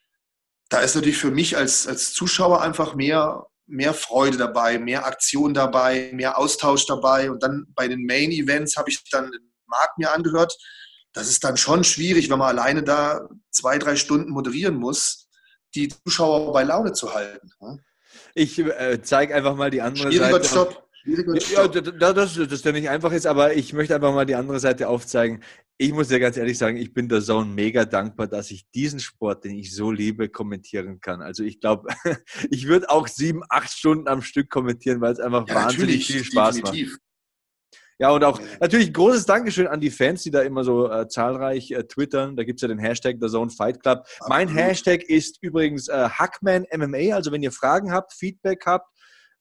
da 0.69 0.81
ist 0.81 0.95
natürlich 0.95 1.19
für 1.19 1.31
mich 1.31 1.57
als, 1.57 1.87
als 1.87 2.13
Zuschauer 2.13 2.63
einfach 2.63 2.95
mehr, 2.95 3.47
mehr 3.67 3.95
Freude 3.95 4.37
dabei, 4.37 4.79
mehr 4.79 5.07
Aktion 5.07 5.55
dabei, 5.55 6.11
mehr 6.13 6.39
Austausch 6.39 6.87
dabei. 6.87 7.31
Und 7.31 7.43
dann 7.43 7.67
bei 7.75 7.89
den 7.89 8.05
Main 8.05 8.31
Events 8.33 8.77
habe 8.77 8.91
ich 8.91 9.03
dann 9.11 9.31
den 9.31 9.53
Markt 9.67 9.99
mir 9.99 10.13
angehört. 10.13 10.57
Das 11.13 11.29
ist 11.29 11.45
dann 11.45 11.57
schon 11.57 11.85
schwierig, 11.85 12.31
wenn 12.31 12.39
man 12.39 12.59
alleine 12.59 12.83
da 12.83 13.29
zwei, 13.51 13.79
drei 13.79 13.97
Stunden 13.97 14.31
moderieren 14.31 14.77
muss, 14.77 15.29
die 15.75 15.89
Zuschauer 15.89 16.53
bei 16.53 16.63
Laune 16.63 16.93
zu 16.93 17.15
halten. 17.15 17.51
Ich 18.35 18.59
äh, 18.59 19.01
zeige 19.03 19.35
einfach 19.35 19.57
mal 19.57 19.71
die 19.71 19.83
andere 19.83 20.09
Schwieriger 20.09 20.43
Seite. 20.43 20.55
Job. 20.55 20.86
Ja, 21.07 22.13
dass 22.13 22.35
das 22.35 22.65
ja 22.65 22.73
nicht 22.73 22.89
einfach 22.89 23.13
ist, 23.13 23.27
aber 23.27 23.55
ich 23.55 23.73
möchte 23.73 23.95
einfach 23.95 24.13
mal 24.13 24.27
die 24.27 24.35
andere 24.35 24.59
Seite 24.59 24.89
aufzeigen. 24.89 25.43
Ich 25.79 25.93
muss 25.93 26.09
dir 26.09 26.19
ganz 26.19 26.37
ehrlich 26.37 26.59
sagen, 26.59 26.77
ich 26.77 26.93
bin 26.93 27.09
der 27.09 27.21
Zone 27.21 27.47
mega 27.47 27.85
dankbar, 27.85 28.27
dass 28.27 28.51
ich 28.51 28.69
diesen 28.71 28.99
Sport, 28.99 29.45
den 29.45 29.57
ich 29.57 29.75
so 29.75 29.93
liebe, 29.93 30.29
kommentieren 30.29 31.01
kann. 31.01 31.23
Also 31.23 31.45
ich 31.45 31.61
glaube, 31.61 31.89
ich 32.51 32.67
würde 32.67 32.91
auch 32.91 33.07
sieben, 33.07 33.43
acht 33.49 33.71
Stunden 33.71 34.09
am 34.09 34.23
Stück 34.23 34.51
kommentieren, 34.51 35.01
weil 35.01 35.13
es 35.13 35.21
einfach 35.21 35.47
ja, 35.47 35.55
wahnsinnig 35.55 36.07
viel 36.07 36.25
Spaß 36.25 36.57
definitiv. 36.57 36.93
macht. 36.93 37.01
Ja, 37.99 38.11
und 38.11 38.25
auch 38.25 38.41
natürlich 38.61 38.93
großes 38.93 39.25
Dankeschön 39.25 39.67
an 39.67 39.81
die 39.81 39.91
Fans, 39.91 40.23
die 40.23 40.31
da 40.31 40.43
immer 40.43 40.65
so 40.65 40.91
äh, 40.91 41.09
zahlreich 41.09 41.71
äh, 41.71 41.85
twittern. 41.85 42.37
Da 42.37 42.45
gibt 42.45 42.59
es 42.59 42.63
ja 42.63 42.69
den 42.69 42.79
Hashtag 42.79 43.17
The 43.21 43.29
Zone 43.29 43.51
Fight 43.51 43.81
Club. 43.81 44.07
Mein 44.29 44.49
Hashtag 44.49 45.03
ist 45.05 45.39
übrigens 45.41 45.89
äh, 45.89 46.09
Hackman 46.11 46.67
MMA. 46.75 47.15
Also 47.15 47.33
wenn 47.33 47.43
ihr 47.43 47.53
Fragen 47.53 47.93
habt, 47.93 48.13
Feedback 48.13 48.67
habt, 48.67 48.91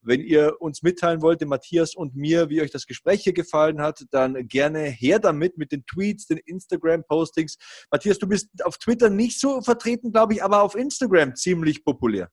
wenn 0.05 0.21
ihr 0.21 0.55
uns 0.59 0.83
mitteilen 0.83 1.21
wollt, 1.21 1.41
dem 1.41 1.49
Matthias 1.49 1.95
und 1.95 2.15
mir, 2.15 2.49
wie 2.49 2.61
euch 2.61 2.71
das 2.71 2.85
Gespräch 2.85 3.23
hier 3.23 3.33
gefallen 3.33 3.81
hat, 3.81 4.05
dann 4.11 4.47
gerne 4.47 4.81
her 4.81 5.19
damit 5.19 5.57
mit 5.57 5.71
den 5.71 5.85
Tweets, 5.85 6.27
den 6.27 6.37
Instagram-Postings. 6.37 7.57
Matthias, 7.91 8.19
du 8.19 8.27
bist 8.27 8.49
auf 8.63 8.77
Twitter 8.77 9.09
nicht 9.09 9.39
so 9.39 9.61
vertreten, 9.61 10.11
glaube 10.11 10.33
ich, 10.33 10.43
aber 10.43 10.61
auf 10.61 10.75
Instagram 10.75 11.36
ziemlich 11.36 11.83
populär. 11.83 12.29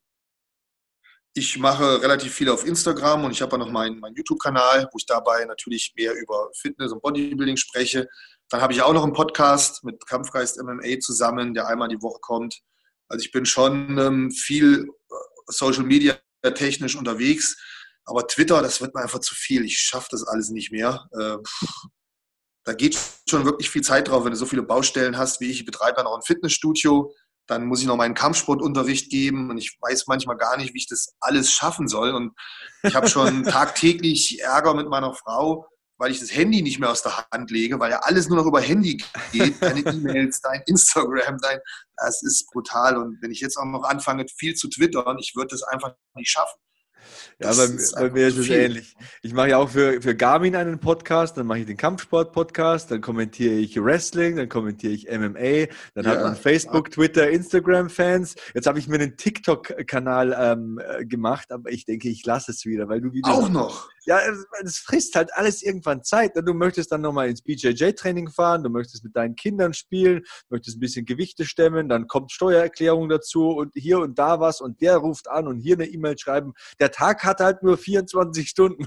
Ich 1.34 1.58
mache 1.58 2.02
relativ 2.02 2.34
viel 2.34 2.50
auf 2.50 2.66
Instagram 2.66 3.24
und 3.24 3.30
ich 3.30 3.40
habe 3.40 3.54
auch 3.54 3.60
noch 3.60 3.70
meinen, 3.70 3.98
meinen 4.00 4.14
YouTube-Kanal, 4.14 4.86
wo 4.92 4.98
ich 4.98 5.06
dabei 5.06 5.46
natürlich 5.46 5.94
mehr 5.96 6.14
über 6.14 6.50
Fitness 6.54 6.92
und 6.92 7.00
Bodybuilding 7.00 7.56
spreche. 7.56 8.06
Dann 8.50 8.60
habe 8.60 8.74
ich 8.74 8.82
auch 8.82 8.92
noch 8.92 9.02
einen 9.02 9.14
Podcast 9.14 9.82
mit 9.82 10.06
Kampfgeist 10.06 10.62
MMA 10.62 11.00
zusammen, 11.00 11.54
der 11.54 11.68
einmal 11.68 11.88
die 11.88 12.02
Woche 12.02 12.18
kommt. 12.20 12.60
Also 13.08 13.24
ich 13.24 13.32
bin 13.32 13.46
schon 13.46 13.96
ähm, 13.98 14.30
viel 14.30 14.88
äh, 14.88 15.14
Social 15.46 15.84
Media 15.84 16.18
technisch 16.50 16.96
unterwegs. 16.96 17.56
Aber 18.04 18.26
Twitter, 18.26 18.62
das 18.62 18.80
wird 18.80 18.94
mir 18.94 19.02
einfach 19.02 19.20
zu 19.20 19.34
viel. 19.34 19.64
Ich 19.64 19.78
schaffe 19.78 20.08
das 20.10 20.24
alles 20.24 20.50
nicht 20.50 20.72
mehr. 20.72 21.08
Äh, 21.12 21.36
da 22.64 22.74
geht 22.74 22.98
schon 23.28 23.44
wirklich 23.44 23.70
viel 23.70 23.82
Zeit 23.82 24.08
drauf, 24.08 24.24
wenn 24.24 24.32
du 24.32 24.36
so 24.36 24.46
viele 24.46 24.62
Baustellen 24.62 25.16
hast 25.18 25.40
wie 25.40 25.50
ich. 25.50 25.60
Ich 25.60 25.66
betreibe 25.66 25.96
dann 25.96 26.06
auch 26.06 26.16
ein 26.16 26.22
Fitnessstudio. 26.22 27.12
Dann 27.46 27.66
muss 27.66 27.80
ich 27.80 27.86
noch 27.86 27.96
meinen 27.96 28.14
Kampfsportunterricht 28.14 29.10
geben 29.10 29.50
und 29.50 29.58
ich 29.58 29.76
weiß 29.80 30.06
manchmal 30.06 30.36
gar 30.36 30.56
nicht, 30.56 30.74
wie 30.74 30.78
ich 30.78 30.86
das 30.86 31.14
alles 31.20 31.50
schaffen 31.50 31.88
soll. 31.88 32.14
Und 32.14 32.32
ich 32.84 32.94
habe 32.94 33.08
schon 33.08 33.42
tagtäglich 33.44 34.40
Ärger 34.40 34.74
mit 34.74 34.88
meiner 34.88 35.12
Frau, 35.14 35.66
weil 36.02 36.10
ich 36.10 36.18
das 36.18 36.34
Handy 36.34 36.62
nicht 36.62 36.80
mehr 36.80 36.90
aus 36.90 37.04
der 37.04 37.28
Hand 37.30 37.52
lege, 37.52 37.78
weil 37.78 37.92
ja 37.92 38.00
alles 38.00 38.28
nur 38.28 38.36
noch 38.36 38.46
über 38.46 38.60
Handy 38.60 39.00
geht, 39.30 39.54
deine 39.62 39.80
E-Mails, 39.82 40.40
dein 40.40 40.60
Instagram, 40.66 41.38
dein, 41.40 41.60
das 41.96 42.24
ist 42.24 42.50
brutal. 42.50 42.96
Und 42.96 43.22
wenn 43.22 43.30
ich 43.30 43.40
jetzt 43.40 43.56
auch 43.56 43.64
noch 43.64 43.84
anfange, 43.84 44.26
viel 44.36 44.54
zu 44.54 44.68
twittern, 44.68 45.18
ich 45.20 45.36
würde 45.36 45.50
das 45.50 45.62
einfach 45.62 45.94
nicht 46.16 46.28
schaffen. 46.28 46.58
Ja, 47.40 47.52
bei, 47.52 47.66
bei, 48.00 48.10
mir 48.10 48.28
ist 48.28 48.38
es 48.38 48.48
ähnlich. 48.48 48.94
Ich 49.22 49.32
mache 49.32 49.50
ja 49.50 49.58
auch 49.58 49.68
für, 49.68 50.00
für 50.00 50.14
Garmin 50.14 50.54
einen 50.54 50.78
Podcast, 50.78 51.36
dann 51.36 51.46
mache 51.46 51.60
ich 51.60 51.66
den 51.66 51.76
Kampfsport-Podcast, 51.76 52.90
dann 52.90 53.00
kommentiere 53.00 53.54
ich 53.54 53.82
Wrestling, 53.82 54.36
dann 54.36 54.48
kommentiere 54.48 54.92
ich 54.92 55.08
MMA, 55.10 55.72
dann 55.94 56.04
ja, 56.04 56.10
hat 56.10 56.22
man 56.22 56.36
Facebook. 56.36 56.90
Twitter, 56.90 57.30
Instagram-Fans. 57.30 58.36
Jetzt 58.54 58.66
habe 58.66 58.78
ich 58.78 58.88
mir 58.88 58.96
einen 58.96 59.16
TikTok-Kanal 59.16 60.36
ähm, 60.38 60.80
äh, 60.80 61.04
gemacht, 61.04 61.50
aber 61.50 61.70
ich 61.70 61.84
denke, 61.84 62.08
ich 62.08 62.24
lasse 62.24 62.52
es 62.52 62.64
wieder, 62.64 62.88
weil 62.88 63.00
du 63.00 63.12
wieder. 63.12 63.32
Auch 63.32 63.48
noch? 63.48 63.88
Ja, 64.04 64.18
es 64.64 64.78
frisst 64.78 65.14
halt 65.14 65.32
alles 65.34 65.62
irgendwann 65.62 66.02
Zeit. 66.02 66.32
Du 66.34 66.54
möchtest 66.54 66.90
dann 66.90 67.02
nochmal 67.02 67.28
ins 67.28 67.42
BJJ-Training 67.42 68.30
fahren, 68.30 68.64
du 68.64 68.70
möchtest 68.70 69.04
mit 69.04 69.14
deinen 69.14 69.36
Kindern 69.36 69.74
spielen, 69.74 70.22
möchtest 70.48 70.76
ein 70.76 70.80
bisschen 70.80 71.06
Gewichte 71.06 71.44
stemmen, 71.44 71.88
dann 71.88 72.08
kommt 72.08 72.32
Steuererklärung 72.32 73.08
dazu 73.08 73.50
und 73.50 73.72
hier 73.74 74.00
und 74.00 74.18
da 74.18 74.40
was 74.40 74.60
und 74.60 74.80
der 74.80 74.96
ruft 74.96 75.28
an 75.28 75.46
und 75.46 75.60
hier 75.60 75.76
eine 75.76 75.86
E-Mail 75.86 76.18
schreiben. 76.18 76.54
Der 76.80 76.90
Tag 76.92 77.24
hat 77.24 77.40
halt 77.40 77.62
nur 77.62 77.76
24 77.76 78.48
Stunden. 78.48 78.84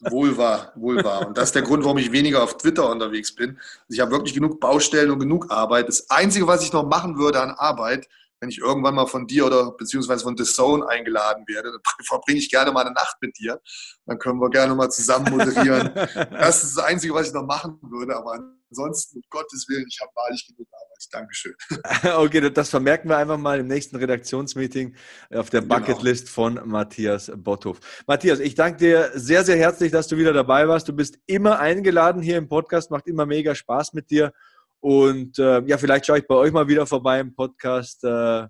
Wohl 0.00 0.36
wahr, 0.36 0.72
wohl 0.74 1.02
wahr. 1.04 1.26
Und 1.26 1.36
das 1.36 1.50
ist 1.50 1.54
der 1.54 1.62
Grund, 1.62 1.84
warum 1.84 1.98
ich 1.98 2.10
weniger 2.12 2.42
auf 2.42 2.56
Twitter 2.56 2.90
unterwegs 2.90 3.34
bin. 3.34 3.50
Also 3.50 3.90
ich 3.90 4.00
habe 4.00 4.10
wirklich 4.12 4.34
genug 4.34 4.60
Baustellen 4.60 5.10
und 5.10 5.18
genug 5.18 5.50
Arbeit. 5.50 5.88
Das 5.88 6.08
Einzige, 6.10 6.46
was 6.46 6.62
ich 6.62 6.72
noch 6.72 6.86
machen 6.86 7.18
würde 7.18 7.40
an 7.40 7.50
Arbeit, 7.50 8.08
wenn 8.42 8.48
ich 8.48 8.58
irgendwann 8.58 8.96
mal 8.96 9.06
von 9.06 9.28
dir 9.28 9.46
oder 9.46 9.70
beziehungsweise 9.70 10.24
von 10.24 10.36
The 10.36 10.42
Zone 10.42 10.86
eingeladen 10.88 11.44
werde, 11.46 11.70
dann 11.70 11.80
verbringe 12.04 12.40
ich 12.40 12.50
gerne 12.50 12.72
mal 12.72 12.84
eine 12.84 12.92
Nacht 12.92 13.16
mit 13.20 13.38
dir. 13.38 13.60
Dann 14.04 14.18
können 14.18 14.40
wir 14.40 14.50
gerne 14.50 14.74
mal 14.74 14.90
zusammen 14.90 15.30
moderieren. 15.30 15.92
das 15.94 16.64
ist 16.64 16.76
das 16.76 16.84
Einzige, 16.84 17.14
was 17.14 17.28
ich 17.28 17.32
noch 17.32 17.46
machen 17.46 17.78
würde. 17.82 18.16
Aber 18.16 18.40
ansonsten, 18.72 19.18
um 19.18 19.22
Gottes 19.30 19.66
Willen, 19.68 19.84
ich 19.88 20.00
habe 20.00 20.10
wahrlich 20.14 20.46
genug 20.46 20.68
Arbeit. 20.72 20.88
Dankeschön. 21.10 21.54
okay, 22.16 22.50
das 22.50 22.70
vermerken 22.70 23.08
wir 23.08 23.16
einfach 23.16 23.38
mal 23.38 23.60
im 23.60 23.66
nächsten 23.66 23.96
Redaktionsmeeting 23.96 24.94
auf 25.34 25.50
der 25.50 25.62
genau. 25.62 25.76
Bucketlist 25.76 26.28
von 26.28 26.60
Matthias 26.64 27.30
Botthoff. 27.34 27.80
Matthias, 28.06 28.38
ich 28.38 28.54
danke 28.54 28.78
dir 28.78 29.10
sehr, 29.14 29.44
sehr 29.44 29.56
herzlich, 29.56 29.92
dass 29.92 30.08
du 30.08 30.16
wieder 30.16 30.32
dabei 30.32 30.68
warst. 30.68 30.88
Du 30.88 30.92
bist 30.92 31.18
immer 31.26 31.58
eingeladen 31.58 32.22
hier 32.22 32.38
im 32.38 32.48
Podcast, 32.48 32.90
macht 32.90 33.06
immer 33.06 33.26
mega 33.26 33.54
Spaß 33.54 33.92
mit 33.92 34.10
dir. 34.10 34.32
Und 34.80 35.38
äh, 35.38 35.60
ja, 35.62 35.78
vielleicht 35.78 36.06
schaue 36.06 36.18
ich 36.18 36.26
bei 36.26 36.34
euch 36.34 36.52
mal 36.52 36.66
wieder 36.66 36.86
vorbei 36.86 37.20
im 37.20 37.34
Podcast. 37.34 38.02
Äh, 38.04 38.46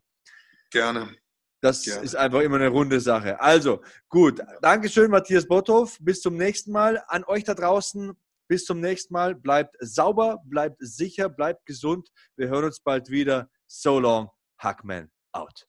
Gerne. 0.71 1.15
Das 1.61 1.85
Gerne. 1.85 2.05
ist 2.05 2.17
einfach 2.17 2.41
immer 2.41 2.57
eine 2.57 2.69
runde 2.69 3.01
Sache. 3.01 3.41
Also, 3.41 3.83
gut. 4.09 4.41
Dankeschön, 4.63 5.11
Matthias 5.11 5.47
Botthoff. 5.47 5.97
Bis 6.01 6.21
zum 6.21 6.37
nächsten 6.37 6.73
Mal. 6.73 7.03
An 7.07 7.25
euch 7.25 7.45
da 7.45 7.55
draußen. 7.55 8.15
Bis 8.53 8.67
zum 8.67 8.81
nächsten 8.81 9.15
Mal. 9.15 9.35
Bleibt 9.35 9.77
sauber, 9.81 10.37
bleibt 10.45 10.77
sicher, 10.81 11.31
bleibt 11.31 11.65
gesund. 11.65 12.11
Wir 12.37 12.51
hören 12.51 12.67
uns 12.67 12.81
bald 12.81 13.09
wieder. 13.09 13.49
So 13.67 13.99
long, 13.99 14.29
Hackman 14.59 15.11
out. 15.33 15.67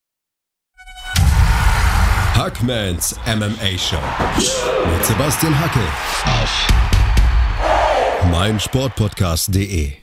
Hackmans 2.36 3.16
MMA 3.26 3.78
Show 3.78 4.04
mit 4.36 5.06
Sebastian 5.06 5.58
Hacke 5.58 5.80
auf 6.26 6.68
meinsportpodcast.de. 8.30 10.03